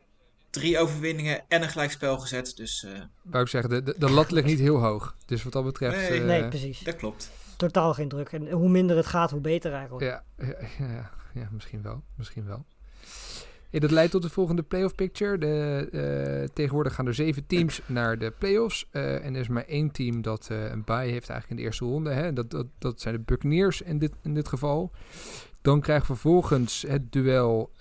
drie 0.50 0.80
overwinningen 0.80 1.44
en 1.48 1.62
een 1.62 1.70
gelijkspel 1.70 2.20
gezet. 2.20 2.56
Dus 2.56 2.84
eh, 2.84 2.92
Wou 3.22 3.44
ik 3.44 3.50
zeggen, 3.50 3.70
de, 3.70 3.84
de, 3.84 3.96
de 3.98 4.10
lat 4.10 4.32
ligt 4.32 4.48
niet 4.48 4.60
heel 4.60 4.78
hoog. 4.80 5.16
Dus 5.26 5.44
wat 5.44 5.54
dat 5.54 5.64
betreft... 5.64 6.10
Nee. 6.10 6.20
eh, 6.20 6.26
nee, 6.26 6.48
precies. 6.48 6.80
dat 6.80 6.96
klopt. 6.96 7.32
Totaal 7.58 7.94
geen 7.94 8.08
druk. 8.10 8.32
En 8.32 8.52
hoe 8.52 8.70
minder 8.70 8.98
het 8.98 9.06
gaat, 9.06 9.32
hoe 9.32 9.42
beter 9.42 9.74
eigenlijk. 9.74 10.06
Ja, 10.06 10.24
ja, 10.46 10.56
ja, 10.86 11.12
ja, 11.34 11.48
misschien 11.52 11.82
wel. 11.82 12.04
Misschien 12.16 12.46
wel. 12.46 12.66
Hey, 13.70 13.80
dat 13.80 13.92
leidt 13.92 14.12
tot 14.12 14.22
de 14.22 14.30
volgende 14.30 14.64
playoff 14.64 14.96
picture. 14.96 15.38
De, 15.38 15.88
eh, 15.92 16.54
tegenwoordig 16.54 16.94
gaan 16.94 17.08
er 17.08 17.14
zeven 17.14 17.46
teams 17.48 17.82
naar 17.86 18.18
de 18.18 18.34
playoffs. 18.38 18.88
eh 18.92 19.26
en 19.26 19.34
er 19.34 19.40
is 19.40 19.48
maar 19.48 19.66
één 19.66 19.92
team 19.92 20.22
dat 20.22 20.48
eh, 20.52 20.70
een 20.70 20.84
bye 20.84 20.96
heeft 20.96 21.30
eigenlijk 21.30 21.50
in 21.50 21.56
de 21.56 21.62
eerste 21.62 21.86
ronde. 21.86 22.10
Hè. 22.10 22.34
Dat, 22.34 22.52
dat, 22.52 22.66
dat 22.78 23.02
zijn 23.02 23.16
de 23.16 23.22
Buccaneers 23.22 23.82
in 23.82 24.00
dit, 24.00 24.12
in 24.22 24.34
dit 24.34 24.48
geval. 24.48 24.92
Dan 25.62 25.82
krijgen 25.82 26.08
we 26.08 26.14
vervolgens 26.14 26.86
het 26.88 27.12
duel 27.12 27.72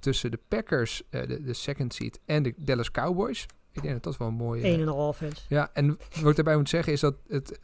tussen 0.00 0.30
de 0.30 0.38
Packers, 0.48 1.02
de, 1.10 1.42
de 1.42 1.52
second 1.52 1.94
seed, 1.94 2.20
en 2.24 2.42
de 2.42 2.54
Dallas 2.56 2.90
Cowboys. 2.90 3.46
Ik 3.72 3.82
denk 3.82 3.94
dat 3.94 4.02
dat 4.02 4.16
wel 4.16 4.28
een 4.28 4.34
mooie... 4.34 4.64
Een 4.64 4.80
en 4.80 4.88
al 4.88 5.08
offense. 5.08 5.42
Ja, 5.48 5.70
en 5.72 5.98
wat 6.20 6.30
ik 6.30 6.36
daarbij 6.36 6.56
moet 6.56 6.68
zeggen 6.68 6.92
is 6.92 7.00
dat 7.00 7.14
het 7.28 7.58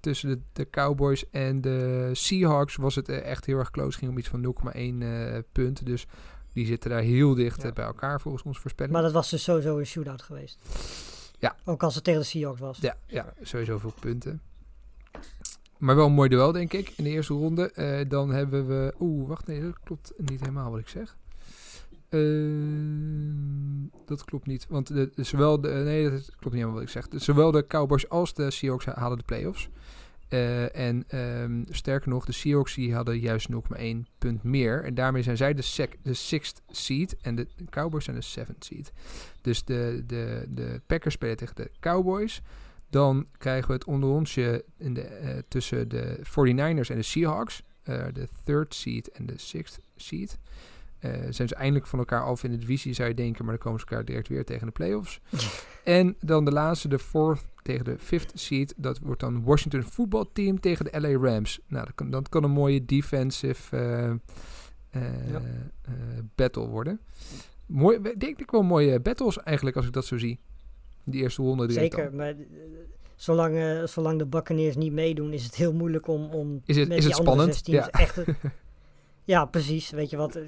tussen 0.00 0.28
de, 0.28 0.38
de 0.52 0.70
Cowboys 0.70 1.30
en 1.30 1.60
de 1.60 2.10
Seahawks 2.12 2.76
was 2.76 2.94
het 2.94 3.08
echt 3.08 3.46
heel 3.46 3.58
erg 3.58 3.70
close. 3.70 3.98
ging 3.98 4.10
om 4.10 4.18
iets 4.18 4.28
van 4.28 4.54
0,1 4.74 5.02
eh 5.02 5.38
punt. 5.52 5.86
Dus 5.86 6.06
die 6.52 6.66
zitten 6.66 6.90
daar 6.90 7.00
heel 7.02 7.34
dicht 7.34 7.62
Ja. 7.62 7.72
bij 7.72 7.84
elkaar 7.84 8.20
volgens 8.20 8.42
ons 8.42 8.58
voorspelling. 8.58 8.94
Maar 8.94 9.02
dat 9.02 9.12
was 9.12 9.30
dus 9.30 9.42
sowieso 9.42 9.78
een 9.78 9.86
shootout 9.86 10.22
geweest. 10.22 10.58
Ja. 11.38 11.56
Ook 11.64 11.82
als 11.82 11.94
het 11.94 12.04
tegen 12.04 12.20
de 12.20 12.26
Seahawks 12.26 12.60
was. 12.60 12.78
Ja, 12.78 12.96
ja, 13.06 13.32
sowieso 13.42 13.78
veel 13.78 13.94
punten. 14.00 14.40
Maar 15.78 15.96
wel 15.96 16.06
een 16.06 16.12
mooi 16.12 16.28
duel, 16.28 16.52
denk 16.52 16.72
ik, 16.72 16.92
in 16.96 17.04
de 17.04 17.10
eerste 17.10 17.34
ronde. 17.34 17.70
Eh, 17.72 18.08
dan 18.08 18.30
hebben 18.30 18.66
we... 18.66 18.94
Oeh, 19.00 19.28
wacht, 19.28 19.46
nee, 19.46 19.60
dat 19.62 19.78
klopt 19.84 20.12
niet 20.16 20.40
helemaal 20.40 20.70
wat 20.70 20.80
ik 20.80 20.88
zeg. 20.88 21.16
Eh, 22.08 22.20
dat 24.06 24.24
klopt 24.24 24.46
niet, 24.46 24.66
want 24.68 24.86
de, 24.86 25.10
de- 25.14 25.22
zowel 25.24 25.60
de... 25.60 25.68
Nee, 25.68 26.10
dat 26.10 26.24
klopt 26.24 26.42
niet 26.44 26.52
helemaal 26.52 26.74
wat 26.74 26.82
ik 26.82 26.88
zeg. 26.88 27.08
De- 27.08 27.18
zowel 27.18 27.50
de 27.50 27.66
Cowboys 27.66 28.08
als 28.08 28.34
de 28.34 28.50
Seahawks 28.50 28.84
halen 28.84 29.18
de 29.18 29.24
playoffs. 29.24 29.68
Eh, 30.30 30.76
en 30.76 31.04
ehm, 31.08 31.62
sterker 31.68 32.08
nog, 32.08 32.24
de 32.24 32.32
Seahawks 32.32 32.76
hadden 32.90 33.18
juist 33.18 33.48
0,1 33.48 34.06
punt 34.18 34.42
meer. 34.42 34.84
En 34.84 34.94
daarmee 34.94 35.22
zijn 35.22 35.36
zij 35.36 35.54
de, 35.54 35.62
sixth 36.14 36.62
seed 36.70 37.16
en 37.16 37.34
de 37.34 37.46
Cowboys 37.70 38.04
zijn 38.04 38.16
de 38.16 38.22
seventh 38.22 38.64
seed. 38.64 38.92
Dus 39.40 39.64
de, 39.64 40.02
de, 40.06 40.44
de 40.48 40.80
Packers 40.86 41.14
spelen 41.14 41.36
tegen 41.36 41.56
de 41.56 41.70
Cowboys. 41.80 42.42
Dan 42.90 43.26
krijgen 43.38 43.66
we 43.66 43.72
het 43.72 43.84
onderrondje 43.84 44.64
in 44.76 44.94
de, 44.94 45.02
eh, 45.02 45.38
tussen 45.48 45.88
de 45.88 46.18
49ers 46.22 46.90
en 46.90 46.96
de 46.96 47.02
Seahawks. 47.02 47.62
Eh, 47.82 48.04
de 48.12 48.28
third 48.44 48.74
seed 48.74 49.10
en 49.10 49.26
de 49.26 49.38
sixth 49.38 49.78
seed. 49.96 50.38
Eh, 51.00 51.10
zijn 51.30 51.48
ze 51.48 51.54
eindelijk 51.54 51.86
van 51.86 51.98
elkaar 51.98 52.22
af 52.24 52.44
in 52.44 52.50
de 52.50 52.56
divisie, 52.58 52.92
zou 52.92 53.08
je 53.08 53.14
denken. 53.14 53.44
Maar 53.44 53.54
dan 53.54 53.62
komen 53.64 53.80
ze 53.80 53.86
elkaar 53.86 54.04
direct 54.04 54.28
weer 54.28 54.44
tegen 54.44 54.66
de 54.66 54.72
playoffs. 54.72 55.20
en 55.84 56.16
dan 56.20 56.44
de 56.44 56.50
laatste, 56.52 56.88
de 56.88 56.98
fourth 56.98 57.42
tegen 57.62 57.84
de 57.84 57.98
fifth 57.98 58.32
seed. 58.34 58.74
Dat 58.76 58.98
wordt 58.98 59.20
dan 59.20 59.42
Washington 59.44 59.82
voetbalteam 59.82 60.60
tegen 60.60 60.84
de 60.84 61.00
LA 61.00 61.28
Rams. 61.30 61.60
Nou, 61.66 61.84
dat 61.84 61.94
kan, 61.94 62.10
dat 62.10 62.28
kan 62.28 62.44
een 62.44 62.50
mooie 62.50 62.84
defensive 62.84 63.76
eh, 63.76 64.10
eh, 64.90 65.30
Ja. 65.32 65.42
battle 66.34 66.66
worden. 66.66 67.00
Mooi, 67.66 67.98
denk 68.18 68.38
ik 68.40 68.50
wel 68.50 68.62
mooie 68.62 69.00
battles 69.00 69.38
eigenlijk, 69.38 69.76
als 69.76 69.86
ik 69.86 69.92
dat 69.92 70.04
zo 70.06 70.18
zie. 70.18 70.38
Die 71.04 71.22
eerste 71.22 71.42
ronde 71.42 71.72
Zeker, 71.72 72.06
al. 72.10 72.16
maar 72.16 72.34
zolang, 73.16 73.82
zolang 73.88 74.18
de 74.18 74.26
Buccaneers 74.26 74.76
niet 74.76 74.92
meedoen, 74.92 75.32
is 75.32 75.44
het 75.44 75.54
heel 75.54 75.72
moeilijk 75.72 76.06
om, 76.06 76.24
om 76.24 76.60
Is 76.64 76.76
het- 76.76 76.88
met 76.88 76.98
is 76.98 77.04
het 77.04 77.16
spannend? 77.16 77.60
Ja. 77.66 77.88
echt... 77.90 78.18
ja, 79.24 79.44
precies. 79.44 79.90
Weet 79.90 80.10
je 80.10 80.16
wat, 80.16 80.38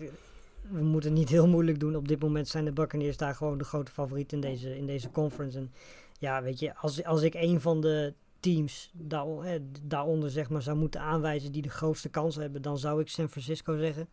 we 0.70 0.82
moeten 0.82 1.10
het 1.10 1.18
niet 1.18 1.28
heel 1.28 1.48
moeilijk 1.48 1.80
doen. 1.80 1.96
Op 1.96 2.08
dit 2.08 2.20
moment 2.20 2.48
zijn 2.48 2.64
de 2.64 2.72
Buccaneers 2.72 3.16
daar 3.16 3.34
gewoon 3.34 3.58
de 3.58 3.64
grote 3.64 3.92
favoriet 3.92 4.32
in 4.32 4.40
deze, 4.40 4.76
in 4.76 4.86
deze 4.86 5.10
conference. 5.10 5.58
En 5.58 5.72
ja, 6.18 6.42
weet 6.42 6.58
je, 6.58 6.76
als, 6.76 7.04
als 7.04 7.22
ik 7.22 7.34
een 7.34 7.60
van 7.60 7.80
de 7.80 8.14
teams 8.40 8.90
daar, 8.94 9.58
daaronder 9.82 10.30
zeg 10.30 10.50
maar 10.50 10.62
zou 10.62 10.76
moeten 10.76 11.00
aanwijzen 11.00 11.52
die 11.52 11.62
de 11.62 11.70
grootste 11.70 12.08
kans 12.08 12.36
hebben, 12.36 12.62
dan 12.62 12.78
zou 12.78 13.00
ik 13.00 13.08
San 13.08 13.28
Francisco 13.28 13.76
zeggen. 13.76 14.08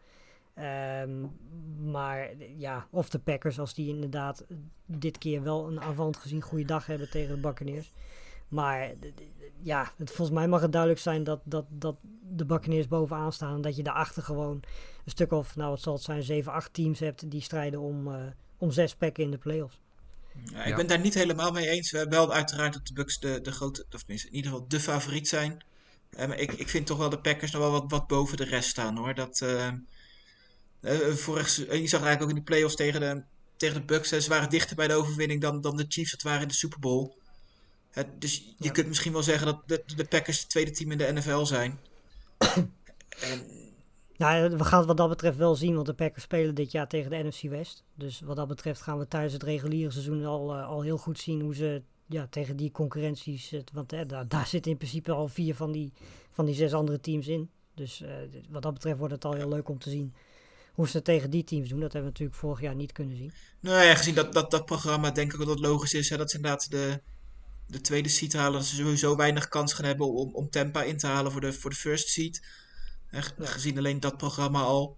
Ehm, 0.54 1.26
maar 1.92 2.30
ja, 2.58 2.88
of 2.90 3.10
de 3.10 3.20
Packers, 3.20 3.60
als 3.60 3.74
die 3.74 3.90
inderdaad 3.90 4.46
dit 4.86 5.18
keer 5.18 5.44
wel 5.44 5.68
een 5.68 5.82
avant 5.82 6.18
gezien 6.18 6.42
goede 6.42 6.66
dag 6.66 6.86
hebben 6.86 7.10
tegen 7.10 7.36
de 7.36 7.42
Buccaneers. 7.42 7.92
Maar 8.50 8.92
ja, 9.62 9.92
het, 9.98 10.12
volgens 10.12 10.38
mij 10.38 10.48
mag 10.48 10.62
het 10.62 10.72
duidelijk 10.72 11.02
zijn 11.02 11.24
dat, 11.24 11.40
dat, 11.44 11.66
dat 11.70 11.96
de 12.22 12.46
Buccaneers 12.46 12.88
bovenaan 12.88 13.34
staan. 13.34 13.56
En 13.56 13.62
dat 13.62 13.76
je 13.76 13.84
daarachter 13.84 14.24
gewoon 14.24 14.56
een 15.06 15.12
stuk 15.12 15.32
of, 15.32 15.56
nou 15.56 15.70
wat 15.70 15.82
zal 15.82 15.94
het 15.94 16.04
zijn, 16.04 16.24
7, 16.24 16.52
8 16.52 16.74
teams 16.74 17.00
hebt 17.00 17.32
die 17.32 17.42
strijden 17.42 17.80
om, 17.80 18.14
eh, 18.14 18.22
om 18.58 18.72
zes 18.72 18.96
plekken 18.96 19.24
in 19.24 19.32
de 19.32 19.38
playoffs. 19.38 19.80
Ja, 20.52 20.62
ik 20.64 20.68
Ja. 20.70 20.76
ben 20.76 20.88
daar 20.88 21.00
niet 21.00 21.14
helemaal 21.14 21.52
mee 21.52 21.68
eens. 21.70 21.92
We 21.92 21.98
hebben 21.98 22.18
wel 22.20 22.34
uiteraard 22.34 22.74
dat 22.74 22.88
de 22.88 22.94
Bucks 22.94 23.20
de, 23.20 23.42
de 23.42 23.52
grote, 23.52 23.86
of 23.92 24.00
tenminste 24.00 24.28
in 24.28 24.36
ieder 24.36 24.52
geval 24.52 24.68
de 24.68 24.80
favoriet 24.80 25.28
zijn. 25.28 25.64
Eh, 26.10 26.28
maar 26.28 26.38
ik, 26.40 26.52
ik 26.52 26.70
vind 26.70 26.86
toch 26.88 26.98
wel 26.98 27.10
de 27.10 27.20
Packers 27.20 27.52
nog 27.52 27.62
wel 27.62 27.72
wat, 27.72 27.86
wat 27.88 28.08
boven 28.08 28.38
de 28.38 28.44
rest 28.44 28.70
staan 28.70 28.98
hoor. 28.98 29.14
Dat, 29.16 29.42
eh, 29.42 29.68
eh, 30.82 31.14
vorig, 31.14 31.66
eh, 31.66 31.80
je 31.82 31.88
zag 31.88 32.02
eigenlijk 32.02 32.22
ook 32.22 32.30
in 32.30 32.36
die 32.36 32.44
playoffs 32.44 32.76
tegen 32.76 33.00
de, 33.00 33.22
tegen 33.58 33.76
de 33.76 33.86
Bucks. 33.86 34.10
hè, 34.10 34.22
Ze 34.22 34.30
waren 34.30 34.50
dichter 34.50 34.76
bij 34.76 34.88
de 34.88 34.94
overwinning 34.94 35.42
dan, 35.42 35.62
dan 35.62 35.78
de 35.78 35.86
Chiefs 35.88 36.12
het 36.12 36.24
waren 36.24 36.42
in 36.42 36.48
de 36.48 36.54
Super 36.54 36.80
Bowl. 36.80 37.18
Het, 37.90 38.22
dus 38.22 38.38
je 38.38 38.54
Ja. 38.66 38.72
kunt 38.72 38.88
misschien 38.88 39.14
wel 39.14 39.24
zeggen 39.24 39.46
dat 39.46 39.62
de, 39.66 39.84
de 39.96 40.06
Packers 40.06 40.40
het 40.40 40.50
tweede 40.50 40.72
team 40.72 40.92
in 40.92 40.98
de 40.98 41.12
NFL 41.14 41.44
zijn. 41.44 41.80
en, 43.20 43.46
Nou, 44.18 44.58
we 44.58 44.64
gaan 44.64 44.78
het 44.78 44.88
wat 44.88 44.98
dat 44.98 45.10
betreft 45.10 45.38
wel 45.38 45.56
zien, 45.56 45.74
want 45.74 45.86
de 45.86 45.94
Packers 45.94 46.24
spelen 46.24 46.56
dit 46.56 46.72
jaar 46.72 46.88
tegen 46.88 47.10
de 47.10 47.24
NFC 47.24 47.42
West. 47.42 47.84
Dus 47.96 48.20
wat 48.22 48.36
dat 48.36 48.48
betreft 48.48 48.82
gaan 48.82 48.98
we 48.98 49.08
tijdens 49.08 49.34
het 49.34 49.44
reguliere 49.44 49.92
seizoen 49.92 50.26
al, 50.26 50.56
eh, 50.56 50.68
al 50.68 50.82
heel 50.82 50.98
goed 50.98 51.20
zien 51.20 51.42
hoe 51.42 51.56
ze 51.56 51.82
ja, 52.06 52.28
tegen 52.30 52.56
die 52.58 52.72
concurrenties... 52.72 53.54
want 53.74 53.94
eh, 53.94 54.02
daar, 54.08 54.28
daar 54.28 54.48
zitten 54.48 54.72
in 54.72 54.78
principe 54.78 55.12
al 55.12 55.28
vier 55.28 55.56
van 55.56 55.72
die, 55.72 55.94
van 56.32 56.46
die 56.46 56.56
zes 56.56 56.74
andere 56.74 57.00
teams 57.00 57.28
in. 57.28 57.50
Dus 57.76 58.02
eh, 58.02 58.10
wat 58.50 58.62
dat 58.62 58.74
betreft 58.74 58.98
wordt 58.98 59.14
het 59.14 59.26
al 59.26 59.34
heel 59.34 59.50
leuk 59.50 59.70
om 59.70 59.80
te 59.80 59.90
zien 59.90 60.14
hoe 60.74 60.88
ze 60.88 60.96
het 60.96 61.06
tegen 61.06 61.30
die 61.30 61.44
teams 61.44 61.70
doen. 61.70 61.80
Dat 61.80 61.94
hebben 61.94 62.12
we 62.12 62.18
natuurlijk 62.18 62.40
vorig 62.40 62.62
jaar 62.62 62.76
niet 62.76 62.92
kunnen 62.92 63.18
zien. 63.18 63.32
Nou 63.60 63.84
ja, 63.84 63.96
gezien 63.96 64.16
dat, 64.16 64.34
dat, 64.34 64.52
dat 64.52 64.66
programma 64.66 65.12
denk 65.12 65.34
ik 65.34 65.40
dat 65.40 65.48
het 65.48 65.60
logisch 65.60 65.94
is. 65.94 66.10
Hè, 66.10 66.18
dat 66.18 66.30
ze 66.30 66.36
inderdaad 66.36 66.72
de, 66.72 67.02
de 67.70 67.82
tweede 67.82 68.10
seed 68.10 68.34
halen. 68.34 68.60
Dat 68.60 68.66
ze 68.66 68.76
sowieso 68.76 69.16
weinig 69.16 69.48
kans 69.48 69.74
gaan 69.74 69.86
hebben 69.86 70.14
om, 70.14 70.34
om 70.34 70.50
Tampa 70.50 70.84
in 70.84 70.98
te 70.98 71.08
halen 71.08 71.32
voor 71.32 71.42
de, 71.42 71.54
voor 71.54 71.70
de 71.70 71.76
first 71.76 72.16
Ja. 72.16 73.22
Gezien 73.38 73.78
alleen 73.78 74.00
dat 74.00 74.18
programma 74.18 74.62
al. 74.62 74.98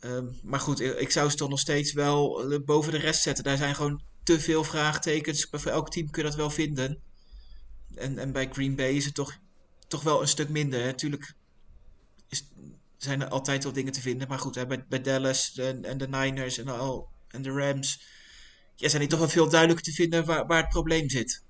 Ehm, 0.00 0.26
maar 0.42 0.60
goed, 0.60 0.80
ik 0.80 1.10
zou 1.10 1.30
ze 1.30 1.36
toch 1.36 1.48
nog 1.48 1.58
steeds 1.58 1.92
wel 1.92 2.50
eh, 2.52 2.58
boven 2.64 2.92
de 2.92 2.98
rest 2.98 3.22
zetten. 3.22 3.44
Daar 3.44 3.56
zijn 3.56 3.74
gewoon 3.74 4.02
te 4.22 4.40
veel 4.40 4.64
vraagtekens. 4.64 5.50
Maar 5.50 5.60
voor 5.60 5.70
elk 5.70 5.90
team 5.90 6.10
kun 6.10 6.22
je 6.22 6.28
dat 6.28 6.38
wel 6.38 6.50
vinden. 6.50 7.00
En, 7.94 8.18
en 8.18 8.32
bij 8.32 8.48
Green 8.52 8.76
Bay 8.76 8.92
is 8.92 9.04
het 9.04 9.14
toch, 9.14 9.38
toch 9.88 10.02
wel 10.02 10.20
een 10.20 10.28
stuk 10.28 10.48
minder. 10.48 10.80
hè. 10.80 10.86
Natuurlijk 10.86 11.34
is, 12.28 12.48
zijn 12.96 13.22
er 13.22 13.28
altijd 13.28 13.64
wel 13.64 13.72
dingen 13.72 13.92
te 13.92 14.00
vinden. 14.00 14.28
Maar 14.28 14.38
goed, 14.38 14.54
hè, 14.54 14.66
bij, 14.66 14.84
bij 14.88 15.00
Dallas 15.00 15.54
en, 15.58 15.84
en 15.84 15.98
de 15.98 16.08
Niners 16.08 16.58
en, 16.58 16.68
al, 16.68 17.08
en 17.28 17.42
de 17.42 17.50
Rams 17.50 18.02
ja, 18.76 18.88
zijn 18.88 19.00
die 19.00 19.10
toch 19.10 19.18
wel 19.18 19.28
veel 19.28 19.48
duidelijker 19.48 19.84
te 19.84 19.92
vinden 19.92 20.24
waar, 20.24 20.46
waar 20.46 20.60
het 20.60 20.68
probleem 20.68 21.10
zit. 21.10 21.42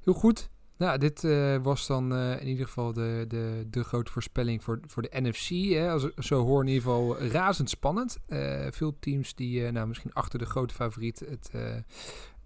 Heel 0.00 0.12
goed. 0.12 0.50
Nou, 0.76 0.98
dit 0.98 1.24
eh, 1.24 1.56
was 1.62 1.86
dan 1.86 2.14
eh, 2.14 2.40
in 2.40 2.48
ieder 2.48 2.66
geval 2.66 2.92
de, 2.92 3.24
de, 3.28 3.66
de 3.70 3.84
grote 3.84 4.12
voorspelling 4.12 4.64
voor, 4.64 4.80
voor 4.86 5.02
de 5.02 5.20
NFC. 5.20 5.48
Hè. 5.74 5.90
Als, 5.90 6.14
zo 6.14 6.44
hoor 6.44 6.60
in 6.60 6.68
ieder 6.68 6.82
geval 6.82 7.18
razendspannend. 7.18 8.18
Eh 8.26 8.66
veel 8.70 8.96
teams 8.98 9.34
die 9.34 9.70
nou, 9.70 9.86
misschien 9.86 10.12
achter 10.12 10.38
de 10.38 10.44
grote 10.44 10.74
favoriet 10.74 11.20
het, 11.20 11.50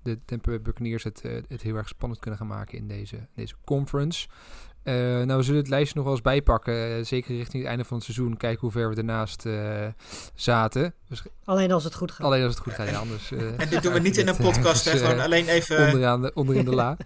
de 0.02 0.24
Tampa 0.24 0.50
Bay 0.50 0.62
Buccaneers 0.62 1.04
het, 1.04 1.22
het 1.48 1.62
heel 1.62 1.76
erg 1.76 1.88
spannend 1.88 2.20
kunnen 2.20 2.38
gaan 2.38 2.48
maken 2.48 2.78
in 2.78 2.88
deze, 2.88 3.28
deze 3.34 3.54
conference. 3.64 4.28
Eh, 4.84 4.94
nou, 4.94 5.36
we 5.36 5.42
zullen 5.42 5.60
het 5.60 5.68
lijstje 5.68 5.94
nog 5.94 6.04
wel 6.04 6.12
eens 6.12 6.22
bijpakken. 6.22 6.96
eh, 6.98 7.04
zeker 7.04 7.36
richting 7.36 7.62
het 7.62 7.70
einde 7.70 7.84
van 7.84 7.96
het 7.96 8.04
seizoen. 8.06 8.36
Kijken 8.36 8.60
hoe 8.60 8.70
ver 8.70 8.90
we 8.90 8.96
ernaast 8.96 9.46
eh, 9.46 9.86
zaten. 10.34 10.94
Dus, 11.08 11.22
Alleen 11.44 11.72
als 11.72 11.84
het 11.84 11.94
goed 11.94 12.10
gaat. 12.12 12.26
alleen 12.26 12.44
als 12.44 12.54
het 12.54 12.62
goed 12.62 12.72
gaat, 12.72 12.88
ja. 12.88 12.98
Anders, 12.98 13.32
eh, 13.32 13.60
En 13.60 13.68
dit 13.68 13.82
doen 13.82 13.92
we 13.92 14.00
niet 14.08 14.16
in 14.16 14.28
een 14.28 14.36
podcast, 14.36 14.84
dus, 14.84 15.00
eh, 15.00 15.08
Gewoon 15.08 15.24
alleen 15.24 15.46
even. 15.48 15.86
onderaan 15.86 16.22
de, 16.22 16.30
onderin 16.34 16.64
de 16.64 16.74
la. 16.74 16.96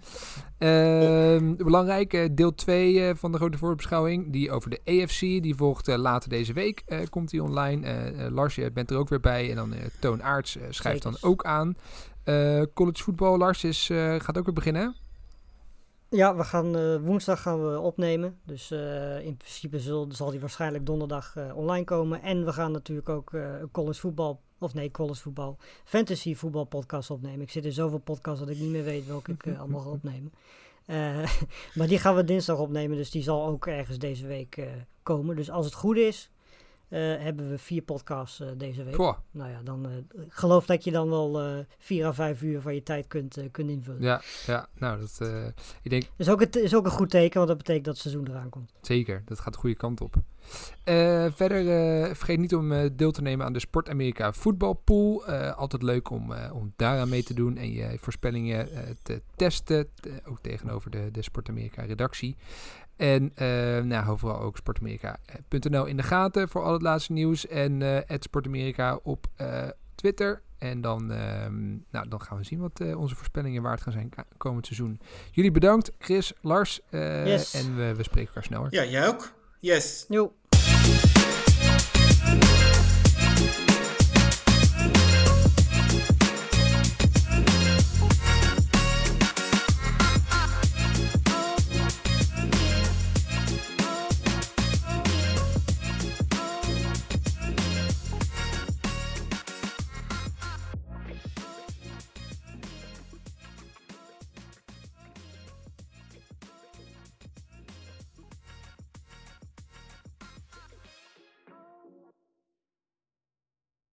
Ehm, 0.57 1.55
belangrijk, 1.55 2.13
eh, 2.13 2.29
deel 2.31 2.55
2 2.55 3.15
van 3.15 3.31
de 3.31 3.37
grote 3.37 3.57
voorbeschouwing. 3.57 4.31
Die 4.31 4.51
over 4.51 4.69
de 4.69 4.79
AFC. 4.85 5.19
Die 5.19 5.55
volgt 5.55 5.87
eh, 5.87 5.97
later 5.97 6.29
deze 6.29 6.53
week. 6.53 6.81
eh, 6.85 6.99
komt 7.09 7.29
die 7.29 7.43
online. 7.43 8.05
Lars, 8.31 8.55
je 8.55 8.71
bent 8.71 8.91
er 8.91 8.97
ook 8.97 9.09
weer 9.09 9.19
bij. 9.19 9.49
En 9.49 9.55
dan 9.55 9.73
eh, 9.73 9.79
Toon 9.99 10.23
Aarts 10.23 10.57
eh, 10.57 10.63
schrijft 10.69 11.03
dan 11.03 11.17
ook 11.21 11.43
aan. 11.43 11.77
Eh, 12.23 12.61
college 12.73 13.03
voetbal, 13.03 13.37
Lars, 13.37 13.63
is, 13.63 13.89
eh, 13.89 14.15
gaat 14.17 14.37
ook 14.37 14.45
weer 14.45 14.53
beginnen. 14.53 14.95
Ja, 16.11 16.35
we 16.35 16.43
gaan, 16.43 16.75
eh, 16.75 16.95
woensdag 17.01 17.41
gaan 17.41 17.71
we 17.71 17.79
opnemen. 17.79 18.39
Dus 18.45 18.71
eh, 18.71 19.25
in 19.25 19.37
principe 19.37 19.79
zal, 19.79 20.07
zal 20.11 20.31
die 20.31 20.39
waarschijnlijk 20.39 20.85
donderdag 20.85 21.35
eh, 21.35 21.57
online 21.57 21.83
komen. 21.83 22.21
En 22.21 22.45
we 22.45 22.53
gaan 22.53 22.71
natuurlijk 22.71 23.09
ook 23.09 23.31
college 23.71 23.99
voetbal, 23.99 24.41
of 24.59 24.73
nee, 24.73 24.91
college 24.91 25.21
voetbal, 25.21 25.57
fantasy 25.83 26.35
voetbal 26.35 26.63
podcast 26.63 27.09
opnemen. 27.09 27.41
Ik 27.41 27.49
zit 27.49 27.65
in 27.65 27.71
zoveel 27.71 27.99
podcasts 27.99 28.39
dat 28.39 28.49
ik 28.49 28.59
niet 28.59 28.71
meer 28.71 28.83
weet 28.83 29.07
welke 29.07 29.31
ik 29.31 29.57
allemaal 29.57 29.81
ga 29.81 29.89
opnemen. 29.89 30.33
Maar 31.75 31.87
die 31.87 31.99
gaan 31.99 32.15
we 32.15 32.23
dinsdag 32.23 32.57
opnemen, 32.57 32.97
dus 32.97 33.11
die 33.11 33.23
zal 33.23 33.45
ook 33.45 33.67
ergens 33.67 33.97
deze 33.97 34.27
week 34.27 34.67
komen. 35.03 35.35
Dus 35.35 35.49
als 35.49 35.65
het 35.65 35.73
goed 35.73 35.97
is, 35.97 36.31
hebben 36.97 37.49
we 37.49 37.57
vier 37.57 37.81
podcasts 37.81 38.39
eh, 38.39 38.47
deze 38.57 38.83
week. 38.83 38.95
Goh, 38.95 39.17
Nou 39.31 39.49
ja, 39.49 39.61
dan 39.63 39.85
eh, 39.85 39.97
ik 40.25 40.33
geloof 40.33 40.65
dat 40.65 40.83
je 40.83 40.91
dan 40.91 41.09
wel 41.09 41.41
eh, 41.41 41.57
vier 41.77 42.05
à 42.05 42.13
vijf 42.13 42.41
uur 42.41 42.61
van 42.61 42.73
je 42.75 42.83
tijd 42.83 43.07
kunt, 43.07 43.37
eh, 43.37 43.45
kunt 43.51 43.69
invullen. 43.69 44.01
ja, 44.01 44.21
ja, 44.45 44.67
nou, 44.77 44.99
dat, 44.99 45.17
eh, 45.21 45.45
ik 45.81 45.89
denk 45.89 46.03
Is 46.17 46.29
ook, 46.29 46.39
het 46.39 46.55
is 46.55 46.75
ook 46.75 46.85
een 46.85 46.91
goed 46.91 47.09
teken, 47.09 47.35
want 47.35 47.47
dat 47.47 47.57
betekent 47.57 47.85
dat 47.85 47.93
het 47.93 48.03
seizoen 48.03 48.27
eraan 48.29 48.49
komt. 48.49 48.71
Zeker, 48.81 49.21
dat 49.25 49.39
gaat 49.39 49.53
de 49.53 49.59
goede 49.59 49.75
kant 49.75 50.01
op. 50.01 50.15
Eh, 50.83 51.25
verder 51.31 51.59
eh, 51.69 52.15
vergeet 52.15 52.39
niet 52.39 52.55
om 52.55 52.71
eh, 52.71 52.89
deel 52.93 53.11
te 53.11 53.21
nemen 53.21 53.45
aan 53.45 53.53
de 53.53 53.59
Sport 53.59 53.89
Amerika 53.89 54.33
voetbalpool. 54.33 55.25
Eh, 55.27 55.57
altijd 55.57 55.81
leuk 55.81 56.09
om, 56.09 56.31
eh, 56.33 56.53
om 56.55 56.73
daaraan 56.75 57.09
mee 57.09 57.23
te 57.23 57.33
doen 57.33 57.57
en 57.57 57.71
je 57.71 57.97
voorspellingen 57.99 58.71
eh, 58.71 58.83
te 59.03 59.21
testen. 59.35 59.87
eh, 60.01 60.11
ook 60.25 60.39
tegenover 60.41 60.91
de, 60.91 61.09
de 61.11 61.21
Sport 61.21 61.49
Amerika 61.49 61.81
redactie. 61.83 62.35
En 62.99 63.31
eh 63.35 63.47
nou, 63.83 64.03
hou 64.03 64.17
vooral 64.19 64.39
ook 64.39 64.57
sportamerika.nl 64.57 65.85
in 65.85 65.97
de 65.97 66.03
gaten 66.03 66.49
voor 66.49 66.63
al 66.63 66.73
het 66.73 66.81
laatste 66.81 67.11
nieuws. 67.13 67.47
En 67.47 67.81
eh 68.07 68.17
Sportamerika 68.19 68.99
op 69.03 69.25
eh, 69.35 69.67
Twitter. 69.95 70.41
En 70.57 70.81
dan, 70.81 71.11
ehm, 71.11 71.67
nou, 71.91 72.07
dan 72.09 72.21
gaan 72.21 72.37
we 72.37 72.43
zien 72.43 72.59
wat 72.59 72.79
eh, 72.79 72.99
onze 72.99 73.15
voorspellingen 73.15 73.61
waard 73.61 73.81
gaan 73.81 73.93
zijn 73.93 74.09
komend 74.37 74.65
seizoen. 74.65 74.99
Jullie 75.31 75.51
bedankt, 75.51 75.91
Chris, 75.99 76.33
Lars. 76.41 76.79
eh, 76.89 77.25
Yes. 77.27 77.53
En 77.53 77.75
we, 77.75 77.93
we 77.95 78.03
spreken 78.03 78.27
elkaar 78.27 78.43
snel. 78.43 78.59
hoor. 78.59 78.67
Ja, 78.73 78.85
jij 78.85 79.07
ook? 79.07 79.31
Yes. 79.59 80.05
Jo. 80.09 80.33